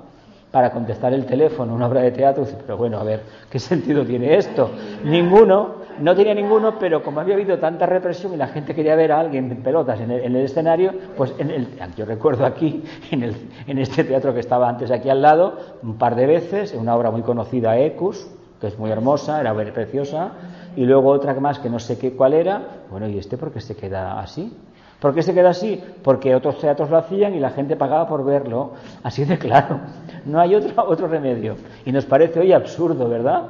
para 0.50 0.70
contestar 0.72 1.12
el 1.12 1.26
teléfono, 1.26 1.74
una 1.74 1.86
obra 1.86 2.02
de 2.02 2.10
teatro, 2.10 2.44
pero 2.66 2.76
bueno, 2.76 2.98
a 2.98 3.04
ver, 3.04 3.22
¿qué 3.48 3.58
sentido 3.58 4.04
tiene 4.04 4.36
esto? 4.36 4.70
Ninguno, 5.04 5.76
no 6.00 6.16
tenía 6.16 6.34
ninguno, 6.34 6.78
pero 6.78 7.02
como 7.02 7.20
había 7.20 7.34
habido 7.34 7.58
tanta 7.58 7.86
represión 7.86 8.34
y 8.34 8.36
la 8.36 8.48
gente 8.48 8.74
quería 8.74 8.96
ver 8.96 9.12
a 9.12 9.20
alguien 9.20 9.50
en 9.50 9.62
pelotas 9.62 10.00
en 10.00 10.10
el, 10.10 10.36
escenario, 10.36 10.92
pues 11.16 11.32
en 11.38 11.50
el, 11.50 11.68
yo 11.96 12.04
recuerdo 12.04 12.44
aquí, 12.44 12.82
en, 13.10 13.22
el, 13.22 13.36
en 13.66 13.78
este 13.78 14.02
teatro 14.02 14.34
que 14.34 14.40
estaba 14.40 14.68
antes 14.68 14.90
aquí 14.90 15.08
al 15.08 15.22
lado, 15.22 15.56
un 15.82 15.98
par 15.98 16.16
de 16.16 16.26
veces, 16.26 16.74
una 16.74 16.96
obra 16.96 17.10
muy 17.10 17.22
conocida, 17.22 17.78
Ecus, 17.78 18.28
que 18.60 18.66
es 18.66 18.78
muy 18.78 18.90
hermosa, 18.90 19.40
era 19.40 19.54
preciosa, 19.72 20.32
y 20.76 20.84
luego 20.84 21.10
otra 21.10 21.34
más 21.34 21.58
que 21.58 21.70
no 21.70 21.78
sé 21.78 21.98
qué 21.98 22.12
cuál 22.12 22.34
era, 22.34 22.62
bueno, 22.90 23.08
¿y 23.08 23.18
este 23.18 23.36
por 23.36 23.52
qué 23.52 23.60
se 23.60 23.76
queda 23.76 24.20
así? 24.20 24.52
¿Por 25.00 25.14
qué 25.14 25.22
se 25.22 25.32
queda 25.32 25.50
así? 25.50 25.82
Porque 26.02 26.34
otros 26.34 26.58
teatros 26.58 26.90
lo 26.90 26.98
hacían 26.98 27.34
y 27.34 27.40
la 27.40 27.50
gente 27.50 27.74
pagaba 27.76 28.06
por 28.06 28.24
verlo, 28.24 28.72
así 29.02 29.24
de 29.24 29.38
claro. 29.38 29.80
No 30.26 30.38
hay 30.40 30.54
otro, 30.54 30.72
otro 30.88 31.08
remedio. 31.08 31.56
Y 31.84 31.92
nos 31.92 32.04
parece 32.04 32.40
hoy 32.40 32.52
absurdo, 32.52 33.08
¿verdad? 33.08 33.42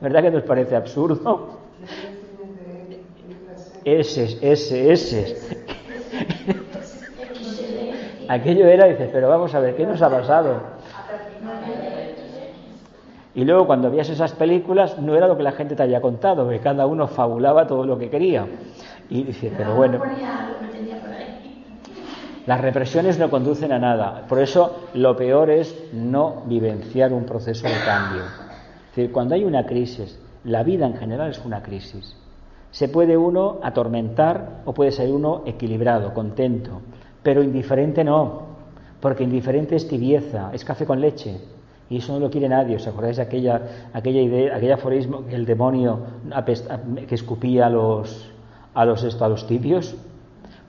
¿Verdad 0.00 0.22
que 0.22 0.30
nos 0.30 0.42
parece 0.42 0.76
absurdo? 0.76 1.58
Ese, 3.84 4.38
ese, 4.40 4.92
ese. 4.92 5.36
Aquello 8.28 8.66
era, 8.66 8.86
dices, 8.86 9.10
pero 9.12 9.28
vamos 9.28 9.54
a 9.54 9.60
ver, 9.60 9.76
¿qué 9.76 9.86
nos 9.86 10.00
ha 10.00 10.08
pasado? 10.08 10.74
Y 13.34 13.44
luego 13.44 13.66
cuando 13.66 13.90
veías 13.90 14.08
esas 14.08 14.32
películas 14.32 14.98
no 14.98 15.14
era 15.16 15.26
lo 15.26 15.36
que 15.36 15.42
la 15.42 15.52
gente 15.52 15.74
te 15.74 15.82
había 15.82 16.00
contado, 16.00 16.48
que 16.48 16.60
cada 16.60 16.86
uno 16.86 17.08
fabulaba 17.08 17.66
todo 17.66 17.84
lo 17.84 17.98
que 17.98 18.08
quería. 18.08 18.46
Y 19.10 19.24
dices, 19.24 19.52
pero 19.56 19.74
bueno, 19.74 20.00
las 22.46 22.60
represiones 22.60 23.18
no 23.18 23.30
conducen 23.30 23.72
a 23.72 23.78
nada. 23.78 24.26
Por 24.28 24.40
eso 24.40 24.88
lo 24.94 25.16
peor 25.16 25.50
es 25.50 25.74
no 25.92 26.42
vivenciar 26.46 27.12
un 27.12 27.24
proceso 27.24 27.66
de 27.66 27.74
cambio. 27.84 28.22
Es 28.22 28.96
decir, 28.96 29.12
cuando 29.12 29.34
hay 29.34 29.44
una 29.44 29.66
crisis, 29.66 30.18
la 30.44 30.62
vida 30.62 30.86
en 30.86 30.96
general 30.96 31.30
es 31.30 31.44
una 31.44 31.62
crisis. 31.62 32.16
Se 32.70 32.88
puede 32.88 33.16
uno 33.16 33.60
atormentar 33.62 34.62
o 34.64 34.74
puede 34.74 34.92
ser 34.92 35.10
uno 35.10 35.42
equilibrado, 35.46 36.12
contento, 36.12 36.82
pero 37.22 37.42
indiferente 37.42 38.04
no, 38.04 38.42
porque 39.00 39.24
indiferente 39.24 39.76
es 39.76 39.88
tibieza, 39.88 40.50
es 40.52 40.64
café 40.64 40.84
con 40.84 41.00
leche. 41.00 41.40
Y 41.88 41.98
eso 41.98 42.14
no 42.14 42.20
lo 42.20 42.30
quiere 42.30 42.48
nadie. 42.48 42.76
¿Os 42.76 42.86
acordáis 42.86 43.16
de 43.16 43.22
aquella, 43.22 43.60
aquella 43.92 44.20
idea, 44.20 44.56
aquel 44.56 44.72
aforismo 44.72 45.24
el 45.30 45.44
demonio 45.44 46.00
que 47.06 47.14
escupía 47.14 47.66
a 47.66 47.70
los, 47.70 48.30
a 48.74 48.84
los, 48.84 49.22
a 49.22 49.28
los 49.28 49.46
tibios? 49.46 49.94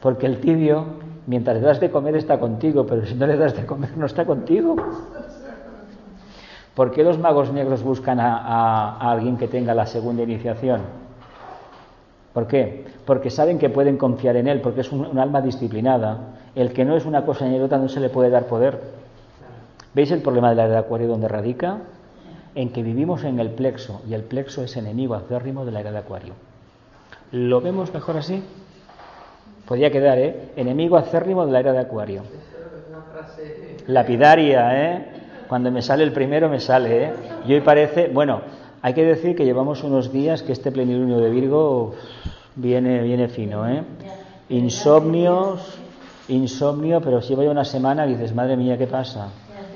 Porque 0.01 0.25
el 0.25 0.39
tibio, 0.39 0.85
mientras 1.27 1.57
le 1.57 1.61
das 1.61 1.79
de 1.79 1.89
comer, 1.89 2.15
está 2.15 2.39
contigo, 2.39 2.85
pero 2.85 3.05
si 3.05 3.15
no 3.15 3.27
le 3.27 3.37
das 3.37 3.55
de 3.55 3.65
comer, 3.65 3.97
no 3.97 4.05
está 4.05 4.25
contigo. 4.25 4.75
¿Por 6.75 6.91
qué 6.91 7.03
los 7.03 7.17
magos 7.17 7.53
negros 7.53 7.83
buscan 7.83 8.19
a, 8.19 8.97
alguien 8.99 9.37
que 9.37 9.47
tenga 9.47 9.73
la 9.73 9.85
segunda 9.85 10.23
iniciación? 10.23 10.81
¿Por 12.33 12.47
qué? 12.47 12.85
Porque 13.05 13.29
saben 13.29 13.57
que 13.57 13.69
pueden 13.69 13.97
confiar 13.97 14.35
en 14.35 14.47
él, 14.47 14.59
porque 14.59 14.81
es 14.81 14.91
un, 14.91 15.17
alma 15.17 15.41
disciplinada. 15.41 16.17
El 16.53 16.73
que 16.73 16.83
no 16.83 16.97
es 16.97 17.05
una 17.05 17.25
cosa 17.25 17.45
ni 17.45 17.59
otra 17.59 17.77
no 17.77 17.87
se 17.87 18.01
le 18.01 18.09
puede 18.09 18.29
dar 18.29 18.47
poder. 18.47 18.81
¿Veis 19.93 20.11
el 20.11 20.21
problema 20.21 20.49
de 20.49 20.55
la 20.55 20.65
era 20.65 20.73
de 20.73 20.79
Acuario 20.79 21.07
donde 21.07 21.29
radica? 21.29 21.77
En 22.55 22.71
que 22.71 22.83
vivimos 22.83 23.23
en 23.23 23.39
el 23.39 23.51
plexo 23.51 24.01
y 24.07 24.13
el 24.13 24.23
plexo 24.23 24.61
es 24.61 24.75
enemigo 24.75 25.15
acérrimo 25.15 25.63
de 25.63 25.71
la 25.71 25.79
era 25.79 25.91
de 25.91 25.99
Acuario. 25.99 26.33
¿Lo 27.31 27.61
vemos 27.61 27.93
mejor 27.93 28.17
así? 28.17 28.43
Podría 29.67 29.91
quedar, 29.91 30.17
¿eh? 30.19 30.51
Enemigo 30.55 30.95
acérrimo 30.97 31.45
de 31.45 31.51
la 31.51 31.59
era 31.59 31.73
de 31.73 31.79
Acuario. 31.79 32.21
Lapidaria, 33.87 34.93
¿eh? 34.95 35.05
Cuando 35.47 35.71
me 35.71 35.81
sale 35.81 36.03
el 36.03 36.11
primero, 36.11 36.49
me 36.49 36.59
sale, 36.59 37.03
¿eh? 37.05 37.13
Y 37.47 37.53
hoy 37.53 37.61
parece, 37.61 38.09
bueno, 38.13 38.41
hay 38.81 38.93
que 38.93 39.03
decir 39.03 39.35
que 39.35 39.45
llevamos 39.45 39.83
unos 39.83 40.11
días 40.11 40.43
que 40.43 40.51
este 40.51 40.71
plenilunio 40.71 41.17
de 41.17 41.29
Virgo 41.29 41.95
viene, 42.55 43.01
viene 43.01 43.27
fino, 43.27 43.67
¿eh? 43.67 43.83
Insomnios, 44.49 45.79
insomnio, 46.27 47.01
pero 47.01 47.21
si 47.21 47.33
voy 47.33 47.47
una 47.47 47.65
semana 47.65 48.05
dices, 48.05 48.33
madre 48.35 48.57
mía, 48.57 48.77
¿qué 48.77 48.87
pasa? 48.87 49.29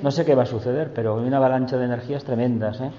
No 0.04 0.12
sé 0.12 0.24
qué 0.24 0.36
va 0.36 0.44
a 0.44 0.48
suceder, 0.48 0.92
pero 0.94 1.20
hay 1.20 1.26
una 1.28 1.38
avalancha 1.38 1.78
de 1.78 1.86
energías 1.86 2.24
tremendas, 2.24 2.80
¿eh? 2.82 2.92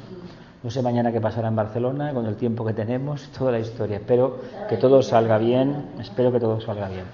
No 0.62 0.68
sé 0.70 0.82
mañana 0.82 1.10
qué 1.10 1.20
pasará 1.22 1.48
en 1.48 1.56
Barcelona 1.56 2.12
con 2.12 2.26
el 2.26 2.36
tiempo 2.36 2.66
que 2.66 2.74
tenemos, 2.74 3.30
toda 3.36 3.52
la 3.52 3.60
historia. 3.60 3.96
Espero 3.96 4.40
que 4.68 4.76
todo 4.76 5.02
salga 5.02 5.38
bien, 5.38 5.86
espero 5.98 6.30
que 6.30 6.38
todo 6.38 6.60
salga 6.60 6.88
bien. 6.88 7.04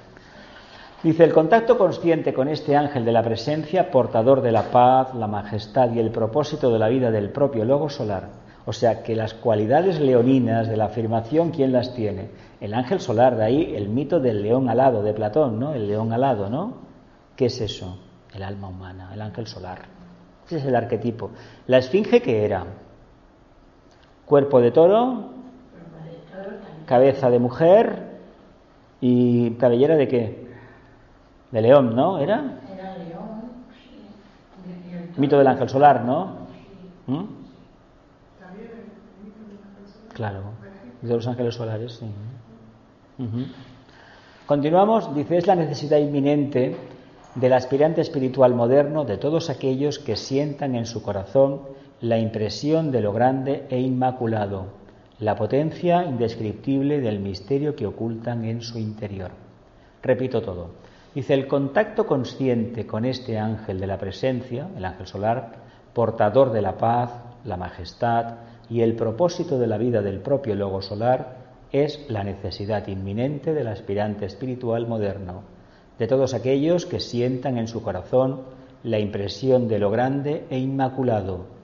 Dice, 1.02 1.23
el 1.23 1.32
contacto 1.32 1.78
consciente 1.78 2.35
con 2.35 2.48
este 2.48 2.74
ángel 2.74 3.05
de 3.05 3.12
la 3.12 3.23
presencia, 3.23 3.93
portador 3.93 4.40
de 4.40 4.51
la 4.51 4.73
paz, 4.73 5.14
la 5.14 5.28
majestad 5.28 5.93
y 5.93 6.01
el 6.01 6.10
propósito 6.10 6.73
de 6.73 6.81
la 6.81 6.89
vida 6.89 7.12
del 7.12 7.31
propio 7.31 7.64
logo 7.64 7.89
solar, 7.89 8.31
O 8.68 8.73
sea 8.73 9.05
que 9.05 9.14
las 9.14 9.32
cualidades 9.32 10.01
leoninas 10.01 10.66
de 10.68 10.77
la 10.77 10.86
afirmación, 10.86 11.52
¿quién 11.52 11.70
las 11.70 11.94
tiene? 11.94 12.31
El 12.60 12.74
ángel 12.74 12.98
solar, 12.98 13.36
de 13.36 13.44
ahí 13.44 13.77
el 13.77 13.89
mito 13.89 14.18
del 14.18 14.43
león 14.43 14.68
alado 14.68 15.05
de 15.05 15.12
Platón, 15.12 15.60
¿no? 15.60 15.73
El 15.73 15.86
león 15.86 16.12
alado, 16.12 16.51
¿no? 16.51 16.78
¿Qué 17.36 17.47
es 17.47 17.60
eso? 17.60 17.97
El 18.35 18.43
alma 18.43 18.66
humana, 18.66 19.10
el 19.14 19.23
ángel 19.23 19.47
solar. 19.47 19.82
Ese 20.47 20.56
es 20.56 20.64
el 20.64 20.74
arquetipo. 20.74 21.31
La 21.68 21.78
esfinge, 21.78 22.20
¿qué 22.20 22.44
era? 22.44 22.66
Cuerpo 24.27 24.61
de 24.61 24.73
toro, 24.73 25.31
cabeza 26.85 27.31
de 27.31 27.39
mujer 27.39 28.19
y 29.01 29.53
cabellera 29.53 29.97
de 29.97 30.09
qué? 30.09 30.47
De 31.53 31.62
león, 31.62 31.94
¿no? 31.94 32.19
¿Era? 32.19 32.43
León, 32.43 32.61
sí. 35.15 35.20
Mito 35.20 35.39
del 35.39 35.47
ángel 35.47 35.69
solar, 35.69 36.05
¿no? 36.05 36.47
¿Mm? 37.07 37.24
Claro, 40.12 40.43
de 41.03 41.15
los 41.15 41.27
ángeles 41.27 41.55
solares, 41.55 41.93
sí. 41.93 42.07
Continuamos, 44.47 45.15
dice, 45.15 45.36
es 45.39 45.47
la 45.47 45.55
necesidad 45.55 45.98
inminente 45.98 46.77
del 47.35 47.53
aspirante 47.53 48.01
espiritual 48.01 48.55
moderno 48.55 49.05
de 49.05 49.19
todos 49.19 49.51
aquellos 49.51 49.98
que 49.98 50.16
sientan 50.16 50.74
en 50.74 50.86
su 50.86 51.03
corazón 51.03 51.61
la 52.01 52.18
impresión 52.18 52.90
de 52.90 53.01
lo 53.01 53.12
grande 53.12 53.64
e 53.70 53.81
inmaculado, 53.81 54.66
la 55.18 55.35
potencia 55.35 56.05
indescriptible 56.05 57.01
del 57.01 57.20
misterio 57.20 57.74
que 57.74 57.86
ocultan 57.86 58.44
en 58.44 58.60
su 58.60 58.78
interior. 58.78 59.31
Repito 60.02 60.43
todo. 60.43 60.70
Dice, 61.14 61.32
el 61.32 61.47
contacto 61.47 62.06
consciente 62.06 62.86
con 62.86 63.06
este 63.06 63.39
ángel 63.39 63.81
de 63.81 63.86
la 63.86 63.97
presencia, 63.97 64.68
el 64.77 64.85
ángel 64.85 65.06
solar, 65.06 65.52
portador 65.94 66.52
de 66.52 66.60
la 66.60 66.77
paz, 66.77 67.12
la 67.44 67.56
majestad, 67.56 68.35
y 68.68 68.82
el 68.82 68.94
propósito 68.94 69.59
de 69.59 69.66
la 69.66 69.78
vida 69.78 70.02
del 70.02 70.20
propio 70.20 70.55
logo 70.55 70.82
solar 70.82 71.36
es 71.73 72.05
la 72.10 72.24
necesidad 72.24 72.86
inminente 72.89 73.55
del 73.55 73.68
aspirante 73.68 74.27
espiritual 74.27 74.86
moderno, 74.86 75.44
de 75.98 76.06
todos 76.06 76.35
aquellos 76.35 76.85
que 76.85 77.01
sientan 77.01 77.56
en 77.56 77.68
su 77.68 77.82
corazón 77.82 78.43
la 78.82 78.98
impresión 78.98 79.66
de 79.66 79.78
lo 79.78 79.90
grande 79.90 80.44
e 80.51 80.59
inmaculado, 80.59 81.56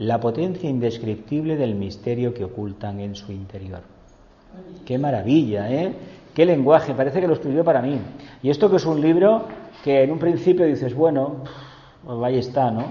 la 0.00 0.18
potencia 0.18 0.68
indescriptible 0.68 1.56
del 1.56 1.74
misterio 1.74 2.32
que 2.32 2.44
ocultan 2.44 3.00
en 3.00 3.14
su 3.14 3.32
interior. 3.32 3.82
Qué 4.86 4.96
maravilla, 4.96 5.70
¿eh? 5.70 5.94
Qué 6.32 6.46
lenguaje, 6.46 6.94
parece 6.94 7.20
que 7.20 7.26
lo 7.26 7.34
escribió 7.34 7.62
para 7.62 7.82
mí. 7.82 8.00
Y 8.42 8.48
esto 8.48 8.70
que 8.70 8.76
es 8.76 8.86
un 8.86 8.98
libro 8.98 9.44
que 9.84 10.02
en 10.02 10.10
un 10.10 10.18
principio 10.18 10.64
dices, 10.64 10.94
bueno, 10.94 11.44
pues 12.02 12.18
ahí 12.22 12.38
está, 12.38 12.70
¿no? 12.70 12.84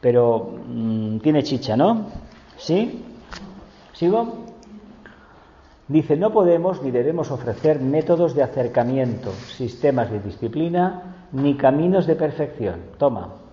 Pero 0.00 0.58
mmm, 0.66 1.18
tiene 1.18 1.44
chicha, 1.44 1.76
¿no? 1.76 2.06
¿Sí? 2.56 3.04
¿Sigo? 3.92 4.44
Dice, 5.86 6.16
no 6.16 6.32
podemos 6.32 6.82
ni 6.82 6.90
debemos 6.90 7.30
ofrecer 7.30 7.78
métodos 7.78 8.34
de 8.34 8.42
acercamiento, 8.42 9.30
sistemas 9.30 10.10
de 10.10 10.18
disciplina, 10.18 11.28
ni 11.30 11.54
caminos 11.54 12.08
de 12.08 12.16
perfección. 12.16 12.80
Toma, 12.98 13.43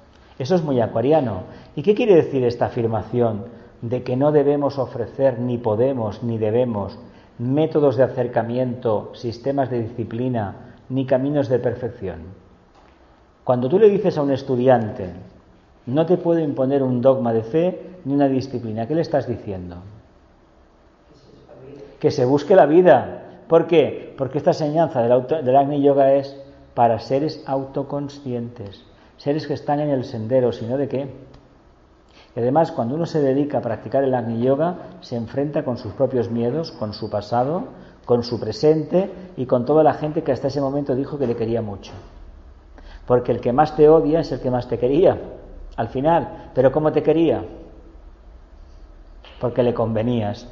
eso 0.41 0.55
es 0.55 0.63
muy 0.63 0.81
acuariano. 0.81 1.43
¿Y 1.75 1.83
qué 1.83 1.93
quiere 1.93 2.15
decir 2.15 2.43
esta 2.43 2.65
afirmación 2.65 3.45
de 3.81 4.01
que 4.01 4.15
no 4.15 4.31
debemos 4.31 4.79
ofrecer, 4.79 5.39
ni 5.39 5.59
podemos, 5.59 6.23
ni 6.23 6.39
debemos 6.39 6.97
métodos 7.37 7.95
de 7.95 8.03
acercamiento, 8.03 9.11
sistemas 9.13 9.69
de 9.69 9.83
disciplina, 9.83 10.73
ni 10.89 11.05
caminos 11.05 11.47
de 11.47 11.59
perfección? 11.59 12.21
Cuando 13.43 13.69
tú 13.69 13.77
le 13.77 13.89
dices 13.89 14.17
a 14.17 14.23
un 14.23 14.31
estudiante, 14.31 15.11
no 15.85 16.07
te 16.07 16.17
puedo 16.17 16.39
imponer 16.39 16.81
un 16.81 17.01
dogma 17.01 17.33
de 17.33 17.43
fe 17.43 17.91
ni 18.05 18.13
una 18.15 18.27
disciplina, 18.27 18.87
¿qué 18.87 18.95
le 18.95 19.01
estás 19.01 19.27
diciendo? 19.27 19.77
Que 21.99 22.09
se 22.09 22.25
busque 22.25 22.55
la 22.55 22.65
vida. 22.65 23.43
¿Por 23.47 23.67
qué? 23.67 24.15
Porque 24.17 24.39
esta 24.39 24.51
enseñanza 24.51 25.03
del, 25.03 25.45
del 25.45 25.55
Agni 25.55 25.83
Yoga 25.83 26.13
es 26.13 26.35
para 26.73 26.97
seres 26.97 27.43
autoconscientes, 27.45 28.83
seres 29.21 29.45
que 29.45 29.53
están 29.53 29.79
en 29.79 29.91
el 29.91 30.03
sendero, 30.03 30.51
sino 30.51 30.77
de 30.77 30.87
qué. 30.87 31.07
Y 32.35 32.39
además, 32.39 32.71
cuando 32.71 32.95
uno 32.95 33.05
se 33.05 33.21
dedica 33.21 33.59
a 33.59 33.61
practicar 33.61 34.03
el 34.03 34.15
Agni 34.15 34.41
Yoga, 34.41 34.77
se 35.01 35.15
enfrenta 35.15 35.63
con 35.63 35.77
sus 35.77 35.93
propios 35.93 36.31
miedos, 36.31 36.71
con 36.71 36.91
su 36.93 37.07
pasado, 37.07 37.65
con 38.03 38.23
su 38.23 38.39
presente 38.39 39.11
y 39.37 39.45
con 39.45 39.63
toda 39.63 39.83
la 39.83 39.93
gente 39.93 40.23
que 40.23 40.31
hasta 40.31 40.47
ese 40.47 40.59
momento 40.59 40.95
dijo 40.95 41.19
que 41.19 41.27
le 41.27 41.35
quería 41.35 41.61
mucho. 41.61 41.91
Porque 43.05 43.31
el 43.31 43.41
que 43.41 43.53
más 43.53 43.75
te 43.75 43.87
odia 43.87 44.21
es 44.21 44.31
el 44.31 44.39
que 44.39 44.49
más 44.49 44.67
te 44.67 44.79
quería, 44.79 45.19
al 45.75 45.89
final. 45.89 46.49
¿Pero 46.55 46.71
cómo 46.71 46.91
te 46.91 47.03
quería? 47.03 47.45
Porque 49.39 49.61
le 49.61 49.75
convenías. 49.75 50.47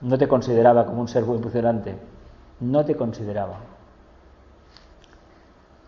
No 0.00 0.16
te 0.16 0.28
consideraba 0.28 0.86
como 0.86 1.00
un 1.00 1.08
ser 1.08 1.24
muy 1.24 1.38
funcionante. 1.38 1.96
No 2.60 2.84
te 2.84 2.94
consideraba. 2.94 3.75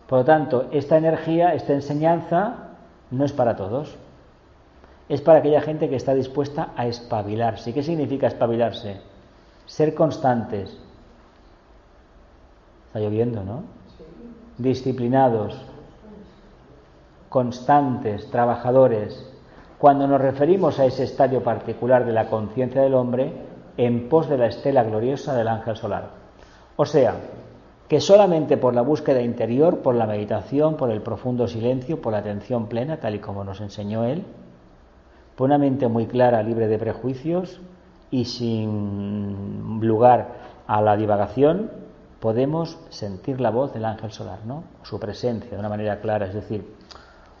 Por 0.09 0.19
lo 0.19 0.25
tanto, 0.25 0.65
esta 0.71 0.97
energía, 0.97 1.53
esta 1.53 1.73
enseñanza, 1.73 2.69
no 3.11 3.25
es 3.25 3.31
para 3.31 3.55
todos. 3.55 3.95
Es 5.07 5.21
para 5.21 5.37
aquella 5.37 5.61
gente 5.61 5.87
que 5.87 5.95
está 5.95 6.15
dispuesta 6.15 6.69
a 6.75 6.87
espabilarse. 6.87 7.69
¿Y 7.69 7.73
qué 7.73 7.83
significa 7.83 8.25
espabilarse? 8.25 9.01
Ser 9.67 9.93
constantes. 9.93 10.75
Está 12.87 12.99
lloviendo, 12.99 13.43
¿no? 13.43 13.61
Disciplinados, 14.57 15.63
constantes, 17.29 18.31
trabajadores. 18.31 19.31
Cuando 19.77 20.07
nos 20.07 20.19
referimos 20.19 20.79
a 20.79 20.85
ese 20.85 21.03
estadio 21.03 21.43
particular 21.43 22.03
de 22.03 22.13
la 22.13 22.29
conciencia 22.31 22.81
del 22.81 22.95
hombre, 22.95 23.31
en 23.77 24.09
pos 24.09 24.27
de 24.27 24.39
la 24.39 24.47
estela 24.47 24.83
gloriosa 24.83 25.35
del 25.35 25.47
ángel 25.47 25.77
solar. 25.77 26.09
O 26.77 26.85
sea, 26.85 27.13
que 27.89 27.99
solamente 27.99 28.55
por 28.55 28.75
la 28.75 28.83
búsqueda 28.83 29.23
interior, 29.23 29.79
por 29.79 29.95
la 29.95 30.05
meditación, 30.05 30.77
por 30.77 30.91
el 30.91 31.01
profundo 31.01 31.47
silencio, 31.47 31.99
por 31.99 32.13
la 32.13 32.19
atención 32.19 32.67
plena, 32.67 32.97
tal 32.97 33.15
y 33.15 33.19
como 33.19 33.43
nos 33.43 33.61
enseñó 33.61 34.05
él, 34.05 34.23
por 35.35 35.45
una 35.45 35.57
mente 35.57 35.87
muy 35.87 36.05
clara, 36.05 36.43
libre 36.43 36.67
de 36.67 36.77
prejuicios 36.77 37.59
y 38.11 38.25
sin 38.25 39.79
lugar 39.81 40.27
a 40.67 40.81
la 40.81 40.95
divagación, 40.97 41.71
podemos 42.19 42.77
sentir 42.89 43.41
la 43.41 43.49
voz 43.49 43.73
del 43.73 43.85
ángel 43.85 44.11
solar, 44.11 44.39
¿no? 44.45 44.65
Su 44.83 44.99
presencia 44.99 45.49
de 45.49 45.57
una 45.57 45.69
manera 45.69 45.99
clara, 45.99 46.27
es 46.27 46.35
decir, 46.35 46.75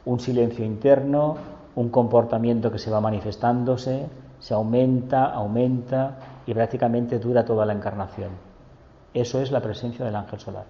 un 0.05 0.19
silencio 0.19 0.65
interno, 0.65 1.37
un 1.75 1.89
comportamiento 1.89 2.71
que 2.71 2.79
se 2.79 2.89
va 2.89 2.99
manifestándose, 2.99 4.07
se 4.39 4.53
aumenta, 4.55 5.25
aumenta 5.25 6.17
y 6.47 6.55
prácticamente 6.55 7.19
dura 7.19 7.45
toda 7.45 7.67
la 7.67 7.73
encarnación. 7.73 8.48
Eso 9.13 9.41
es 9.41 9.51
la 9.51 9.61
presencia 9.61 10.05
del 10.05 10.15
ángel 10.15 10.39
solar. 10.39 10.65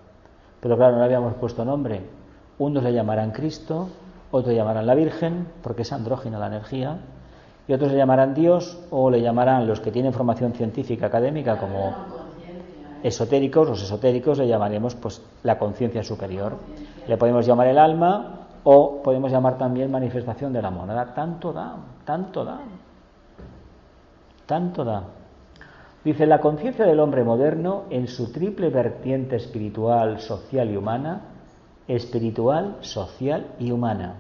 Pero 0.62 0.76
claro, 0.78 0.94
no 0.94 1.00
le 1.00 1.06
habíamos 1.06 1.34
puesto 1.36 1.64
nombre. 1.66 2.02
Unos 2.58 2.84
le 2.84 2.94
llamarán 2.94 3.32
Cristo, 3.32 3.90
otros 4.32 4.50
le 4.50 4.56
llamarán 4.56 4.86
la 4.86 4.96
Virgen, 4.96 5.48
porque 5.62 5.84
es 5.84 5.92
andrógina 5.94 6.40
la 6.40 6.48
energía, 6.48 7.00
y 7.68 7.74
otros 7.74 7.92
le 7.92 7.98
llamarán 7.98 8.34
Dios 8.34 8.80
o 8.90 9.10
le 9.10 9.22
llamarán 9.22 9.68
los 9.68 9.80
que 9.80 9.92
tienen 9.92 10.14
formación 10.14 10.54
científica 10.54 11.06
académica 11.06 11.58
como 11.58 11.94
esotéricos, 13.04 13.70
los 13.70 13.84
esotéricos 13.84 14.38
le 14.38 14.48
llamaremos 14.48 14.96
pues 14.96 15.22
la 15.44 15.58
conciencia 15.58 16.04
superior. 16.04 16.58
Le 17.08 17.18
podemos 17.18 17.46
llamar 17.46 17.68
el 17.68 17.78
alma 17.78 18.48
o 18.64 19.02
podemos 19.02 19.32
llamar 19.32 19.58
también 19.58 19.92
manifestación 19.92 20.52
de 20.52 20.62
la 20.62 20.72
monada. 20.72 21.14
Tanto 21.14 21.54
da, 21.54 21.76
tanto 22.06 22.44
da, 22.44 22.60
tanto 24.46 24.84
da. 24.84 25.04
Dice, 26.10 26.26
la 26.26 26.42
conciencia 26.42 26.88
del 26.88 27.02
hombre 27.02 27.24
moderno 27.24 27.84
en 27.92 28.08
su 28.08 28.32
triple 28.32 28.72
vertiente 28.72 29.36
espiritual, 29.36 30.20
social 30.20 30.72
y 30.72 30.76
humana, 30.76 31.22
espiritual, 31.88 32.78
social 32.82 33.54
y 33.60 33.70
humana. 33.70 34.16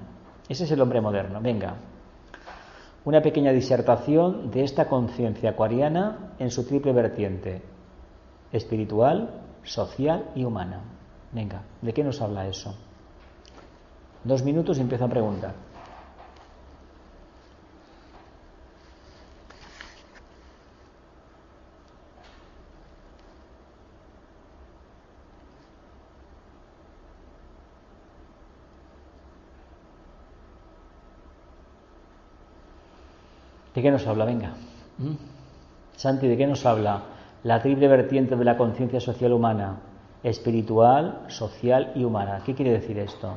Ese 0.47 0.65
es 0.65 0.71
el 0.71 0.81
hombre 0.81 1.01
moderno. 1.01 1.41
Venga, 1.41 1.77
una 3.05 3.23
pequeña 3.23 3.51
disertación 3.51 4.51
de 4.51 4.65
esta 4.65 4.87
conciencia 4.87 5.49
acuariana 5.49 6.35
en 6.37 6.51
su 6.51 6.63
triple 6.67 6.93
vertiente, 6.93 7.63
espiritual, 8.51 9.41
social 9.63 10.25
y 10.35 10.43
humana. 10.43 10.81
Venga, 11.31 11.63
¿de 11.81 11.91
qué 11.91 12.03
nos 12.03 12.21
habla 12.21 12.47
eso? 12.47 12.75
Dos 14.23 14.43
minutos 14.43 14.77
y 14.77 14.81
empiezo 14.81 15.05
a 15.05 15.09
preguntar. 15.09 15.68
¿De 33.80 33.84
qué 33.84 33.91
nos 33.91 34.06
habla? 34.07 34.26
Venga. 34.26 34.49
¿Mm? 34.97 35.14
Santi, 35.95 36.27
¿de 36.27 36.35
qué 36.35 36.45
nos 36.45 36.65
habla? 36.65 37.01
La 37.43 37.61
triple 37.61 37.88
vertiente 37.88 38.35
de 38.35 38.43
la 38.43 38.57
conciencia 38.57 38.99
social 38.99 39.31
humana, 39.31 39.77
espiritual, 40.22 41.22
social 41.30 41.93
y 41.95 42.03
humana. 42.03 42.41
¿Qué 42.45 42.53
quiere 42.53 42.73
decir 42.73 42.99
esto? 42.99 43.35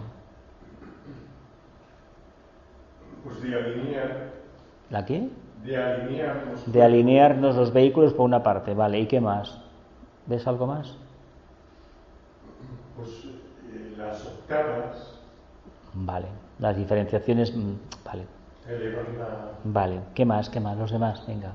Pues 3.23 3.41
de 3.41 3.51
la 3.51 3.69
línea. 3.69 4.33
¿La 4.91 5.05
qué? 5.05 5.29
de 5.65 5.77
alinearnos. 5.77 6.73
De 6.73 6.83
alinearnos 6.83 7.55
los 7.55 7.73
vehículos 7.73 8.13
por 8.13 8.25
una 8.25 8.43
parte, 8.43 8.75
vale. 8.75 8.99
¿Y 8.99 9.07
qué 9.07 9.21
más? 9.21 9.61
¿Ves 10.27 10.45
algo 10.49 10.67
más? 10.67 10.97
Pues 12.97 13.27
eh, 13.27 13.95
las 13.97 14.27
octavas 14.27 15.21
Vale. 15.95 16.27
Las 16.59 16.77
diferenciaciones, 16.77 17.55
mm, 17.55 17.75
vale. 18.05 18.42
Vale. 19.65 20.03
¿Qué 20.15 20.25
más? 20.25 20.49
¿Qué 20.51 20.61
más? 20.61 20.77
Los 20.77 20.91
demás, 20.93 21.25
venga. 21.27 21.55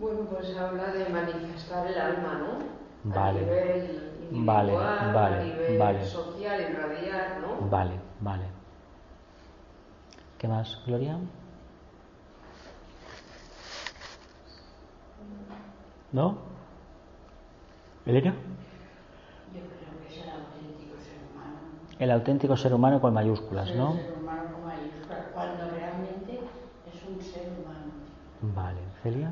Bueno, 0.00 0.20
pues 0.30 0.56
habla 0.56 0.92
de 0.92 1.08
manifestar 1.08 1.86
el 1.86 1.98
alma, 1.98 2.34
¿no? 2.38 2.58
Vale. 3.04 3.40
A 3.40 3.44
nivel 3.44 3.86
individual, 4.30 4.44
Vale, 4.46 4.78
vale, 5.12 5.36
a 5.36 5.70
nivel 5.72 5.78
vale. 5.78 6.06
social, 6.06 6.60
irradiar, 6.70 7.40
¿no? 7.40 7.68
Vale, 7.68 8.00
vale. 8.20 8.44
¿Qué 10.38 10.48
más, 10.48 10.78
Gloria? 10.86 11.18
¿No? 16.12 16.38
¿Elena? 18.06 18.34
Yo 19.54 19.60
creo 19.60 20.00
que 20.00 20.14
es 20.14 20.22
el 20.22 20.30
auténtico 20.30 20.96
ser 21.00 21.18
humano. 21.32 21.78
El 21.98 22.10
auténtico 22.12 22.56
ser 22.56 22.72
humano 22.74 23.00
con 23.00 23.12
mayúsculas, 23.12 23.74
¿no? 23.74 23.92
El 23.94 24.00
ser 24.06 24.18
humano 24.22 24.42
con 24.54 24.64
mayúsculas, 24.66 25.24
cuando 25.34 25.70
realmente 25.70 26.32
es 26.86 26.98
un 27.08 27.20
ser 27.20 27.48
humano. 27.58 27.92
Vale. 28.54 28.78
¿Celia? 29.02 29.30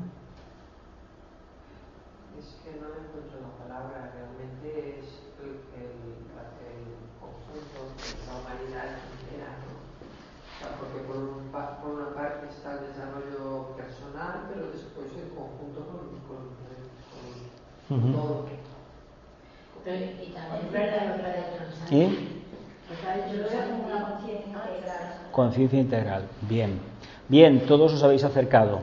Es 2.37 2.55
que 2.63 2.71
no 2.79 2.87
le 2.93 2.99
encuentro 3.07 3.39
la 3.41 3.53
palabra, 3.63 4.11
realmente 4.13 4.99
es 4.99 5.05
el, 5.41 5.57
el- 5.79 6.27
el 6.67 6.85
conjunto 7.19 7.95
de 7.97 8.27
la 8.27 8.33
humanidad 8.37 8.99
entera, 8.99 9.49
¿no? 9.63 9.73
O 9.73 10.55
sea, 10.59 10.69
porque 10.77 10.99
por, 11.07 11.17
un 11.17 11.49
pa- 11.51 11.79
por 11.81 11.91
una 11.97 12.13
parte 12.13 12.47
está 12.51 12.73
el 12.77 12.91
desarrollo 12.91 13.73
personal, 13.79 14.45
pero 14.51 14.69
después 14.71 15.07
el 15.17 15.31
conjunto 15.33 15.79
con, 15.87 16.03
con, 16.27 16.41
con 17.87 17.97
Ujú. 17.97 18.11
todo. 18.11 18.45
Pero, 19.83 19.95
y 20.03 20.29
también 20.35 20.65
es 20.67 20.71
verdad 20.71 21.15
lo 21.15 21.15
que 21.23 21.27
ha 21.27 21.35
dicho 21.47 21.63
el 21.63 21.71
Sánchez. 21.73 21.91
¿Y? 21.91 22.43
Lo 22.89 22.93
que 22.99 23.07
ha 23.07 23.15
dicho 23.15 23.35
el 23.43 23.49
Sánchez, 23.49 23.75
una 23.85 24.01
conciencia 24.07 24.51
integral. 24.51 25.07
Bien. 26.47 26.79
Bien, 27.27 27.65
todos 27.65 27.93
os 27.93 28.03
habéis 28.03 28.23
acercado. 28.23 28.79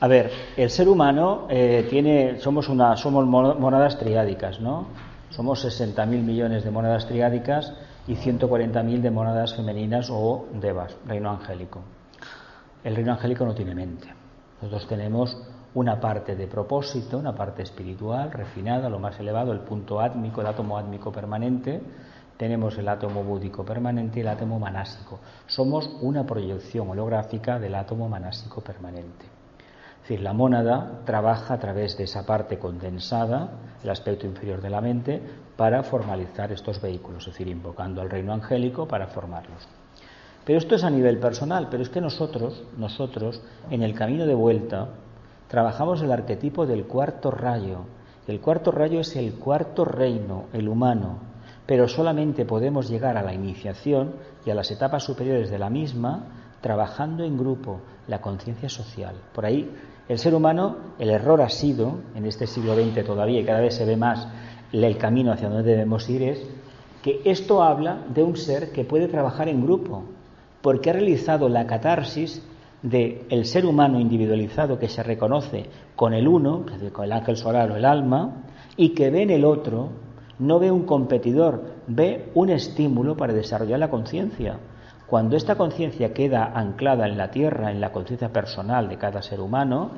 A 0.00 0.08
ver, 0.08 0.30
el 0.56 0.70
ser 0.70 0.88
humano 0.88 1.46
eh, 1.48 1.86
tiene, 1.88 2.40
somos 2.40 2.68
una, 2.68 2.96
somos 2.96 3.26
monadas 3.26 3.98
triádicas, 3.98 4.60
¿no? 4.60 4.86
Somos 5.30 5.64
60.000 5.64 6.06
millones 6.06 6.64
de 6.64 6.70
monadas 6.70 7.06
triádicas 7.06 7.72
y 8.06 8.14
140.000 8.14 9.00
de 9.00 9.10
monadas 9.10 9.54
femeninas 9.54 10.08
o 10.10 10.46
devas, 10.60 10.96
reino 11.06 11.30
angélico. 11.30 11.80
El 12.84 12.96
reino 12.96 13.12
angélico 13.12 13.44
no 13.44 13.54
tiene 13.54 13.74
mente. 13.74 14.08
Nosotros 14.60 14.86
tenemos 14.86 15.36
una 15.74 16.00
parte 16.00 16.36
de 16.36 16.46
propósito, 16.46 17.18
una 17.18 17.34
parte 17.34 17.62
espiritual, 17.62 18.30
refinada, 18.30 18.88
lo 18.88 18.98
más 18.98 19.18
elevado, 19.18 19.52
el 19.52 19.60
punto 19.60 20.00
átmico, 20.00 20.40
el 20.40 20.46
átomo 20.46 20.78
átmico 20.78 21.10
permanente. 21.10 21.80
Tenemos 22.36 22.76
el 22.78 22.88
átomo 22.88 23.22
búdico 23.22 23.64
permanente 23.64 24.18
y 24.18 24.22
el 24.22 24.28
átomo 24.28 24.58
manásico. 24.58 25.20
Somos 25.46 25.88
una 26.00 26.24
proyección 26.26 26.90
holográfica 26.90 27.60
del 27.60 27.76
átomo 27.76 28.08
manásico 28.08 28.60
permanente. 28.60 29.26
Es 30.02 30.08
decir, 30.08 30.20
la 30.20 30.32
mónada 30.32 31.00
trabaja 31.06 31.54
a 31.54 31.58
través 31.58 31.96
de 31.96 32.04
esa 32.04 32.26
parte 32.26 32.58
condensada, 32.58 33.52
el 33.82 33.88
aspecto 33.88 34.26
inferior 34.26 34.60
de 34.60 34.68
la 34.68 34.80
mente, 34.80 35.22
para 35.56 35.82
formalizar 35.82 36.52
estos 36.52 36.80
vehículos, 36.82 37.26
es 37.26 37.32
decir, 37.32 37.48
invocando 37.48 38.02
al 38.02 38.10
reino 38.10 38.32
angélico 38.32 38.86
para 38.86 39.06
formarlos. 39.06 39.66
Pero 40.44 40.58
esto 40.58 40.74
es 40.74 40.84
a 40.84 40.90
nivel 40.90 41.18
personal, 41.18 41.68
pero 41.70 41.82
es 41.82 41.88
que 41.88 42.00
nosotros, 42.00 42.64
nosotros, 42.76 43.40
en 43.70 43.82
el 43.82 43.94
camino 43.94 44.26
de 44.26 44.34
vuelta, 44.34 44.88
trabajamos 45.48 46.02
el 46.02 46.12
arquetipo 46.12 46.66
del 46.66 46.84
cuarto 46.84 47.30
rayo. 47.30 47.86
El 48.26 48.40
cuarto 48.40 48.72
rayo 48.72 49.00
es 49.00 49.16
el 49.16 49.34
cuarto 49.34 49.84
reino, 49.84 50.46
el 50.52 50.68
humano, 50.68 51.33
pero 51.66 51.88
solamente 51.88 52.44
podemos 52.44 52.88
llegar 52.88 53.16
a 53.16 53.22
la 53.22 53.34
iniciación 53.34 54.14
y 54.44 54.50
a 54.50 54.54
las 54.54 54.70
etapas 54.70 55.04
superiores 55.04 55.50
de 55.50 55.58
la 55.58 55.70
misma 55.70 56.26
trabajando 56.60 57.24
en 57.24 57.36
grupo, 57.36 57.80
la 58.08 58.20
conciencia 58.20 58.68
social. 58.68 59.14
Por 59.34 59.44
ahí, 59.44 59.70
el 60.08 60.18
ser 60.18 60.34
humano, 60.34 60.76
el 60.98 61.10
error 61.10 61.42
ha 61.42 61.48
sido, 61.48 62.00
en 62.14 62.26
este 62.26 62.46
siglo 62.46 62.74
XX 62.74 63.04
todavía, 63.04 63.40
y 63.40 63.44
cada 63.44 63.60
vez 63.60 63.74
se 63.74 63.84
ve 63.84 63.96
más 63.96 64.26
el 64.72 64.96
camino 64.98 65.32
hacia 65.32 65.48
donde 65.48 65.70
debemos 65.70 66.08
ir, 66.08 66.22
es 66.22 66.46
que 67.02 67.20
esto 67.24 67.62
habla 67.62 68.04
de 68.14 68.22
un 68.22 68.36
ser 68.36 68.72
que 68.72 68.84
puede 68.84 69.08
trabajar 69.08 69.48
en 69.48 69.62
grupo, 69.62 70.04
porque 70.62 70.90
ha 70.90 70.94
realizado 70.94 71.48
la 71.48 71.66
catarsis 71.66 72.42
de 72.82 73.26
el 73.30 73.44
ser 73.46 73.66
humano 73.66 74.00
individualizado 74.00 74.78
que 74.78 74.88
se 74.88 75.02
reconoce 75.02 75.66
con 75.96 76.12
el 76.14 76.28
uno, 76.28 76.64
con 76.92 77.04
el 77.04 77.12
ángel 77.12 77.36
solar 77.36 77.70
o 77.70 77.76
el 77.76 77.84
alma, 77.84 78.44
y 78.76 78.90
que 78.90 79.10
ve 79.10 79.22
en 79.22 79.30
el 79.30 79.44
otro, 79.44 79.90
no 80.46 80.58
ve 80.58 80.70
un 80.70 80.84
competidor, 80.84 81.62
ve 81.86 82.30
un 82.34 82.50
estímulo 82.50 83.16
para 83.16 83.32
desarrollar 83.32 83.78
la 83.78 83.90
conciencia. 83.90 84.58
Cuando 85.06 85.36
esta 85.36 85.56
conciencia 85.56 86.12
queda 86.12 86.52
anclada 86.54 87.06
en 87.06 87.16
la 87.16 87.30
tierra, 87.30 87.70
en 87.70 87.80
la 87.80 87.92
conciencia 87.92 88.32
personal 88.32 88.88
de 88.88 88.98
cada 88.98 89.22
ser 89.22 89.40
humano, 89.40 89.90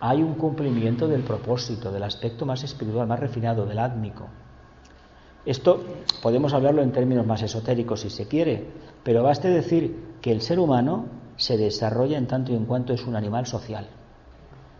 hay 0.00 0.22
un 0.22 0.34
cumplimiento 0.34 1.08
del 1.08 1.22
propósito, 1.22 1.90
del 1.90 2.02
aspecto 2.02 2.46
más 2.46 2.62
espiritual, 2.62 3.06
más 3.06 3.18
refinado, 3.18 3.66
del 3.66 3.78
átmico. 3.78 4.26
Esto 5.44 5.82
podemos 6.22 6.52
hablarlo 6.52 6.82
en 6.82 6.92
términos 6.92 7.26
más 7.26 7.42
esotéricos 7.42 8.00
si 8.00 8.10
se 8.10 8.28
quiere, 8.28 8.66
pero 9.02 9.22
baste 9.22 9.48
decir 9.48 10.16
que 10.20 10.32
el 10.32 10.40
ser 10.40 10.58
humano 10.58 11.06
se 11.36 11.56
desarrolla 11.56 12.18
en 12.18 12.26
tanto 12.26 12.52
y 12.52 12.56
en 12.56 12.64
cuanto 12.64 12.92
es 12.92 13.06
un 13.06 13.16
animal 13.16 13.46
social. 13.46 13.86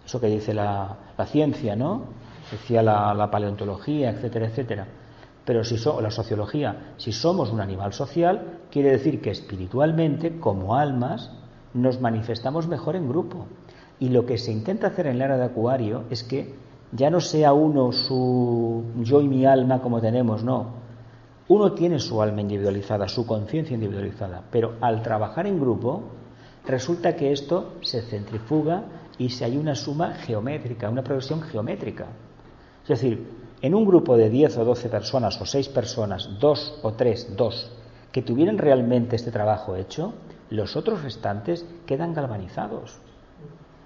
Eso 0.04 0.20
que 0.20 0.26
dice 0.28 0.54
la, 0.54 0.96
ciencia, 1.26 1.76
¿no? 1.76 2.04
Decía 2.50 2.82
la 2.82 3.30
paleontología, 3.30 4.10
etcétera, 4.10 4.46
etcétera. 4.46 4.86
Pero 5.48 5.64
si 5.64 5.78
so, 5.78 5.98
la 6.02 6.10
sociología, 6.10 6.92
si 6.98 7.10
somos 7.10 7.50
un 7.50 7.62
animal 7.62 7.94
social, 7.94 8.58
quiere 8.70 8.90
decir 8.90 9.22
que 9.22 9.30
espiritualmente, 9.30 10.38
como 10.38 10.76
almas, 10.76 11.30
nos 11.72 12.02
manifestamos 12.02 12.68
mejor 12.68 12.96
en 12.96 13.08
grupo. 13.08 13.46
Y 13.98 14.10
lo 14.10 14.26
que 14.26 14.36
se 14.36 14.52
intenta 14.52 14.88
hacer 14.88 15.06
en 15.06 15.18
la 15.18 15.24
era 15.24 15.38
de 15.38 15.44
Acuario 15.46 16.02
es 16.10 16.22
que 16.22 16.54
ya 16.92 17.08
no 17.08 17.20
sea 17.20 17.54
uno 17.54 17.92
su 17.92 18.84
yo 18.98 19.22
y 19.22 19.28
mi 19.28 19.46
alma 19.46 19.80
como 19.80 20.02
tenemos, 20.02 20.44
no. 20.44 20.66
Uno 21.48 21.72
tiene 21.72 21.98
su 21.98 22.20
alma 22.20 22.42
individualizada, 22.42 23.08
su 23.08 23.24
conciencia 23.26 23.72
individualizada, 23.72 24.42
pero 24.50 24.74
al 24.82 25.02
trabajar 25.02 25.46
en 25.46 25.58
grupo 25.58 26.02
resulta 26.66 27.16
que 27.16 27.32
esto 27.32 27.72
se 27.80 28.02
centrifuga 28.02 28.82
y 29.16 29.30
se 29.30 29.46
hay 29.46 29.56
una 29.56 29.74
suma 29.74 30.12
geométrica, 30.12 30.90
una 30.90 31.02
progresión 31.02 31.40
geométrica. 31.40 32.04
Es 32.82 32.88
decir, 32.88 33.37
en 33.60 33.74
un 33.74 33.84
grupo 33.84 34.16
de 34.16 34.30
10 34.30 34.58
o 34.58 34.64
12 34.64 34.88
personas 34.88 35.40
o 35.40 35.46
6 35.46 35.68
personas, 35.70 36.38
dos 36.38 36.78
o 36.82 36.92
tres, 36.92 37.36
dos, 37.36 37.70
que 38.12 38.22
tuvieran 38.22 38.58
realmente 38.58 39.16
este 39.16 39.30
trabajo 39.30 39.76
hecho, 39.76 40.14
los 40.50 40.76
otros 40.76 41.02
restantes 41.02 41.66
quedan 41.86 42.14
galvanizados. 42.14 42.98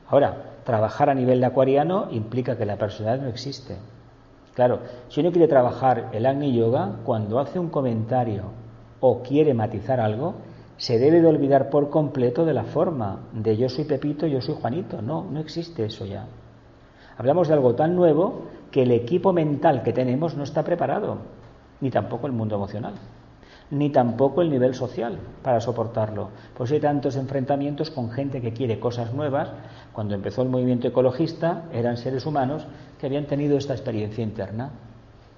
Ahora, 0.08 0.58
trabajar 0.64 1.08
a 1.10 1.14
nivel 1.14 1.40
de 1.40 1.46
acuariano 1.46 2.08
implica 2.10 2.56
que 2.56 2.66
la 2.66 2.76
personalidad 2.76 3.24
no 3.24 3.30
existe. 3.30 3.76
Claro, 4.54 4.80
si 5.08 5.20
uno 5.20 5.32
quiere 5.32 5.48
trabajar 5.48 6.10
el 6.12 6.26
Agni 6.26 6.54
Yoga, 6.54 6.96
cuando 7.04 7.40
hace 7.40 7.58
un 7.58 7.70
comentario 7.70 8.44
o 9.00 9.22
quiere 9.22 9.54
matizar 9.54 9.98
algo, 10.00 10.34
se 10.76 10.98
debe 10.98 11.20
de 11.20 11.28
olvidar 11.28 11.70
por 11.70 11.90
completo 11.90 12.44
de 12.44 12.54
la 12.54 12.64
forma 12.64 13.20
de 13.32 13.56
yo 13.56 13.68
soy 13.68 13.84
Pepito, 13.84 14.26
yo 14.26 14.40
soy 14.40 14.56
Juanito. 14.60 15.00
No, 15.00 15.24
no 15.24 15.40
existe 15.40 15.86
eso 15.86 16.04
ya. 16.04 16.26
Hablamos 17.16 17.48
de 17.48 17.54
algo 17.54 17.74
tan 17.74 17.96
nuevo 17.96 18.42
que 18.72 18.82
el 18.82 18.90
equipo 18.90 19.32
mental 19.32 19.82
que 19.82 19.92
tenemos 19.92 20.34
no 20.34 20.42
está 20.42 20.64
preparado, 20.64 21.18
ni 21.80 21.90
tampoco 21.90 22.26
el 22.26 22.32
mundo 22.32 22.56
emocional, 22.56 22.94
ni 23.70 23.90
tampoco 23.90 24.42
el 24.42 24.50
nivel 24.50 24.74
social 24.74 25.18
para 25.42 25.60
soportarlo. 25.60 26.30
Por 26.56 26.66
eso 26.66 26.74
hay 26.74 26.80
tantos 26.80 27.16
enfrentamientos 27.16 27.90
con 27.90 28.10
gente 28.10 28.40
que 28.40 28.52
quiere 28.52 28.80
cosas 28.80 29.12
nuevas. 29.14 29.50
Cuando 29.92 30.14
empezó 30.14 30.42
el 30.42 30.48
movimiento 30.48 30.88
ecologista 30.88 31.64
eran 31.72 31.96
seres 31.96 32.26
humanos 32.26 32.66
que 32.98 33.06
habían 33.06 33.26
tenido 33.26 33.56
esta 33.56 33.74
experiencia 33.74 34.24
interna, 34.24 34.70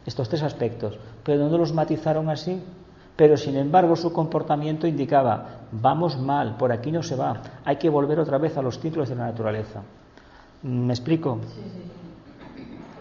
estos 0.06 0.28
tres 0.28 0.42
aspectos, 0.42 0.98
pero 1.24 1.48
no 1.48 1.58
los 1.58 1.72
matizaron 1.72 2.30
así. 2.30 2.62
Pero 3.16 3.36
sin 3.36 3.56
embargo 3.56 3.94
su 3.94 4.12
comportamiento 4.12 4.88
indicaba, 4.88 5.60
vamos 5.70 6.18
mal, 6.18 6.56
por 6.56 6.72
aquí 6.72 6.90
no 6.90 7.02
se 7.04 7.14
va, 7.14 7.40
hay 7.64 7.76
que 7.76 7.88
volver 7.88 8.18
otra 8.18 8.38
vez 8.38 8.56
a 8.56 8.62
los 8.62 8.80
ciclos 8.80 9.08
de 9.08 9.14
la 9.14 9.26
naturaleza. 9.26 9.82
¿Me 10.62 10.92
explico? 10.92 11.38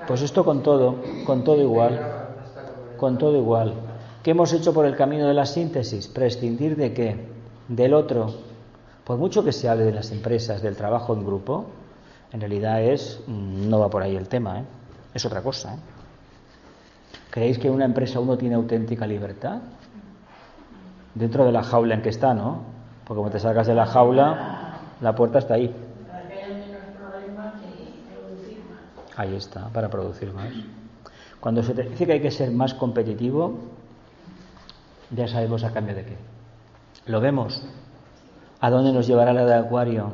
Pues 0.08 0.22
esto 0.22 0.44
con 0.44 0.64
todo, 0.64 0.98
con 1.26 1.44
todo 1.44 1.62
igual, 1.62 2.00
con 2.98 3.18
todo 3.18 3.38
igual. 3.38 3.74
¿Qué 4.22 4.32
hemos 4.32 4.54
hecho 4.54 4.74
por 4.74 4.86
el 4.86 4.96
camino 4.96 5.28
de 5.28 5.34
la 5.34 5.46
síntesis? 5.46 6.08
Prescindir 6.08 6.76
de 6.76 6.94
qué? 6.94 7.28
Del 7.68 7.94
otro. 7.94 8.34
Por 9.04 9.18
mucho 9.18 9.44
que 9.44 9.52
se 9.52 9.68
hable 9.68 9.84
de 9.84 9.92
las 9.92 10.12
empresas, 10.12 10.62
del 10.62 10.76
trabajo 10.76 11.14
en 11.14 11.26
grupo, 11.26 11.66
en 12.32 12.40
realidad 12.40 12.82
es, 12.82 13.22
no 13.28 13.80
va 13.80 13.90
por 13.90 14.02
ahí 14.02 14.16
el 14.16 14.28
tema, 14.28 14.60
¿eh? 14.60 14.64
es 15.14 15.26
otra 15.26 15.42
cosa. 15.42 15.76
¿eh? 15.76 15.78
¿Creéis 17.30 17.60
que 17.60 17.68
en 17.68 17.74
una 17.74 17.86
empresa 17.86 18.20
uno 18.20 18.38
tiene 18.38 18.56
auténtica 18.56 19.06
libertad? 19.06 19.60
Dentro 21.16 21.46
de 21.46 21.52
la 21.52 21.64
jaula 21.64 21.96
en 21.96 22.02
que 22.02 22.10
está, 22.10 22.34
¿no? 22.34 22.62
Porque 23.06 23.18
como 23.18 23.30
te 23.30 23.40
salgas 23.40 23.68
de 23.68 23.76
la 23.76 23.86
jaula, 23.86 24.80
La 25.02 25.14
puerta 25.16 25.40
está 25.40 25.56
ahí. 25.56 25.74
Para 26.08 26.28
que 26.28 26.34
haya 26.34 26.48
menos 26.48 26.82
problemas 26.98 27.56
y 27.62 28.08
producir 28.08 28.60
más. 28.70 28.96
Ahí 29.16 29.36
está, 29.36 29.70
para 29.70 29.90
producir 29.90 30.34
más. 30.34 30.52
Cuando 31.40 31.62
se 31.62 31.74
te 31.74 31.84
dice 31.84 32.06
que 32.06 32.14
hay 32.14 32.22
que 32.22 32.32
ser 32.32 32.52
más 32.52 32.74
competitivo, 32.74 33.60
ya 35.12 35.28
sabemos 35.28 35.64
a 35.64 35.72
cambio 35.72 35.96
de 35.96 36.06
qué. 36.06 36.18
Lo 37.06 37.20
vemos. 37.20 37.62
¿A 38.60 38.70
dónde 38.70 38.94
nos 38.94 39.08
llevará 39.08 39.34
la 39.34 39.46
de 39.46 39.56
Acuario? 39.56 40.14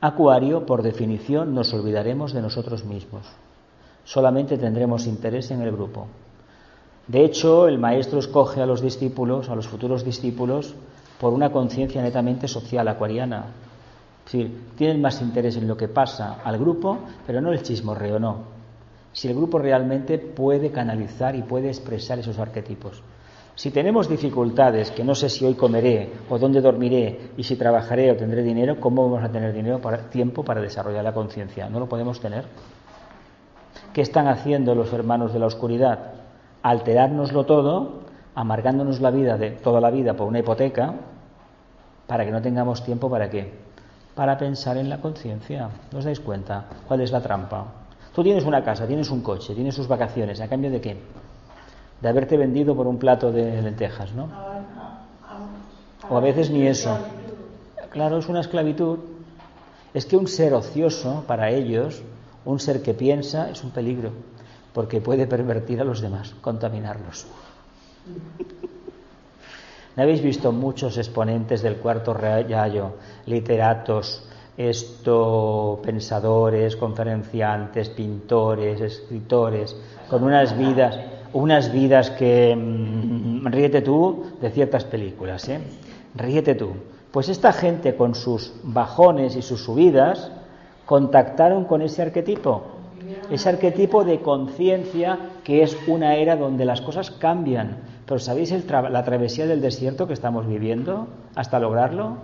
Acuario, 0.00 0.66
por 0.66 0.82
definición, 0.82 1.54
nos 1.54 1.72
olvidaremos 1.72 2.32
de 2.32 2.42
nosotros 2.42 2.84
mismos. 2.84 3.26
Solamente 4.04 4.58
tendremos 4.58 5.06
interés 5.06 5.50
en 5.50 5.62
el 5.62 5.72
grupo. 5.72 6.06
De 7.08 7.24
hecho, 7.24 7.66
el 7.66 7.78
maestro 7.78 8.18
escoge 8.18 8.60
a 8.60 8.66
los 8.66 8.82
discípulos, 8.82 9.48
a 9.48 9.56
los 9.56 9.66
futuros 9.66 10.04
discípulos, 10.04 10.74
por 11.18 11.32
una 11.32 11.50
conciencia 11.50 12.02
netamente 12.02 12.48
social 12.48 12.86
acuariana. 12.88 13.46
Decir, 14.26 14.72
tienen 14.76 15.00
más 15.00 15.22
interés 15.22 15.56
en 15.56 15.68
lo 15.68 15.76
que 15.76 15.86
pasa 15.86 16.38
al 16.42 16.58
grupo, 16.58 16.98
pero 17.24 17.40
no 17.40 17.52
el 17.52 17.62
chismorreo, 17.62 18.18
no. 18.18 18.38
Si 19.12 19.28
el 19.28 19.36
grupo 19.36 19.60
realmente 19.60 20.18
puede 20.18 20.72
canalizar 20.72 21.36
y 21.36 21.42
puede 21.42 21.68
expresar 21.68 22.18
esos 22.18 22.36
arquetipos. 22.40 23.04
Si 23.54 23.70
tenemos 23.70 24.08
dificultades, 24.08 24.90
que 24.90 25.04
no 25.04 25.14
sé 25.14 25.28
si 25.30 25.44
hoy 25.44 25.54
comeré 25.54 26.12
o 26.28 26.40
dónde 26.40 26.60
dormiré 26.60 27.30
y 27.36 27.44
si 27.44 27.54
trabajaré 27.54 28.10
o 28.10 28.16
tendré 28.16 28.42
dinero, 28.42 28.80
¿cómo 28.80 29.08
vamos 29.08 29.24
a 29.24 29.30
tener 29.30 29.52
dinero 29.52 29.80
tiempo 30.10 30.42
para 30.42 30.60
desarrollar 30.60 31.04
la 31.04 31.14
conciencia? 31.14 31.70
No 31.70 31.78
lo 31.78 31.88
podemos 31.88 32.18
tener. 32.18 32.46
¿Qué 33.92 34.00
están 34.00 34.26
haciendo 34.26 34.74
los 34.74 34.92
hermanos 34.92 35.32
de 35.32 35.38
la 35.38 35.46
oscuridad? 35.46 36.14
Alterárnoslo 36.62 37.46
todo, 37.46 38.00
amargándonos 38.34 39.00
la 39.00 39.12
vida 39.12 39.38
de 39.38 39.52
toda 39.52 39.80
la 39.80 39.90
vida 39.90 40.14
por 40.14 40.26
una 40.26 40.40
hipoteca, 40.40 40.96
para 42.08 42.24
que 42.24 42.32
no 42.32 42.42
tengamos 42.42 42.84
tiempo 42.84 43.08
para 43.08 43.30
qué? 43.30 43.65
Para 44.16 44.36
pensar 44.36 44.76
en 44.78 44.88
la 44.88 44.98
conciencia. 44.98 45.70
¿No 45.92 45.98
os 45.98 46.04
dais 46.04 46.18
cuenta? 46.18 46.64
¿Cuál 46.88 47.02
es 47.02 47.12
la 47.12 47.20
trampa? 47.20 47.66
Tú 48.12 48.24
tienes 48.24 48.44
una 48.44 48.64
casa, 48.64 48.86
tienes 48.86 49.10
un 49.10 49.20
coche, 49.20 49.54
tienes 49.54 49.76
sus 49.76 49.86
vacaciones, 49.86 50.40
¿a 50.40 50.48
cambio 50.48 50.70
de 50.70 50.80
qué? 50.80 50.96
de 52.00 52.08
haberte 52.08 52.36
vendido 52.36 52.76
por 52.76 52.86
un 52.86 52.98
plato 52.98 53.32
de 53.32 53.60
lentejas, 53.62 54.12
¿no? 54.12 54.28
O 56.08 56.16
a 56.16 56.20
veces 56.20 56.50
ni 56.50 56.66
eso. 56.66 56.98
Claro, 57.90 58.18
es 58.18 58.28
una 58.28 58.40
esclavitud. 58.40 58.98
Es 59.94 60.04
que 60.04 60.16
un 60.16 60.28
ser 60.28 60.52
ocioso 60.52 61.24
para 61.26 61.50
ellos, 61.50 62.02
un 62.44 62.60
ser 62.60 62.82
que 62.82 62.92
piensa, 62.92 63.50
es 63.50 63.64
un 63.64 63.70
peligro, 63.70 64.12
porque 64.74 65.00
puede 65.00 65.26
pervertir 65.26 65.80
a 65.80 65.84
los 65.84 66.00
demás, 66.00 66.34
contaminarlos. 66.42 67.26
¿No 69.96 70.02
habéis 70.02 70.22
visto 70.22 70.52
muchos 70.52 70.98
exponentes 70.98 71.62
del 71.62 71.76
cuarto 71.76 72.12
rayo, 72.12 72.92
literatos, 73.24 74.28
esto, 74.56 75.80
pensadores, 75.82 76.76
conferenciantes, 76.76 77.88
pintores, 77.88 78.80
escritores, 78.80 79.74
con 80.08 80.22
unas 80.22 80.56
vidas 80.56 80.98
unas 81.32 81.70
vidas 81.70 82.10
que 82.10 82.56
mm, 82.56 83.46
ríete 83.46 83.82
tú 83.82 84.24
de 84.40 84.50
ciertas 84.50 84.84
películas, 84.84 85.48
¿eh? 85.48 85.60
Ríete 86.14 86.54
tú. 86.54 86.70
Pues 87.10 87.28
esta 87.28 87.52
gente 87.52 87.94
con 87.94 88.14
sus 88.14 88.54
bajones 88.62 89.36
y 89.36 89.42
sus 89.42 89.62
subidas 89.62 90.30
contactaron 90.86 91.64
con 91.64 91.82
ese 91.82 92.02
arquetipo, 92.02 92.62
ese 93.30 93.48
arquetipo 93.48 94.04
de 94.04 94.20
conciencia 94.20 95.18
que 95.44 95.62
es 95.62 95.76
una 95.86 96.16
era 96.16 96.36
donde 96.36 96.64
las 96.64 96.80
cosas 96.80 97.10
cambian. 97.10 97.78
Pero 98.06 98.18
¿sabéis 98.18 98.54
la 98.70 99.04
travesía 99.04 99.46
del 99.46 99.60
desierto 99.60 100.06
que 100.06 100.12
estamos 100.12 100.46
viviendo 100.46 101.08
hasta 101.34 101.58
lograrlo? 101.58 102.18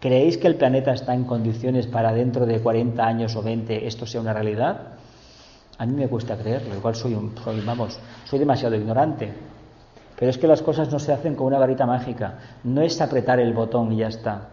¿Creéis 0.00 0.38
que 0.38 0.46
el 0.46 0.56
planeta 0.56 0.92
está 0.92 1.14
en 1.14 1.24
condiciones 1.24 1.86
para 1.86 2.12
dentro 2.12 2.46
de 2.46 2.60
40 2.60 3.04
años 3.04 3.36
o 3.36 3.42
20 3.42 3.86
esto 3.86 4.06
sea 4.06 4.20
una 4.20 4.32
realidad? 4.32 4.94
A 5.76 5.86
mí 5.86 5.94
me 5.94 6.08
cuesta 6.08 6.36
creerlo, 6.36 6.74
igual 6.74 6.94
soy 6.94 7.14
un, 7.14 7.34
soy, 7.42 7.60
vamos, 7.60 7.98
soy 8.24 8.38
demasiado 8.38 8.76
ignorante. 8.76 9.32
Pero 10.18 10.30
es 10.30 10.36
que 10.36 10.46
las 10.46 10.60
cosas 10.60 10.92
no 10.92 10.98
se 10.98 11.12
hacen 11.12 11.34
con 11.34 11.46
una 11.46 11.58
varita 11.58 11.86
mágica, 11.86 12.38
no 12.64 12.82
es 12.82 13.00
apretar 13.00 13.40
el 13.40 13.54
botón 13.54 13.92
y 13.92 13.98
ya 13.98 14.08
está. 14.08 14.48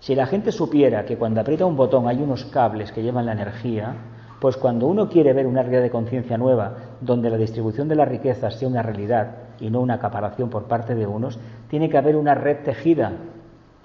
Si 0.00 0.16
la 0.16 0.26
gente 0.26 0.50
supiera 0.50 1.04
que 1.04 1.16
cuando 1.16 1.40
aprieta 1.40 1.64
un 1.64 1.76
botón 1.76 2.08
hay 2.08 2.16
unos 2.16 2.44
cables 2.46 2.90
que 2.90 3.04
llevan 3.04 3.26
la 3.26 3.32
energía, 3.32 3.94
pues 4.42 4.56
cuando 4.56 4.88
uno 4.88 5.08
quiere 5.08 5.32
ver 5.32 5.46
una 5.46 5.62
realidad 5.62 5.82
de 5.82 5.90
conciencia 5.90 6.36
nueva, 6.36 6.72
donde 7.00 7.30
la 7.30 7.36
distribución 7.36 7.86
de 7.86 7.94
la 7.94 8.04
riqueza 8.04 8.50
sea 8.50 8.66
una 8.66 8.82
realidad 8.82 9.36
y 9.60 9.70
no 9.70 9.80
una 9.80 9.94
acaparación 9.94 10.50
por 10.50 10.64
parte 10.64 10.96
de 10.96 11.06
unos, 11.06 11.38
tiene 11.70 11.88
que 11.88 11.96
haber 11.96 12.16
una 12.16 12.34
red 12.34 12.64
tejida. 12.64 13.12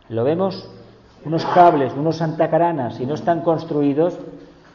¿Lo 0.10 0.24
vemos? 0.24 0.68
Unos 1.24 1.46
cables, 1.46 1.94
unos 1.94 2.24
antacaranas, 2.24 2.96
si 2.96 3.06
no 3.06 3.14
están 3.14 3.42
construidos, 3.42 4.18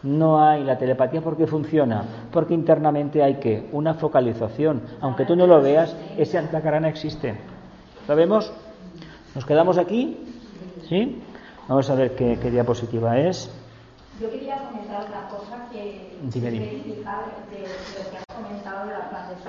no 0.04 0.40
hay 0.40 0.62
la 0.62 0.78
telepatía 0.78 1.20
porque 1.20 1.48
funciona, 1.48 2.04
porque 2.30 2.54
internamente 2.54 3.20
hay 3.20 3.40
que 3.40 3.68
una 3.72 3.94
focalización, 3.94 4.82
aunque 5.00 5.24
tú 5.24 5.34
no 5.34 5.48
lo 5.48 5.60
veas, 5.60 5.96
ese 6.16 6.38
antacarana 6.38 6.90
existe. 6.90 7.34
¿Lo 8.06 8.14
vemos? 8.14 8.52
¿Nos 9.34 9.44
quedamos 9.44 9.78
aquí? 9.78 10.16
¿Sí? 10.88 11.20
Vamos 11.66 11.90
a 11.90 11.96
ver 11.96 12.14
qué, 12.14 12.36
diapositiva 12.36 13.18
es. 13.18 13.52
Yo 14.20 14.30
quería 14.30 14.68
comentar 14.68 15.02
otra 15.02 15.28
cosa 15.28 15.68
que 15.72 16.16
dime, 16.22 16.50
dime. 16.50 16.66
de, 16.66 16.96
de, 16.96 17.62
lo 17.62 18.10
que 18.10 18.16
has 18.18 18.36
comentado 18.36 18.86
de 18.86 18.92
la 18.92 19.08
clase 19.08 19.34
de 19.34 19.40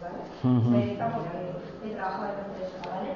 ¿vale? 0.00 0.18
Uh 0.42 0.48
-huh. 0.48 0.70
Me 0.70 0.78
porque 1.14 1.88
he 1.88 1.94
trabajado 1.94 2.24
en 2.24 2.38
empresa, 2.44 2.78
¿vale? 2.90 3.10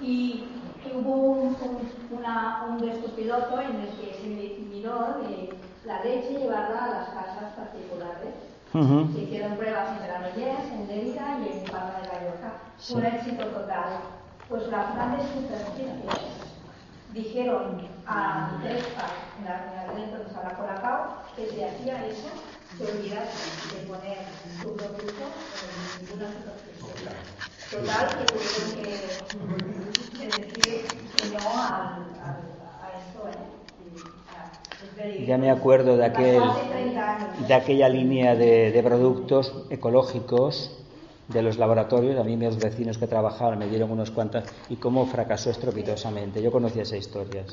Y 0.00 0.44
hubo 0.92 1.12
un, 1.12 1.48
un, 1.48 2.18
una, 2.18 2.64
un 2.68 2.78
piloto 3.14 3.60
en 3.60 3.80
el 3.80 3.88
que 3.96 4.14
se 4.14 4.26
miró 4.28 5.18
de 5.22 5.54
la 5.84 6.02
leche 6.02 6.38
llevarla 6.38 6.84
a 6.84 6.88
las 6.88 7.08
casas 7.10 7.52
particulares. 7.56 8.34
Se 8.72 9.20
hicieron 9.22 9.56
pruebas 9.56 9.88
en 9.96 10.04
Granollers, 10.04 10.72
en 10.72 10.88
Lérida 10.88 11.38
y 11.38 11.58
en 11.58 11.64
Palma 11.70 12.00
de 12.02 12.08
Mallorca. 12.08 12.52
Fue 12.78 12.96
un 12.96 13.06
éxito 13.06 13.46
total. 13.46 14.00
Pues 14.48 14.66
las 14.66 14.94
grandes 14.94 15.26
superficies 15.28 16.53
dijeron 17.14 17.80
a 18.06 18.50
en 19.38 19.44
la 19.44 19.84
reunión 19.86 20.10
de 20.10 20.16
entonces 20.16 20.36
a 20.36 20.42
la 20.48 20.56
Colacao, 20.56 21.22
que 21.36 21.48
si 21.48 21.62
hacía 21.62 22.06
eso, 22.06 22.28
se 22.76 22.84
olvidasen 22.84 23.70
de 23.70 23.86
poner 23.86 24.18
su 24.60 24.74
producto 24.74 25.24
en 25.62 26.06
ninguna 26.06 26.26
superficie. 26.28 27.10
Total, 27.70 28.08
que 28.18 28.24
tuvieron 28.32 28.70
que 30.12 30.26
decir 30.26 30.86
que 31.16 31.28
no 31.30 31.48
a, 31.48 31.98
a 32.24 32.90
esto. 32.98 33.28
¿eh? 33.28 33.64
Ya 35.26 35.38
me 35.38 35.50
acuerdo 35.50 35.96
de, 35.96 36.04
aquel, 36.04 36.42
de 37.46 37.54
aquella 37.54 37.88
línea 37.88 38.34
de, 38.34 38.80
productos 38.84 39.66
ecológicos 39.70 40.83
de 41.28 41.42
los 41.42 41.58
laboratorios. 41.58 42.18
A 42.18 42.24
mí 42.24 42.36
mis 42.36 42.58
vecinos 42.58 42.98
que 42.98 43.06
trabajaban 43.06 43.58
me 43.58 43.68
dieron 43.68 43.90
unos 43.90 44.10
cuantos 44.10 44.44
y 44.68 44.76
cómo 44.76 45.06
fracasó 45.06 45.50
estrepitosamente. 45.50 46.42
Yo 46.42 46.52
conocía 46.52 46.82
esa 46.82 46.96
historia. 46.96 47.44